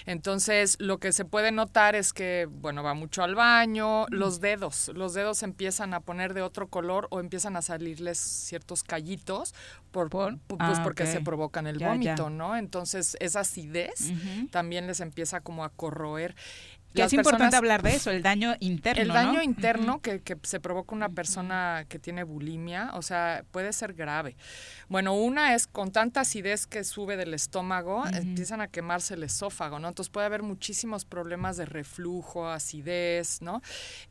Entonces, 0.07 0.77
lo 0.81 0.99
que 0.99 1.13
se 1.13 1.25
puede 1.25 1.53
notar 1.53 1.95
es 1.95 2.13
que, 2.13 2.49
bueno, 2.51 2.83
va 2.83 2.95
mucho 2.95 3.23
al 3.23 3.35
baño, 3.35 4.07
los 4.11 4.41
dedos, 4.41 4.91
los 4.95 5.15
dedos 5.15 5.43
empiezan 5.43 5.95
a 5.95 6.01
poner 6.01 6.35
de 6.35 6.43
otro 6.43 6.69
color 6.69 7.09
o 7.11 7.21
empiezan 7.21 7.57
a 7.57 7.63
salirles 7.63 8.19
ciertos 8.19 8.83
callitos 8.83 9.55
por, 9.91 10.09
pu- 10.11 10.39
pues 10.47 10.79
Ah, 10.79 10.83
porque 10.83 11.07
se 11.07 11.21
provocan 11.21 11.67
el 11.67 11.79
Ya, 11.79 11.87
ya. 11.87 11.93
vómito, 11.93 12.31
¿no? 12.31 12.57
Entonces, 12.57 13.17
esa 13.21 13.41
acidez 13.41 14.13
también 14.51 14.87
les 14.87 15.01
empieza 15.01 15.41
como 15.41 15.65
a 15.65 15.71
corroer. 15.71 16.35
Que 16.95 17.03
es 17.03 17.13
importante 17.13 17.45
personas- 17.45 17.55
hablar 17.59 17.83
de 17.83 17.95
eso, 17.95 18.11
el 18.11 18.23
daño 18.23 18.55
interno, 18.61 19.03
el 19.03 19.09
daño 19.09 19.33
¿no? 19.35 19.43
interno 19.43 20.01
que, 20.01 20.21
que 20.21 20.37
se 20.43 20.61
provoca 20.61 20.95
una 20.95 21.09
persona 21.09 21.87
que 21.89 21.99
tiene 21.99 22.23
bulimia, 22.25 22.91
o 22.95 23.03
sea, 23.03 23.45
puede 23.51 23.73
ser 23.73 23.95
grave. 23.95 24.37
Bueno, 24.89 25.15
una 25.15 25.55
es 25.55 25.67
con 25.67 25.91
tanta 25.93 26.21
acidez 26.21 26.67
que 26.67 26.85
sube 26.85 27.17
del 27.17 27.33
estómago, 27.35 28.05
empiezan 28.07 28.61
a 28.61 28.69
quemarse 28.69 29.15
el 29.15 29.23
esófago, 29.23 29.79
¿no? 29.79 29.89
Entonces 29.89 30.11
puede 30.11 30.27
haber 30.27 30.43
muchísimos 30.43 31.05
problemas 31.05 31.57
de 31.57 31.65
reflujo, 31.65 32.49
acidez, 32.49 33.41
¿no? 33.41 33.63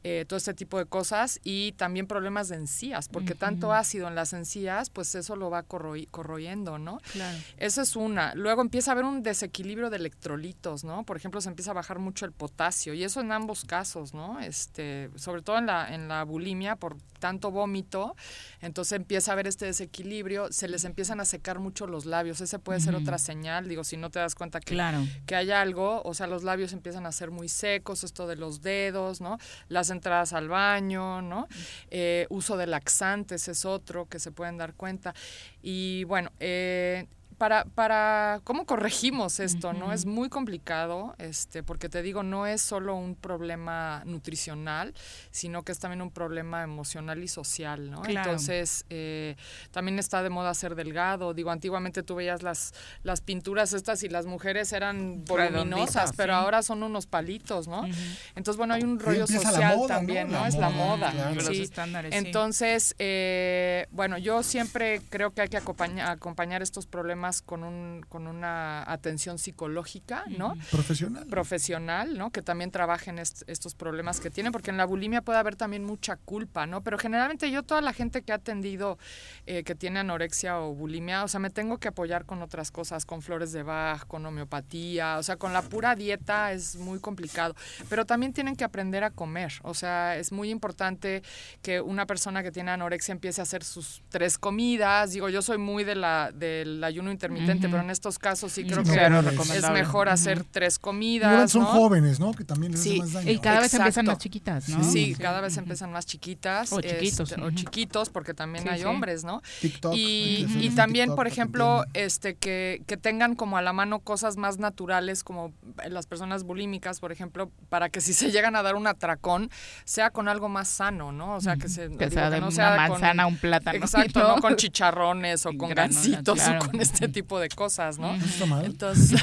Eh, 0.04 0.26
todo 0.28 0.38
este 0.38 0.54
tipo 0.54 0.78
de 0.80 0.86
cosas 0.86 1.40
y 1.44 1.74
también 1.74 2.08
problemas 2.08 2.50
de 2.50 2.56
encías, 2.56 3.10
porque 3.10 3.36
tanto 3.36 3.74
ácido 3.74 4.08
en 4.08 4.16
las 4.16 4.34
encías, 4.34 4.90
pues 4.90 5.14
eso 5.16 5.36
lo 5.36 5.50
va 5.50 5.66
corroi- 5.68 6.08
corroyendo, 6.10 6.80
¿no? 6.80 7.00
Claro. 7.14 7.38
Esa 7.58 7.84
es 7.84 7.96
una. 7.96 8.34
Luego 8.34 8.62
empieza 8.62 8.92
a 8.92 8.94
haber 8.94 9.06
un 9.06 9.22
desequilibrio 9.22 9.90
de 9.90 9.98
electrolitos, 9.98 10.84
¿no? 10.84 11.04
Por 11.04 11.18
ejemplo, 11.18 11.42
se 11.42 11.50
empieza 11.50 11.72
a 11.72 11.74
bajar 11.76 12.00
mucho 12.00 12.26
el 12.26 12.32
potasio 12.32 12.71
y 12.94 13.04
eso 13.04 13.22
en 13.22 13.32
ambos 13.32 13.66
casos, 13.66 14.14
¿no? 14.14 14.40
Este, 14.40 15.10
sobre 15.16 15.42
todo 15.42 15.58
en 15.58 15.66
la 15.66 15.94
en 15.94 16.08
la 16.08 16.24
bulimia 16.24 16.76
por 16.76 16.98
tanto 17.20 17.52
vómito, 17.52 18.16
entonces 18.62 18.94
empieza 18.94 19.32
a 19.32 19.34
haber 19.34 19.46
este 19.48 19.66
desequilibrio, 19.66 20.52
se 20.52 20.68
les 20.68 20.86
empiezan 20.86 21.20
a 21.20 21.26
secar 21.26 21.60
mucho 21.60 21.86
los 21.86 22.06
labios. 22.06 22.42
Ese 22.42 22.58
puede 22.58 22.80
ser 22.80 22.96
otra 22.96 23.18
señal, 23.20 23.68
digo, 23.68 23.84
si 23.84 23.96
no 23.98 24.10
te 24.10 24.20
das 24.20 24.34
cuenta 24.36 24.60
que 24.60 24.74
Claro. 24.74 25.00
que 25.28 25.36
hay 25.36 25.52
algo, 25.52 26.02
o 26.04 26.14
sea, 26.14 26.26
los 26.28 26.44
labios 26.44 26.74
empiezan 26.74 27.06
a 27.06 27.12
ser 27.12 27.30
muy 27.30 27.48
secos, 27.48 28.04
esto 28.04 28.26
de 28.28 28.36
los 28.38 28.62
dedos, 28.62 29.22
¿no? 29.22 29.38
Las 29.68 29.90
entradas 29.92 30.34
al 30.34 30.50
baño, 30.50 31.22
¿no? 31.22 31.48
Eh, 31.92 32.26
uso 32.30 32.58
de 32.58 32.66
laxantes 32.68 33.48
es 33.48 33.66
otro 33.66 34.08
que 34.08 34.18
se 34.20 34.32
pueden 34.32 34.58
dar 34.58 34.74
cuenta. 34.74 35.14
Y 35.62 36.04
bueno, 36.06 36.32
eh, 36.40 37.06
para, 37.42 37.66
para, 37.66 38.40
¿cómo 38.44 38.68
corregimos 38.68 39.40
esto? 39.40 39.74
¿no? 39.74 39.92
Es 39.92 40.06
muy 40.06 40.30
complicado, 40.30 41.16
este, 41.18 41.64
porque 41.64 41.90
te 41.90 42.04
digo, 42.04 42.22
no 42.22 42.46
es 42.46 42.62
solo 42.62 42.94
un 42.94 43.16
problema 43.16 44.04
nutricional, 44.06 44.94
sino 45.32 45.64
que 45.64 45.72
es 45.72 45.80
también 45.80 46.04
un 46.04 46.12
problema 46.12 46.62
emocional 46.62 47.24
y 47.24 47.28
social, 47.28 47.90
¿no? 47.90 48.04
Claro. 48.04 48.30
Entonces, 48.30 48.86
eh, 48.92 49.38
también 49.72 49.98
está 49.98 50.22
de 50.22 50.30
moda 50.30 50.54
ser 50.54 50.76
delgado. 50.76 51.34
Digo, 51.34 51.50
antiguamente 51.50 52.04
tú 52.04 52.14
veías 52.14 52.44
las, 52.44 52.76
las 53.02 53.22
pinturas 53.22 53.74
estas 53.74 54.04
y 54.04 54.10
las 54.10 54.28
mujeres 54.28 54.72
eran 54.72 55.26
voluminosas, 55.26 56.14
pero 56.16 56.34
sí. 56.34 56.40
ahora 56.40 56.62
son 56.62 56.84
unos 56.84 57.08
palitos, 57.08 57.68
¿no? 57.68 57.88
Entonces, 58.36 58.56
bueno, 58.56 58.76
hay 58.76 58.84
un 58.84 59.00
rollo 59.00 59.26
social 59.26 59.80
también, 59.88 60.28
¿no? 60.28 60.42
La 60.42 60.48
es 60.48 60.58
la 60.58 60.70
moda, 60.70 61.10
claro. 61.10 61.34
Los 61.34 61.48
sí. 61.48 61.64
estándares, 61.64 62.14
sí. 62.14 62.24
Entonces, 62.24 62.94
eh, 63.00 63.88
bueno, 63.90 64.20
yo 64.20 64.44
siempre 64.44 65.02
creo 65.10 65.34
que 65.34 65.42
hay 65.42 65.50
que 65.50 65.58
acompañar, 65.58 66.12
acompañar 66.12 66.62
estos 66.62 66.86
problemas 66.86 67.31
problemas 67.32 67.42
con, 67.42 67.64
un, 67.64 68.06
con 68.10 68.28
una 68.28 68.84
atención 68.92 69.38
psicológica, 69.38 70.26
¿no? 70.38 70.56
Profesional. 70.72 71.28
Profesional, 71.28 72.18
¿no? 72.18 72.32
Que 72.32 72.42
también 72.42 72.72
trabajen 72.72 73.20
estos 73.20 73.76
problemas 73.76 74.20
que 74.20 74.30
tienen, 74.30 74.52
porque 74.52 74.72
en 74.72 74.78
la 74.78 74.86
bulimia 74.86 75.22
puede 75.22 75.40
haber 75.40 75.56
también 75.56 75.86
mucha 75.86 76.18
culpa, 76.18 76.66
¿no? 76.66 76.82
Pero 76.82 76.98
generalmente 76.98 77.50
yo 77.52 77.64
toda 77.64 77.82
la 77.82 77.94
gente 77.94 78.24
que 78.24 78.32
ha 78.32 78.36
atendido 78.36 78.98
eh, 79.46 79.64
que 79.64 79.76
tiene 79.76 80.00
anorexia 80.00 80.60
o 80.60 80.74
bulimia, 80.74 81.24
o 81.24 81.28
sea, 81.28 81.40
me 81.40 81.50
tengo 81.50 81.78
que 81.78 81.88
apoyar 81.88 82.26
con 82.26 82.42
otras 82.42 82.72
cosas, 82.72 83.06
con 83.06 83.22
flores 83.22 83.52
de 83.52 83.64
Bach, 83.64 84.06
con 84.08 84.26
homeopatía, 84.26 85.18
o 85.18 85.24
sea, 85.24 85.38
con 85.38 85.54
la 85.54 85.62
pura 85.62 85.96
dieta 85.96 86.52
es 86.52 86.76
muy 86.76 87.00
complicado, 87.00 87.56
pero 87.90 88.06
también 88.06 88.34
tienen 88.34 88.56
que 88.56 88.64
aprender 88.64 89.04
a 89.04 89.12
comer, 89.12 89.54
o 89.64 89.74
sea, 89.74 90.18
es 90.18 90.32
muy 90.32 90.50
importante 90.50 91.24
que 91.62 91.82
una 91.82 92.06
persona 92.06 92.44
que 92.44 92.52
tiene 92.52 92.72
anorexia 92.72 93.12
empiece 93.12 93.42
a 93.42 93.44
hacer 93.44 93.64
sus 93.64 94.02
tres 94.10 94.38
comidas, 94.38 95.12
digo, 95.12 95.30
yo 95.30 95.42
soy 95.42 95.58
muy 95.58 95.84
de 95.84 95.96
la 95.96 96.32
del 96.32 96.84
ayuno 96.84 97.12
intermitente, 97.22 97.70
pero 97.70 97.82
en 97.84 97.90
estos 97.90 98.18
casos 98.18 98.52
sí 98.52 98.64
creo 98.64 98.84
que 98.84 99.56
es 99.56 99.70
mejor 99.72 100.10
hacer 100.10 100.44
tres 100.44 100.80
comidas. 100.80 101.52
son 101.52 101.66
jóvenes, 101.66 102.20
¿no? 102.20 102.34
Que 102.34 102.44
también 102.44 102.72
les 102.72 102.82
sí. 102.82 103.00
más 103.00 103.14
daño. 103.14 103.32
Y 103.32 103.40
cada 103.40 103.60
vez 103.60 103.74
empiezan 103.74 104.06
más 104.06 104.18
chiquitas, 104.18 104.70
¿no? 104.70 104.84
Sí, 104.84 105.16
cada 105.16 105.42
vez 105.42 105.58
empiezan 105.58 105.92
más 105.92 106.06
chiquitas. 106.06 106.72
O 106.74 106.82
chiquitos. 106.82 107.32
Este, 107.32 107.42
o 107.42 107.52
chiquitos, 107.52 108.10
porque 108.10 108.34
también 108.34 108.68
hay 108.70 108.84
hombres, 108.84 109.24
¿no? 109.24 109.42
TikTok, 109.62 109.94
y, 109.96 110.48
y 110.60 110.70
también, 110.72 111.16
por 111.16 111.28
ejemplo, 111.28 111.86
este 111.94 112.36
que, 112.36 112.82
que 112.88 112.98
tengan 112.98 113.36
como 113.36 113.58
a 113.58 113.62
la 113.62 113.74
mano 113.74 114.00
cosas 114.00 114.38
más 114.38 114.58
naturales, 114.58 115.24
como 115.24 115.54
las 115.90 116.08
personas 116.08 116.44
bulímicas, 116.44 117.00
por 117.00 117.12
ejemplo, 117.12 117.52
para 117.70 117.90
que 117.90 118.02
si 118.02 118.14
se 118.14 118.32
llegan 118.32 118.56
a 118.56 118.64
dar 118.64 118.76
un 118.76 118.88
atracón, 118.88 119.50
sea 119.86 120.10
con 120.10 120.28
algo 120.28 120.50
más 120.50 120.68
sano, 120.68 121.12
¿no? 121.12 121.36
O 121.36 121.42
sea, 121.42 121.58
que, 121.58 121.70
se, 121.70 121.90
que 121.98 122.10
sea 122.10 122.30
de 122.30 122.40
no 122.40 122.50
una 122.50 122.76
manzana, 122.76 123.28
un 123.28 123.38
plátano. 123.38 123.78
Exacto, 123.78 124.28
¿no? 124.28 124.42
con 124.42 124.56
chicharrones 124.56 125.46
o 125.46 125.52
con 125.58 125.70
gancitos 125.70 126.40
o 126.48 126.66
con 126.66 126.82
este 126.82 127.01
tipo 127.08 127.40
de 127.40 127.50
cosas, 127.50 127.98
¿no? 127.98 128.18
Entonces, 128.64 129.22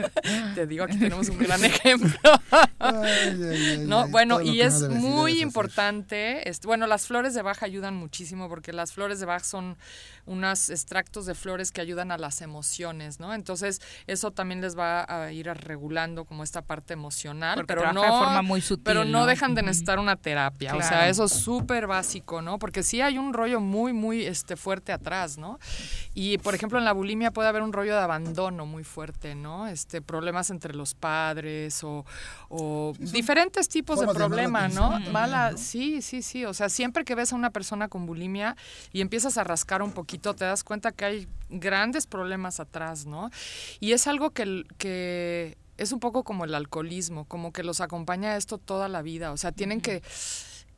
te 0.54 0.66
digo, 0.66 0.84
aquí 0.84 0.98
tenemos 0.98 1.28
un 1.28 1.38
gran 1.38 1.64
ejemplo. 1.64 2.30
no, 3.86 4.08
bueno, 4.08 4.40
y 4.40 4.60
es 4.60 4.88
muy 4.88 5.40
importante, 5.40 6.48
este, 6.48 6.66
bueno, 6.66 6.86
las 6.86 7.06
flores 7.06 7.34
de 7.34 7.42
baja 7.42 7.66
ayudan 7.66 7.94
muchísimo 7.94 8.48
porque 8.48 8.72
las 8.72 8.92
flores 8.92 9.20
de 9.20 9.26
baja 9.26 9.44
son 9.44 9.76
unos 10.28 10.70
extractos 10.70 11.26
de 11.26 11.34
flores 11.34 11.72
que 11.72 11.80
ayudan 11.80 12.12
a 12.12 12.18
las 12.18 12.40
emociones, 12.42 13.18
¿no? 13.18 13.34
Entonces, 13.34 13.80
eso 14.06 14.30
también 14.30 14.60
les 14.60 14.78
va 14.78 15.04
a 15.08 15.32
ir 15.32 15.46
regulando 15.46 16.24
como 16.24 16.44
esta 16.44 16.62
parte 16.62 16.92
emocional, 16.92 17.64
pero 17.66 17.92
no 17.92 18.02
de 18.02 18.08
forma 18.08 18.42
muy 18.42 18.60
sutil, 18.60 18.84
pero 18.84 19.04
no, 19.04 19.26
dejan 19.26 19.54
de 19.54 19.62
necesitar 19.62 19.98
una 19.98 20.16
terapia, 20.16 20.74
o 20.76 20.82
sea, 20.82 21.08
eso 21.08 21.24
es 21.24 21.32
súper 21.32 21.86
básico, 21.86 22.42
¿no? 22.42 22.58
Porque 22.58 22.82
sí 22.82 23.00
hay 23.00 23.18
un 23.18 23.32
rollo 23.32 23.60
muy 23.60 23.92
muy 23.92 24.24
este 24.24 24.56
fuerte 24.56 24.92
atrás, 24.92 25.38
¿no? 25.38 25.58
Y 26.14 26.38
por 26.38 26.54
ejemplo, 26.54 26.78
en 26.78 26.84
la 26.84 26.92
bulimia 26.92 27.30
puede 27.30 27.48
haber 27.48 27.62
un 27.62 27.72
rollo 27.72 27.94
de 27.94 28.00
abandono 28.00 28.66
muy 28.66 28.84
fuerte, 28.84 29.34
¿no? 29.34 29.66
Este 29.66 30.02
problemas 30.02 30.50
entre 30.50 30.74
los 30.74 30.94
padres 30.94 31.82
o, 31.84 32.04
o 32.48 32.92
diferentes 32.98 33.68
tipos 33.68 34.00
de 34.00 34.06
problemas, 34.08 34.74
¿no? 34.74 34.98
Mala, 35.12 35.56
sí, 35.56 36.02
sí, 36.02 36.22
sí, 36.22 36.44
o 36.44 36.54
sea, 36.54 36.68
siempre 36.68 37.04
que 37.04 37.14
ves 37.14 37.32
a 37.32 37.36
una 37.36 37.50
persona 37.50 37.88
con 37.88 38.06
bulimia 38.06 38.56
y 38.92 39.00
empiezas 39.00 39.38
a 39.38 39.44
rascar 39.44 39.82
un 39.82 39.92
poquito, 39.92 40.17
te 40.18 40.44
das 40.44 40.64
cuenta 40.64 40.92
que 40.92 41.04
hay 41.04 41.28
grandes 41.48 42.06
problemas 42.06 42.60
atrás, 42.60 43.06
¿no? 43.06 43.30
Y 43.80 43.92
es 43.92 44.06
algo 44.06 44.30
que, 44.30 44.64
que 44.76 45.56
es 45.76 45.92
un 45.92 46.00
poco 46.00 46.24
como 46.24 46.44
el 46.44 46.54
alcoholismo, 46.54 47.24
como 47.24 47.52
que 47.52 47.62
los 47.62 47.80
acompaña 47.80 48.36
esto 48.36 48.58
toda 48.58 48.88
la 48.88 49.02
vida, 49.02 49.32
o 49.32 49.36
sea, 49.36 49.52
tienen 49.52 49.80
que 49.80 50.02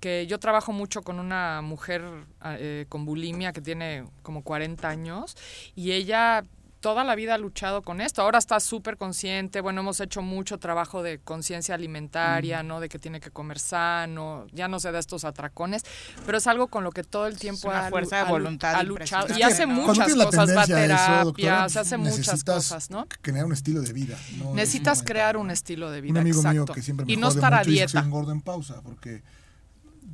que 0.00 0.26
yo 0.26 0.40
trabajo 0.40 0.72
mucho 0.72 1.02
con 1.02 1.20
una 1.20 1.60
mujer 1.60 2.02
eh, 2.42 2.86
con 2.88 3.04
bulimia 3.04 3.52
que 3.52 3.60
tiene 3.60 4.04
como 4.22 4.42
40 4.42 4.88
años 4.88 5.36
y 5.76 5.92
ella 5.92 6.44
toda 6.80 7.04
la 7.04 7.14
vida 7.14 7.34
ha 7.34 7.38
luchado 7.38 7.82
con 7.82 8.00
esto. 8.00 8.22
Ahora 8.22 8.38
está 8.38 8.58
súper 8.58 8.96
consciente. 8.96 9.60
Bueno, 9.60 9.82
hemos 9.82 10.00
hecho 10.00 10.22
mucho 10.22 10.58
trabajo 10.58 11.02
de 11.02 11.18
conciencia 11.18 11.74
alimentaria, 11.74 12.62
¿no? 12.62 12.80
De 12.80 12.88
que 12.88 12.98
tiene 12.98 13.20
que 13.20 13.30
comer 13.30 13.58
sano. 13.58 14.46
Ya 14.52 14.66
no 14.66 14.80
se 14.80 14.90
da 14.90 14.98
estos 14.98 15.24
atracones, 15.24 15.84
pero 16.26 16.38
es 16.38 16.46
algo 16.46 16.68
con 16.68 16.82
lo 16.82 16.90
que 16.90 17.04
todo 17.04 17.26
el 17.26 17.38
tiempo 17.38 17.70
ha, 17.70 17.90
fuerza 17.90 18.24
de 18.24 18.30
voluntad 18.30 18.74
ha 18.74 18.82
luchado. 18.82 19.38
Y 19.38 19.42
hace 19.42 19.66
muchas 19.66 20.14
cosas, 20.14 20.56
va 20.56 20.62
a 20.62 20.66
terapia, 20.66 21.64
hace 21.64 21.96
muchas 21.96 22.44
cosas, 22.44 22.90
¿no? 22.90 23.06
Crear 23.20 23.44
un 23.44 23.52
estilo 23.52 23.82
de 23.82 23.92
vida. 23.92 24.18
Necesitas 24.54 25.02
crear 25.02 25.36
un 25.36 25.50
estilo 25.50 25.90
de 25.90 26.00
vida. 26.00 26.12
Un 26.12 26.18
amigo 26.18 26.38
exacto. 26.38 26.54
mío 26.54 26.74
que 26.74 26.82
siempre 26.82 27.06
me 27.06 27.12
y 27.12 27.16
no 27.16 27.28
estar 27.28 27.54
a 27.54 27.62
dieta. 27.62 28.00
engordo 28.00 28.32
en 28.32 28.40
pausa 28.40 28.80
porque 28.82 29.22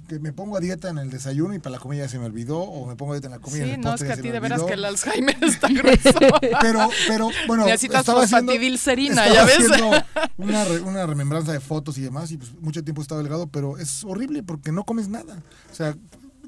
que 0.08 0.18
me 0.20 0.32
pongo 0.32 0.56
a 0.56 0.60
dieta 0.60 0.88
en 0.88 0.98
el 0.98 1.10
desayuno 1.10 1.54
y 1.54 1.58
para 1.58 1.76
la 1.76 1.78
comida 1.78 2.04
ya 2.04 2.08
se 2.08 2.18
me 2.18 2.26
olvidó, 2.26 2.58
o 2.58 2.86
me 2.86 2.96
pongo 2.96 3.12
a 3.12 3.16
dieta 3.16 3.26
en 3.26 3.32
la 3.32 3.38
comida 3.40 3.64
sí, 3.64 3.70
y 3.70 3.72
en 3.72 3.80
el 3.80 3.80
no, 3.80 3.94
es 3.94 4.02
que 4.02 4.12
a 4.12 4.16
ti 4.16 4.30
de 4.30 4.40
veras 4.40 4.62
que 4.62 4.74
el 4.74 4.84
Alzheimer 4.84 5.36
está 5.42 5.68
grueso. 5.68 6.10
pero, 6.60 6.88
pero, 7.08 7.30
bueno, 7.46 7.64
Necesitas 7.64 8.00
estaba 8.00 8.24
estaba 8.24 8.40
ya 9.32 9.44
ves. 9.44 9.68
una, 10.36 10.64
re, 10.64 10.80
una 10.80 11.06
remembranza 11.06 11.52
de 11.52 11.60
fotos 11.60 11.98
y 11.98 12.02
demás, 12.02 12.30
y 12.30 12.36
pues 12.36 12.52
mucho 12.60 12.84
tiempo 12.84 13.00
he 13.00 13.02
estado 13.02 13.20
delgado, 13.20 13.48
pero 13.48 13.78
es 13.78 14.04
horrible 14.04 14.42
porque 14.42 14.70
no 14.70 14.84
comes 14.84 15.08
nada. 15.08 15.42
O 15.72 15.74
sea, 15.74 15.96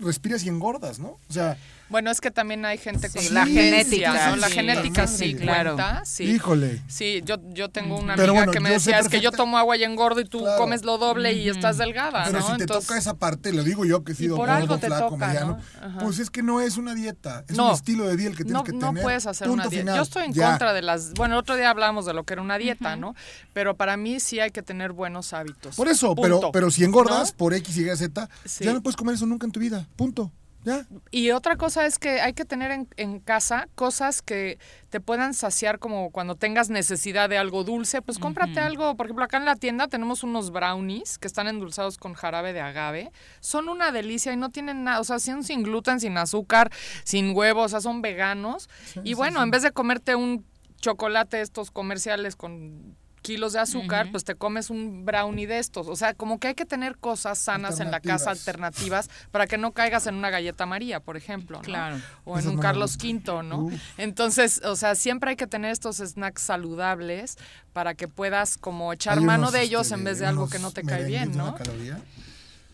respiras 0.00 0.44
y 0.44 0.48
engordas, 0.48 0.98
¿no? 0.98 1.18
O 1.28 1.32
sea, 1.32 1.56
bueno, 1.88 2.10
es 2.10 2.20
que 2.20 2.30
también 2.30 2.64
hay 2.64 2.78
gente 2.78 3.08
con 3.10 3.22
sí, 3.22 3.30
la 3.32 3.46
genética, 3.46 4.30
¿no? 4.30 4.36
La 4.36 4.48
sí, 4.48 4.52
genética 4.54 5.06
sí, 5.06 5.34
claro. 5.34 5.74
cuenta, 5.74 6.04
sí. 6.04 6.24
Híjole. 6.24 6.82
Sí, 6.88 7.22
yo, 7.24 7.36
yo 7.52 7.68
tengo 7.70 7.96
una 7.98 8.14
amiga 8.14 8.32
bueno, 8.32 8.52
que 8.52 8.60
me 8.60 8.70
decía, 8.70 8.98
es 8.98 9.08
que 9.08 9.20
yo 9.20 9.32
tomo 9.32 9.58
agua 9.58 9.76
y 9.76 9.84
engordo 9.84 10.20
y 10.20 10.24
tú 10.24 10.40
Claro. 10.40 10.58
comes 10.58 10.84
lo 10.84 10.98
doble 10.98 11.32
y 11.32 11.48
estás 11.48 11.78
delgada, 11.78 12.24
Pero 12.26 12.40
¿no? 12.40 12.46
si 12.46 12.56
te 12.56 12.62
Entonces, 12.64 12.86
toca 12.86 12.98
esa 12.98 13.14
parte, 13.14 13.52
lo 13.52 13.64
digo 13.64 13.84
yo 13.84 14.04
que 14.04 14.12
he 14.12 14.14
sido 14.14 14.36
por 14.36 14.46
gordo, 14.46 14.58
algo 14.60 14.78
te 14.78 14.86
flaco, 14.86 15.10
toca, 15.10 15.26
mediano, 15.28 15.58
¿no? 15.82 15.98
Pues 16.00 16.18
es 16.18 16.30
que 16.30 16.42
no 16.42 16.60
es 16.60 16.76
una 16.76 16.94
dieta, 16.94 17.44
es 17.48 17.56
No. 17.56 17.68
un 17.68 17.74
estilo 17.74 18.06
de 18.06 18.16
vida 18.16 18.28
el 18.30 18.36
que 18.36 18.44
tienes 18.44 18.52
no, 18.60 18.64
que 18.64 18.72
no 18.72 18.88
tener. 18.88 19.02
puedes 19.02 19.26
hacer 19.26 19.48
Punto 19.48 19.62
una 19.62 19.70
dieta. 19.70 19.82
final. 19.82 19.96
Yo 19.96 20.02
estoy 20.02 20.24
en 20.26 20.32
Ya. 20.32 20.50
contra 20.50 20.72
de 20.72 20.82
las... 20.82 21.14
Bueno, 21.14 21.34
el 21.34 21.40
otro 21.40 21.56
día 21.56 21.70
hablamos 21.70 22.06
de 22.06 22.12
lo 22.14 22.24
que 22.24 22.34
era 22.34 22.42
una 22.42 22.58
dieta, 22.58 22.96
¿no? 22.96 23.14
Pero 23.52 23.76
para 23.76 23.96
mí 23.96 24.20
sí 24.20 24.40
hay 24.40 24.50
que 24.50 24.62
tener 24.62 24.92
buenos 24.92 25.32
hábitos. 25.32 25.74
Por 25.76 25.88
eso, 25.88 26.14
pero, 26.14 26.36
Punto. 26.36 26.52
pero 26.52 26.70
si 26.70 26.84
engordas 26.84 27.32
¿No? 27.32 27.36
por 27.36 27.54
X, 27.54 27.76
Y, 27.76 27.96
Z, 27.96 28.28
ya 28.60 28.72
no 28.72 28.82
puedes 28.82 28.96
comer 28.96 29.14
eso 29.14 29.26
nunca 29.26 29.46
en 29.46 29.52
tu 29.52 29.60
vida. 29.60 29.86
Punto. 29.96 30.30
Ya. 30.64 30.86
Y 31.10 31.30
otra 31.30 31.56
cosa 31.56 31.86
es 31.86 31.98
que 31.98 32.20
hay 32.20 32.32
que 32.32 32.44
tener 32.44 32.70
en, 32.70 32.88
en 32.96 33.20
casa 33.20 33.68
cosas 33.74 34.22
que 34.22 34.58
te 34.90 35.00
puedan 35.00 35.34
saciar 35.34 35.78
como 35.78 36.10
cuando 36.10 36.34
tengas 36.34 36.68
necesidad 36.68 37.28
de 37.28 37.38
algo 37.38 37.64
dulce, 37.64 38.02
pues 38.02 38.18
cómprate 38.18 38.60
algo. 38.60 38.96
Por 38.96 39.06
ejemplo, 39.06 39.24
acá 39.24 39.36
en 39.36 39.44
la 39.44 39.56
tienda 39.56 39.88
tenemos 39.88 40.22
unos 40.24 40.50
brownies 40.50 41.18
que 41.18 41.28
están 41.28 41.46
endulzados 41.46 41.96
con 41.96 42.14
jarabe 42.14 42.52
de 42.52 42.60
agave. 42.60 43.12
Son 43.40 43.68
una 43.68 43.92
delicia 43.92 44.32
y 44.32 44.36
no 44.36 44.50
tienen 44.50 44.84
nada, 44.84 45.00
o 45.00 45.04
sea, 45.04 45.18
son 45.18 45.44
sin 45.44 45.62
gluten, 45.62 46.00
sin 46.00 46.16
azúcar, 46.18 46.70
sin 47.04 47.36
huevos, 47.36 47.66
o 47.66 47.68
sea, 47.68 47.80
son 47.80 48.02
veganos. 48.02 48.68
y 49.04 49.14
bueno, 49.14 49.42
en 49.42 49.50
vez 49.50 49.62
de 49.62 49.72
comerte 49.72 50.14
un 50.14 50.44
chocolate 50.80 51.40
estos 51.40 51.70
comerciales 51.70 52.36
con 52.36 52.96
kilos 53.22 53.52
de 53.52 53.60
azúcar, 53.60 54.08
pues 54.10 54.24
te 54.24 54.34
comes 54.34 54.70
un 54.70 55.04
brownie 55.04 55.46
de 55.46 55.58
estos. 55.58 55.88
O 55.88 55.96
sea, 55.96 56.14
como 56.14 56.38
que 56.38 56.48
hay 56.48 56.54
que 56.54 56.64
tener 56.64 56.96
cosas 56.96 57.38
sanas 57.38 57.80
en 57.80 57.90
la 57.90 58.00
casa, 58.00 58.30
alternativas, 58.30 59.10
para 59.30 59.46
que 59.46 59.58
no 59.58 59.72
caigas 59.72 60.06
en 60.06 60.14
una 60.14 60.30
galleta 60.30 60.66
María, 60.66 61.00
por 61.00 61.16
ejemplo, 61.16 61.58
¿no? 61.58 61.62
Claro. 61.62 62.00
O 62.24 62.38
en 62.38 62.48
un 62.48 62.58
Carlos. 62.58 62.96
V, 62.96 63.42
¿no? 63.42 63.58
Uf. 63.64 63.74
Entonces, 63.96 64.60
o 64.64 64.76
sea, 64.76 64.94
siempre 64.94 65.30
hay 65.30 65.36
que 65.36 65.46
tener 65.46 65.70
estos 65.70 65.96
snacks 65.96 66.42
saludables 66.42 67.36
para 67.72 67.94
que 67.94 68.08
puedas 68.08 68.58
como 68.58 68.92
echar 68.92 69.18
Hay 69.18 69.24
mano 69.24 69.44
unos, 69.44 69.52
de 69.52 69.62
ellos 69.62 69.82
este, 69.82 69.94
en 69.94 70.04
vez 70.04 70.18
de 70.18 70.26
algo 70.26 70.48
que 70.48 70.58
no 70.58 70.70
te 70.70 70.82
cae 70.82 71.04
bien, 71.04 71.36
¿no? 71.36 71.54
caloría. 71.54 72.00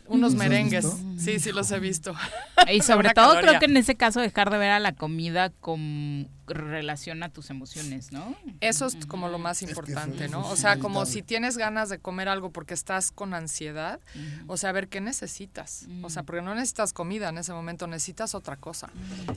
Unos 0.07 0.33
¿Los 0.35 0.43
has 0.43 0.49
merengues. 0.49 0.87
Sí, 1.19 1.41
sí 1.41 1.51
los 1.53 1.71
he 1.71 1.79
visto. 1.79 2.15
Y 2.71 2.81
sobre 2.83 3.15
todo 3.15 3.29
caloría. 3.29 3.49
creo 3.49 3.61
que 3.61 3.66
en 3.66 3.77
ese 3.79 3.95
caso 3.95 4.21
dejar 4.21 4.51
de 4.51 4.59
ver 4.59 4.71
a 4.71 4.81
la 4.81 4.93
comida 4.93 5.51
con 5.61 6.29
relación 6.47 7.23
a 7.23 7.29
tus 7.29 7.51
emociones, 7.51 8.12
¿no? 8.12 8.35
Eso 8.61 8.87
es 8.87 9.07
como 9.07 9.29
lo 9.29 9.39
más 9.39 9.62
importante, 9.62 10.29
¿no? 10.29 10.49
O 10.49 10.57
sea, 10.57 10.79
como 10.79 11.07
si 11.07 11.23
tienes 11.23 11.57
ganas 11.57 11.89
de 11.89 11.99
comer 11.99 12.29
algo 12.29 12.51
porque 12.51 12.75
estás 12.75 13.11
con 13.11 13.35
ansiedad, 13.35 14.01
o 14.47 14.57
sea, 14.57 14.71
a 14.71 14.73
ver 14.73 14.89
qué 14.89 15.01
necesitas. 15.01 15.87
O 16.03 16.11
sea, 16.11 16.23
porque 16.23 16.43
no 16.43 16.55
necesitas 16.55 16.93
comida 16.93 17.29
en 17.29 17.39
ese 17.39 17.53
momento, 17.53 17.87
necesitas 17.87 18.35
otra 18.35 18.57
cosa. 18.57 18.91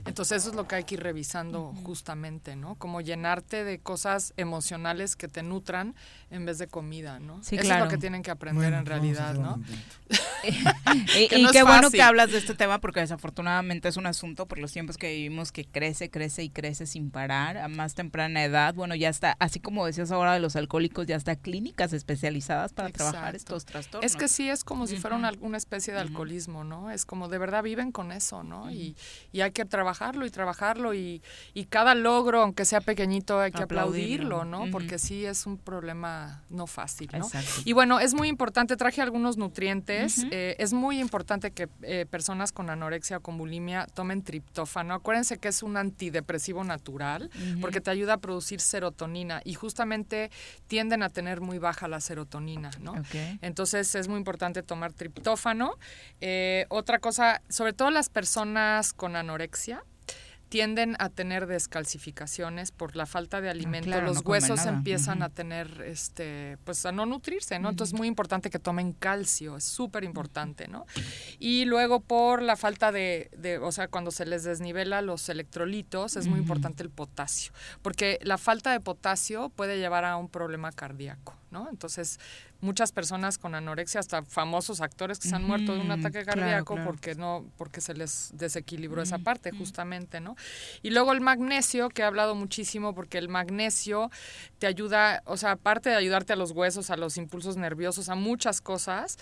Entonces, 0.05 0.37
eso 0.37 0.49
es 0.49 0.55
lo 0.55 0.67
que 0.67 0.75
hay 0.75 0.83
que 0.83 0.95
ir 0.95 1.03
revisando 1.03 1.73
justamente, 1.83 2.55
¿no? 2.55 2.75
Como 2.75 3.01
llenarte 3.01 3.63
de 3.63 3.79
cosas 3.79 4.33
emocionales 4.37 5.15
que 5.15 5.27
te 5.27 5.43
nutran 5.43 5.95
en 6.29 6.45
vez 6.45 6.57
de 6.57 6.67
comida, 6.67 7.19
¿no? 7.19 7.41
Sí, 7.43 7.55
eso 7.55 7.65
claro. 7.65 7.85
es 7.85 7.91
lo 7.91 7.95
que 7.95 7.99
tienen 7.99 8.21
que 8.21 8.31
aprender 8.31 8.63
Bueno, 8.63 8.77
en 8.77 8.85
realidad, 8.85 9.33
¿no? 9.35 9.61
y 11.17 11.27
Que 11.27 11.39
y 11.39 11.41
no 11.41 11.49
es 11.49 11.53
qué 11.53 11.63
bueno 11.63 11.89
que 11.89 12.01
hablas 12.01 12.31
de 12.31 12.37
este 12.37 12.53
tema 12.53 12.79
porque 12.79 12.99
desafortunadamente 12.99 13.87
es 13.87 13.97
un 13.97 14.05
asunto 14.05 14.45
por 14.45 14.59
los 14.59 14.71
tiempos 14.71 14.97
que 14.97 15.09
vivimos 15.09 15.51
que 15.51 15.65
crece, 15.65 16.09
crece 16.09 16.43
y 16.43 16.49
crece 16.49 16.85
sin 16.97 17.11
parar 17.11 17.57
a 17.59 17.67
más 17.67 17.93
temprana 17.93 18.43
edad. 18.43 18.73
Bueno, 18.73 18.95
ya 18.95 19.09
está, 19.09 19.35
así 19.39 19.59
como 19.59 19.85
decías 19.85 20.11
ahora 20.11 20.33
de 20.33 20.39
los 20.39 20.55
alcohólicos, 20.55 21.05
ya 21.05 21.15
está 21.15 21.35
clínicas 21.35 21.93
especializadas 21.93 22.73
para 22.73 22.89
trabajar 22.89 23.35
Exacto. 23.35 23.37
estos 23.37 23.65
trastornos. 23.65 24.11
Es 24.11 24.17
que 24.17 24.27
sí, 24.27 24.49
es 24.49 24.63
como 24.63 24.87
si 24.87 24.97
fuera 24.97 25.15
Ujú. 25.15 25.19
una, 25.19 25.27
alguna 25.27 25.57
especie 25.57 25.93
de 25.93 25.99
alcoholismo, 25.99 26.63
¿no? 26.63 26.89
Es 26.89 27.05
como 27.05 27.27
de 27.27 27.37
verdad 27.37 27.61
viven 27.61 27.91
con 27.91 28.11
eso, 28.11 28.43
¿no? 28.43 28.71
y, 28.71 28.95
y 29.31 29.41
hay 29.41 29.51
que 29.51 29.65
trabajarlo 29.65 30.25
y 30.25 30.31
trabajarlo 30.31 30.95
y, 30.95 31.21
y 31.53 31.65
cada 31.65 31.93
logro, 31.93 32.41
aunque 32.41 32.65
sea 32.65 32.81
pequeñito, 32.81 33.39
hay 33.39 33.51
que 33.51 33.61
Aplaudirlo. 33.61 34.37
aplaudirlo, 34.41 34.65
¿no? 34.65 34.71
Porque 34.71 34.97
sí 34.97 35.23
es 35.25 35.45
un 35.45 35.57
problema 35.59 36.41
no 36.49 36.65
fácil, 36.65 37.09
¿no? 37.13 37.25
Exacto. 37.25 37.61
Y 37.63 37.73
bueno, 37.73 37.99
es 37.99 38.15
muy 38.15 38.27
importante, 38.27 38.75
traje 38.75 39.03
algunos 39.03 39.37
nutrientes, 39.37 40.25
eh, 40.31 40.55
es 40.57 40.73
muy 40.73 40.99
importante 40.99 41.51
que 41.51 41.69
eh, 41.83 42.07
personas 42.09 42.51
con 42.51 42.71
anorexia 42.71 43.17
o 43.17 43.21
con 43.21 43.37
bulimia 43.37 43.85
tomen 43.93 44.23
triptófano. 44.23 44.95
Acuérdense 44.95 45.37
que 45.37 45.49
es 45.49 45.61
un 45.61 45.77
antidepresivo 45.77 46.63
natural 46.63 46.86
natural, 46.87 47.29
porque 47.61 47.81
te 47.81 47.91
ayuda 47.91 48.13
a 48.13 48.17
producir 48.17 48.61
serotonina 48.61 49.41
y 49.43 49.53
justamente 49.53 50.31
tienden 50.67 51.03
a 51.03 51.09
tener 51.09 51.41
muy 51.41 51.59
baja 51.59 51.87
la 51.87 51.99
serotonina, 51.99 52.71
¿no? 52.81 52.95
Entonces 53.41 53.93
es 53.95 54.07
muy 54.07 54.17
importante 54.17 54.63
tomar 54.63 54.93
triptófano. 54.93 55.77
Eh, 56.21 56.65
otra 56.69 56.99
cosa, 56.99 57.41
sobre 57.49 57.73
todo 57.73 57.91
las 57.91 58.09
personas 58.09 58.93
con 58.93 59.15
anorexia, 59.15 59.83
tienden 60.49 60.95
a 60.99 61.09
tener 61.09 61.47
descalcificaciones 61.47 62.71
por 62.71 62.95
la 62.95 63.05
falta 63.05 63.41
de 63.41 63.49
alimento. 63.49 64.01
Los 64.01 64.25
huesos 64.25 64.65
empiezan 64.65 65.21
a 65.21 65.29
tener, 65.29 65.81
este, 65.81 66.57
pues 66.63 66.85
a 66.85 66.91
no 66.91 67.05
nutrirse, 67.05 67.59
¿no? 67.59 67.69
Entonces 67.69 67.93
es 67.93 67.97
muy 67.97 68.07
importante 68.07 68.49
que 68.49 68.59
tomen 68.59 68.93
calcio, 68.93 69.57
es 69.57 69.63
súper 69.63 70.03
importante, 70.03 70.67
¿no? 70.67 70.85
Y 71.39 71.65
luego 71.65 71.99
por 71.99 72.41
la 72.41 72.55
falta 72.55 72.91
de, 72.91 73.29
de, 73.37 73.57
o 73.57 73.71
sea, 73.71 73.87
cuando 73.87 74.11
se 74.11 74.25
les 74.25 74.43
desnivela 74.43 75.01
los 75.01 75.27
electrolitos, 75.29 76.15
es 76.15 76.27
muy 76.27 76.39
importante 76.39 76.83
el 76.83 76.89
potasio, 76.89 77.51
porque 77.81 78.19
la 78.23 78.37
falta 78.37 78.71
de 78.71 78.79
potasio 78.79 79.49
puede 79.49 79.77
llevar 79.77 80.05
a 80.05 80.17
un 80.17 80.29
problema 80.29 80.71
cardíaco, 80.71 81.35
¿no? 81.51 81.67
Entonces 81.69 82.19
muchas 82.61 82.91
personas 82.91 83.37
con 83.37 83.55
anorexia, 83.55 83.99
hasta 83.99 84.23
famosos 84.23 84.81
actores 84.81 85.19
que 85.19 85.29
se 85.29 85.35
han 85.35 85.43
muerto 85.43 85.73
de 85.73 85.81
un 85.81 85.91
ataque 85.91 86.23
cardíaco 86.25 86.77
porque 86.83 87.15
no, 87.15 87.45
porque 87.57 87.81
se 87.81 87.93
les 87.93 88.31
desequilibró 88.33 89.01
esa 89.01 89.19
parte, 89.19 89.51
justamente, 89.51 90.19
¿no? 90.19 90.35
Y 90.81 90.89
luego 90.89 91.13
el 91.13 91.21
magnesio, 91.21 91.89
que 91.89 92.01
he 92.01 92.05
hablado 92.05 92.35
muchísimo, 92.35 92.93
porque 92.93 93.17
el 93.17 93.29
magnesio 93.29 94.09
te 94.59 94.67
ayuda, 94.67 95.21
o 95.25 95.37
sea, 95.37 95.51
aparte 95.51 95.89
de 95.89 95.95
ayudarte 95.95 96.33
a 96.33 96.35
los 96.35 96.51
huesos, 96.51 96.89
a 96.89 96.97
los 96.97 97.17
impulsos 97.17 97.57
nerviosos, 97.57 98.09
a 98.09 98.15
muchas 98.15 98.61
cosas, 98.61 99.17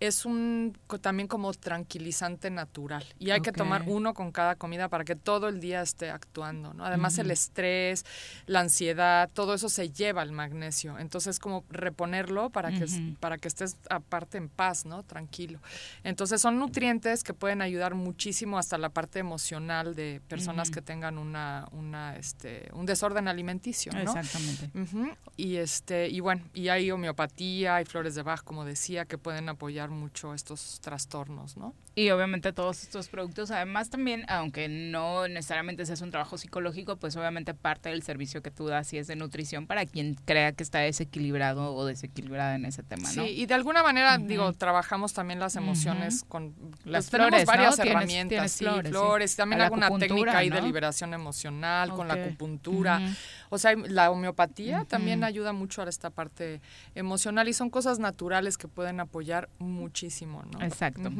es 0.00 0.26
un 0.26 0.76
también 1.00 1.26
como 1.26 1.52
tranquilizante 1.54 2.50
natural 2.50 3.04
y 3.18 3.30
hay 3.30 3.40
que 3.40 3.52
tomar 3.52 3.84
uno 3.86 4.14
con 4.14 4.30
cada 4.30 4.54
comida 4.56 4.88
para 4.88 5.04
que 5.04 5.16
todo 5.16 5.48
el 5.48 5.60
día 5.60 5.80
esté 5.80 6.10
actuando, 6.10 6.74
¿no? 6.74 6.84
Además 6.84 7.18
el 7.18 7.30
estrés, 7.30 8.04
la 8.46 8.60
ansiedad, 8.60 9.30
todo 9.32 9.54
eso 9.54 9.68
se 9.68 9.90
lleva 9.90 10.22
al 10.22 10.32
magnesio, 10.32 10.98
entonces 10.98 11.38
como 11.38 11.64
reponerlo 11.70 12.50
para 12.50 12.70
que 12.70 12.86
para 13.20 13.38
que 13.38 13.48
estés 13.48 13.76
aparte 13.88 14.38
en 14.38 14.48
paz, 14.48 14.84
¿no? 14.84 15.02
Tranquilo. 15.02 15.60
Entonces 16.04 16.40
son 16.40 16.58
nutrientes 16.58 17.22
que 17.22 17.32
pueden 17.32 17.62
ayudar 17.62 17.94
muchísimo 17.94 18.58
hasta 18.58 18.78
la 18.78 18.90
parte 18.90 19.18
emocional 19.18 19.94
de 19.94 20.20
personas 20.28 20.70
que 20.70 20.82
tengan 20.82 21.18
una 21.18 21.68
una 21.72 22.16
este 22.16 22.68
un 22.74 22.86
desorden 22.86 23.28
alimenticio, 23.28 23.92
¿no? 23.92 24.00
Exactamente. 24.00 24.70
Y 25.36 25.56
este 25.56 26.08
y 26.08 26.20
bueno, 26.20 26.42
y 26.52 26.68
hay 26.68 26.90
homeopatía, 26.90 27.76
hay 27.76 27.84
flores 27.84 28.14
de 28.14 28.22
Bach 28.22 28.42
como 28.42 28.64
decía 28.64 29.06
que 29.06 29.16
pueden 29.16 29.48
apoyar 29.48 29.85
mucho 29.90 30.34
estos 30.34 30.80
trastornos, 30.80 31.56
¿no? 31.56 31.74
Y 31.98 32.10
obviamente 32.10 32.52
todos 32.52 32.82
estos 32.82 33.08
productos, 33.08 33.50
además 33.50 33.88
también, 33.88 34.26
aunque 34.28 34.68
no 34.68 35.26
necesariamente 35.28 35.86
seas 35.86 36.02
un 36.02 36.10
trabajo 36.10 36.36
psicológico, 36.36 36.96
pues 36.96 37.16
obviamente 37.16 37.54
parte 37.54 37.88
del 37.88 38.02
servicio 38.02 38.42
que 38.42 38.50
tú 38.50 38.66
das 38.66 38.92
y 38.92 38.98
es 38.98 39.06
de 39.06 39.16
nutrición 39.16 39.66
para 39.66 39.86
quien 39.86 40.14
crea 40.26 40.52
que 40.52 40.62
está 40.62 40.80
desequilibrado 40.80 41.74
o 41.74 41.86
desequilibrada 41.86 42.54
en 42.56 42.66
ese 42.66 42.82
tema, 42.82 43.10
¿no? 43.14 43.24
Sí, 43.24 43.30
y 43.30 43.46
de 43.46 43.54
alguna 43.54 43.82
manera, 43.82 44.18
digo, 44.18 44.52
trabajamos 44.52 45.14
también 45.14 45.40
las 45.40 45.56
emociones 45.56 46.22
con... 46.28 46.54
Las 46.84 47.08
pues, 47.08 47.22
flores, 47.22 47.46
varias 47.46 47.78
herramientas, 47.78 48.52
sí, 48.52 48.66
flores, 48.84 49.34
también 49.34 49.62
alguna 49.62 49.88
técnica 49.98 50.36
ahí 50.36 50.50
de 50.50 50.60
liberación 50.60 51.14
emocional, 51.14 51.94
con 51.94 52.08
la 52.08 52.14
acupuntura. 52.14 53.00
O 53.48 53.56
sea, 53.56 53.74
la 53.74 54.10
homeopatía 54.10 54.84
también 54.84 55.24
ayuda 55.24 55.54
mucho 55.54 55.80
a 55.80 55.88
esta 55.88 56.10
parte 56.10 56.60
emocional 56.94 57.48
y 57.48 57.54
son 57.54 57.70
cosas 57.70 57.98
naturales 57.98 58.58
que 58.58 58.68
pueden 58.68 59.00
apoyar 59.00 59.48
muchísimo, 59.58 60.42
¿no? 60.52 60.60
Exacto. 60.60 61.10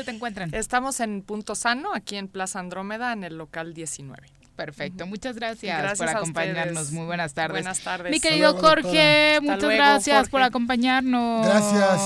¿Dónde 0.00 0.12
te 0.12 0.16
encuentran? 0.16 0.54
Estamos 0.54 1.00
en 1.00 1.22
Punto 1.22 1.54
Sano, 1.54 1.94
aquí 1.94 2.16
en 2.16 2.28
Plaza 2.28 2.58
Andrómeda, 2.58 3.12
en 3.12 3.22
el 3.24 3.36
local 3.36 3.74
19. 3.74 4.39
Perfecto, 4.60 5.06
muchas 5.06 5.36
gracias, 5.36 5.96
por 5.96 6.08
acompañarnos. 6.10 6.92
Muy 6.92 7.06
buenas 7.06 7.32
tardes. 7.32 7.62
Buenas 7.62 7.80
tardes. 7.80 8.12
Mi 8.12 8.20
querido 8.20 8.54
Jorge, 8.58 9.38
muchas 9.40 9.62
gracias 9.62 10.28
por 10.28 10.42
acompañarnos. 10.42 11.46
Gracias, 11.46 12.00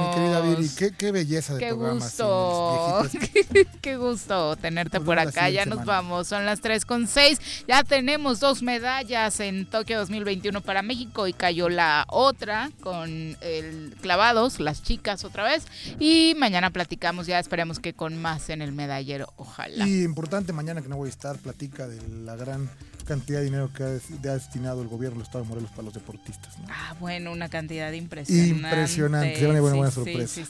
mi 0.00 0.14
querida 0.14 0.40
Viri. 0.40 0.92
Qué, 0.96 1.10
belleza 1.10 1.54
de 1.54 1.58
qué 1.58 1.68
programa. 1.70 1.94
Gusto. 1.94 3.08
qué 3.82 3.96
gusto 3.96 4.54
tenerte 4.54 5.00
por 5.00 5.18
acá. 5.18 5.50
Ya 5.50 5.66
nos 5.66 5.84
vamos. 5.84 6.28
Son 6.28 6.46
las 6.46 6.60
3 6.60 6.84
con 6.84 7.08
6. 7.08 7.64
Ya 7.66 7.82
tenemos 7.82 8.38
dos 8.38 8.62
medallas 8.62 9.40
en 9.40 9.66
Tokio 9.66 9.98
2021 9.98 10.60
para 10.60 10.82
México 10.82 11.26
y 11.26 11.32
cayó 11.32 11.68
la 11.68 12.04
otra 12.08 12.70
con 12.84 13.36
el 13.40 13.96
clavados, 14.00 14.60
las 14.60 14.84
chicas 14.84 15.24
otra 15.24 15.42
vez. 15.42 15.66
Y 15.98 16.36
mañana 16.38 16.70
platicamos, 16.70 17.26
ya 17.26 17.40
esperemos 17.40 17.80
que 17.80 17.94
con 17.94 18.16
más 18.16 18.48
en 18.48 18.62
el 18.62 18.70
medallero. 18.70 19.32
Ojalá. 19.34 19.88
Y 19.88 20.04
importante 20.04 20.52
mañana 20.52 20.82
que 20.82 20.88
no 20.88 20.96
voy 20.96 21.08
a 21.08 21.10
estar, 21.10 21.36
platica 21.38 21.88
de 21.88 21.95
la 22.24 22.36
gran 22.36 22.70
cantidad 23.06 23.38
de 23.38 23.44
dinero 23.44 23.70
que 23.72 23.84
ha, 23.84 24.32
destinado 24.34 24.82
el 24.82 24.88
gobierno 24.88 25.18
del 25.18 25.26
Estado 25.26 25.44
de 25.44 25.48
Morelos 25.48 25.70
para 25.70 25.84
los 25.84 25.94
deportistas. 25.94 26.54
Ah, 26.68 26.94
bueno, 26.98 27.32
una 27.32 27.48
cantidad 27.48 27.92
impresionante. 27.92 28.48
Impresionante, 28.50 29.36
se 29.38 29.46
buena, 29.46 29.60
buena 29.60 29.90
sorpresa. 29.90 30.42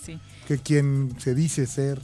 que 0.49 0.59
quien 0.59 1.15
se 1.19 1.35
dice 1.35 1.67
ser 1.67 2.01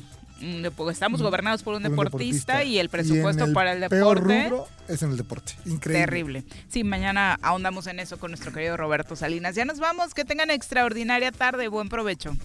estamos 0.90 1.22
gobernados 1.22 1.62
por 1.62 1.74
un, 1.74 1.82
deportista, 1.82 2.64
y 2.64 2.78
el 2.78 2.88
presupuesto 2.88 3.52
para 3.52 3.72
el 3.72 3.80
deporte 3.80 4.52
es 4.88 5.02
en 5.02 5.10
el 5.10 5.16
deporte. 5.16 5.52
Increíble. 5.64 6.04
Terrible. 6.04 6.44
Sí, 6.68 6.84
mañana 6.84 7.38
ahondamos 7.42 7.86
en 7.86 8.00
eso 8.00 8.18
con 8.18 8.30
nuestro 8.30 8.52
querido 8.52 8.76
Roberto 8.76 9.16
Salinas. 9.16 9.54
Ya 9.54 9.64
nos 9.64 9.78
vamos, 9.78 10.14
que 10.14 10.24
tengan 10.24 10.50
extraordinaria 10.50 11.32
tarde, 11.32 11.68
buen 11.68 11.88
provecho. 11.88 12.36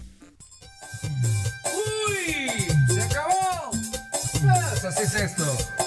¡Uy! 2.05 2.67
¡Se 2.93 3.01
acabó! 3.01 3.71
Pues 3.71 4.85
así 4.85 5.03
es 5.03 5.15
esto. 5.15 5.86